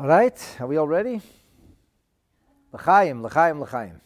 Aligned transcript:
All 0.00 0.06
right, 0.06 0.56
are 0.60 0.66
we 0.68 0.76
all 0.76 0.86
ready? 0.86 1.20
L'chaim, 2.72 3.20
l'chaim, 3.20 3.60
l'chaim. 3.60 4.00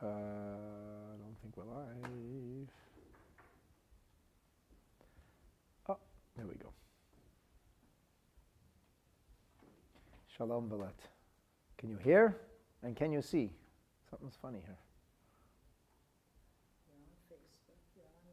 Uh, 0.00 0.06
I 0.06 1.16
don't 1.18 1.36
think 1.42 1.56
we're 1.56 1.64
live. 1.64 2.68
Oh, 5.88 5.96
there 6.36 6.46
we 6.46 6.54
go. 6.54 6.68
Shalom, 10.36 10.68
Valet. 10.68 10.90
Can 11.76 11.90
you 11.90 11.96
hear? 11.96 12.36
And 12.82 12.96
can 12.96 13.12
you 13.12 13.22
see? 13.22 13.52
Something's 14.10 14.36
funny 14.40 14.60
here. 14.64 14.78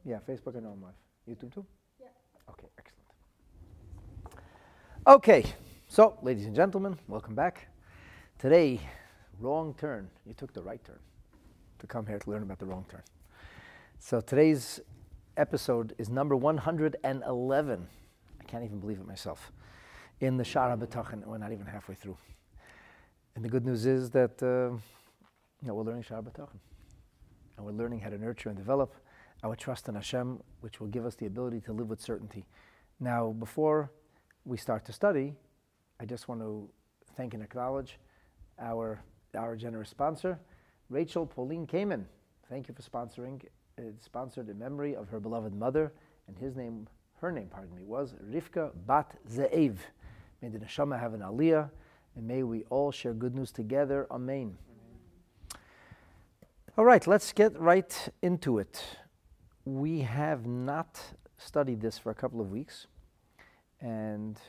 Yeah, 0.06 0.20
Facebook 0.28 0.56
and 0.56 0.66
on 0.66 0.82
live. 0.82 0.94
YouTube 1.30 1.54
too? 1.54 1.66
Yeah. 2.00 2.08
Okay, 2.50 2.68
excellent. 2.78 3.06
Okay, 5.06 5.44
so 5.88 6.18
ladies 6.22 6.46
and 6.46 6.56
gentlemen, 6.56 6.98
welcome 7.08 7.36
back. 7.36 7.68
Today, 8.40 8.80
wrong 9.40 9.76
turn. 9.78 10.10
You 10.26 10.34
took 10.34 10.54
the 10.54 10.62
right 10.62 10.84
turn 10.84 11.00
to 11.80 11.88
come 11.88 12.06
here 12.06 12.18
to 12.18 12.30
learn 12.30 12.44
about 12.44 12.60
the 12.60 12.66
wrong 12.66 12.86
turn. 12.90 13.04
So 14.00 14.22
today's 14.22 14.80
episode 15.38 15.94
is 15.98 16.10
number 16.10 16.36
111. 16.36 17.88
I 18.40 18.44
can't 18.46 18.64
even 18.64 18.80
believe 18.80 19.00
it 19.00 19.08
myself. 19.08 19.52
In 20.22 20.38
the 20.38 20.44
Shaar 20.44 20.76
HaBitachon, 20.76 21.26
we're 21.26 21.38
not 21.38 21.52
even 21.52 21.66
halfway 21.66 21.96
through. 21.96 22.18
And 23.36 23.46
the 23.46 23.50
good 23.50 23.66
news 23.66 23.86
is 23.86 24.10
that 24.12 24.42
uh, 24.44 24.76
you 25.62 25.68
know, 25.68 25.74
we're 25.74 25.84
learning 25.84 26.04
Bitachon. 26.04 26.60
And 27.58 27.66
we're 27.66 27.74
learning 27.74 28.00
how 28.00 28.10
to 28.10 28.18
nurture 28.18 28.50
and 28.50 28.58
develop 28.58 28.96
our 29.44 29.56
trust 29.56 29.88
in 29.88 29.96
Hashem, 29.96 30.42
which 30.62 30.80
will 30.80 30.88
give 30.88 31.06
us 31.06 31.16
the 31.16 31.26
ability 31.26 31.62
to 31.62 31.74
live 31.74 31.90
with 31.90 32.02
certainty. 32.02 32.46
Now, 33.00 33.32
before 33.32 33.92
we 34.46 34.58
start 34.58 34.86
to 34.86 34.94
study, 34.94 35.34
I 36.00 36.06
just 36.06 36.28
want 36.28 36.42
to 36.42 36.70
thank 37.16 37.34
and 37.34 37.44
acknowledge 37.44 38.00
our, 38.60 39.02
our 39.38 39.56
generous 39.56 39.90
sponsor, 39.90 40.40
Rachel 40.90 41.26
Pauline 41.26 41.68
Kamin. 41.68 42.06
Thank 42.50 42.68
you 42.68 42.74
for 42.74 42.82
sponsoring. 42.82 43.44
It 43.78 44.04
sponsored 44.04 44.50
in 44.50 44.58
memory 44.58 44.96
of 44.96 45.10
her 45.10 45.20
beloved 45.20 45.54
mother, 45.54 45.94
and 46.28 46.38
his 46.38 46.56
name, 46.56 46.88
her 47.22 47.32
name, 47.32 47.48
pardon 47.50 47.76
me, 47.76 47.84
was 47.84 48.16
Rivka 48.30 48.72
Bat 48.86 49.18
Ze'ev. 49.30 49.78
May 50.42 50.50
the 50.50 50.60
neshama 50.60 51.00
have 51.00 51.14
an 51.14 51.22
aliyah 51.22 51.70
and 52.16 52.28
may 52.28 52.44
we 52.44 52.64
all 52.70 52.92
share 52.92 53.14
good 53.14 53.36
news 53.36 53.52
together. 53.52 54.08
Amen. 54.12 54.58
All 56.78 56.86
right, 56.86 57.06
let's 57.06 57.34
get 57.34 57.60
right 57.60 58.10
into 58.22 58.58
it. 58.58 58.84
We 59.66 60.02
have 60.02 60.46
not 60.46 61.00
studied 61.38 61.82
this 61.82 61.98
for 61.98 62.12
a 62.12 62.16
couple 62.16 62.42
of 62.42 62.52
weeks, 62.52 62.88
and 63.82 64.40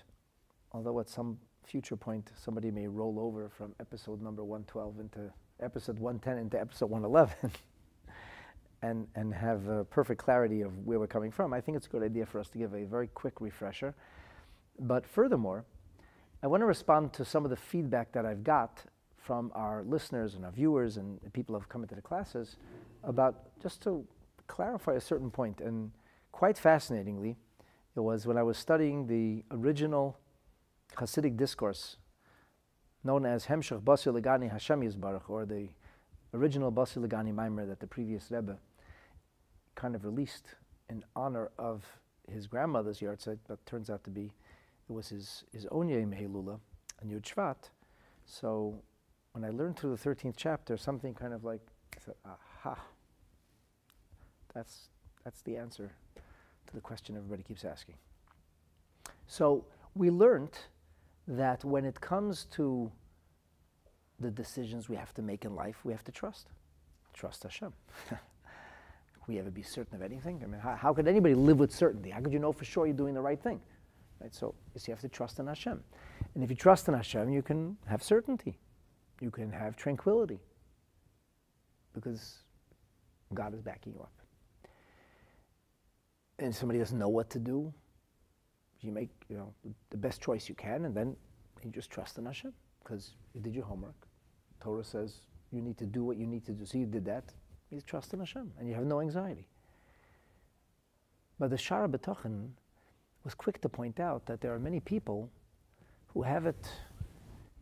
although 0.72 1.00
at 1.00 1.08
some 1.08 1.38
future 1.64 1.96
point 1.96 2.30
somebody 2.36 2.70
may 2.70 2.88
roll 2.88 3.18
over 3.18 3.48
from 3.48 3.74
episode 3.78 4.20
number 4.20 4.42
112 4.44 4.98
into 4.98 5.32
episode 5.60 5.98
110 5.98 6.38
into 6.38 6.60
episode 6.60 6.90
111 6.90 7.52
and, 8.82 9.06
and 9.14 9.34
have 9.34 9.68
a 9.68 9.84
perfect 9.84 10.20
clarity 10.20 10.62
of 10.62 10.76
where 10.86 10.98
we're 10.98 11.06
coming 11.06 11.30
from, 11.30 11.52
I 11.52 11.60
think 11.60 11.76
it's 11.76 11.86
a 11.86 11.90
good 11.90 12.02
idea 12.02 12.26
for 12.26 12.40
us 12.40 12.48
to 12.50 12.58
give 12.58 12.74
a 12.74 12.84
very 12.84 13.08
quick 13.08 13.40
refresher. 13.40 13.94
But 14.78 15.06
furthermore, 15.06 15.64
I 16.42 16.46
want 16.46 16.62
to 16.62 16.66
respond 16.66 17.12
to 17.14 17.24
some 17.24 17.44
of 17.44 17.50
the 17.50 17.56
feedback 17.56 18.12
that 18.12 18.24
I've 18.24 18.42
got 18.42 18.84
from 19.18 19.52
our 19.54 19.82
listeners 19.82 20.34
and 20.34 20.44
our 20.46 20.50
viewers 20.50 20.96
and 20.96 21.20
people 21.34 21.54
who 21.54 21.60
have 21.60 21.68
come 21.68 21.82
into 21.82 21.94
the 21.94 22.00
classes 22.00 22.56
about 23.04 23.60
just 23.62 23.82
to 23.82 24.06
clarify 24.46 24.94
a 24.94 25.00
certain 25.00 25.30
point. 25.30 25.60
And 25.60 25.90
quite 26.32 26.56
fascinatingly, 26.56 27.36
it 27.94 28.00
was 28.00 28.26
when 28.26 28.38
I 28.38 28.42
was 28.42 28.56
studying 28.56 29.06
the 29.06 29.44
original 29.50 30.18
Hasidic 30.96 31.36
discourse 31.36 31.96
known 33.04 33.26
as 33.26 33.46
Hemshech 33.46 33.82
Basi 33.82 34.12
Legani 34.12 34.50
Hashem 34.50 34.80
Yisbarach, 34.80 35.28
or 35.28 35.44
the 35.44 35.68
original 36.32 36.72
Basi 36.72 37.06
Legani 37.06 37.34
Maimer 37.34 37.66
that 37.68 37.80
the 37.80 37.86
previous 37.86 38.30
Rebbe 38.30 38.58
kind 39.74 39.94
of 39.94 40.04
released 40.04 40.46
in 40.88 41.04
honor 41.14 41.50
of 41.58 41.84
his 42.30 42.46
grandmother's 42.46 43.00
yahrzeit, 43.00 43.38
but 43.48 43.64
turns 43.66 43.90
out 43.90 44.04
to 44.04 44.10
be 44.10 44.32
it 44.90 44.92
was 44.92 45.08
his, 45.08 45.44
his 45.52 45.66
own 45.70 45.88
Yom 45.88 46.10
Helula, 46.10 46.58
a 47.00 47.06
Yud 47.06 47.22
Shvat. 47.22 47.70
So 48.26 48.74
when 49.32 49.44
I 49.44 49.50
learned 49.50 49.76
through 49.76 49.96
the 49.96 50.10
13th 50.10 50.34
chapter, 50.36 50.76
something 50.76 51.14
kind 51.14 51.32
of 51.32 51.44
like, 51.44 51.60
I 51.96 52.00
said, 52.04 52.14
aha, 52.26 52.76
that's, 54.52 54.88
that's 55.22 55.42
the 55.42 55.56
answer 55.56 55.92
to 56.66 56.74
the 56.74 56.80
question 56.80 57.16
everybody 57.16 57.44
keeps 57.44 57.64
asking. 57.64 57.94
So 59.28 59.64
we 59.94 60.10
learned 60.10 60.58
that 61.28 61.64
when 61.64 61.84
it 61.84 62.00
comes 62.00 62.46
to 62.56 62.90
the 64.18 64.30
decisions 64.30 64.88
we 64.88 64.96
have 64.96 65.14
to 65.14 65.22
make 65.22 65.44
in 65.44 65.54
life, 65.54 65.84
we 65.84 65.92
have 65.92 66.04
to 66.04 66.12
trust. 66.12 66.48
Trust 67.14 67.44
Hashem. 67.44 67.72
we 69.28 69.38
ever 69.38 69.52
be 69.52 69.62
certain 69.62 69.94
of 69.94 70.02
anything? 70.02 70.40
I 70.42 70.46
mean, 70.48 70.60
how, 70.60 70.74
how 70.74 70.92
could 70.92 71.06
anybody 71.06 71.36
live 71.36 71.60
with 71.60 71.72
certainty? 71.72 72.10
How 72.10 72.20
could 72.20 72.32
you 72.32 72.40
know 72.40 72.52
for 72.52 72.64
sure 72.64 72.86
you're 72.86 72.96
doing 72.96 73.14
the 73.14 73.20
right 73.20 73.40
thing? 73.40 73.60
Right? 74.20 74.34
So 74.34 74.54
you 74.74 74.92
have 74.92 75.00
to 75.00 75.08
trust 75.08 75.38
in 75.38 75.46
Hashem. 75.46 75.82
And 76.34 76.44
if 76.44 76.50
you 76.50 76.56
trust 76.56 76.88
in 76.88 76.94
Hashem, 76.94 77.30
you 77.30 77.42
can 77.42 77.76
have 77.86 78.02
certainty. 78.02 78.58
You 79.20 79.30
can 79.30 79.50
have 79.50 79.76
tranquility. 79.76 80.38
Because 81.94 82.38
God 83.34 83.54
is 83.54 83.60
backing 83.60 83.92
you 83.92 84.00
up. 84.00 84.12
And 86.38 86.54
somebody 86.54 86.78
doesn't 86.78 86.98
know 86.98 87.08
what 87.08 87.28
to 87.30 87.38
do, 87.38 87.72
you 88.82 88.92
make 88.92 89.10
you 89.28 89.36
know 89.36 89.52
the 89.90 89.96
best 89.96 90.20
choice 90.20 90.48
you 90.48 90.54
can, 90.54 90.84
and 90.86 90.94
then 90.94 91.16
you 91.62 91.70
just 91.70 91.90
trust 91.90 92.18
in 92.18 92.26
Hashem 92.26 92.52
because 92.82 93.10
you 93.34 93.40
did 93.40 93.54
your 93.54 93.64
homework. 93.64 94.06
Torah 94.60 94.84
says 94.84 95.20
you 95.52 95.60
need 95.60 95.76
to 95.78 95.86
do 95.86 96.04
what 96.04 96.16
you 96.16 96.26
need 96.26 96.46
to 96.46 96.52
do. 96.52 96.64
So 96.64 96.78
you 96.78 96.86
did 96.86 97.04
that. 97.06 97.24
You 97.70 97.80
trust 97.80 98.14
in 98.14 98.20
Hashem, 98.20 98.52
and 98.58 98.68
you 98.68 98.74
have 98.74 98.84
no 98.84 99.00
anxiety. 99.00 99.46
But 101.38 101.50
the 101.50 101.58
Shaar 101.58 101.86
HaBitachon 101.88 102.50
was 103.24 103.34
quick 103.34 103.60
to 103.60 103.68
point 103.68 104.00
out 104.00 104.26
that 104.26 104.40
there 104.40 104.54
are 104.54 104.58
many 104.58 104.80
people 104.80 105.30
who 106.08 106.22
have 106.22 106.46
it, 106.46 106.68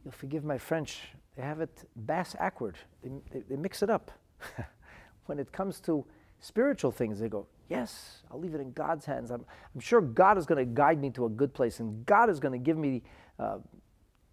you'll 0.04 0.12
forgive 0.12 0.44
my 0.44 0.58
French, 0.58 1.00
they 1.36 1.42
have 1.42 1.60
it 1.60 1.88
bass 1.94 2.34
ackward. 2.38 2.76
They, 3.02 3.10
they, 3.30 3.40
they 3.50 3.56
mix 3.56 3.82
it 3.82 3.90
up. 3.90 4.10
when 5.26 5.38
it 5.38 5.52
comes 5.52 5.80
to 5.80 6.04
spiritual 6.40 6.90
things, 6.90 7.20
they 7.20 7.28
go, 7.28 7.46
Yes, 7.68 8.22
I'll 8.30 8.40
leave 8.40 8.54
it 8.54 8.62
in 8.62 8.72
God's 8.72 9.04
hands. 9.04 9.30
I'm, 9.30 9.44
I'm 9.74 9.80
sure 9.80 10.00
God 10.00 10.38
is 10.38 10.46
going 10.46 10.58
to 10.58 10.64
guide 10.64 10.98
me 10.98 11.10
to 11.10 11.26
a 11.26 11.28
good 11.28 11.52
place, 11.52 11.80
and 11.80 12.06
God 12.06 12.30
is 12.30 12.40
going 12.40 12.52
to 12.52 12.58
give 12.58 12.78
me 12.78 13.02
uh, 13.38 13.58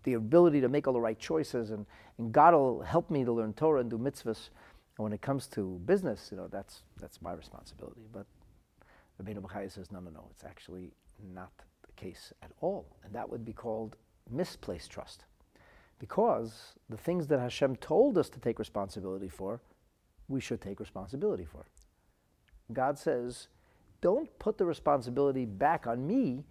the 0.03 0.14
ability 0.14 0.61
to 0.61 0.70
make 0.70 0.88
all 0.88 0.94
the 0.94 1.02
right 1.02 1.20
choices, 1.20 1.72
and, 1.72 1.85
and 2.17 2.32
God 2.32 2.53
will 2.53 2.82
help 2.82 3.09
me 3.09 3.26
to 3.26 3.34
learn 3.34 3.52
Torah 3.53 3.82
and 3.82 3.90
do 3.90 3.97
mitzvahs. 3.97 4.49
And 4.97 5.03
when 5.03 5.11
it 5.11 5.22
comes 5.22 5.47
to 5.47 5.82
business, 5.85 6.29
you 6.32 6.38
know, 6.38 6.47
that's, 6.47 6.84
that's 7.02 7.22
my 7.22 7.34
responsibility. 7.34 8.05
But 8.14 8.26
Rabbeinu 9.22 9.41
Bachai 9.41 9.70
says, 9.70 9.91
no, 9.91 9.99
no, 9.99 10.11
no, 10.11 10.28
it's 10.32 10.46
actually 10.46 10.91
not 11.33 11.51
the 11.85 11.91
case 11.93 12.33
at 12.41 12.51
all. 12.61 12.97
And 13.03 13.13
that 13.13 13.29
would 13.29 13.45
be 13.45 13.53
called 13.53 13.95
misplaced 14.29 14.91
trust. 14.91 15.25
Because 15.99 16.73
the 16.89 16.97
things 16.97 17.27
that 17.27 17.39
Hashem 17.39 17.77
told 17.77 18.17
us 18.17 18.29
to 18.29 18.39
take 18.39 18.59
responsibility 18.59 19.29
for, 19.29 19.61
we 20.27 20.41
should 20.41 20.61
take 20.61 20.79
responsibility 20.79 21.45
for. 21.45 21.66
God 22.73 22.97
says, 22.97 23.47
don't 24.01 24.37
put 24.39 24.57
the 24.57 24.66
responsibility 24.66 25.45
back 25.45 25.87
on 25.87 26.05
me. 26.05 26.43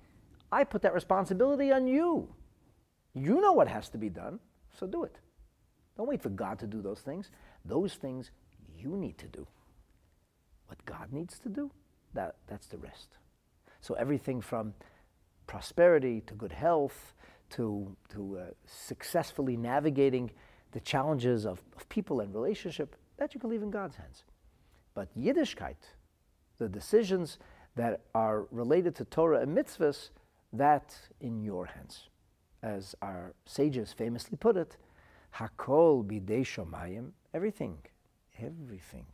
I 0.50 0.64
put 0.64 0.82
that 0.82 0.94
responsibility 0.94 1.72
on 1.72 1.86
you. 1.86 2.34
You 3.14 3.40
know 3.40 3.52
what 3.52 3.68
has 3.68 3.88
to 3.90 3.98
be 3.98 4.08
done, 4.08 4.40
so 4.76 4.86
do 4.86 5.04
it. 5.04 5.18
Don't 5.96 6.08
wait 6.08 6.22
for 6.22 6.30
God 6.30 6.58
to 6.60 6.66
do 6.66 6.82
those 6.82 7.00
things. 7.00 7.30
Those 7.64 7.94
things 7.94 8.30
you 8.76 8.96
need 8.96 9.18
to 9.18 9.26
do. 9.26 9.46
What 10.66 10.84
God 10.84 11.12
needs 11.12 11.38
to 11.40 11.48
do, 11.48 11.70
that, 12.14 12.36
that's 12.46 12.66
the 12.66 12.78
rest. 12.78 13.18
So 13.84 13.92
everything 13.92 14.40
from 14.40 14.72
prosperity 15.46 16.22
to 16.22 16.32
good 16.32 16.52
health 16.52 17.12
to, 17.50 17.94
to 18.14 18.38
uh, 18.38 18.44
successfully 18.64 19.58
navigating 19.58 20.30
the 20.72 20.80
challenges 20.80 21.44
of, 21.44 21.60
of 21.76 21.86
people 21.90 22.20
and 22.20 22.32
relationship, 22.34 22.96
that 23.18 23.34
you 23.34 23.40
can 23.40 23.50
leave 23.50 23.62
in 23.62 23.70
God's 23.70 23.96
hands. 23.96 24.24
But 24.94 25.14
Yiddishkeit, 25.14 25.76
the 26.56 26.66
decisions 26.66 27.36
that 27.76 28.00
are 28.14 28.46
related 28.50 28.94
to 28.94 29.04
Torah 29.04 29.40
and 29.40 29.54
mitzvahs, 29.54 30.08
that 30.54 30.96
in 31.20 31.42
your 31.42 31.66
hands. 31.66 32.08
As 32.62 32.94
our 33.02 33.34
sages 33.44 33.92
famously 33.92 34.38
put 34.38 34.56
it, 34.56 34.78
Hakol 35.36 36.06
bidei 36.06 36.40
shomayim, 36.40 37.10
everything, 37.34 37.76
everything 38.42 39.04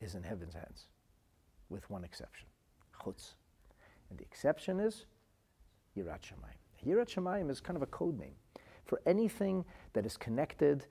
is 0.00 0.16
in 0.16 0.24
heaven's 0.24 0.54
hands, 0.54 0.88
with 1.68 1.88
one 1.88 2.02
exception, 2.02 2.48
chutz. 3.00 3.34
And 4.12 4.18
the 4.18 4.24
exception 4.24 4.78
is 4.78 5.06
Yirat 5.96 6.20
Shamayim. 6.20 6.86
Yirat 6.86 7.08
Shamayim 7.08 7.50
is 7.50 7.62
kind 7.62 7.78
of 7.78 7.82
a 7.82 7.86
code 7.86 8.18
name 8.18 8.34
for 8.84 9.00
anything 9.06 9.64
that 9.94 10.04
is 10.04 10.18
connected 10.18 10.84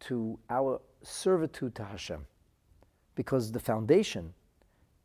to 0.00 0.38
our 0.50 0.78
servitude 1.02 1.74
to 1.76 1.84
Hashem. 1.84 2.26
Because 3.14 3.50
the 3.50 3.60
foundation 3.60 4.34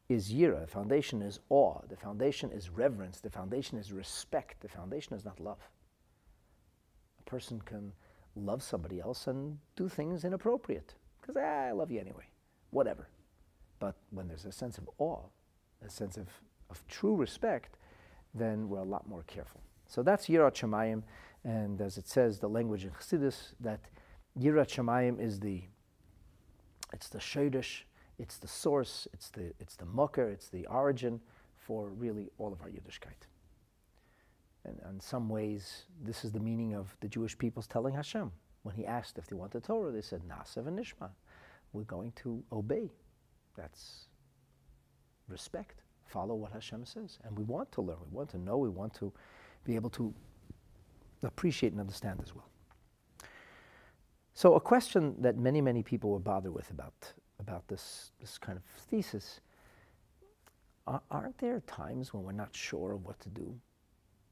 is 0.10 0.34
yira, 0.34 0.60
the 0.60 0.68
foundation 0.68 1.22
is 1.22 1.40
awe, 1.48 1.80
the 1.88 1.96
foundation 1.96 2.52
is 2.52 2.70
reverence, 2.70 3.22
the 3.22 3.30
foundation 3.30 3.78
is 3.78 3.94
respect, 3.94 4.60
the 4.60 4.68
foundation 4.68 5.16
is 5.16 5.24
not 5.24 5.40
love. 5.40 5.70
A 7.20 7.24
person 7.24 7.62
can 7.62 7.94
love 8.36 8.64
somebody 8.64 9.00
else 9.00 9.28
and 9.28 9.58
do 9.78 9.88
things 9.88 10.26
inappropriate 10.26 10.94
because 11.22 11.38
ah, 11.38 11.68
I 11.68 11.72
love 11.72 11.90
you 11.90 12.02
anyway, 12.02 12.26
whatever. 12.72 13.08
But 13.80 13.96
when 14.10 14.28
there's 14.28 14.46
a 14.46 14.52
sense 14.52 14.78
of 14.78 14.90
awe, 14.98 15.24
a 15.86 15.90
sense 15.90 16.18
of, 16.18 16.28
of 16.70 16.86
true 16.88 17.16
respect, 17.16 17.78
then 18.34 18.70
we're 18.70 18.80
a 18.80 18.84
lot 18.84 19.08
more 19.08 19.24
careful. 19.24 19.62
So 19.88 20.04
that's 20.04 20.28
Yirat 20.28 20.56
Shamayim, 20.56 21.04
and 21.44 21.80
as 21.82 21.98
it 21.98 22.08
says, 22.08 22.40
the 22.40 22.50
language 22.50 22.86
in 22.86 22.92
Chassidus, 22.92 23.54
that 23.60 23.80
Yirat 24.40 24.68
Shamayim 24.68 25.22
is 25.22 25.40
the, 25.40 25.64
it's 26.92 27.08
the 27.08 27.20
Shoresh, 27.20 27.84
it's 28.18 28.38
the 28.38 28.48
source, 28.48 29.08
it's 29.14 29.30
the, 29.30 29.54
it's 29.60 29.76
the 29.76 29.86
mucker, 29.86 30.30
it's 30.30 30.50
the 30.50 30.66
origin 30.68 31.22
for 31.56 31.90
really 31.90 32.30
all 32.38 32.52
of 32.52 32.62
our 32.62 32.70
Yiddishkeit. 32.70 33.28
And 34.66 34.80
in 34.90 35.00
some 35.00 35.30
ways, 35.30 35.84
this 36.04 36.26
is 36.26 36.32
the 36.32 36.40
meaning 36.40 36.74
of 36.74 36.96
the 37.00 37.08
Jewish 37.08 37.38
people's 37.38 37.68
telling 37.68 37.94
Hashem. 37.94 38.32
When 38.64 38.76
he 38.76 38.86
asked 38.86 39.20
if 39.20 39.28
they 39.28 39.36
wanted 39.36 39.64
Torah, 39.64 39.92
they 39.92 40.02
said, 40.02 40.22
Nasav 40.28 40.68
and 40.68 40.80
Nishma. 40.80 41.10
We're 41.72 41.84
going 41.84 42.14
to 42.24 42.44
obey. 42.52 42.92
That's 43.56 44.06
respect. 45.28 45.82
Follow 46.06 46.36
what 46.36 46.52
Hashem 46.52 46.86
says. 46.86 47.20
And 47.24 47.38
we 47.38 47.44
want 47.44 47.72
to 47.74 47.82
learn, 47.82 47.98
we 48.10 48.16
want 48.16 48.30
to 48.32 48.38
know, 48.38 48.58
we 48.58 48.70
want 48.70 48.94
to 48.96 49.12
be 49.64 49.76
able 49.76 49.90
to 49.92 50.14
appreciate 51.24 51.72
and 51.72 51.82
understand 51.82 52.20
as 52.24 52.36
well. 52.36 52.48
So, 54.34 54.56
a 54.56 54.60
question 54.60 55.16
that 55.20 55.38
many, 55.38 55.62
many 55.62 55.82
people 55.82 56.12
were 56.12 56.20
bothered 56.20 56.54
with 56.54 56.70
about 56.70 57.14
about 57.40 57.68
this, 57.68 58.12
this 58.20 58.38
kind 58.38 58.58
of 58.58 58.64
thesis, 58.90 59.42
aren't 61.10 61.38
there 61.40 61.62
times 61.62 62.14
when 62.14 62.24
we're 62.24 62.32
not 62.32 62.56
sure 62.56 62.94
of 62.94 63.06
what 63.06 63.20
to 63.20 63.30
do 63.30 63.54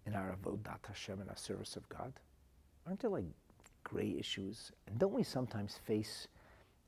in 0.05 0.13
our 0.13 0.35
avodat 0.35 0.85
Hashem 0.87 1.19
and 1.19 1.29
our 1.29 1.37
service 1.37 1.75
of 1.75 1.87
God? 1.89 2.13
Aren't 2.85 2.99
there 2.99 3.09
like 3.09 3.25
gray 3.83 4.15
issues? 4.19 4.71
And 4.87 4.97
don't 4.99 5.13
we 5.13 5.23
sometimes 5.23 5.79
face 5.85 6.27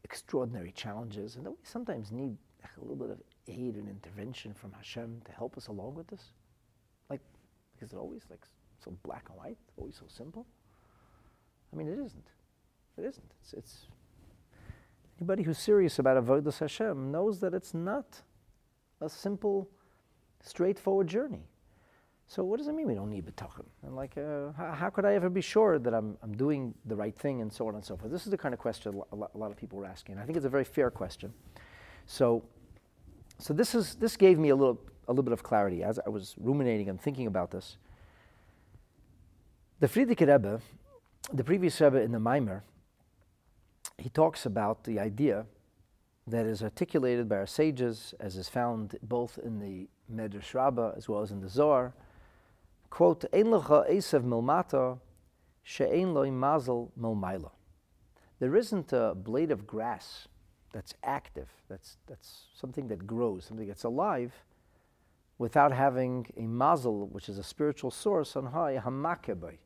extraordinary 0.04 0.72
challenges? 0.72 1.36
And 1.36 1.46
don't 1.46 1.58
we 1.58 1.66
sometimes 1.66 2.12
need 2.12 2.38
a 2.78 2.82
little 2.82 2.96
bit 2.96 3.10
of 3.10 3.20
aid 3.48 3.76
and 3.76 3.90
intervention 3.90 4.54
from 4.54 4.72
Hashem 4.74 5.22
to 5.26 5.32
help 5.32 5.58
us 5.58 5.68
along 5.68 5.96
with 5.96 6.08
this? 6.08 6.32
Like, 7.10 7.22
is 7.82 7.94
it 7.94 7.98
always 7.98 8.24
like 8.30 8.46
so 8.84 8.96
black 9.04 9.26
and 9.30 9.38
white? 9.38 9.58
Always 9.78 9.96
so 9.96 10.06
simple? 10.08 10.46
I 11.74 11.76
mean, 11.76 11.88
it 11.88 12.00
isn't. 12.00 12.28
It 12.98 13.06
isn't. 13.06 13.32
It's, 13.42 13.54
it's 13.54 13.88
Anybody 15.20 15.44
who's 15.44 15.58
serious 15.58 15.98
about 16.00 16.24
avodas 16.24 16.60
Hashem 16.60 17.12
knows 17.12 17.40
that 17.40 17.54
it's 17.54 17.74
not 17.74 18.22
a 19.00 19.10
simple, 19.10 19.70
straightforward 20.44 21.08
journey. 21.08 21.48
So 22.28 22.44
what 22.44 22.58
does 22.58 22.68
it 22.68 22.74
mean 22.74 22.88
we 22.88 22.96
don't 22.96 23.10
need 23.10 23.26
bitachon? 23.26 23.66
And 23.84 23.96
like, 23.96 24.18
uh, 24.18 24.52
how, 24.58 24.72
how, 24.74 24.90
could 24.90 25.06
I 25.06 25.14
ever 25.14 25.30
be 25.30 25.42
sure 25.42 25.80
that 25.80 25.94
I'm, 25.94 26.18
I'm 26.22 26.36
doing 26.36 26.74
the 26.86 26.96
right 26.96 27.16
thing 27.16 27.42
and 27.42 27.54
so 27.54 27.68
on 27.68 27.76
and 27.76 27.86
so 27.86 27.96
forth? 27.96 28.12
This 28.12 28.26
is 28.26 28.32
the 28.32 28.38
kind 28.38 28.54
of 28.54 28.60
question 28.60 29.02
a 29.12 29.16
lot, 29.16 29.32
a 29.34 29.38
lot 29.38 29.52
of 29.52 29.58
people 29.58 29.78
were 29.78 29.86
asking. 29.86 30.18
I 30.18 30.26
think 30.26 30.36
it's 30.36 30.46
a 30.46 30.50
very 30.50 30.64
fair 30.64 30.90
question. 30.90 31.32
So, 32.08 32.44
so 33.40 33.54
this, 33.54 33.76
is, 33.76 33.96
this 33.96 34.18
gave 34.18 34.40
me 34.40 34.50
a 34.50 34.56
little, 34.56 34.80
a 35.08 35.12
little 35.12 35.24
bit 35.24 35.34
of 35.34 35.44
clarity 35.44 35.84
as 35.84 36.00
I 36.06 36.10
was 36.10 36.36
ruminating 36.38 36.90
and 36.90 37.00
thinking 37.00 37.28
about 37.28 37.52
this. 37.52 37.78
The 39.80 39.88
Frierdiker 39.88 40.32
Rebbe, 40.32 40.62
the 41.34 41.44
previous 41.44 41.80
Rebbe 41.82 42.02
in 42.02 42.12
the 42.12 42.20
Maimer, 42.20 42.62
he 43.98 44.10
talks 44.10 44.46
about 44.46 44.84
the 44.84 45.00
idea 45.00 45.46
that 46.28 46.46
is 46.46 46.64
articulated 46.64 47.30
by 47.30 47.38
our 47.38 47.46
sages, 47.46 48.14
as 48.20 48.36
is 48.36 48.50
found 48.50 48.98
both 49.04 49.38
in 49.38 49.60
the 49.60 49.88
Medrash 50.12 50.54
Rabbah 50.54 50.94
as 50.98 51.08
well 51.08 51.22
as 51.22 51.32
in 51.32 51.42
the 51.42 51.50
Zohar. 51.50 51.94
Quote, 52.90 53.26
Ein 53.34 53.46
lecha 53.46 53.90
esav 53.90 54.24
milmata, 54.24 55.00
she'ein 55.64 56.14
loy 56.14 56.32
mazel 56.32 56.92
milmaila. 57.00 57.52
There 58.40 58.56
isn't 58.56 58.92
a 58.92 59.14
blade 59.14 59.52
of 59.52 59.68
grass 59.68 60.28
that's 60.76 60.94
active, 61.06 61.48
that's, 61.70 61.96
that's 62.06 62.48
something 62.54 62.90
that 62.90 63.08
grows, 63.08 63.46
something 63.46 63.66
that's 63.66 63.86
alive, 63.86 64.34
without 65.38 65.72
having 65.72 66.28
a 66.36 66.42
mazel, 66.42 67.08
which 67.08 67.30
is 67.30 67.38
a 67.38 67.44
spiritual 67.44 67.90
source 67.90 68.36
on 68.36 68.48
high, 68.48 68.78
hamakebay. 68.84 69.58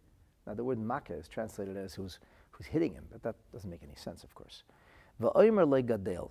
Now 0.46 0.54
the 0.54 0.64
word 0.64 0.78
makkah 0.78 1.16
is 1.16 1.28
translated 1.28 1.76
as 1.78 1.96
who's 1.96 2.20
who's 2.52 2.68
hitting 2.68 2.94
him, 2.94 3.06
but 3.12 3.24
that 3.24 3.36
doesn't 3.52 3.72
make 3.72 3.82
any 3.82 3.96
sense, 3.96 4.24
of 4.24 4.36
course. 4.36 4.62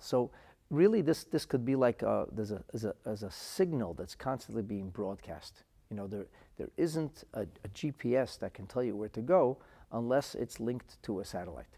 So 0.01 0.31
really, 0.69 1.01
this, 1.01 1.23
this 1.25 1.45
could 1.45 1.65
be 1.65 1.75
like 1.75 2.01
a, 2.01 2.25
there's 2.31 2.51
a, 2.51 2.63
as 2.73 2.85
a, 2.85 2.93
a 3.05 3.31
signal 3.31 3.95
that's 3.95 4.15
constantly 4.15 4.63
being 4.63 4.91
broadcast. 4.91 5.63
You 5.89 5.97
know, 5.97 6.07
there, 6.07 6.27
there 6.57 6.69
isn't 6.77 7.25
a, 7.33 7.41
a 7.41 7.67
GPS 7.73 8.39
that 8.39 8.53
can 8.53 8.65
tell 8.65 8.83
you 8.83 8.95
where 8.95 9.09
to 9.09 9.21
go 9.21 9.57
unless 9.91 10.35
it's 10.35 10.61
linked 10.61 11.03
to 11.03 11.19
a 11.19 11.25
satellite. 11.25 11.77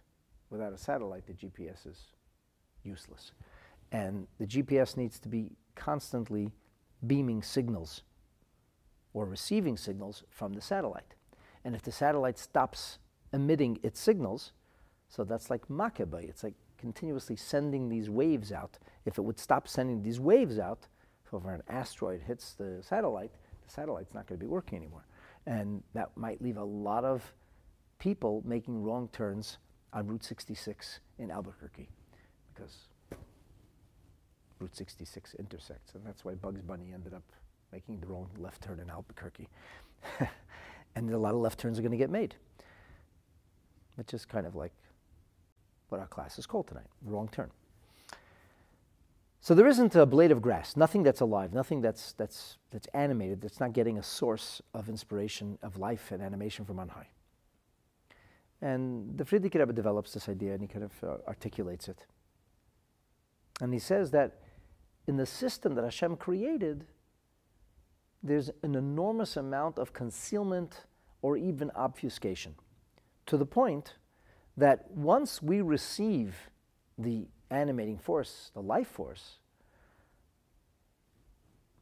Without 0.52 0.74
a 0.74 0.78
satellite, 0.78 1.26
the 1.26 1.34
GPS 1.34 1.88
is 1.88 2.08
useless. 2.84 3.32
And 3.92 4.28
the 4.40 4.48
GPS 4.48 4.96
needs 4.98 5.20
to 5.20 5.30
be 5.30 5.52
constantly 5.76 6.52
beaming 7.06 7.42
signals 7.42 8.04
or 9.14 9.26
receiving 9.26 9.78
signals 9.78 10.24
from 10.30 10.54
the 10.54 10.62
satellite. 10.62 11.16
And 11.66 11.76
if 11.76 11.82
the 11.82 11.92
satellite 11.92 12.38
stops 12.38 13.00
emitting 13.34 13.80
its 13.84 14.00
signals. 14.00 14.52
So 15.10 15.24
that's 15.24 15.50
like 15.50 15.68
makebe. 15.68 16.28
It's 16.28 16.44
like 16.44 16.56
continuously 16.78 17.36
sending 17.36 17.90
these 17.90 18.10
waves 18.10 18.52
out. 18.52 18.78
If 19.06 19.18
it 19.18 19.22
would 19.22 19.40
stop 19.40 19.68
sending 19.68 20.04
these 20.04 20.20
waves 20.20 20.60
out, 20.60 20.88
so 21.30 21.38
if 21.38 21.46
an 21.46 21.64
asteroid 21.70 22.22
hits 22.22 22.54
the 22.54 22.80
satellite, 22.82 23.32
the 23.66 23.72
satellite's 23.72 24.14
not 24.14 24.28
going 24.28 24.40
to 24.40 24.44
be 24.44 24.50
working 24.50 24.78
anymore. 24.78 25.06
And 25.46 25.84
that 25.94 26.16
might 26.16 26.42
leave 26.42 26.58
a 26.58 26.64
lot 26.64 27.04
of 27.04 27.34
people 28.00 28.42
making 28.46 28.82
wrong 28.84 29.10
turns 29.12 29.58
on 29.94 30.08
Route 30.08 30.24
66 30.24 31.00
in 31.20 31.32
Albuquerque 31.32 31.90
because 32.62 32.78
Route 34.60 34.76
66 34.76 35.36
intersects. 35.36 35.96
And 35.96 36.06
that's 36.06 36.24
why 36.24 36.36
Bugs 36.36 36.62
Bunny 36.62 36.92
ended 36.94 37.14
up 37.14 37.24
making 37.72 38.00
the 38.00 38.08
wrong 38.08 38.30
left 38.38 38.62
turn 38.62 38.80
in 38.80 38.90
Albuquerque. 38.90 39.50
and 40.96 41.10
a 41.10 41.18
lot 41.18 41.34
of 41.34 41.40
left 41.40 41.60
turns 41.60 41.80
are 41.80 41.82
going 41.82 41.92
to 41.92 41.98
get 41.98 42.10
made 42.10 42.36
which 43.96 44.14
is 44.14 44.26
kind 44.26 44.48
of 44.48 44.56
like 44.56 44.72
what 45.90 46.00
our 46.00 46.08
class 46.08 46.40
is 46.40 46.46
called 46.46 46.68
tonight 46.68 46.88
wrong 47.06 47.30
turn. 47.32 47.52
So 49.42 49.56
there 49.56 49.68
isn't 49.68 49.96
a 49.96 50.06
blade 50.06 50.32
of 50.32 50.42
grass, 50.42 50.76
nothing 50.78 51.02
that's 51.02 51.20
alive, 51.20 51.52
nothing 51.52 51.82
that's, 51.82 52.14
that's, 52.14 52.58
that's 52.70 52.88
animated, 52.94 53.42
that's 53.42 53.60
not 53.60 53.74
getting 53.74 53.98
a 53.98 54.04
source 54.04 54.62
of 54.76 54.88
inspiration, 54.88 55.58
of 55.64 55.78
life 55.78 56.12
and 56.12 56.22
animation 56.22 56.64
from 56.64 56.80
on 56.80 56.90
high. 56.90 57.10
And 58.62 59.18
the 59.18 59.24
Frierdiker 59.24 59.60
Rebbe 59.60 59.74
develops 59.74 60.14
this 60.14 60.30
idea 60.30 60.54
and 60.54 60.62
he 60.62 60.68
kind 60.68 60.84
of 60.84 61.04
uh, 61.04 61.18
articulates 61.28 61.88
it. 61.88 62.06
And 63.62 63.72
he 63.72 63.80
says 63.80 64.12
that 64.12 64.40
in 65.08 65.16
the 65.18 65.26
system 65.26 65.76
that 65.76 65.84
Hashem 65.84 66.18
created, 66.18 66.86
there's 68.24 68.50
an 68.64 68.76
enormous 68.76 69.38
amount 69.38 69.78
of 69.78 69.94
concealment 69.94 70.86
or 71.22 71.38
even 71.38 71.72
obfuscation 71.76 72.56
to 73.28 73.38
the 73.38 73.46
point 73.46 73.96
that 74.58 74.90
once 74.92 75.42
we 75.42 75.62
receive 75.62 76.50
the 76.98 77.28
animating 77.52 77.98
force, 77.98 78.52
the 78.54 78.62
life 78.62 78.88
force, 78.88 79.38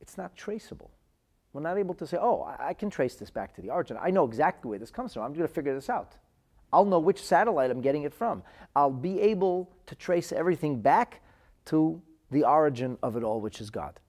it's 0.01 0.17
not 0.17 0.35
traceable. 0.35 0.91
We're 1.53 1.61
not 1.61 1.77
able 1.77 1.95
to 1.95 2.05
say, 2.05 2.17
oh, 2.19 2.47
I, 2.59 2.73
can 2.73 2.89
trace 2.89 3.15
this 3.15 3.31
back 3.31 3.55
to 3.55 3.61
the 3.61 3.69
origin. 3.69 3.97
I 3.99 4.11
know 4.11 4.25
exactly 4.25 4.69
where 4.69 4.79
this 4.79 4.91
comes 4.91 5.13
from. 5.13 5.23
I'm 5.23 5.33
going 5.33 5.47
to 5.47 5.53
figure 5.53 5.73
this 5.73 5.89
out. 5.89 6.15
I'll 6.71 6.85
know 6.85 6.99
which 6.99 7.23
satellite 7.23 7.71
I'm 7.71 7.81
getting 7.81 8.03
it 8.03 8.13
from. 8.13 8.43
I'll 8.75 8.91
be 8.91 9.19
able 9.19 9.71
to 9.87 9.95
trace 9.95 10.31
everything 10.31 10.81
back 10.81 11.21
to 11.65 12.01
the 12.31 12.43
origin 12.43 12.97
of 13.01 13.15
it 13.15 13.23
all, 13.23 13.41
which 13.41 13.61
is 13.61 13.69
God. 13.69 13.99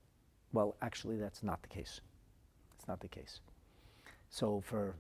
Well, 0.53 0.77
actually, 0.83 1.17
that's 1.17 1.43
not 1.43 1.63
the 1.63 1.69
case. 1.69 2.01
It's 2.79 2.89
not 2.89 3.01
the 3.01 3.09
case. 3.09 3.41
So, 4.29 4.61
for 4.65 4.95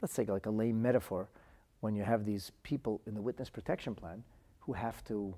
let's 0.00 0.14
take 0.14 0.28
like 0.28 0.46
a 0.46 0.50
lame 0.50 0.80
metaphor, 0.80 1.28
when 1.80 1.94
you 1.94 2.02
have 2.04 2.24
these 2.24 2.52
people 2.62 3.00
in 3.06 3.14
the 3.14 3.22
witness 3.22 3.50
protection 3.50 3.94
plan 3.94 4.22
who 4.60 4.72
have 4.72 5.02
to 5.04 5.34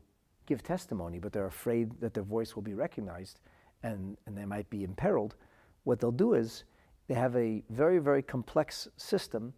give 0.46 0.62
testimony, 0.62 1.18
but 1.18 1.32
they're 1.32 1.46
afraid 1.46 1.90
that 2.00 2.12
their 2.12 2.22
voice 2.22 2.54
will 2.54 2.62
be 2.62 2.74
recognized 2.74 3.40
and, 3.82 4.16
and 4.26 4.36
they 4.36 4.44
might 4.44 4.68
be 4.70 4.84
imperiled, 4.84 5.36
what 5.84 6.00
they'll 6.00 6.12
do 6.12 6.34
is 6.34 6.64
they 7.08 7.14
have 7.14 7.34
a 7.36 7.62
very, 7.70 7.98
very 7.98 8.22
complex 8.22 8.88
system 8.96 9.52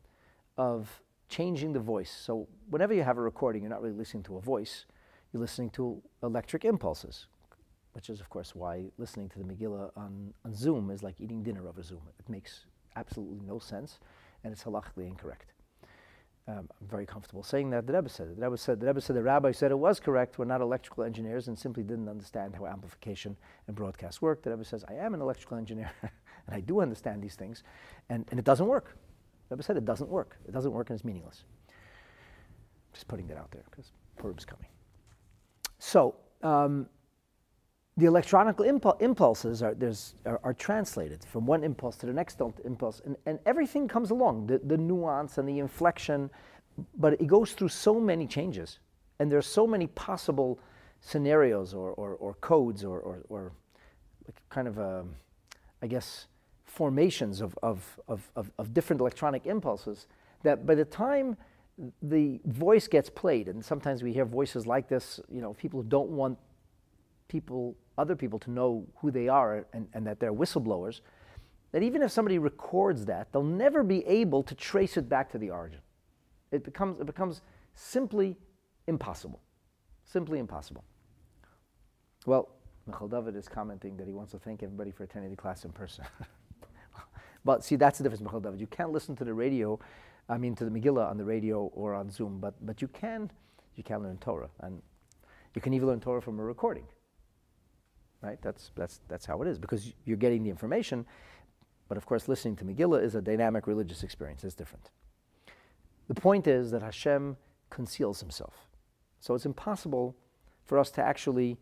of 0.56 1.02
changing 1.28 1.72
the 1.72 1.80
voice. 1.80 2.10
So 2.10 2.48
whenever 2.70 2.94
you 2.94 3.02
have 3.02 3.18
a 3.18 3.22
recording, 3.22 3.62
you're 3.62 3.70
not 3.70 3.82
really 3.82 3.96
listening 3.96 4.22
to 4.24 4.36
a 4.36 4.40
voice, 4.40 4.86
you're 5.36 5.42
listening 5.42 5.68
to 5.68 6.02
electric 6.22 6.64
impulses, 6.64 7.26
which 7.92 8.08
is, 8.08 8.20
of 8.20 8.30
course, 8.30 8.54
why 8.54 8.84
listening 8.96 9.28
to 9.28 9.38
the 9.38 9.44
Megillah 9.44 9.90
on, 9.94 10.32
on 10.46 10.54
Zoom 10.54 10.90
is 10.90 11.02
like 11.02 11.20
eating 11.20 11.42
dinner 11.42 11.68
over 11.68 11.82
Zoom. 11.82 12.00
It 12.18 12.26
makes 12.26 12.64
absolutely 12.96 13.40
no 13.46 13.58
sense, 13.58 13.98
and 14.42 14.52
it's 14.52 14.64
halachically 14.64 15.06
incorrect. 15.06 15.52
Um, 16.48 16.70
I'm 16.80 16.88
very 16.88 17.04
comfortable 17.04 17.42
saying 17.42 17.68
that. 17.70 17.86
The 17.86 17.92
Rebbe 17.92 18.08
said 18.08 18.28
it. 18.28 18.36
The 18.36 18.46
Rebbe 18.46 18.56
said, 18.56 18.80
the 18.80 18.86
Rebbe 18.86 19.00
said 19.02 19.14
the 19.14 19.22
rabbi 19.22 19.52
said 19.52 19.72
it 19.72 19.78
was 19.78 20.00
correct. 20.00 20.38
We're 20.38 20.46
not 20.46 20.62
electrical 20.62 21.04
engineers 21.04 21.48
and 21.48 21.58
simply 21.58 21.82
didn't 21.82 22.08
understand 22.08 22.56
how 22.56 22.64
amplification 22.66 23.36
and 23.66 23.76
broadcast 23.76 24.22
work. 24.22 24.42
The 24.42 24.50
Rebbe 24.52 24.64
says, 24.64 24.86
I 24.88 24.94
am 24.94 25.12
an 25.12 25.20
electrical 25.20 25.58
engineer 25.58 25.90
and 26.00 26.10
I 26.48 26.60
do 26.60 26.80
understand 26.80 27.22
these 27.22 27.34
things, 27.34 27.62
and, 28.08 28.24
and 28.30 28.38
it 28.38 28.46
doesn't 28.46 28.66
work. 28.66 28.96
The 29.50 29.56
Rebbe 29.56 29.64
said 29.64 29.76
it 29.76 29.84
doesn't 29.84 30.08
work. 30.08 30.38
It 30.48 30.52
doesn't 30.52 30.72
work 30.72 30.88
and 30.88 30.96
it's 30.96 31.04
meaningless. 31.04 31.44
Just 32.94 33.06
putting 33.06 33.26
that 33.26 33.36
out 33.36 33.50
there 33.50 33.64
because 33.70 33.92
Purim's 34.16 34.46
coming. 34.46 34.68
So, 35.78 36.14
um, 36.42 36.88
the 37.96 38.06
electronic 38.06 38.56
impu- 38.56 39.00
impulses 39.00 39.62
are, 39.62 39.74
are, 40.26 40.40
are, 40.44 40.54
translated 40.54 41.24
from 41.24 41.46
one 41.46 41.64
impulse 41.64 41.96
to 41.96 42.06
the 42.06 42.12
next 42.12 42.40
impulse, 42.64 43.00
and, 43.06 43.16
and 43.24 43.38
everything 43.46 43.88
comes 43.88 44.10
along 44.10 44.46
the, 44.46 44.58
the 44.58 44.76
nuance 44.76 45.38
and 45.38 45.48
the 45.48 45.58
inflection, 45.58 46.30
but 46.98 47.14
it 47.14 47.26
goes 47.26 47.52
through 47.52 47.68
so 47.68 47.98
many 47.98 48.26
changes, 48.26 48.80
and 49.18 49.32
there 49.32 49.38
are 49.38 49.42
so 49.42 49.66
many 49.66 49.86
possible 49.86 50.58
scenarios 51.00 51.72
or, 51.72 51.92
or, 51.92 52.14
or 52.16 52.34
codes 52.34 52.84
or, 52.84 53.00
or, 53.00 53.22
or 53.30 53.52
kind 54.50 54.68
of, 54.68 54.76
a, 54.76 55.00
um, 55.00 55.14
I 55.80 55.86
guess, 55.86 56.26
formations 56.64 57.40
of, 57.40 57.58
of, 57.62 57.98
of, 58.08 58.52
of 58.58 58.74
different 58.74 59.00
electronic 59.00 59.46
impulses 59.46 60.06
that 60.42 60.66
by 60.66 60.74
the 60.74 60.84
time 60.84 61.36
the 62.02 62.40
voice 62.46 62.88
gets 62.88 63.10
played, 63.10 63.48
and 63.48 63.64
sometimes 63.64 64.02
we 64.02 64.12
hear 64.12 64.24
voices 64.24 64.66
like 64.66 64.88
this, 64.88 65.20
you 65.30 65.40
know, 65.40 65.54
people 65.54 65.82
who 65.82 65.88
don't 65.88 66.10
want 66.10 66.38
people 67.28 67.76
other 67.98 68.14
people 68.14 68.38
to 68.38 68.50
know 68.50 68.86
who 68.96 69.10
they 69.10 69.28
are 69.28 69.66
and, 69.72 69.88
and 69.94 70.06
that 70.06 70.20
they're 70.20 70.32
whistleblowers, 70.32 71.00
that 71.72 71.82
even 71.82 72.02
if 72.02 72.10
somebody 72.10 72.38
records 72.38 73.04
that, 73.06 73.32
they'll 73.32 73.42
never 73.42 73.82
be 73.82 74.04
able 74.06 74.42
to 74.42 74.54
trace 74.54 74.96
it 74.96 75.08
back 75.08 75.30
to 75.32 75.38
the 75.38 75.50
origin. 75.50 75.80
It 76.52 76.64
becomes, 76.64 77.00
it 77.00 77.06
becomes 77.06 77.42
simply 77.74 78.36
impossible. 78.86 79.40
Simply 80.04 80.38
impossible. 80.38 80.84
Well, 82.24 82.48
Michal 82.86 83.08
David 83.08 83.34
is 83.34 83.48
commenting 83.48 83.96
that 83.96 84.06
he 84.06 84.12
wants 84.12 84.32
to 84.32 84.38
thank 84.38 84.62
everybody 84.62 84.90
for 84.90 85.04
attending 85.04 85.30
the 85.30 85.36
class 85.36 85.64
in 85.64 85.72
person. 85.72 86.04
but 87.44 87.64
see, 87.64 87.76
that's 87.76 87.98
the 87.98 88.04
difference, 88.04 88.22
Michal 88.22 88.40
David. 88.40 88.60
You 88.60 88.68
can't 88.68 88.92
listen 88.92 89.16
to 89.16 89.24
the 89.24 89.34
radio, 89.34 89.78
I 90.28 90.38
mean, 90.38 90.54
to 90.56 90.64
the 90.64 90.70
Megillah 90.70 91.08
on 91.08 91.16
the 91.16 91.24
radio 91.24 91.66
or 91.74 91.94
on 91.94 92.10
Zoom, 92.10 92.40
but, 92.40 92.54
but 92.64 92.82
you 92.82 92.88
can 92.88 93.30
you 93.76 93.82
can 93.82 94.02
learn 94.02 94.16
Torah. 94.18 94.48
And 94.60 94.80
you 95.54 95.60
can 95.60 95.74
even 95.74 95.88
learn 95.88 96.00
Torah 96.00 96.22
from 96.22 96.40
a 96.40 96.42
recording 96.42 96.86
right? 98.26 98.38
That's, 98.42 98.70
that's, 98.74 99.00
that's 99.08 99.26
how 99.26 99.40
it 99.42 99.48
is 99.48 99.58
because 99.58 99.92
you're 100.04 100.16
getting 100.16 100.42
the 100.42 100.50
information. 100.50 101.06
But 101.88 101.96
of 101.96 102.06
course, 102.06 102.28
listening 102.28 102.56
to 102.56 102.64
Megillah 102.64 103.02
is 103.02 103.14
a 103.14 103.22
dynamic 103.22 103.66
religious 103.66 104.02
experience. 104.02 104.44
It's 104.44 104.54
different. 104.54 104.90
The 106.08 106.14
point 106.14 106.46
is 106.46 106.70
that 106.72 106.82
Hashem 106.82 107.36
conceals 107.70 108.20
himself. 108.20 108.66
So 109.20 109.34
it's 109.34 109.46
impossible 109.46 110.16
for 110.64 110.78
us 110.78 110.90
to 110.92 111.02
actually, 111.02 111.56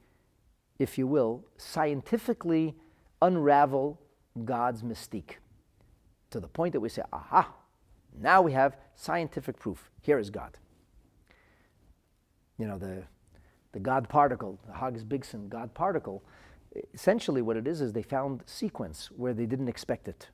if 0.79 0.99
you 0.99 1.07
will, 1.07 1.45
scientifically 1.57 2.75
unravel 3.21 4.01
God's 4.45 4.83
mystique 4.83 5.37
to 6.31 6.41
the 6.41 6.49
point 6.49 6.73
that 6.73 6.81
we 6.81 6.89
say, 6.89 7.03
aha, 7.13 7.53
now 8.19 8.43
we 8.43 8.53
have 8.53 8.77
scientific 8.95 9.59
proof. 9.59 9.91
Here 10.01 10.19
is 10.19 10.31
God. 10.31 10.59
You 12.59 12.67
know, 12.67 12.79
the, 12.79 13.03
the 13.73 13.81
God 13.81 14.09
particle, 14.09 14.59
the 14.67 14.75
Higgs 14.75 15.05
boson 15.05 15.49
God 15.49 15.75
particle, 15.75 16.23
essentially 16.93 17.43
what 17.43 17.57
it 17.57 17.67
is 17.67 17.81
is 17.81 17.93
they 17.93 18.03
found 18.03 18.43
sequence 18.47 19.11
where 19.17 19.35
they 19.35 19.47
didn't 19.47 19.69
expect 19.69 20.09
it. 20.09 20.29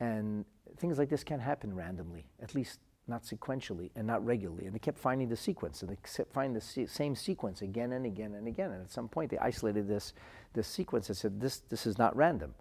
And 0.00 0.44
things 0.76 0.98
like 0.98 1.08
this 1.08 1.22
can't 1.22 1.42
happen 1.42 1.74
randomly, 1.74 2.26
at 2.42 2.54
least 2.54 2.80
not 3.06 3.22
sequentially 3.22 3.90
and 3.94 4.06
not 4.06 4.24
regularly. 4.24 4.66
And 4.66 4.74
they 4.74 4.78
kept 4.78 4.98
finding 4.98 5.28
the 5.28 5.36
sequence, 5.36 5.82
and 5.82 5.90
they 5.90 5.96
kept 5.96 6.32
finding 6.32 6.54
the 6.54 6.60
se- 6.60 6.86
same 6.86 7.14
sequence 7.14 7.62
again 7.62 7.92
and 7.92 8.06
again 8.06 8.34
and 8.34 8.48
again. 8.48 8.72
And 8.72 8.82
at 8.82 8.90
some 8.90 9.08
point, 9.08 9.30
they 9.30 9.38
isolated 9.38 9.86
this, 9.86 10.14
this 10.54 10.66
sequence 10.66 11.08
and 11.08 11.16
said, 11.16 11.40
this, 11.40 11.58
this 11.58 11.86
is 11.86 11.98
not 11.98 12.16
random. 12.16 12.54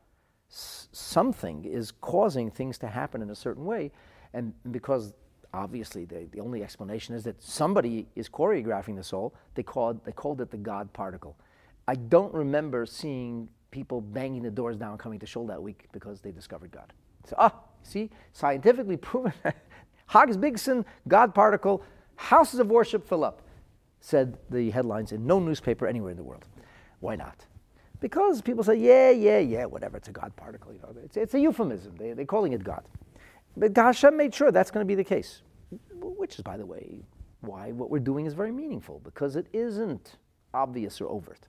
S- 0.51 0.89
something 0.91 1.63
is 1.65 1.91
causing 1.91 2.51
things 2.51 2.77
to 2.79 2.88
happen 2.88 3.22
in 3.22 3.29
a 3.29 3.36
certain 3.36 3.65
way. 3.65 3.91
And 4.33 4.53
because 4.71 5.13
obviously 5.53 6.05
the, 6.05 6.27
the 6.31 6.39
only 6.39 6.63
explanation 6.63 7.15
is 7.15 7.23
that 7.23 7.41
somebody 7.41 8.07
is 8.15 8.27
choreographing 8.27 8.95
the 8.95 9.03
soul, 9.03 9.33
they 9.55 9.63
called, 9.63 10.03
they 10.05 10.11
called 10.11 10.41
it 10.41 10.49
the 10.49 10.57
God 10.57 10.91
particle. 10.93 11.37
I 11.87 11.95
don't 11.95 12.33
remember 12.33 12.85
seeing 12.85 13.49
people 13.71 14.01
banging 14.01 14.43
the 14.43 14.51
doors 14.51 14.77
down 14.77 14.97
coming 14.97 15.19
to 15.19 15.25
Shul 15.25 15.45
that 15.47 15.61
week 15.61 15.87
because 15.91 16.21
they 16.21 16.31
discovered 16.31 16.71
God. 16.71 16.93
So, 17.25 17.35
ah, 17.37 17.53
see, 17.83 18.09
scientifically 18.33 18.97
proven. 18.97 19.33
Higgs 20.09 20.37
boson, 20.37 20.85
God 21.07 21.33
particle, 21.33 21.83
houses 22.15 22.59
of 22.59 22.67
worship 22.67 23.07
fill 23.07 23.23
up, 23.23 23.41
said 23.99 24.37
the 24.49 24.69
headlines 24.69 25.11
in 25.11 25.25
no 25.25 25.39
newspaper 25.39 25.87
anywhere 25.87 26.11
in 26.11 26.17
the 26.17 26.23
world. 26.23 26.45
Why 26.99 27.15
not? 27.15 27.45
Because 27.99 28.41
people 28.41 28.63
say, 28.63 28.75
yeah, 28.75 29.11
yeah, 29.11 29.39
yeah, 29.39 29.65
whatever, 29.65 29.97
it's 29.97 30.09
a 30.09 30.11
God 30.11 30.35
particle. 30.35 30.73
You 30.73 30.79
know, 30.79 30.93
it's, 31.03 31.15
it's 31.15 31.33
a 31.33 31.39
euphemism. 31.39 31.95
They, 31.97 32.11
they're 32.11 32.25
calling 32.25 32.53
it 32.53 32.63
God. 32.63 32.83
But 33.55 33.75
Hashem 33.75 34.17
made 34.17 34.33
sure 34.33 34.51
that's 34.51 34.72
going 34.72 34.86
to 34.86 34.88
be 34.88 34.95
the 34.95 35.03
case, 35.03 35.41
which 35.91 36.36
is, 36.36 36.41
by 36.41 36.57
the 36.57 36.65
way, 36.65 37.03
why 37.41 37.72
what 37.72 37.89
we're 37.89 38.00
doing 38.00 38.25
is 38.25 38.33
very 38.33 38.51
meaningful, 38.51 39.01
because 39.03 39.36
it 39.36 39.48
isn't 39.53 40.17
obvious 40.53 41.00
or 41.01 41.10
overt. 41.10 41.48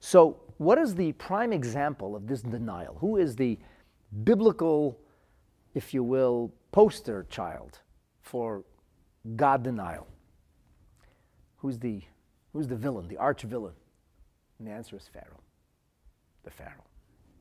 So, 0.00 0.40
what 0.58 0.78
is 0.78 0.94
the 0.94 1.12
prime 1.12 1.52
example 1.52 2.14
of 2.14 2.26
this 2.26 2.42
denial? 2.42 2.96
Who 3.00 3.16
is 3.16 3.36
the 3.36 3.58
biblical, 4.24 4.98
if 5.74 5.94
you 5.94 6.02
will, 6.02 6.52
poster 6.72 7.26
child 7.30 7.80
for 8.20 8.64
God 9.36 9.62
denial? 9.62 10.06
Who's 11.58 11.78
the, 11.78 12.02
who's 12.52 12.68
the 12.68 12.76
villain, 12.76 13.08
the 13.08 13.16
arch 13.16 13.42
villain? 13.42 13.74
And 14.58 14.68
the 14.68 14.72
answer 14.72 14.96
is 14.96 15.08
Pharaoh. 15.12 15.40
The 16.44 16.50
Pharaoh. 16.50 16.84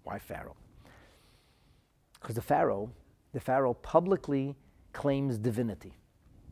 Why 0.03 0.19
Pharaoh? 0.19 0.55
Because 2.19 2.35
the 2.35 2.41
Pharaoh, 2.41 2.89
the 3.33 3.39
Pharaoh 3.39 3.73
publicly 3.73 4.55
claims 4.93 5.37
divinity 5.37 5.93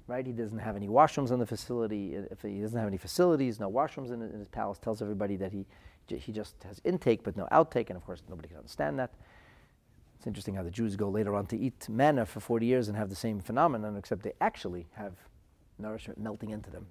right? 0.08 0.26
He 0.26 0.34
doesn't 0.34 0.60
have 0.60 0.76
any 0.76 0.88
washrooms 0.88 1.32
in 1.32 1.40
the 1.40 1.46
facility. 1.46 2.14
If 2.14 2.42
he 2.42 2.62
doesn't 2.62 2.78
have 2.78 2.88
any 2.88 2.98
facilities, 2.98 3.60
no 3.60 3.72
washrooms 3.72 4.12
in, 4.12 4.22
in 4.22 4.38
his 4.38 4.48
palace, 4.48 4.78
tells 4.78 5.02
everybody 5.02 5.36
that 5.38 5.52
he 5.52 5.66
he 6.08 6.32
just 6.32 6.62
has 6.64 6.80
intake 6.84 7.24
but 7.24 7.36
no 7.36 7.48
outtake, 7.52 7.90
and 7.90 7.98
of 7.98 8.06
course 8.06 8.22
nobody 8.30 8.48
can 8.48 8.58
understand 8.58 9.00
that. 9.00 9.12
It's 10.18 10.28
interesting 10.28 10.56
how 10.56 10.64
the 10.64 10.72
Jews 10.72 10.96
go 10.96 11.10
later 11.10 11.36
on 11.36 11.46
to 11.48 11.58
eat 11.58 11.88
manna 11.90 12.26
for 12.26 12.40
40 12.40 12.66
years 12.66 12.88
and 12.88 12.98
have 12.98 13.10
the 13.10 13.16
same 13.16 13.40
phenomenon, 13.40 13.98
except 13.98 14.24
they 14.24 14.34
actually 14.40 14.88
have 14.94 15.14
nourishment 15.78 16.20
melting 16.20 16.52
into 16.52 16.70
them. 16.70 16.86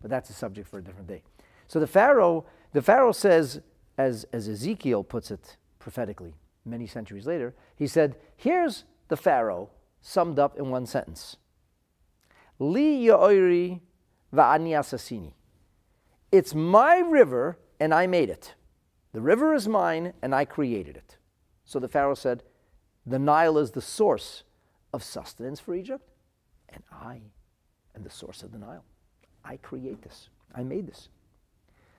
But 0.00 0.10
that's 0.10 0.28
a 0.30 0.32
subject 0.32 0.68
for 0.68 0.78
a 0.78 0.82
different 0.82 1.08
day. 1.08 1.22
So 1.66 1.80
the 1.80 1.86
Pharaoh, 1.86 2.46
the 2.72 2.82
Pharaoh 2.82 3.12
says, 3.12 3.60
as, 3.96 4.26
as 4.32 4.48
Ezekiel 4.48 5.02
puts 5.02 5.30
it 5.30 5.56
prophetically 5.78 6.34
many 6.64 6.86
centuries 6.86 7.26
later, 7.26 7.54
he 7.76 7.86
said, 7.86 8.16
Here's 8.36 8.84
the 9.08 9.16
Pharaoh 9.16 9.70
summed 10.00 10.38
up 10.38 10.56
in 10.58 10.70
one 10.70 10.86
sentence. 10.86 11.36
Li 12.58 13.06
yo'iri 13.06 13.80
va'ani 14.34 14.70
asasini. 14.70 15.32
It's 16.30 16.54
my 16.54 16.98
river 16.98 17.58
and 17.80 17.94
I 17.94 18.06
made 18.06 18.30
it. 18.30 18.54
The 19.12 19.20
river 19.20 19.54
is 19.54 19.66
mine, 19.66 20.12
and 20.20 20.34
I 20.34 20.44
created 20.44 20.96
it. 20.96 21.16
So 21.64 21.78
the 21.78 21.88
Pharaoh 21.88 22.14
said, 22.14 22.42
The 23.06 23.18
Nile 23.18 23.58
is 23.58 23.70
the 23.70 23.80
source 23.80 24.44
of 24.92 25.02
sustenance 25.02 25.60
for 25.60 25.74
Egypt, 25.74 26.08
and 26.68 26.82
I 26.92 27.22
am 27.96 28.02
the 28.04 28.10
source 28.10 28.42
of 28.42 28.52
the 28.52 28.58
Nile. 28.58 28.84
I 29.44 29.56
create 29.56 30.02
this. 30.02 30.28
I 30.54 30.62
made 30.62 30.86
this. 30.86 31.08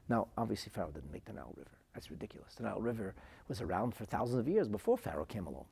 Now, 0.08 0.28
obviously, 0.38 0.72
Pharaoh 0.74 0.92
didn't 0.92 1.12
make 1.12 1.26
the 1.26 1.34
Nile 1.34 1.54
River. 1.56 1.72
That's 1.94 2.12
ridiculous. 2.12 2.56
The 2.56 2.64
Nile 2.64 2.82
River 2.82 3.16
was 3.48 3.62
around 3.62 3.96
for 3.96 4.06
thousands 4.06 4.40
of 4.40 4.48
years 4.48 4.68
before 4.68 4.98
Pharaoh 4.98 5.26
came 5.26 5.48
along. 5.48 5.66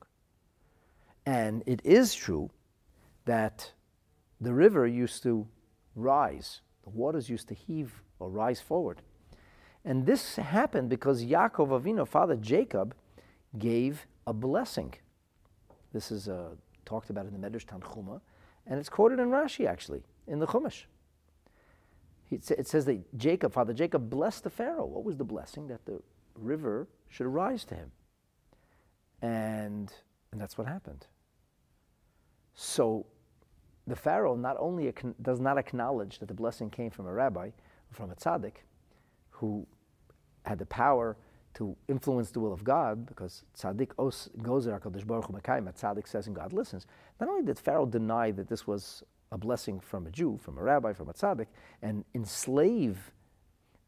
And 1.28 1.62
it 1.66 1.82
is 1.84 2.14
true 2.14 2.48
that 3.26 3.72
the 4.40 4.54
river 4.54 4.86
used 4.86 5.22
to 5.24 5.46
rise, 5.94 6.62
the 6.84 6.88
waters 6.88 7.28
used 7.28 7.48
to 7.48 7.54
heave 7.54 8.02
or 8.18 8.30
rise 8.30 8.62
forward. 8.62 9.02
And 9.84 10.06
this 10.06 10.36
happened 10.36 10.88
because 10.88 11.26
Yaakov 11.26 11.68
Avinu, 11.82 12.08
father 12.08 12.34
Jacob, 12.36 12.94
gave 13.58 14.06
a 14.26 14.32
blessing. 14.32 14.94
This 15.92 16.10
is 16.10 16.28
a 16.28 16.52
talked 16.86 17.10
about 17.10 17.26
in 17.26 17.38
the 17.38 17.46
Medrash 17.46 17.66
Tanchuma, 17.66 18.22
and 18.66 18.80
it's 18.80 18.88
quoted 18.88 19.18
in 19.18 19.28
Rashi 19.28 19.66
actually 19.66 20.04
in 20.26 20.38
the 20.38 20.46
Chumash. 20.46 20.84
It 22.30 22.66
says 22.66 22.86
that 22.86 23.18
Jacob, 23.18 23.52
Father 23.52 23.74
Jacob, 23.74 24.08
blessed 24.08 24.44
the 24.44 24.50
Pharaoh. 24.50 24.86
What 24.86 25.04
was 25.04 25.18
the 25.18 25.24
blessing? 25.24 25.68
That 25.68 25.84
the 25.84 26.00
river 26.34 26.88
should 27.10 27.26
arise 27.26 27.66
to 27.66 27.74
him. 27.74 27.92
And, 29.20 29.92
and 30.32 30.40
that's 30.40 30.56
what 30.56 30.66
happened. 30.66 31.06
So 32.60 33.06
the 33.86 33.94
Pharaoh 33.94 34.34
not 34.34 34.56
only 34.58 34.92
does 35.22 35.38
not 35.38 35.58
acknowledge 35.58 36.18
that 36.18 36.26
the 36.26 36.34
blessing 36.34 36.70
came 36.70 36.90
from 36.90 37.06
a 37.06 37.12
rabbi, 37.12 37.50
from 37.92 38.10
a 38.10 38.16
tzaddik, 38.16 38.64
who 39.30 39.64
had 40.44 40.58
the 40.58 40.66
power 40.66 41.16
to 41.54 41.76
influence 41.86 42.32
the 42.32 42.40
will 42.40 42.52
of 42.52 42.64
God, 42.64 43.06
because 43.06 43.44
tzaddik 43.56 43.94
goes 44.42 44.64
there, 44.64 44.76
Baruch 44.80 45.26
Hu 45.26 45.32
tzaddik 45.34 46.08
says 46.08 46.26
and 46.26 46.34
God 46.34 46.52
listens. 46.52 46.88
Not 47.20 47.28
only 47.28 47.44
did 47.44 47.60
Pharaoh 47.60 47.86
deny 47.86 48.32
that 48.32 48.48
this 48.48 48.66
was 48.66 49.04
a 49.30 49.38
blessing 49.38 49.78
from 49.78 50.08
a 50.08 50.10
Jew, 50.10 50.36
from 50.42 50.58
a 50.58 50.62
rabbi, 50.62 50.92
from 50.92 51.08
a 51.08 51.12
tzaddik, 51.12 51.46
and 51.80 52.04
enslave 52.12 53.12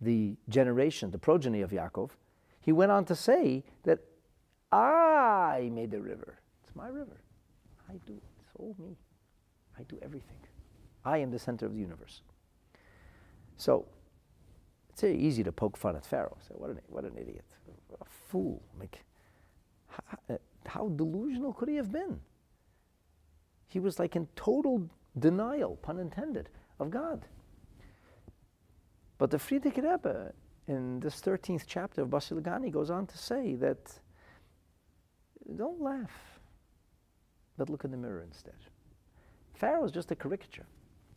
the 0.00 0.36
generation, 0.48 1.10
the 1.10 1.18
progeny 1.18 1.60
of 1.62 1.72
Yaakov, 1.72 2.10
he 2.60 2.70
went 2.70 2.92
on 2.92 3.04
to 3.06 3.16
say 3.16 3.64
that 3.82 3.98
I 4.70 5.70
made 5.72 5.90
the 5.90 6.00
river. 6.00 6.38
It's 6.62 6.76
my 6.76 6.86
river. 6.86 7.20
I 7.88 7.94
do. 8.06 8.20
All 8.60 8.76
me. 8.78 8.96
I 9.78 9.82
do 9.84 9.98
everything. 10.02 10.36
I 11.04 11.18
am 11.18 11.30
the 11.30 11.38
center 11.38 11.64
of 11.64 11.72
the 11.72 11.78
universe. 11.78 12.20
So 13.56 13.86
it's 14.90 15.00
very 15.00 15.18
easy 15.18 15.42
to 15.44 15.52
poke 15.52 15.78
fun 15.78 15.96
at 15.96 16.04
Pharaoh. 16.04 16.36
Say, 16.46 16.54
what 16.56 16.70
an, 16.70 16.78
what 16.88 17.04
an 17.04 17.16
idiot. 17.16 17.46
A 18.00 18.04
fool. 18.04 18.62
Like, 18.78 19.02
how, 19.88 20.18
uh, 20.28 20.38
how 20.66 20.88
delusional 20.88 21.54
could 21.54 21.70
he 21.70 21.76
have 21.76 21.90
been? 21.90 22.20
He 23.68 23.80
was 23.80 23.98
like 23.98 24.14
in 24.14 24.28
total 24.36 24.90
denial, 25.18 25.76
pun 25.76 25.98
intended, 25.98 26.50
of 26.78 26.90
God. 26.90 27.24
But 29.16 29.30
the 29.30 29.38
Frierdiker 29.38 29.90
Rebbe, 29.90 30.32
in 30.66 31.00
this 31.00 31.20
13th 31.20 31.64
chapter 31.66 32.02
of 32.02 32.08
Basi 32.08 32.38
Legani, 32.38 32.70
goes 32.70 32.90
on 32.90 33.06
to 33.06 33.16
say 33.16 33.54
that 33.54 33.78
don't 35.56 35.80
laugh, 35.80 36.29
but 37.60 37.68
look 37.68 37.84
in 37.84 37.90
the 37.90 37.96
mirror 37.98 38.22
instead. 38.22 38.54
Pharaoh 39.52 39.84
is 39.84 39.92
just 39.92 40.10
a 40.10 40.16
caricature. 40.16 40.64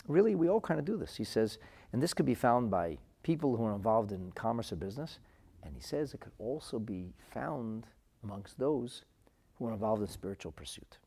Really, 0.09 0.35
we 0.35 0.49
all 0.49 0.59
kind 0.59 0.77
of 0.77 0.85
do 0.85 0.97
this. 0.97 1.15
He 1.15 1.23
says, 1.23 1.57
and 1.93 2.03
this 2.03 2.13
could 2.13 2.25
be 2.25 2.35
found 2.35 2.69
by 2.69 2.97
people 3.23 3.55
who 3.55 3.63
are 3.63 3.73
involved 3.73 4.11
in 4.11 4.29
commerce 4.33 4.73
or 4.73 4.75
business, 4.75 5.19
and 5.63 5.73
he 5.73 5.79
says 5.81 6.13
it 6.13 6.19
could 6.19 6.33
also 6.39 6.79
be 6.79 7.13
found 7.33 7.87
amongst 8.25 8.59
those 8.59 9.05
who 9.55 9.67
are 9.67 9.71
involved 9.71 10.01
in 10.01 10.09
spiritual 10.09 10.51
pursuit. 10.51 10.97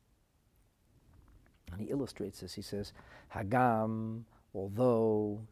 And 1.71 1.83
he 1.83 1.89
illustrates 1.89 2.41
this. 2.41 2.55
He 2.55 2.63
says, 2.63 2.95
Hagam, 3.35 4.23
although 4.55 5.43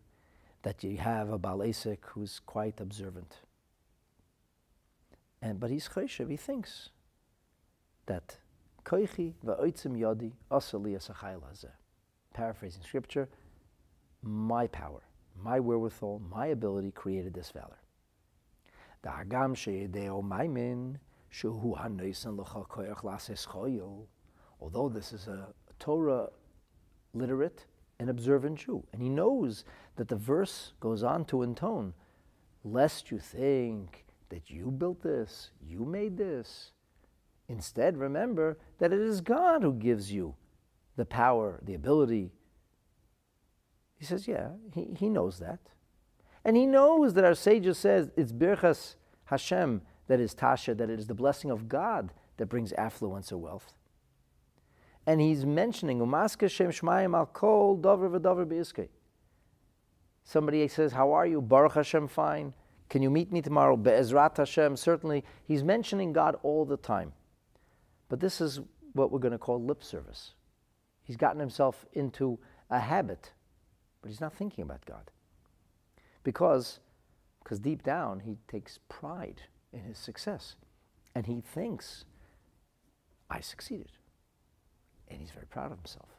that 0.63 0.83
you 0.83 0.97
have 0.97 1.29
a 1.29 1.39
Balesik 1.39 1.99
who's 2.07 2.41
quite 2.47 2.81
observant. 2.81 3.41
And, 5.43 5.61
but 5.61 5.71
he's 5.71 5.91
cheshev, 5.91 6.31
he 6.31 6.39
thinks 6.39 6.89
that 8.07 8.39
koichi 8.85 9.35
va'oitzim 9.45 10.33
asali 10.51 11.69
Paraphrasing 12.33 12.83
scripture, 12.83 13.29
my 14.23 14.67
power, 14.67 15.03
my 15.41 15.61
wherewithal, 15.61 16.21
my 16.31 16.47
ability 16.47 16.91
created 16.91 17.33
this 17.35 17.51
valor. 17.51 17.79
The 19.03 19.11
hagam 19.11 19.55
sheyedeo 19.55 20.25
maimin 20.25 20.97
shehu 21.33 21.79
hanoisan 21.79 22.39
l'cha 22.39 22.65
koyach 22.65 23.47
choyil. 23.47 24.07
Although 24.61 24.89
this 24.89 25.13
is 25.13 25.29
a 25.29 25.49
Torah 25.79 26.29
literate 27.13 27.67
and 27.99 28.11
observant 28.11 28.59
Jew. 28.59 28.85
And 28.93 29.03
he 29.03 29.09
knows 29.09 29.65
that 29.97 30.09
the 30.09 30.17
verse 30.17 30.73
goes 30.81 31.03
on 31.03 31.25
to 31.27 31.43
intone, 31.43 31.93
lest 32.65 33.11
you 33.11 33.19
think 33.19 34.05
that 34.31 34.51
you 34.51 34.71
built 34.71 35.03
this, 35.03 35.51
you 35.61 35.85
made 35.85 36.17
this. 36.17 36.73
Instead, 37.49 37.97
remember 37.97 38.59
that 38.79 38.93
it 38.93 39.01
is 39.01 39.21
God 39.21 39.63
who 39.63 39.73
gives 39.73 40.13
you 40.13 40.35
the 40.97 41.05
power, 41.05 41.61
the 41.63 41.75
ability. 41.75 42.33
He 43.97 44.05
says, 44.05 44.27
yeah, 44.27 44.51
he, 44.73 44.95
he 44.97 45.09
knows 45.09 45.39
that. 45.39 45.61
And 46.45 46.57
he 46.57 46.67
knows 46.67 47.15
that 47.15 47.25
our 47.25 47.35
sages 47.35 47.79
says 47.79 48.11
it's 48.17 48.33
Birchas 48.33 48.97
Hashem 49.27 49.83
that 50.09 50.21
is 50.21 50.35
Tasha, 50.35 50.77
that 50.77 50.91
it 50.91 50.99
is 50.99 51.07
the 51.07 51.15
blessing 51.15 51.51
of 51.51 51.69
God 51.69 52.13
that 52.37 52.47
brings 52.47 52.73
affluence 52.75 53.33
or 53.33 53.39
wealth 53.39 53.75
and 55.07 55.21
he's 55.21 55.45
mentioning 55.45 55.99
Umaska 55.99 56.51
Shem 56.51 56.71
Shmayim 56.71 57.17
Al 57.17 57.27
Kol 57.27 57.77
Dover 57.77 58.09
V'Dover 58.09 58.47
B'Iskei. 58.47 58.89
Somebody 60.23 60.67
says, 60.69 60.93
"How 60.93 61.13
are 61.13 61.27
you? 61.27 61.43
Baruch 61.43 61.75
Hashem, 61.75 62.09
fine. 62.09 62.55
Can 62.89 63.03
you 63.03 63.11
meet 63.11 63.31
me 63.31 63.43
tomorrow? 63.43 63.77
Be'ezrat 63.77 64.37
Hashem, 64.39 64.77
certainly." 64.77 65.25
He's 65.45 65.63
mentioning 65.63 66.13
God 66.13 66.37
all 66.43 66.65
the 66.65 66.79
time, 66.79 67.13
but 68.15 68.21
this 68.21 68.41
is 68.41 68.61
what 68.93 69.11
we're 69.11 69.19
going 69.19 69.33
to 69.33 69.39
call 69.39 69.61
lip 69.61 69.83
service. 69.83 70.35
He's 71.03 71.17
gotten 71.17 71.41
himself 71.41 71.85
into 71.95 72.39
a 72.71 72.79
habit, 72.79 73.33
but 74.01 74.09
he's 74.09 74.21
not 74.21 74.33
thinking 74.33 74.63
about 74.63 74.87
God 74.87 75.11
because, 76.23 76.79
because 77.43 77.59
deep 77.59 77.83
down 77.83 78.21
he 78.21 78.39
takes 78.47 78.79
pride 78.89 79.43
in 79.73 79.81
his 79.81 79.99
success, 79.99 80.55
and 81.13 81.27
he 81.27 81.41
thinks, 81.41 82.05
"I 83.29 83.41
succeeded." 83.41 83.91
and 85.09 85.19
he's 85.19 85.33
very 85.33 85.47
proud 85.47 85.73
of 85.73 85.79
himself. 85.79 86.11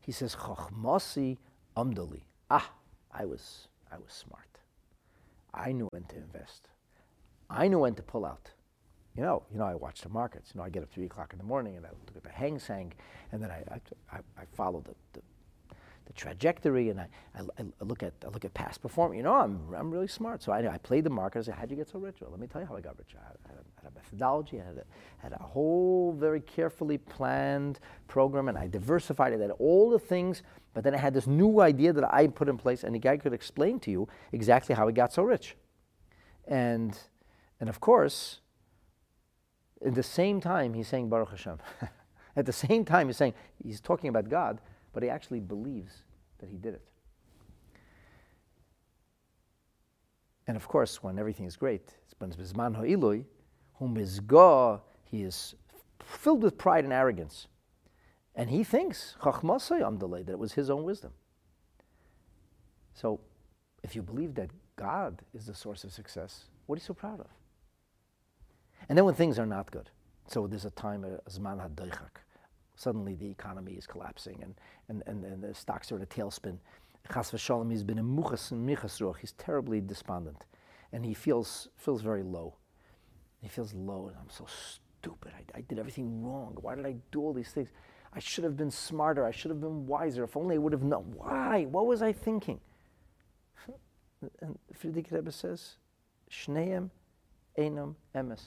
He 0.00 0.10
says, 0.10 0.34
Chochmasi 0.34 1.36
amdali. 1.76 2.22
Ah, 2.50 2.72
I 3.12 3.26
was, 3.26 3.68
I 3.92 3.98
was 3.98 4.14
smart. 4.14 4.58
I 5.52 5.72
knew 5.72 5.88
when 5.92 6.04
to 6.04 6.16
invest. 6.16 6.70
I 7.50 7.68
knew 7.68 7.80
when 7.80 7.94
to 7.96 8.02
pull 8.02 8.24
out. 8.24 8.52
You 9.16 9.22
know, 9.22 9.44
you 9.52 9.58
know, 9.58 9.64
I 9.64 9.74
watch 9.74 10.00
the 10.00 10.08
markets. 10.08 10.50
You 10.52 10.58
know, 10.58 10.64
I 10.64 10.70
get 10.70 10.82
up 10.82 10.90
three 10.90 11.06
o'clock 11.06 11.32
in 11.32 11.38
the 11.38 11.44
morning 11.44 11.76
and 11.76 11.86
I 11.86 11.90
look 11.90 12.16
at 12.16 12.24
the 12.24 12.30
Hang 12.30 12.58
Seng, 12.58 12.92
and 13.30 13.42
then 13.42 13.50
I, 13.50 13.62
I, 14.12 14.18
I 14.36 14.44
follow 14.52 14.80
the, 14.80 14.94
the 15.12 15.22
the 16.06 16.12
trajectory, 16.12 16.90
and 16.90 17.00
I, 17.00 17.08
I, 17.34 17.40
I, 17.58 17.84
look 17.84 18.02
at 18.02 18.12
I 18.24 18.28
look 18.28 18.44
at 18.44 18.52
past 18.54 18.82
performance. 18.82 19.16
You 19.16 19.22
know, 19.22 19.34
I'm, 19.34 19.60
I'm 19.74 19.90
really 19.90 20.08
smart. 20.08 20.42
So 20.42 20.52
I, 20.52 20.74
I 20.74 20.78
played 20.78 21.04
the 21.04 21.10
market. 21.10 21.40
I 21.40 21.42
said, 21.42 21.54
how'd 21.54 21.70
you 21.70 21.76
get 21.76 21.88
so 21.88 21.98
rich? 21.98 22.16
Well, 22.20 22.30
let 22.30 22.40
me 22.40 22.46
tell 22.46 22.60
you 22.60 22.66
how 22.66 22.76
I 22.76 22.80
got 22.80 22.98
rich. 22.98 23.14
I 23.16 23.26
had, 23.26 23.36
a, 23.46 23.82
had 23.82 23.92
a, 23.92 23.94
methodology. 23.94 24.60
I 24.60 24.64
had 24.64 24.76
a, 24.76 24.84
had 25.18 25.32
a 25.32 25.42
whole 25.42 26.12
very 26.12 26.40
carefully 26.40 26.98
planned 26.98 27.80
program, 28.06 28.48
and 28.48 28.58
I 28.58 28.66
diversified 28.66 29.32
it. 29.32 29.38
I 29.38 29.42
had 29.42 29.50
all 29.52 29.90
the 29.90 29.98
things, 29.98 30.42
but 30.74 30.84
then 30.84 30.94
I 30.94 30.98
had 30.98 31.14
this 31.14 31.26
new 31.26 31.60
idea 31.60 31.92
that 31.92 32.12
I 32.12 32.26
put 32.26 32.48
in 32.48 32.58
place, 32.58 32.84
and 32.84 32.94
the 32.94 32.98
guy 32.98 33.16
could 33.16 33.32
explain 33.32 33.80
to 33.80 33.90
you 33.90 34.08
exactly 34.32 34.74
how 34.74 34.86
he 34.86 34.92
got 34.92 35.12
so 35.12 35.22
rich. 35.22 35.56
And, 36.46 36.98
and 37.60 37.70
of 37.70 37.80
course, 37.80 38.40
at 39.84 39.94
the 39.94 40.02
same 40.02 40.40
time, 40.40 40.74
he's 40.74 40.88
saying 40.88 41.08
Baruch 41.08 41.30
Hashem. 41.30 41.58
at 42.36 42.46
the 42.46 42.52
same 42.52 42.84
time, 42.84 43.08
he's 43.08 43.16
saying, 43.16 43.34
he's 43.62 43.80
talking 43.80 44.08
about 44.08 44.28
God, 44.28 44.60
but 44.92 45.02
he 45.02 45.10
actually 45.10 45.40
believes 45.40 46.04
that 46.38 46.48
he 46.48 46.56
did 46.56 46.74
it. 46.74 46.82
And 50.46 50.56
of 50.56 50.68
course, 50.68 51.02
when 51.02 51.18
everything 51.18 51.46
is 51.46 51.56
great, 51.56 51.94
he 55.04 55.22
is 55.22 55.54
filled 56.04 56.42
with 56.42 56.58
pride 56.58 56.84
and 56.84 56.92
arrogance. 56.92 57.46
And 58.34 58.50
he 58.50 58.64
thinks, 58.64 59.16
that 60.22 60.32
it 60.32 60.38
was 60.38 60.52
his 60.52 60.68
own 60.68 60.84
wisdom. 60.84 61.12
So, 62.94 63.20
if 63.82 63.94
you 63.94 64.02
believe 64.02 64.34
that 64.34 64.50
God 64.76 65.22
is 65.34 65.46
the 65.46 65.54
source 65.54 65.84
of 65.84 65.92
success, 65.92 66.44
what 66.66 66.76
are 66.76 66.80
you 66.80 66.84
so 66.84 66.94
proud 66.94 67.20
of? 67.20 67.26
And 68.88 68.96
then 68.98 69.04
when 69.04 69.14
things 69.14 69.38
are 69.38 69.46
not 69.46 69.70
good, 69.70 69.90
so 70.26 70.46
there's 70.46 70.64
a 70.64 70.70
time, 70.70 71.04
zman 71.28 71.60
suddenly 72.76 73.14
the 73.14 73.30
economy 73.30 73.72
is 73.72 73.86
collapsing 73.86 74.42
and, 74.42 74.54
and, 74.88 75.02
and, 75.06 75.24
and 75.24 75.42
the 75.42 75.54
stocks 75.54 75.92
are 75.92 75.96
in 75.96 76.02
a 76.02 76.06
tailspin. 76.06 76.58
Chas 77.12 77.30
v'shalom, 77.30 77.70
he's 77.70 77.84
been 77.84 77.98
a 77.98 78.02
muchas 78.02 78.50
michas. 78.50 79.16
He's 79.20 79.32
terribly 79.32 79.80
despondent, 79.80 80.46
and 80.92 81.04
he 81.04 81.12
feels 81.12 81.68
feels 81.76 82.00
very 82.00 82.22
low. 82.22 82.54
He 83.42 83.48
feels 83.48 83.74
low, 83.74 84.08
and 84.08 84.16
I'm 84.18 84.30
so 84.30 84.46
stupid. 84.48 85.32
I, 85.36 85.58
I 85.58 85.60
did 85.60 85.78
everything 85.78 86.24
wrong. 86.24 86.56
Why 86.62 86.74
did 86.74 86.86
I 86.86 86.96
do 87.12 87.20
all 87.20 87.34
these 87.34 87.50
things? 87.50 87.68
I 88.14 88.20
should 88.20 88.44
have 88.44 88.56
been 88.56 88.70
smarter. 88.70 89.26
I 89.26 89.32
should 89.32 89.50
have 89.50 89.60
been 89.60 89.86
wiser. 89.86 90.24
If 90.24 90.36
only 90.36 90.54
I 90.54 90.58
would 90.58 90.72
have 90.72 90.82
known. 90.82 91.12
Why? 91.14 91.64
What 91.64 91.86
was 91.86 92.00
I 92.02 92.12
thinking? 92.12 92.60
And 94.40 94.58
Frierdiker 94.72 95.12
Rebbe 95.12 95.30
says, 95.30 95.76
Shneim 96.30 96.88
enam 97.58 97.96
emes. 98.14 98.40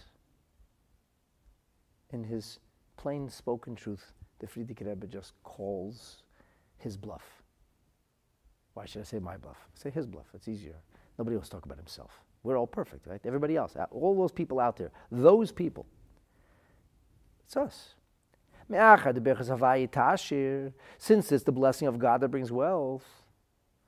In 2.12 2.24
his 2.24 2.60
plain 2.96 3.30
spoken 3.30 3.76
truth, 3.76 4.14
the 4.40 4.48
Frierdiker 4.48 4.88
Rebbe 4.88 5.08
just 5.08 5.34
calls 5.44 6.24
his 6.78 6.98
bluff. 6.98 7.44
Why 8.74 8.86
should 8.86 9.02
I 9.02 9.06
say 9.06 9.20
my 9.20 9.38
bluff? 9.38 9.58
Say 9.74 9.90
his 9.90 10.06
bluff. 10.06 10.28
It's 10.34 10.48
easier. 10.48 10.76
Nobody 11.18 11.40
to 11.40 11.50
talk 11.50 11.66
about 11.66 11.78
himself. 11.78 12.22
We're 12.44 12.58
all 12.58 12.68
perfect, 12.68 13.08
right? 13.08 13.20
Everybody 13.26 13.58
else, 13.58 13.76
uh, 13.76 13.88
all 13.92 14.16
those 14.16 14.32
people 14.32 14.60
out 14.60 14.78
there, 14.78 14.92
those 15.12 15.52
people, 15.52 15.88
it's 17.44 17.58
us. 17.58 17.96
Since 18.70 18.86
it's 21.32 21.44
the 21.44 21.52
blessing 21.52 21.88
of 21.88 21.98
God 21.98 22.22
that 22.22 22.30
brings 22.30 22.52
wealth, 22.52 23.24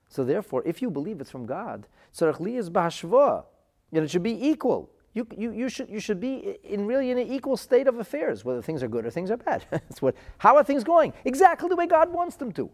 so 0.07 0.23
therefore, 0.23 0.63
if 0.65 0.81
you 0.81 0.89
believe 0.89 1.21
it's 1.21 1.29
from 1.29 1.45
God, 1.45 1.85
and 2.19 4.03
it 4.03 4.09
should 4.09 4.23
be 4.23 4.47
equal. 4.47 4.89
You, 5.19 5.27
you, 5.37 5.51
you, 5.51 5.67
should, 5.67 5.89
you 5.89 5.99
should 5.99 6.21
be 6.21 6.59
in 6.63 6.85
really 6.85 7.11
in 7.11 7.17
an 7.17 7.27
equal 7.27 7.57
state 7.57 7.87
of 7.87 7.99
affairs, 7.99 8.45
whether 8.45 8.61
things 8.61 8.81
are 8.81 8.87
good 8.87 9.05
or 9.05 9.11
things 9.11 9.29
are 9.29 9.35
bad. 9.35 9.65
That's 9.69 10.01
what, 10.01 10.15
how 10.37 10.55
are 10.55 10.63
things 10.63 10.85
going? 10.85 11.11
Exactly 11.25 11.67
the 11.67 11.75
way 11.75 11.87
God 11.87 12.13
wants 12.13 12.37
them 12.37 12.53
to. 12.53 12.69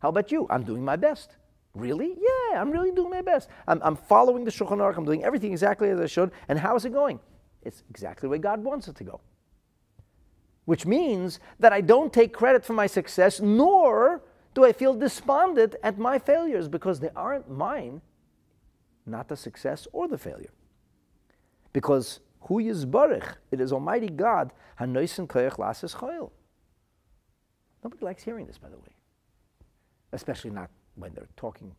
How 0.00 0.08
about 0.08 0.32
you? 0.32 0.48
I'm 0.50 0.64
doing 0.64 0.84
my 0.84 0.96
best. 0.96 1.36
Really? 1.72 2.16
Yeah, 2.18 2.60
I'm 2.60 2.72
really 2.72 2.90
doing 2.90 3.10
my 3.10 3.22
best. 3.22 3.48
I'm, 3.68 3.80
I'm 3.84 3.94
following 3.94 4.44
the 4.44 4.50
Shulchan 4.50 4.78
Aruch. 4.78 4.96
I'm 4.96 5.04
doing 5.04 5.22
everything 5.22 5.52
exactly 5.52 5.88
as 5.88 6.00
I 6.00 6.06
should. 6.06 6.32
And 6.48 6.58
how 6.58 6.74
is 6.74 6.84
it 6.84 6.92
going? 6.92 7.20
It's 7.62 7.84
exactly 7.88 8.26
the 8.26 8.30
way 8.30 8.38
God 8.38 8.64
wants 8.64 8.88
it 8.88 8.96
to 8.96 9.04
go. 9.04 9.20
Which 10.64 10.86
means 10.86 11.38
that 11.60 11.72
I 11.72 11.80
don't 11.80 12.12
take 12.12 12.32
credit 12.32 12.64
for 12.64 12.72
my 12.72 12.88
success, 12.88 13.40
nor 13.40 14.20
do 14.54 14.64
I 14.64 14.72
feel 14.72 14.94
despondent 14.94 15.76
at 15.84 15.96
my 15.96 16.18
failures 16.18 16.66
because 16.66 16.98
they 16.98 17.10
aren't 17.14 17.48
mine, 17.48 18.00
not 19.06 19.28
the 19.28 19.36
success 19.36 19.86
or 19.92 20.08
the 20.08 20.18
failure. 20.18 20.50
Because 21.74 22.20
who 22.40 22.60
is 22.60 22.86
Baruch? 22.86 23.36
It 23.50 23.60
is 23.60 23.72
Almighty 23.72 24.08
God. 24.08 24.52
Nobody 24.78 25.18
likes 28.00 28.22
hearing 28.22 28.46
this, 28.46 28.56
by 28.56 28.70
the 28.70 28.78
way. 28.78 28.94
Especially 30.12 30.50
not 30.50 30.70
when 30.94 31.12
they're 31.12 31.28
talking 31.36 31.74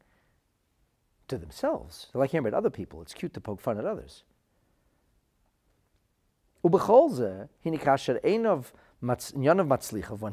to 1.28 1.40
themselves. 1.40 2.08
They 2.14 2.20
like 2.20 2.30
hearing 2.30 2.46
about 2.46 2.58
other 2.58 2.70
people. 2.70 3.02
It's 3.02 3.14
cute 3.14 3.34
to 3.34 3.42
poke 3.42 3.62
fun 3.62 3.80
at 3.80 3.86
others. 3.86 4.24
When 6.62 6.74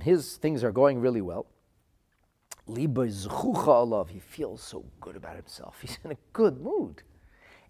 his 0.01 0.37
things 0.37 0.65
are 0.65 0.73
going 0.73 1.01
really 1.01 1.21
well, 1.21 1.47
he 2.67 2.87
feels 4.19 4.63
so 4.63 4.85
good 5.01 5.17
about 5.17 5.37
himself. 5.37 5.79
He's 5.81 5.99
in 6.05 6.13
a 6.13 6.17
good 6.33 6.61
mood. 6.61 7.03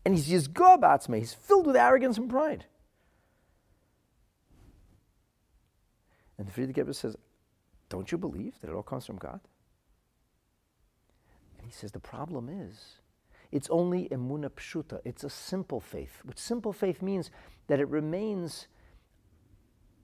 And 0.05 0.17
he's 0.17 0.49
bats 0.49 1.09
me. 1.09 1.21
He's 1.21 1.35
filled 1.35 1.67
with 1.67 1.77
arrogance 1.77 2.19
and 2.19 2.29
pride. 2.29 2.67
And 6.39 6.49
the 6.49 6.53
Frierdiker 6.53 6.79
Rebbe 6.79 6.95
says, 6.95 7.17
Don't 7.89 8.11
you 8.11 8.19
believe 8.19 8.61
that 8.61 8.71
it 8.71 8.75
all 8.75 8.83
comes 8.83 9.07
from 9.07 9.17
God? 9.17 9.41
And 11.59 11.67
he 11.67 11.73
says, 11.73 11.93
The 11.93 12.01
problem 12.01 12.49
is, 12.49 12.97
it's 13.53 13.69
only 13.71 14.09
emuna 14.09 14.51
pshuta. 14.51 15.01
It's 15.05 15.23
a 15.23 15.31
simple 15.31 15.79
faith, 15.79 16.23
which 16.25 16.39
simple 16.39 16.73
faith 16.73 17.03
means 17.03 17.31
that 17.69 17.79
it 17.79 17.89
remains 17.89 18.67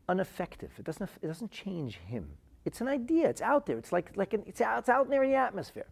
ineffective. 0.08 0.70
It 0.78 0.84
doesn't, 0.84 1.10
it 1.22 1.26
doesn't 1.26 1.50
change 1.50 1.96
him. 1.96 2.28
It's 2.64 2.80
an 2.80 2.88
idea. 2.88 3.28
It's 3.28 3.40
out 3.40 3.66
there. 3.66 3.78
It's 3.78 3.90
like, 3.90 4.12
like 4.16 4.34
an, 4.34 4.44
it's, 4.46 4.60
out, 4.60 4.78
it's 4.80 4.88
out 4.88 5.08
there 5.08 5.24
in 5.24 5.30
the 5.30 5.36
atmosphere. 5.36 5.86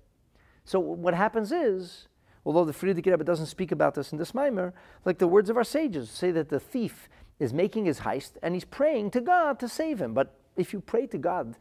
So 0.64 0.78
what 0.78 1.14
happens 1.14 1.50
is 1.50 2.08
although 2.46 2.64
the 2.64 2.72
Frierdiker 2.72 3.10
Rebbe 3.10 3.24
doesn't 3.24 3.46
speak 3.46 3.72
about 3.72 3.94
this 3.94 4.12
in 4.12 4.18
this 4.18 4.32
Maimer, 4.32 4.72
like 5.04 5.18
the 5.18 5.26
words 5.26 5.50
of 5.50 5.56
our 5.56 5.64
sages 5.64 6.08
say 6.08 6.30
that 6.30 6.48
the 6.48 6.60
thief 6.60 7.08
is 7.40 7.52
making 7.52 7.84
his 7.84 8.00
heist 8.00 8.32
and 8.42 8.54
he's 8.54 8.64
praying 8.64 9.10
to 9.10 9.20
God 9.20 9.58
to 9.58 9.68
save 9.68 10.00
him. 10.00 10.14
But 10.14 10.32
if 10.56 10.72
you 10.72 10.80
pray 10.80 11.08
to 11.08 11.18
God 11.18 11.56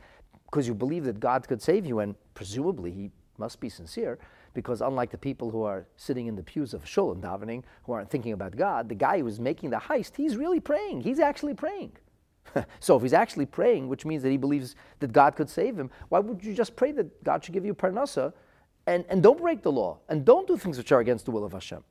because 0.46 0.68
you 0.68 0.76
believe 0.76 1.04
that 1.06 1.20
God 1.20 1.48
could 1.48 1.62
save 1.62 1.86
you, 1.88 2.00
and 2.00 2.16
presumably 2.36 2.92
he 2.92 3.12
must 3.38 3.60
be 3.60 3.68
sincere, 3.68 4.20
because 4.54 4.80
unlike 4.80 5.10
the 5.10 5.18
people 5.18 5.50
who 5.50 5.64
are 5.64 5.88
sitting 5.98 6.28
in 6.28 6.36
the 6.36 6.44
pews 6.44 6.74
of 6.74 6.88
shul 6.88 7.12
and 7.12 7.22
davening, 7.22 7.64
who 7.84 7.92
aren't 7.92 8.10
thinking 8.10 8.32
about 8.32 8.56
God, 8.56 8.88
the 8.88 8.96
guy 8.96 9.20
who 9.20 9.28
is 9.28 9.40
making 9.40 9.72
the 9.72 9.78
heist, 9.78 10.16
he's 10.16 10.38
really 10.38 10.60
praying. 10.60 11.02
He's 11.02 11.20
actually 11.20 11.56
praying. 11.56 11.94
so 12.80 12.96
if 12.96 13.02
he's 13.02 13.12
actually 13.12 13.48
praying, 13.48 13.90
which 13.90 14.06
means 14.06 14.22
that 14.22 14.30
he 14.30 14.38
believes 14.38 14.76
that 15.00 15.12
God 15.12 15.36
could 15.36 15.50
save 15.50 15.78
him, 15.78 15.90
why 16.10 16.20
would 16.20 16.44
you 16.44 16.54
just 16.54 16.76
pray 16.76 16.92
that 16.94 17.24
God 17.24 17.44
should 17.44 17.54
give 17.54 17.66
you 17.66 17.74
parnasa 17.74 18.32
and, 18.88 19.06
and 19.10 19.24
don't 19.24 19.40
break 19.40 19.64
the 19.64 19.72
law 19.72 20.00
and 20.10 20.26
don't 20.26 20.48
do 20.48 20.58
things 20.58 20.78
which 20.78 20.92
are 20.92 21.00
against 21.00 21.26
the 21.26 21.32
will 21.32 21.44
of 21.44 21.54
Hashem? 21.54 21.84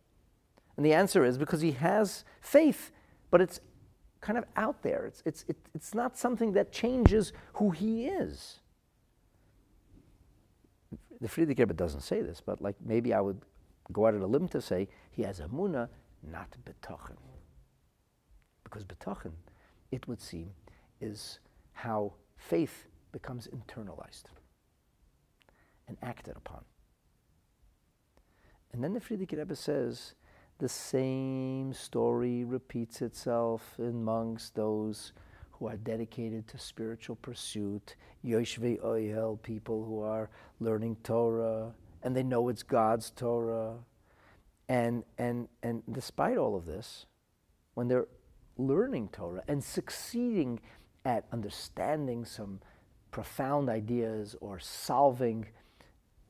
And 0.76 0.85
the 0.85 0.92
answer 0.92 1.24
is 1.24 1.38
because 1.38 1.61
he 1.61 1.72
has 1.72 2.24
faith, 2.40 2.90
but 3.30 3.40
it's 3.40 3.61
kind 4.20 4.38
of 4.38 4.44
out 4.57 4.83
there. 4.83 5.07
It's, 5.07 5.22
it's, 5.24 5.44
it, 5.48 5.57
it's 5.74 5.94
not 5.94 6.16
something 6.16 6.52
that 6.52 6.72
changes 6.72 7.33
who 7.54 7.70
he 7.70 8.07
is. 8.07 8.61
The 11.20 11.28
Frierdiker 11.28 11.61
Rebbe 11.61 11.74
doesn't 11.74 12.00
say 12.00 12.22
this, 12.22 12.40
but 12.44 12.61
like 12.61 12.76
maybe 12.85 13.14
I 13.14 13.20
would 13.20 13.40
go 13.92 14.07
out 14.07 14.14
on 14.14 14.22
a 14.22 14.26
limb 14.26 14.48
to 14.48 14.61
say 14.61 14.88
he 15.11 15.22
has 15.22 15.40
a 15.40 15.48
muna, 15.48 15.88
not 16.22 16.57
betochen. 16.64 17.16
Because 18.64 18.85
betochen, 18.85 19.33
it 19.92 20.09
would 20.09 20.20
seem, 20.20 20.50
is 21.00 21.38
how 21.72 22.14
faith 22.37 22.87
becomes 23.12 23.46
internalized 23.48 24.24
and 25.87 25.96
acted 26.02 26.37
upon. 26.37 26.64
And 28.74 28.82
then 28.82 28.92
the 28.92 28.98
Frierdiker 28.98 29.38
Rebbe 29.38 29.54
says 29.54 30.16
the 30.58 30.68
same 30.68 31.72
story 31.72 32.42
repeats 32.42 33.02
itself 33.02 33.76
amongst 33.78 34.56
those 34.56 35.12
who 35.52 35.68
are 35.68 35.76
dedicated 35.76 36.48
to 36.48 36.58
spiritual 36.58 37.14
pursuit, 37.14 37.94
Yoshvei 38.24 38.80
Oyel, 38.84 39.40
people 39.40 39.84
who 39.84 40.00
are 40.02 40.28
learning 40.58 40.96
Torah, 41.04 41.72
and 42.02 42.16
they 42.16 42.24
know 42.24 42.48
it's 42.48 42.64
God's 42.64 43.10
Torah. 43.10 43.74
And, 44.68 45.04
and, 45.18 45.46
and 45.62 45.84
despite 45.92 46.37
all 46.37 46.56
of 46.56 46.66
this, 46.66 47.06
when 47.74 47.87
they're 47.87 48.08
learning 48.58 49.10
Torah 49.12 49.44
and 49.46 49.62
succeeding 49.62 50.58
at 51.04 51.26
understanding 51.30 52.24
some 52.24 52.60
profound 53.12 53.68
ideas 53.68 54.34
or 54.40 54.58
solving 54.58 55.46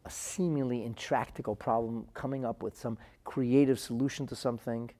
a 0.05 0.11
seemingly 0.11 0.85
intractable 0.85 1.57
problem, 1.57 2.07
coming 2.14 2.45
up 2.45 2.62
with 2.62 2.77
some 2.77 2.99
creative 3.25 3.79
solution 3.79 4.27
to 4.27 4.37
something, 4.37 4.90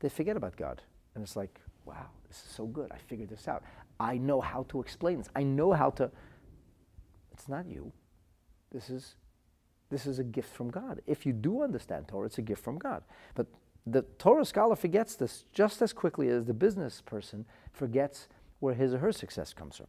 they 0.00 0.08
forget 0.08 0.36
about 0.36 0.56
God. 0.56 0.82
And 1.14 1.22
it's 1.24 1.36
like, 1.36 1.60
wow, 1.84 2.06
this 2.28 2.36
is 2.38 2.50
so 2.50 2.66
good. 2.66 2.90
I 2.92 2.98
figured 2.98 3.28
this 3.28 3.48
out. 3.48 3.62
I 3.98 4.18
know 4.18 4.40
how 4.40 4.64
to 4.68 4.80
explain 4.80 5.18
this. 5.18 5.28
I 5.34 5.42
know 5.42 5.72
how 5.72 5.90
to. 5.90 6.10
It's 7.32 7.48
not 7.48 7.66
you. 7.66 7.92
This 8.70 8.90
is, 8.90 9.14
this 9.90 10.06
is 10.06 10.18
a 10.18 10.24
gift 10.24 10.52
from 10.52 10.70
God. 10.70 11.00
If 11.06 11.24
you 11.24 11.32
do 11.32 11.62
understand 11.62 12.08
Torah, 12.08 12.26
it's 12.26 12.38
a 12.38 12.42
gift 12.42 12.62
from 12.62 12.78
God. 12.78 13.02
But 13.34 13.46
the 13.86 14.02
Torah 14.18 14.44
scholar 14.44 14.76
forgets 14.76 15.14
this 15.14 15.44
just 15.52 15.80
as 15.82 15.92
quickly 15.92 16.28
as 16.28 16.44
the 16.44 16.54
business 16.54 17.00
person 17.00 17.44
forgets 17.72 18.28
where 18.60 18.74
his 18.74 18.94
or 18.94 18.98
her 18.98 19.12
success 19.12 19.52
comes 19.52 19.76
from. 19.76 19.86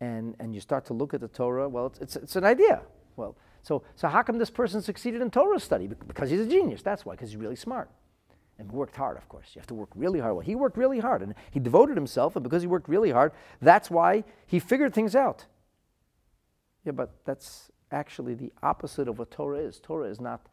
And, 0.00 0.36
and 0.38 0.54
you 0.54 0.60
start 0.60 0.86
to 0.86 0.94
look 0.94 1.12
at 1.12 1.20
the 1.20 1.28
Torah, 1.28 1.68
well, 1.68 1.86
it's, 1.86 1.98
it's, 2.00 2.16
it's 2.16 2.36
an 2.36 2.44
idea. 2.44 2.82
Well, 3.20 3.36
so, 3.62 3.82
so 3.94 4.08
how 4.08 4.22
come 4.22 4.38
this 4.38 4.50
person 4.50 4.80
succeeded 4.80 5.20
in 5.20 5.30
Torah 5.30 5.60
study? 5.60 5.86
Because 5.86 6.30
he's 6.30 6.40
a 6.40 6.46
genius. 6.46 6.82
That's 6.82 7.04
why, 7.04 7.12
because 7.12 7.30
he's 7.30 7.36
really 7.36 7.56
smart. 7.56 7.90
And 8.58 8.72
worked 8.72 8.96
hard, 8.96 9.16
of 9.16 9.28
course. 9.28 9.50
You 9.54 9.60
have 9.60 9.66
to 9.68 9.74
work 9.74 9.90
really 9.94 10.20
hard. 10.20 10.34
Well, 10.34 10.44
he 10.44 10.54
worked 10.54 10.76
really 10.76 10.98
hard 10.98 11.22
and 11.22 11.34
he 11.50 11.60
devoted 11.60 11.96
himself, 11.96 12.36
and 12.36 12.42
because 12.42 12.62
he 12.62 12.68
worked 12.68 12.88
really 12.88 13.10
hard, 13.10 13.32
that's 13.60 13.90
why 13.90 14.24
he 14.46 14.58
figured 14.58 14.94
things 14.94 15.14
out. 15.14 15.44
Yeah, 16.84 16.92
but 16.92 17.10
that's 17.24 17.70
actually 17.92 18.34
the 18.34 18.52
opposite 18.62 19.08
of 19.08 19.18
what 19.18 19.30
Torah 19.30 19.58
is. 19.58 19.80
Torah 19.80 20.08
is 20.08 20.20
not 20.20 20.46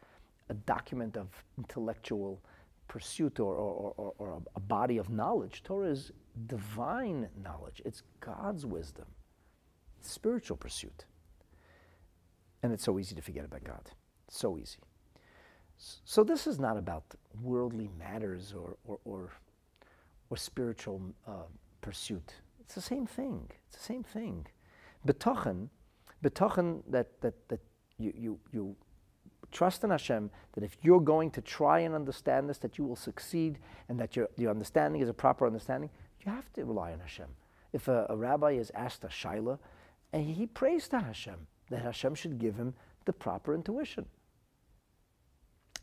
a 0.50 0.54
document 0.54 1.16
of 1.16 1.28
intellectual 1.56 2.42
pursuit 2.88 3.40
or, 3.40 3.54
or, 3.54 3.94
or, 3.96 4.12
or 4.18 4.42
a 4.56 4.60
body 4.60 4.98
of 4.98 5.10
knowledge. 5.10 5.62
Torah 5.62 5.88
is 5.88 6.12
divine 6.46 7.28
knowledge, 7.42 7.82
it's 7.84 8.02
God's 8.20 8.64
wisdom, 8.64 9.06
spiritual 10.00 10.56
pursuit. 10.56 11.04
And 12.62 12.72
it's 12.72 12.84
so 12.84 12.98
easy 12.98 13.14
to 13.14 13.22
forget 13.22 13.44
about 13.44 13.64
God. 13.64 13.90
So 14.28 14.58
easy. 14.58 14.78
So 16.04 16.24
this 16.24 16.46
is 16.46 16.58
not 16.58 16.76
about 16.76 17.04
worldly 17.40 17.88
matters 17.98 18.52
or, 18.52 18.76
or, 18.84 18.98
or, 19.04 19.32
or 20.28 20.36
spiritual 20.36 21.00
uh, 21.26 21.46
pursuit. 21.80 22.34
It's 22.60 22.74
the 22.74 22.80
same 22.80 23.06
thing. 23.06 23.48
It's 23.68 23.78
the 23.78 23.84
same 23.84 24.02
thing. 24.02 24.46
Betochen, 25.06 25.68
betochen 26.22 26.82
that, 26.88 27.20
that, 27.20 27.48
that 27.48 27.60
you, 27.98 28.12
you, 28.16 28.40
you 28.52 28.76
trust 29.52 29.84
in 29.84 29.90
Hashem 29.90 30.30
that 30.52 30.64
if 30.64 30.76
you're 30.82 31.00
going 31.00 31.30
to 31.30 31.40
try 31.40 31.80
and 31.80 31.94
understand 31.94 32.48
this, 32.48 32.58
that 32.58 32.76
you 32.76 32.84
will 32.84 32.96
succeed 32.96 33.58
and 33.88 33.98
that 34.00 34.16
your, 34.16 34.28
your 34.36 34.50
understanding 34.50 35.00
is 35.00 35.08
a 35.08 35.14
proper 35.14 35.46
understanding, 35.46 35.90
you 36.24 36.32
have 36.32 36.52
to 36.54 36.64
rely 36.64 36.92
on 36.92 37.00
Hashem. 37.00 37.28
If 37.72 37.88
a, 37.88 38.06
a 38.10 38.16
rabbi 38.16 38.52
is 38.52 38.72
asked 38.74 39.04
a 39.04 39.08
shaila, 39.08 39.58
and 40.12 40.24
he 40.24 40.46
prays 40.46 40.88
to 40.88 41.00
Hashem, 41.00 41.46
that 41.70 41.82
Hashem 41.82 42.14
should 42.14 42.38
give 42.38 42.56
him 42.56 42.74
the 43.04 43.12
proper 43.12 43.54
intuition. 43.54 44.06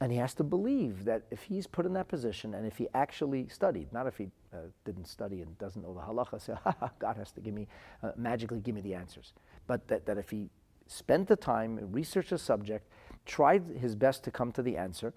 And 0.02 0.12
he 0.12 0.18
has 0.18 0.34
to 0.36 0.44
believe 0.44 1.06
that 1.06 1.24
if 1.32 1.44
he's 1.44 1.68
put 1.68 1.86
in 1.86 1.94
that 1.94 2.10
position 2.10 2.54
and 2.54 2.66
if 2.68 2.78
he 2.78 2.88
actually 2.94 3.48
studied, 3.48 3.94
not 3.94 4.08
if 4.08 4.18
he 4.18 4.30
uh, 4.54 4.58
didn't 4.84 5.08
study 5.08 5.42
and 5.42 5.58
doesn't 5.58 5.82
know 5.82 5.94
the 5.94 6.02
halacha, 6.02 6.42
say, 6.42 6.54
ha, 6.64 6.92
God 7.00 7.16
has 7.16 7.32
to 7.32 7.42
give 7.42 7.54
me, 7.54 7.68
uh, 8.04 8.12
magically 8.18 8.60
give 8.60 8.76
me 8.76 8.82
the 8.82 8.94
answers. 8.94 9.34
But 9.68 9.88
that, 9.88 10.06
that 10.06 10.18
if 10.18 10.30
he 10.30 10.50
spent 10.88 11.28
the 11.28 11.38
time, 11.38 11.80
researched 11.92 12.32
the 12.32 12.38
subject, 12.38 12.90
tried 13.26 13.64
his 13.80 13.96
best 13.96 14.24
to 14.26 14.32
come 14.32 14.52
to 14.52 14.62
the 14.62 14.76
answer, 14.76 15.14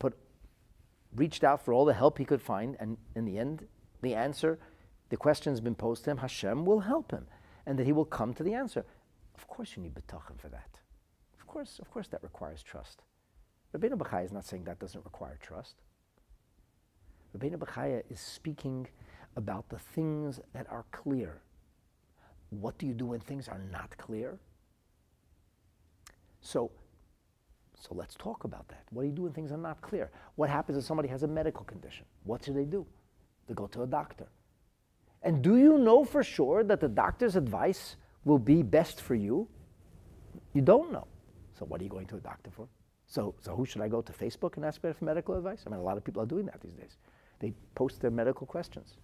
put, 0.00 0.18
reached 1.14 1.44
out 1.44 1.64
for 1.64 1.72
all 1.72 1.84
the 1.84 1.94
help 1.94 2.18
he 2.18 2.24
could 2.24 2.42
find, 2.42 2.76
and 2.80 2.96
in 3.14 3.24
the 3.24 3.38
end, 3.38 3.68
the 4.02 4.14
answer 4.14 4.58
the 5.10 5.16
question's 5.16 5.60
been 5.60 5.74
posed 5.74 6.04
to 6.04 6.10
him, 6.10 6.18
Hashem 6.18 6.64
will 6.64 6.80
help 6.80 7.12
him, 7.12 7.26
and 7.66 7.78
that 7.78 7.86
he 7.86 7.92
will 7.92 8.04
come 8.04 8.34
to 8.34 8.42
the 8.42 8.54
answer. 8.54 8.84
Of 9.38 9.46
course, 9.46 9.76
you 9.76 9.82
need 9.84 9.94
betachon 9.94 10.36
for 10.36 10.48
that. 10.48 10.80
Of 11.38 11.46
course, 11.46 11.78
of 11.78 11.88
course, 11.92 12.08
that 12.08 12.22
requires 12.24 12.60
trust. 12.60 13.02
Rabbeinu 13.72 13.94
Bechaya 13.94 14.24
is 14.24 14.32
not 14.32 14.44
saying 14.44 14.64
that 14.64 14.80
doesn't 14.80 15.04
require 15.04 15.38
trust. 15.40 15.76
Rabbeinu 17.36 17.56
Bechaya 17.56 18.02
is 18.10 18.18
speaking 18.18 18.88
about 19.36 19.68
the 19.68 19.78
things 19.78 20.40
that 20.54 20.66
are 20.68 20.84
clear. 20.90 21.40
What 22.50 22.78
do 22.78 22.86
you 22.86 22.94
do 22.94 23.06
when 23.06 23.20
things 23.20 23.46
are 23.46 23.60
not 23.70 23.96
clear? 23.96 24.40
So, 26.40 26.72
so 27.78 27.94
let's 27.94 28.16
talk 28.16 28.42
about 28.42 28.66
that. 28.68 28.84
What 28.90 29.02
do 29.02 29.08
you 29.08 29.14
do 29.14 29.22
when 29.22 29.32
things 29.32 29.52
are 29.52 29.56
not 29.56 29.80
clear? 29.82 30.10
What 30.34 30.50
happens 30.50 30.78
if 30.78 30.84
somebody 30.84 31.08
has 31.10 31.22
a 31.22 31.28
medical 31.28 31.64
condition? 31.64 32.06
What 32.24 32.44
should 32.44 32.56
they 32.56 32.64
do? 32.64 32.84
They 33.46 33.54
go 33.54 33.68
to 33.68 33.82
a 33.82 33.86
doctor. 33.86 34.26
And 35.22 35.42
do 35.42 35.58
you 35.58 35.78
know 35.78 36.04
for 36.04 36.24
sure 36.24 36.64
that 36.64 36.80
the 36.80 36.88
doctor's 36.88 37.36
advice 37.36 37.96
will 38.24 38.38
be 38.38 38.62
best 38.62 39.00
for 39.00 39.14
you? 39.14 39.48
You 40.52 40.62
don't 40.62 40.92
know. 40.92 41.06
So 41.58 41.64
what 41.64 41.80
are 41.80 41.84
you 41.84 41.90
going 41.90 42.06
to 42.06 42.16
a 42.16 42.20
doctor 42.20 42.50
for? 42.50 42.68
So, 43.06 43.34
so 43.40 43.56
who 43.56 43.64
should 43.64 43.80
I 43.80 43.88
go 43.88 44.02
to 44.02 44.12
Facebook 44.12 44.56
and 44.56 44.64
ask 44.64 44.80
for 44.80 44.94
medical 45.00 45.36
advice? 45.36 45.64
I 45.66 45.70
mean, 45.70 45.80
a 45.80 45.82
lot 45.82 45.96
of 45.96 46.04
people 46.04 46.22
are 46.22 46.26
doing 46.26 46.46
that 46.46 46.60
these 46.60 46.74
days. 46.74 46.98
They 47.40 47.54
post 47.74 48.00
their 48.00 48.10
medical 48.10 48.46
questions, 48.46 48.96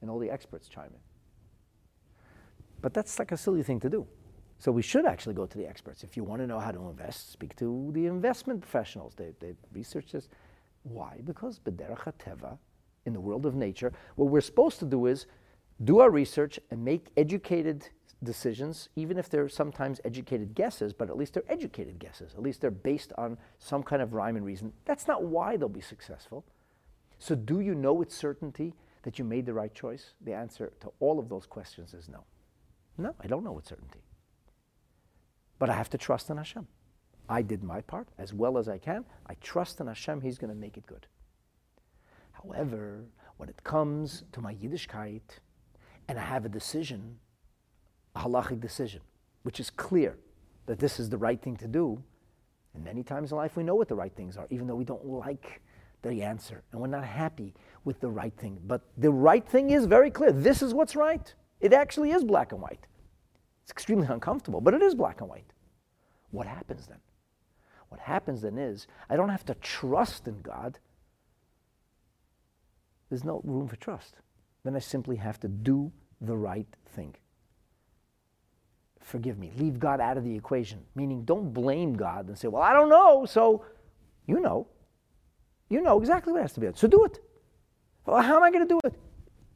and 0.00 0.10
all 0.10 0.18
the 0.18 0.30
experts 0.30 0.68
chime 0.68 0.86
in. 0.86 1.00
But 2.80 2.94
that's 2.94 3.18
like 3.18 3.32
a 3.32 3.36
silly 3.36 3.62
thing 3.62 3.80
to 3.80 3.90
do. 3.90 4.06
So 4.58 4.70
we 4.72 4.82
should 4.82 5.06
actually 5.06 5.34
go 5.34 5.44
to 5.44 5.58
the 5.58 5.66
experts. 5.66 6.04
If 6.04 6.16
you 6.16 6.24
want 6.24 6.40
to 6.40 6.46
know 6.46 6.60
how 6.60 6.70
to 6.70 6.88
invest, 6.88 7.32
speak 7.32 7.56
to 7.56 7.90
the 7.92 8.06
investment 8.06 8.60
professionals. 8.60 9.14
They, 9.16 9.32
they 9.40 9.54
research 9.72 10.12
this. 10.12 10.28
Why? 10.84 11.20
Because 11.24 11.58
b'derech 11.58 12.12
teva, 12.18 12.58
in 13.04 13.12
the 13.12 13.20
world 13.20 13.44
of 13.44 13.54
nature, 13.54 13.92
what 14.16 14.30
we're 14.30 14.40
supposed 14.40 14.78
to 14.78 14.84
do 14.84 15.06
is 15.06 15.26
do 15.84 15.98
our 15.98 16.10
research 16.10 16.60
and 16.70 16.84
make 16.84 17.08
educated 17.16 17.88
decisions, 18.22 18.88
even 18.96 19.18
if 19.18 19.28
they're 19.28 19.48
sometimes 19.48 20.00
educated 20.04 20.54
guesses, 20.54 20.92
but 20.92 21.10
at 21.10 21.16
least 21.16 21.34
they're 21.34 21.42
educated 21.48 21.98
guesses. 21.98 22.34
At 22.34 22.42
least 22.42 22.60
they're 22.60 22.70
based 22.70 23.12
on 23.18 23.38
some 23.58 23.82
kind 23.82 24.02
of 24.02 24.14
rhyme 24.14 24.36
and 24.36 24.44
reason. 24.44 24.72
That's 24.84 25.08
not 25.08 25.24
why 25.24 25.56
they'll 25.56 25.68
be 25.68 25.80
successful. 25.80 26.44
So, 27.18 27.34
do 27.34 27.60
you 27.60 27.74
know 27.74 27.92
with 27.92 28.12
certainty 28.12 28.74
that 29.02 29.18
you 29.18 29.24
made 29.24 29.46
the 29.46 29.54
right 29.54 29.72
choice? 29.74 30.14
The 30.20 30.34
answer 30.34 30.72
to 30.80 30.92
all 31.00 31.18
of 31.18 31.28
those 31.28 31.46
questions 31.46 31.94
is 31.94 32.08
no. 32.08 32.24
No, 32.98 33.14
I 33.20 33.26
don't 33.26 33.44
know 33.44 33.52
with 33.52 33.66
certainty. 33.66 34.00
But 35.58 35.70
I 35.70 35.74
have 35.74 35.90
to 35.90 35.98
trust 35.98 36.30
in 36.30 36.36
Hashem. 36.36 36.66
I 37.28 37.42
did 37.42 37.62
my 37.62 37.80
part 37.80 38.08
as 38.18 38.34
well 38.34 38.58
as 38.58 38.68
I 38.68 38.78
can. 38.78 39.04
I 39.26 39.34
trust 39.34 39.80
in 39.80 39.86
Hashem, 39.86 40.20
He's 40.20 40.38
going 40.38 40.52
to 40.52 40.58
make 40.58 40.76
it 40.76 40.86
good. 40.86 41.06
However, 42.32 43.04
when 43.36 43.48
it 43.48 43.62
comes 43.64 44.24
to 44.32 44.40
my 44.40 44.54
Yiddishkeit 44.54 45.38
and 46.08 46.18
I 46.18 46.22
have 46.22 46.44
a 46.44 46.48
decision, 46.48 47.18
a 48.14 48.20
halachic 48.20 48.60
decision, 48.60 49.00
which 49.42 49.60
is 49.60 49.70
clear 49.70 50.18
that 50.66 50.78
this 50.78 51.00
is 51.00 51.08
the 51.08 51.18
right 51.18 51.40
thing 51.40 51.56
to 51.56 51.68
do, 51.68 52.02
and 52.74 52.84
many 52.84 53.02
times 53.02 53.32
in 53.32 53.36
life 53.36 53.56
we 53.56 53.62
know 53.62 53.74
what 53.74 53.88
the 53.88 53.94
right 53.94 54.14
things 54.14 54.36
are, 54.36 54.46
even 54.50 54.66
though 54.66 54.74
we 54.74 54.84
don't 54.84 55.04
like 55.04 55.60
the 56.02 56.22
answer 56.22 56.62
and 56.72 56.80
we're 56.80 56.88
not 56.88 57.04
happy 57.04 57.54
with 57.84 58.00
the 58.00 58.08
right 58.08 58.36
thing. 58.36 58.58
But 58.66 58.82
the 58.96 59.10
right 59.10 59.46
thing 59.46 59.70
is 59.70 59.86
very 59.86 60.10
clear. 60.10 60.32
This 60.32 60.62
is 60.62 60.74
what's 60.74 60.96
right. 60.96 61.32
It 61.60 61.72
actually 61.72 62.10
is 62.10 62.24
black 62.24 62.52
and 62.52 62.60
white. 62.60 62.86
It's 63.62 63.70
extremely 63.70 64.08
uncomfortable, 64.08 64.60
but 64.60 64.74
it 64.74 64.82
is 64.82 64.94
black 64.94 65.20
and 65.20 65.30
white. 65.30 65.52
What 66.30 66.46
happens 66.46 66.86
then? 66.86 66.98
What 67.88 68.00
happens 68.00 68.42
then 68.42 68.58
is 68.58 68.86
I 69.08 69.16
don't 69.16 69.28
have 69.28 69.44
to 69.46 69.54
trust 69.56 70.26
in 70.26 70.40
God. 70.40 70.78
There's 73.08 73.24
no 73.24 73.40
room 73.44 73.68
for 73.68 73.76
trust. 73.76 74.16
Then 74.64 74.74
I 74.74 74.78
simply 74.78 75.16
have 75.16 75.38
to 75.40 75.48
do 75.48 75.92
the 76.20 76.36
right 76.36 76.66
thing. 76.94 77.14
Forgive 79.02 79.38
me. 79.38 79.52
Leave 79.56 79.78
God 79.78 80.00
out 80.00 80.16
of 80.16 80.24
the 80.24 80.34
equation. 80.34 80.80
Meaning, 80.94 81.24
don't 81.24 81.52
blame 81.52 81.94
God 81.94 82.28
and 82.28 82.38
say, 82.38 82.48
Well, 82.48 82.62
I 82.62 82.72
don't 82.72 82.88
know, 82.88 83.26
so 83.26 83.64
you 84.26 84.40
know. 84.40 84.68
You 85.68 85.80
know 85.80 85.98
exactly 85.98 86.32
what 86.32 86.42
has 86.42 86.52
to 86.52 86.60
be 86.60 86.66
done. 86.66 86.76
So 86.76 86.86
do 86.86 87.04
it. 87.04 87.18
Well, 88.04 88.20
how 88.20 88.36
am 88.36 88.42
I 88.42 88.50
going 88.50 88.66
to 88.66 88.74
do 88.74 88.80
it? 88.84 88.94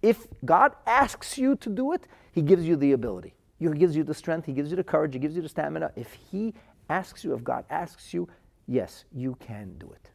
If 0.03 0.27
God 0.45 0.75
asks 0.87 1.37
you 1.37 1.57
to 1.57 1.69
do 1.69 1.93
it, 1.93 2.07
He 2.33 2.43
gives 2.43 2.67
you 2.67 2.77
the 2.77 2.93
ability. 2.93 3.35
He 3.59 3.67
gives 3.69 3.97
you 3.97 4.05
the 4.05 4.15
strength, 4.15 4.47
He 4.47 4.53
gives 4.53 4.71
you 4.71 4.77
the 4.77 4.85
courage, 4.85 5.15
He 5.15 5.19
gives 5.19 5.37
you 5.37 5.43
the 5.43 5.49
stamina. 5.49 5.93
If 5.97 6.13
He 6.31 6.55
asks 6.89 7.25
you, 7.25 7.35
if 7.35 7.43
God 7.43 7.65
asks 7.71 8.15
you, 8.15 8.29
yes, 8.67 9.05
you 9.13 9.37
can 9.41 9.77
do 9.79 9.91
it. 9.93 10.11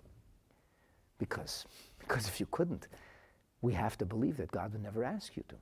Because, 1.17 1.65
because 1.99 2.27
if 2.27 2.39
you 2.39 2.47
couldn't, 2.51 2.87
we 3.61 3.73
have 3.73 3.97
to 3.99 4.05
believe 4.05 4.37
that 4.37 4.51
God 4.51 4.73
would 4.73 4.83
never 4.83 5.03
ask 5.03 5.35
you 5.37 5.43
to. 5.49 5.55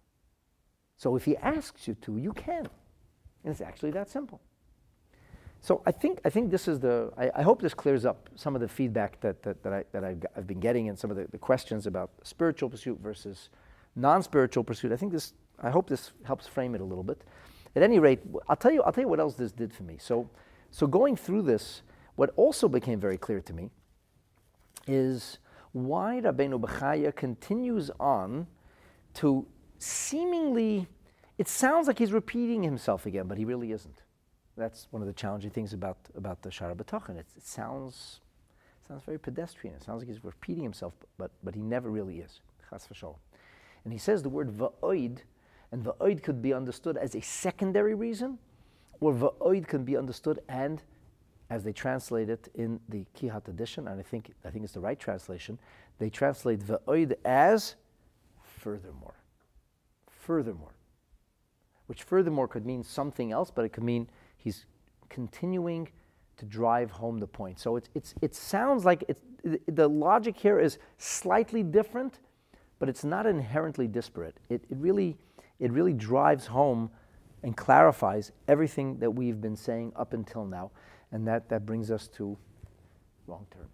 So 0.98 1.16
if 1.16 1.26
He 1.26 1.36
asks 1.38 1.88
you 1.88 1.96
to, 1.96 2.18
you 2.18 2.34
can. 2.34 2.68
And 3.44 3.52
it's 3.52 3.62
actually 3.62 3.92
that 3.92 4.10
simple. 4.10 4.42
So 5.62 5.82
I 5.86 5.92
think, 5.92 6.22
I 6.24 6.30
think 6.30 6.52
this 6.52 6.68
is 6.68 6.80
the, 6.80 7.12
I, 7.18 7.32
I, 7.36 7.42
hope 7.42 7.62
this 7.62 7.74
clears 7.74 8.06
up 8.06 8.30
some 8.36 8.56
of 8.56 8.62
the 8.62 8.68
feedback 8.68 9.20
that, 9.20 9.44
that, 9.44 9.62
that, 9.64 9.74
I, 9.74 9.84
that 9.92 10.04
I've, 10.06 10.26
I've 10.38 10.48
been 10.48 10.62
getting 10.62 10.88
and 10.88 10.98
some 10.98 11.12
of 11.12 11.18
the, 11.18 11.28
the 11.32 11.38
questions 11.38 11.86
about 11.86 12.12
spiritual 12.24 12.70
pursuit 12.70 12.98
versus 13.02 13.50
non-spiritual 13.96 14.64
pursuit. 14.64 14.94
I 14.94 14.96
think 14.96 15.12
this, 15.12 15.34
I 15.62 15.70
hope 15.70 15.90
this 15.90 16.12
helps 16.24 16.48
frame 16.48 16.76
it 16.76 16.82
a 16.82 16.86
little 16.86 17.04
bit. 17.04 17.22
At 17.76 17.84
any 17.84 18.00
rate, 18.00 18.22
I'll 18.48 18.56
tell 18.56 18.72
you, 18.72 18.82
I'll 18.84 18.94
tell 18.94 19.04
you 19.04 19.10
what 19.10 19.20
else 19.20 19.36
this 19.36 19.52
did 19.52 19.74
for 19.74 19.84
me. 19.84 19.98
So, 20.00 20.30
so 20.72 20.88
going 20.88 21.16
through 21.16 21.42
this, 21.44 21.82
what 22.16 22.32
also 22.36 22.68
became 22.68 23.00
very 23.00 23.18
clear 23.18 23.42
to 23.42 23.54
me 23.54 23.70
is 24.88 25.40
why 25.72 26.20
Rabbeinu 26.24 26.60
Bechaya 26.60 27.16
continues 27.16 27.92
on 28.00 28.48
to 29.16 29.46
seemingly, 29.78 30.88
it 31.40 31.48
sounds 31.48 31.88
like 31.88 31.98
he's 31.98 32.12
repeating 32.12 32.62
himself 32.64 33.06
again, 33.06 33.28
but 33.28 33.38
he 33.38 33.46
really 33.46 33.72
isn't. 33.72 34.04
That's 34.58 34.88
one 34.92 35.02
of 35.02 35.08
the 35.08 35.14
challenging 35.14 35.52
things 35.52 35.72
about, 35.72 35.98
about 36.16 36.42
the 36.42 36.52
Shaar 36.52 36.76
HaBitachon. 36.76 37.18
It, 37.18 37.28
it 37.38 37.46
sounds, 37.46 38.20
sounds 38.86 39.04
very 39.04 39.18
pedestrian. 39.18 39.74
It 39.74 39.82
sounds 39.82 40.02
like 40.02 40.10
he's 40.10 40.26
repeating 40.26 40.64
himself, 40.64 40.94
but, 41.18 41.32
but 41.42 41.56
he 41.56 41.62
never 41.62 41.90
really 41.90 42.20
is. 42.20 42.42
Chas 42.70 42.86
v'sholom. 42.94 43.16
And 43.86 43.94
he 43.94 43.98
says 43.98 44.22
the 44.22 44.28
word 44.28 44.50
va'oid, 44.50 45.20
and 45.72 45.82
va'oid 45.82 46.22
could 46.24 46.42
be 46.42 46.54
understood 46.54 46.98
as 46.98 47.16
a 47.16 47.22
secondary 47.22 47.96
reason, 47.96 48.38
or 49.00 49.14
va'oid 49.14 49.66
can 49.66 49.86
be 49.86 49.96
understood 49.96 50.40
and, 50.50 50.84
as 51.50 51.64
they 51.64 51.72
translate 51.72 52.30
it 52.30 52.50
in 52.54 52.82
the 52.90 53.06
Kehot 53.18 53.48
edition, 53.48 53.88
and 53.88 53.98
I 53.98 54.04
think, 54.04 54.34
I 54.44 54.50
think 54.50 54.66
it's 54.66 54.74
the 54.74 54.82
right 54.82 55.00
translation, 55.00 55.58
they 56.00 56.10
translate 56.10 56.60
va'oid 56.60 57.14
as 57.24 57.76
furthermore. 58.44 59.16
Furthermore. 60.10 60.74
Which 61.90 62.04
furthermore 62.04 62.48
could 62.48 62.68
mean 62.68 62.84
something 62.84 63.32
else, 63.32 63.50
but 63.50 63.66
it 63.66 63.70
could 63.70 63.84
mean 63.84 64.08
he's 64.38 64.68
continuing 65.10 65.90
to 66.38 66.46
drive 66.46 66.92
home 66.92 67.18
the 67.18 67.26
point. 67.26 67.60
So 67.60 67.78
it's, 67.78 67.90
it's, 67.96 68.14
it 68.22 68.36
sounds 68.36 68.86
like 68.86 69.04
it's, 69.08 69.22
the 69.66 69.88
logic 69.88 70.38
here 70.38 70.60
is 70.60 70.78
slightly 71.00 71.64
different, 71.64 72.20
but 72.78 72.90
it's 72.90 73.04
not 73.04 73.26
inherently 73.26 73.88
disparate. 73.88 74.38
It, 74.50 74.64
it, 74.70 74.78
really, 74.78 75.18
it 75.60 75.72
really 75.72 75.94
drives 75.94 76.46
home 76.46 76.92
and 77.42 77.58
clarifies 77.58 78.34
everything 78.48 79.00
that 79.00 79.10
we've 79.10 79.42
been 79.42 79.56
saying 79.56 79.92
up 79.96 80.14
until 80.14 80.46
now. 80.46 80.70
And 81.12 81.28
that, 81.28 81.50
that 81.50 81.66
brings 81.66 81.90
us 81.90 82.08
to 82.10 82.38
wrong 83.26 83.48
turn, 83.50 83.68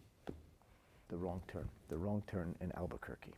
the, 1.09 1.17
wrong 1.17 1.41
turn, 1.49 1.67
the 1.89 1.97
wrong 1.97 2.23
turn 2.27 2.55
in 2.61 2.71
Albuquerque. 2.77 3.33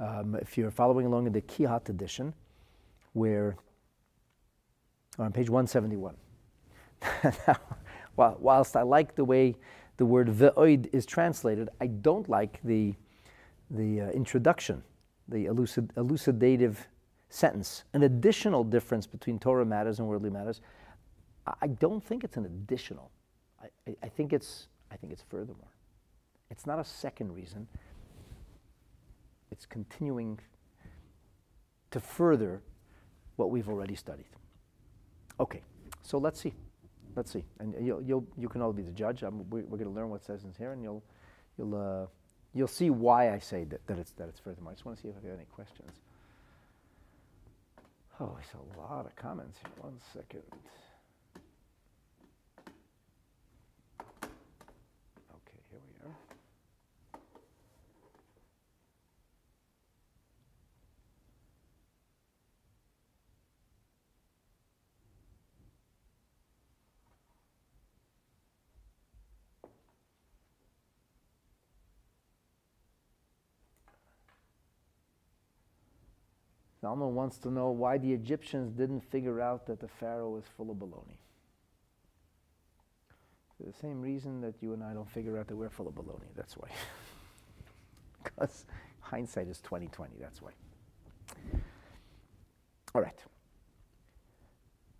Um, 0.00 0.34
if 0.42 0.58
you're 0.58 0.72
following 0.72 1.06
along 1.06 1.28
in 1.28 1.32
the 1.32 1.42
Kehot 1.42 1.88
edition, 1.88 2.34
where 3.12 3.56
on 5.18 5.32
page 5.32 5.50
171, 5.50 6.16
now, 7.46 7.60
whilst 8.16 8.76
I 8.76 8.82
like 8.82 9.14
the 9.14 9.24
way 9.24 9.56
the 9.96 10.06
word 10.06 10.28
ve'oid 10.28 10.88
is 10.92 11.06
translated, 11.06 11.68
I 11.80 11.86
don't 11.86 12.28
like 12.28 12.60
the, 12.64 12.94
the 13.70 14.02
uh, 14.02 14.10
introduction, 14.10 14.82
the 15.28 15.46
elucid, 15.46 15.92
elucidative 15.94 16.76
sentence. 17.28 17.84
An 17.92 18.02
additional 18.02 18.64
difference 18.64 19.06
between 19.06 19.38
Torah 19.38 19.64
matters 19.64 19.98
and 19.98 20.08
worldly 20.08 20.30
matters. 20.30 20.60
I 21.60 21.66
don't 21.66 22.02
think 22.02 22.22
it's 22.24 22.36
an 22.36 22.44
additional. 22.44 23.10
I, 23.60 23.66
I, 23.88 23.96
I 24.04 24.08
think 24.08 24.32
it's 24.32 24.68
I 24.92 24.96
think 24.96 25.12
it's 25.12 25.22
furthermore. 25.22 25.72
It's 26.50 26.66
not 26.66 26.78
a 26.78 26.84
second 26.84 27.32
reason. 27.32 27.66
It's 29.50 29.64
continuing 29.66 30.38
to 31.90 32.00
further 32.00 32.62
what 33.36 33.50
we've 33.50 33.68
already 33.68 33.94
studied. 33.94 34.26
Okay, 35.42 35.60
so 36.02 36.18
let's 36.18 36.40
see. 36.40 36.54
Let's 37.16 37.32
see, 37.32 37.44
and 37.58 37.74
you'll, 37.84 38.00
you'll 38.00 38.24
you 38.38 38.48
can 38.48 38.62
all 38.62 38.72
be 38.72 38.82
the 38.82 38.92
judge. 38.92 39.24
I'm, 39.24 39.50
we, 39.50 39.60
are 39.62 39.64
going 39.64 39.84
to 39.84 39.90
learn 39.90 40.08
what 40.08 40.24
says 40.24 40.44
in 40.44 40.54
here, 40.56 40.70
and 40.72 40.80
you'll 40.80 41.02
you'll 41.58 41.74
uh, 41.74 42.06
you'll 42.54 42.68
see 42.68 42.90
why 42.90 43.34
I 43.34 43.40
say 43.40 43.64
that, 43.64 43.84
that 43.88 43.98
it's 43.98 44.12
that 44.12 44.28
it's 44.28 44.38
furthermore. 44.38 44.70
I 44.70 44.74
just 44.74 44.84
want 44.86 44.98
to 44.98 45.02
see 45.02 45.08
if 45.08 45.16
I 45.20 45.26
have 45.26 45.36
any 45.36 45.46
questions. 45.46 45.90
Oh, 48.20 48.38
it's 48.40 48.54
a 48.54 48.80
lot 48.80 49.04
of 49.04 49.16
comments 49.16 49.58
here. 49.58 49.72
One 49.80 49.98
second. 50.14 50.42
Okay, 54.00 55.60
here 55.70 55.80
we 55.84 56.08
are. 56.08 56.14
Zalman 76.82 77.10
wants 77.10 77.38
to 77.38 77.50
know 77.50 77.70
why 77.70 77.96
the 77.98 78.12
Egyptians 78.12 78.72
didn't 78.72 79.00
figure 79.00 79.40
out 79.40 79.66
that 79.66 79.78
the 79.78 79.86
Pharaoh 79.86 80.30
was 80.30 80.44
full 80.56 80.70
of 80.70 80.78
baloney. 80.78 81.18
For 83.56 83.64
the 83.64 83.72
same 83.72 84.00
reason 84.00 84.40
that 84.40 84.54
you 84.60 84.72
and 84.72 84.82
I 84.82 84.92
don't 84.92 85.08
figure 85.08 85.38
out 85.38 85.46
that 85.46 85.56
we're 85.56 85.70
full 85.70 85.86
of 85.86 85.94
baloney. 85.94 86.26
That's 86.34 86.56
why. 86.56 86.68
because 88.22 88.64
hindsight 89.00 89.46
is 89.46 89.60
2020. 89.60 90.16
That's 90.20 90.42
why. 90.42 90.50
All 92.94 93.00
right. 93.00 93.18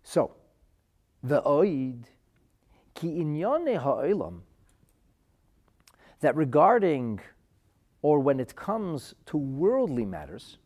So, 0.03 0.35
the 1.21 1.41
oid 1.41 2.03
ki 2.93 3.07
inyane 3.07 3.77
ha'olam 3.77 4.41
that 6.21 6.35
regarding 6.35 7.19
or 8.01 8.19
when 8.19 8.39
it 8.39 8.55
comes 8.55 9.13
to 9.25 9.37
worldly 9.37 10.05
matters, 10.05 10.57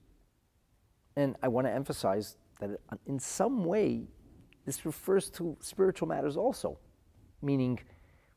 and 1.18 1.36
I 1.42 1.48
want 1.48 1.66
to 1.66 1.74
emphasize 1.74 2.38
that 2.60 2.80
in 3.08 3.20
some 3.20 3.66
way 3.66 4.08
this 4.66 4.86
refers 4.86 5.30
to 5.32 5.58
spiritual 5.60 6.08
matters 6.08 6.38
also, 6.38 6.78
meaning 7.42 7.80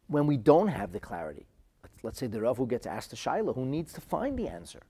when 0.06 0.26
we 0.26 0.38
don't 0.38 0.68
have 0.68 0.90
the 0.90 0.98
clarity. 0.98 1.46
Let's, 2.02 2.18
say 2.18 2.26
the 2.26 2.40
Rav 2.40 2.56
who 2.56 2.66
gets 2.66 2.86
asked 2.86 3.12
a 3.12 3.16
Shaila, 3.16 3.54
who 3.54 3.66
needs 3.66 3.92
to 3.92 4.00
find 4.00 4.38
the 4.38 4.48
answer. 4.48 4.80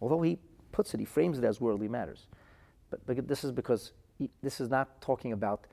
Although 0.00 0.20
he 0.22 0.38
puts 0.72 0.92
it, 0.94 0.98
he 0.98 1.06
frames 1.06 1.38
it 1.38 1.44
as 1.44 1.60
worldly 1.60 1.86
matters. 1.86 2.26
But, 2.90 3.06
but 3.06 3.28
this 3.28 3.44
is 3.44 3.52
because 3.52 3.92
he, 4.18 4.28
this 4.42 4.60
is 4.60 4.68
not 4.68 5.00
talking 5.00 5.32
about 5.32 5.68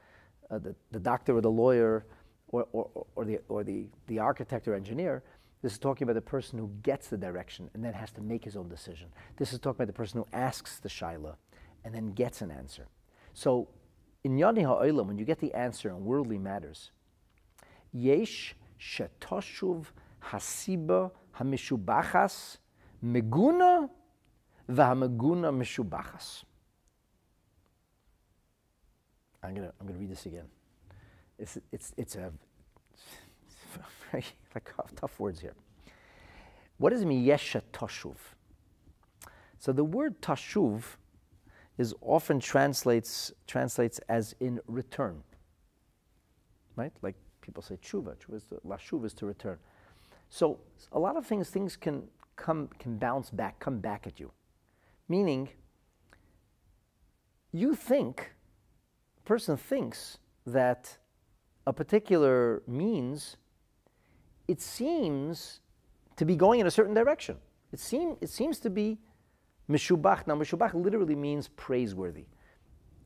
uh, 0.51 0.59
the, 0.59 0.75
the 0.91 0.99
doctor 0.99 1.35
or 1.35 1.41
the 1.41 1.49
lawyer 1.49 2.05
or, 2.49 2.67
or, 2.71 3.05
or, 3.15 3.25
the, 3.25 3.39
or 3.49 3.63
the, 3.63 3.87
the 4.05 4.19
architect 4.19 4.67
or 4.67 4.75
engineer. 4.75 5.23
This 5.61 5.73
is 5.73 5.79
talking 5.79 6.05
about 6.05 6.13
the 6.13 6.21
person 6.21 6.57
who 6.57 6.71
gets 6.83 7.09
the 7.09 7.17
direction 7.17 7.69
and 7.73 7.83
then 7.83 7.93
has 7.93 8.11
to 8.13 8.21
make 8.21 8.45
his 8.45 8.55
own 8.55 8.69
decision. 8.69 9.09
This 9.37 9.51
is 9.51 9.59
talking 9.59 9.77
about 9.77 9.87
the 9.87 9.93
person 9.93 10.19
who 10.19 10.27
asks 10.31 10.79
the 10.79 10.89
shaila 10.89 11.35
and 11.83 11.93
then 11.93 12.13
gets 12.13 12.41
an 12.41 12.51
answer. 12.51 12.87
So, 13.33 13.67
in 14.23 14.37
Yadi 14.37 14.63
Ha'olam, 14.63 15.07
when 15.07 15.17
you 15.17 15.25
get 15.25 15.39
the 15.39 15.53
answer 15.53 15.91
on 15.91 16.03
worldly 16.05 16.37
matters, 16.37 16.91
Yesh 17.91 18.55
shetoshuv 18.79 19.85
hasiba 20.23 21.11
hamishubachas 21.37 22.57
meguna 23.03 23.89
v'hameguna 24.69 25.51
mishubachas. 25.51 26.43
I'm 29.41 29.55
gonna 29.55 29.73
I'm 29.79 29.87
gonna 29.87 29.99
read 29.99 30.11
this 30.11 30.25
again. 30.25 30.45
It's 31.37 31.57
it's 31.71 31.93
it's 31.97 32.15
a 32.15 32.31
like 34.13 34.25
tough 34.95 35.19
words 35.19 35.39
here. 35.39 35.53
What 36.77 36.91
does 36.91 37.01
it 37.01 37.05
mean 37.05 37.25
yesha 37.25 37.61
tashuv? 37.73 38.15
So 39.57 39.73
the 39.73 39.83
word 39.83 40.21
tashuv 40.21 40.83
is 41.77 41.93
often 42.01 42.39
translates 42.39 43.31
translates 43.47 43.99
as 44.09 44.35
in 44.39 44.59
return. 44.67 45.23
Right? 46.75 46.93
Like 47.01 47.15
people 47.41 47.61
say 47.61 47.75
tshuva, 47.75 48.15
tshuva 48.15 48.35
is 48.35 48.43
to, 48.43 49.05
is 49.05 49.13
to 49.13 49.25
return. 49.25 49.57
So 50.29 50.59
a 50.91 50.99
lot 50.99 51.17
of 51.17 51.25
things 51.25 51.49
things 51.49 51.75
can 51.75 52.03
come 52.35 52.69
can 52.79 52.97
bounce 52.97 53.29
back, 53.29 53.59
come 53.59 53.79
back 53.79 54.07
at 54.07 54.19
you. 54.19 54.31
Meaning 55.07 55.49
you 57.51 57.75
think 57.75 58.33
person 59.25 59.57
thinks 59.57 60.19
that 60.45 60.97
a 61.65 61.73
particular 61.73 62.63
means, 62.67 63.37
it 64.49 64.61
seems 64.61 65.61
to 66.15 66.25
be 66.25 66.35
going 66.35 66.59
in 66.59 66.67
a 66.67 66.71
certain 66.71 66.93
direction. 66.93 67.37
It, 67.71 67.79
seem, 67.79 68.17
it 68.19 68.29
seems 68.29 68.59
to 68.59 68.69
be 68.69 68.97
meshubach. 69.69 70.27
Now, 70.27 70.35
meshubach 70.35 70.73
literally 70.73 71.15
means 71.15 71.47
praiseworthy. 71.49 72.25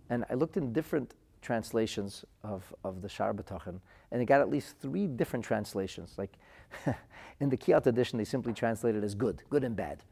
And 0.09 0.25
I 0.29 0.33
looked 0.35 0.57
in 0.57 0.73
different 0.73 1.13
translations 1.41 2.23
of, 2.43 2.73
of 2.83 3.01
the 3.01 3.09
Shaar 3.09 3.33
HaBitachon, 3.33 3.79
and 4.11 4.21
it 4.21 4.25
got 4.25 4.39
at 4.41 4.49
least 4.49 4.77
three 4.79 5.07
different 5.07 5.43
translations. 5.43 6.15
Like 6.17 6.37
in 7.39 7.49
the 7.49 7.57
Kehot 7.57 7.85
edition, 7.85 8.17
they 8.17 8.23
simply 8.23 8.53
translated 8.53 9.03
as 9.03 9.13
good, 9.13 9.43
good 9.49 9.63
and 9.63 9.75
bad. 9.75 10.03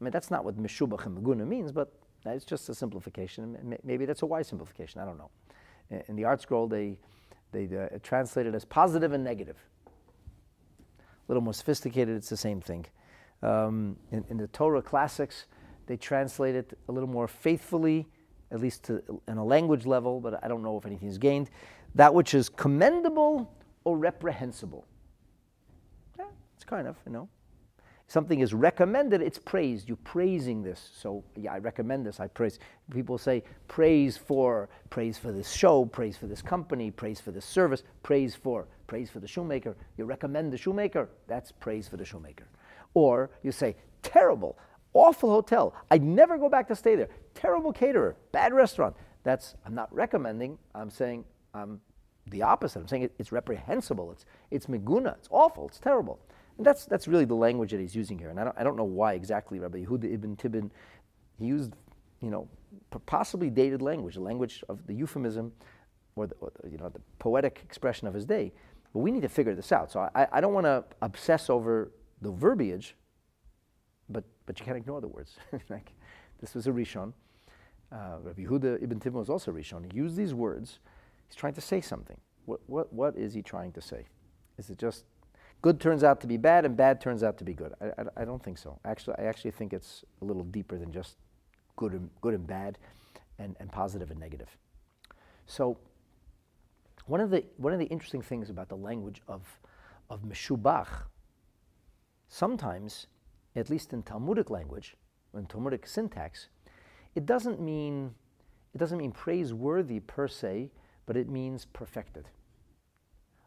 I 0.00 0.04
mean, 0.04 0.10
that's 0.10 0.30
not 0.30 0.44
what 0.44 0.56
meshubach 0.56 1.06
and 1.06 1.18
meguna 1.18 1.46
means, 1.46 1.70
but 1.70 1.92
it's 2.24 2.44
just 2.44 2.68
a 2.68 2.74
simplification. 2.74 3.78
Maybe 3.84 4.06
that's 4.06 4.22
a 4.22 4.26
wise 4.26 4.48
simplification. 4.48 5.00
I 5.00 5.04
don't 5.04 5.18
know 5.18 5.30
in 5.90 6.16
the 6.16 6.22
ArtScroll, 6.22 6.68
they, 6.68 6.98
they 7.52 7.76
uh, 7.76 7.98
translate 8.02 8.46
it 8.46 8.54
as 8.54 8.64
positive 8.64 9.12
and 9.12 9.24
negative. 9.24 9.56
A 11.28 11.32
little 11.32 11.42
more 11.42 11.54
sophisticated, 11.54 12.16
it's 12.16 12.28
the 12.28 12.36
same 12.36 12.60
thing. 12.60 12.86
Um, 13.42 13.96
in, 14.10 14.24
in, 14.30 14.36
the 14.38 14.48
Torah 14.48 14.82
classics, 14.82 15.46
they 15.86 15.96
translate 15.96 16.54
it 16.54 16.76
a 16.88 16.92
little 16.92 17.08
more 17.08 17.28
faithfully, 17.28 18.06
at 18.50 18.60
least 18.60 18.84
to, 18.84 19.02
in 19.28 19.36
a 19.36 19.44
language 19.44 19.86
level, 19.86 20.20
but 20.20 20.42
I 20.42 20.48
don't 20.48 20.62
know 20.62 20.76
if 20.76 20.86
anything 20.86 21.08
is 21.08 21.18
gained. 21.18 21.50
That 21.94 22.12
which 22.12 22.34
is 22.34 22.48
commendable 22.48 23.52
or 23.84 23.96
reprehensible. 23.96 24.86
Yeah, 26.18 26.26
it's 26.56 26.64
kind 26.64 26.88
of, 26.88 26.96
you 27.06 27.12
know 27.12 27.28
something 28.08 28.40
is 28.40 28.52
recommended, 28.52 29.22
it's 29.22 29.38
praised. 29.38 29.86
You're 29.86 29.98
praising 29.98 30.62
this. 30.62 30.90
So 30.94 31.22
yeah, 31.36 31.52
I 31.52 31.58
recommend 31.58 32.04
this. 32.04 32.18
I 32.18 32.26
praise. 32.26 32.58
People 32.90 33.18
say 33.18 33.44
praise 33.68 34.16
for 34.16 34.68
praise 34.90 35.16
for 35.16 35.30
this 35.30 35.52
show, 35.52 35.84
praise 35.84 36.16
for 36.16 36.26
this 36.26 36.42
company, 36.42 36.90
praise 36.90 37.20
for 37.20 37.30
this 37.30 37.44
service, 37.44 37.84
praise 38.02 38.34
for 38.34 38.66
praise 38.88 39.08
for 39.08 39.20
the 39.20 39.28
shoemaker. 39.28 39.76
You 39.96 40.04
recommend 40.04 40.52
the 40.52 40.58
shoemaker. 40.58 41.08
That's 41.28 41.52
praise 41.52 41.86
for 41.86 41.96
the 41.96 42.04
shoemaker. 42.04 42.48
Or 42.94 43.30
you 43.44 43.52
say 43.52 43.76
terrible, 44.02 44.58
awful 44.94 45.30
hotel. 45.30 45.74
I'd 45.92 46.02
never 46.02 46.36
go 46.36 46.48
back 46.48 46.66
to 46.68 46.74
stay 46.74 46.96
there. 46.96 47.08
Terrible 47.34 47.72
caterer, 47.72 48.16
bad 48.32 48.52
restaurant. 48.52 48.96
That's 49.22 49.54
I'm 49.64 49.74
not 49.76 49.94
recommending. 49.94 50.58
I'm 50.74 50.90
saying 50.90 51.24
I'm 51.54 51.80
the 52.26 52.42
opposite. 52.42 52.80
I'm 52.80 52.88
saying 52.88 53.04
it, 53.04 53.14
it's 53.18 53.30
reprehensible. 53.30 54.10
It's 54.10 54.24
it's 54.50 54.66
meguna. 54.66 55.14
It's 55.18 55.28
awful. 55.30 55.68
It's 55.68 55.78
terrible. 55.78 56.18
And 56.58 56.66
that's, 56.66 56.84
that's 56.86 57.06
really 57.06 57.24
the 57.24 57.36
language 57.36 57.70
that 57.70 57.80
he's 57.80 57.94
using 57.94 58.18
here. 58.18 58.30
And 58.30 58.38
I 58.38 58.44
don't, 58.44 58.58
I 58.58 58.64
don't 58.64 58.76
know 58.76 58.84
why 58.84 59.14
exactly 59.14 59.60
Rabbi 59.60 59.84
Yehuda 59.84 60.12
ibn 60.12 60.36
Tibbon, 60.36 60.70
he 61.38 61.46
used, 61.46 61.72
you 62.20 62.30
know, 62.30 62.48
possibly 63.06 63.48
dated 63.48 63.80
language, 63.80 64.14
the 64.14 64.20
language 64.20 64.64
of 64.68 64.84
the 64.88 64.92
euphemism 64.92 65.52
or 66.16 66.26
the, 66.26 66.34
or 66.40 66.50
the, 66.60 66.68
you 66.68 66.76
know, 66.76 66.88
the 66.88 67.00
poetic 67.20 67.60
expression 67.64 68.08
of 68.08 68.14
his 68.14 68.26
day. 68.26 68.52
But 68.92 69.00
we 69.00 69.10
need 69.10 69.22
to 69.22 69.28
figure 69.28 69.54
this 69.54 69.72
out. 69.72 69.90
So 69.90 70.08
I, 70.14 70.26
I 70.32 70.40
don't 70.40 70.54
want 70.54 70.66
to 70.66 70.84
obsess 71.02 71.50
over 71.50 71.92
the 72.22 72.30
verbiage, 72.30 72.94
but, 74.08 74.24
but 74.46 74.58
you 74.58 74.64
can't 74.64 74.76
ignore 74.76 75.00
the 75.00 75.08
words. 75.08 75.36
like, 75.68 75.92
this 76.40 76.54
was 76.54 76.66
a 76.66 76.70
Rishon. 76.70 77.12
Uh, 77.90 78.16
Rabbi 78.22 78.42
Yehuda 78.42 78.82
ibn 78.82 79.00
Tibbon 79.00 79.14
was 79.14 79.30
also 79.30 79.50
a 79.50 79.54
Rishon. 79.54 79.90
He 79.90 79.96
used 79.96 80.16
these 80.16 80.34
words. 80.34 80.78
He's 81.26 81.36
trying 81.36 81.54
to 81.54 81.60
say 81.60 81.80
something. 81.80 82.16
What, 82.46 82.60
what, 82.66 82.92
what 82.92 83.16
is 83.16 83.34
he 83.34 83.42
trying 83.42 83.72
to 83.72 83.80
say? 83.82 84.06
Is 84.58 84.70
it 84.70 84.78
just 84.78 85.04
good 85.62 85.80
turns 85.80 86.04
out 86.04 86.20
to 86.20 86.26
be 86.26 86.36
bad 86.36 86.64
and 86.64 86.76
bad 86.76 87.00
turns 87.00 87.22
out 87.22 87.38
to 87.38 87.44
be 87.44 87.52
good. 87.52 87.72
I, 87.80 87.86
I, 87.86 88.22
I, 88.22 88.24
don't 88.24 88.42
think 88.42 88.58
so. 88.58 88.78
Actually, 88.84 89.16
I 89.18 89.24
actually 89.24 89.50
think 89.50 89.72
it's 89.72 90.04
a 90.22 90.24
little 90.24 90.44
deeper 90.44 90.78
than 90.78 90.92
just 90.92 91.16
good 91.76 91.92
and, 91.92 92.10
good 92.20 92.34
and 92.34 92.46
bad 92.46 92.78
and, 93.38 93.56
and 93.60 93.70
positive 93.70 94.10
and 94.10 94.20
negative. 94.20 94.48
So 95.46 95.78
one 97.08 97.20
of 97.20 97.30
the, 97.30 97.44
one 97.56 97.72
of 97.72 97.78
the 97.78 97.86
interesting 97.86 98.22
things 98.22 98.50
about 98.50 98.68
the 98.68 98.76
language 98.76 99.22
of, 99.26 99.42
of 100.10 100.22
Meshubach, 100.22 100.88
sometimes, 102.28 103.06
at 103.56 103.70
least 103.70 103.92
in 103.92 104.02
Talmudic 104.02 104.50
language, 104.50 104.96
in 105.34 105.46
Talmudic 105.46 105.86
syntax, 105.86 106.48
it 107.14 107.26
doesn't 107.26 107.60
mean, 107.60 108.14
it 108.74 108.78
doesn't 108.78 108.98
mean 108.98 109.12
praiseworthy 109.12 110.00
per 110.00 110.28
se, 110.28 110.70
but 111.06 111.16
it 111.16 111.28
means 111.28 111.64
perfected. 111.64 112.28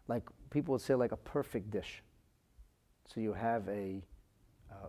Like 0.08 0.24
people 0.50 0.74
would 0.74 0.82
say 0.82 0.96
like 0.96 1.12
a 1.12 1.18
perfect 1.18 1.70
dish. 1.70 2.02
So 3.08 3.22
you 3.22 3.34
have 3.34 3.68
a, 3.70 4.02
uh, 4.72 4.88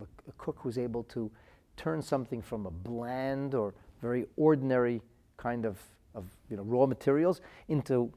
a 0.00 0.32
cook 0.38 0.56
who's 0.60 0.78
able 0.78 1.02
to 1.04 1.30
turn 1.76 2.00
something 2.00 2.40
from 2.40 2.66
a 2.66 2.70
bland 2.70 3.54
or 3.54 3.74
very 4.00 4.26
ordinary 4.36 5.02
kind 5.36 5.66
of, 5.66 5.78
of 6.14 6.26
you 6.48 6.56
know, 6.56 6.62
raw 6.62 6.86
materials 6.86 7.40
into 7.68 8.12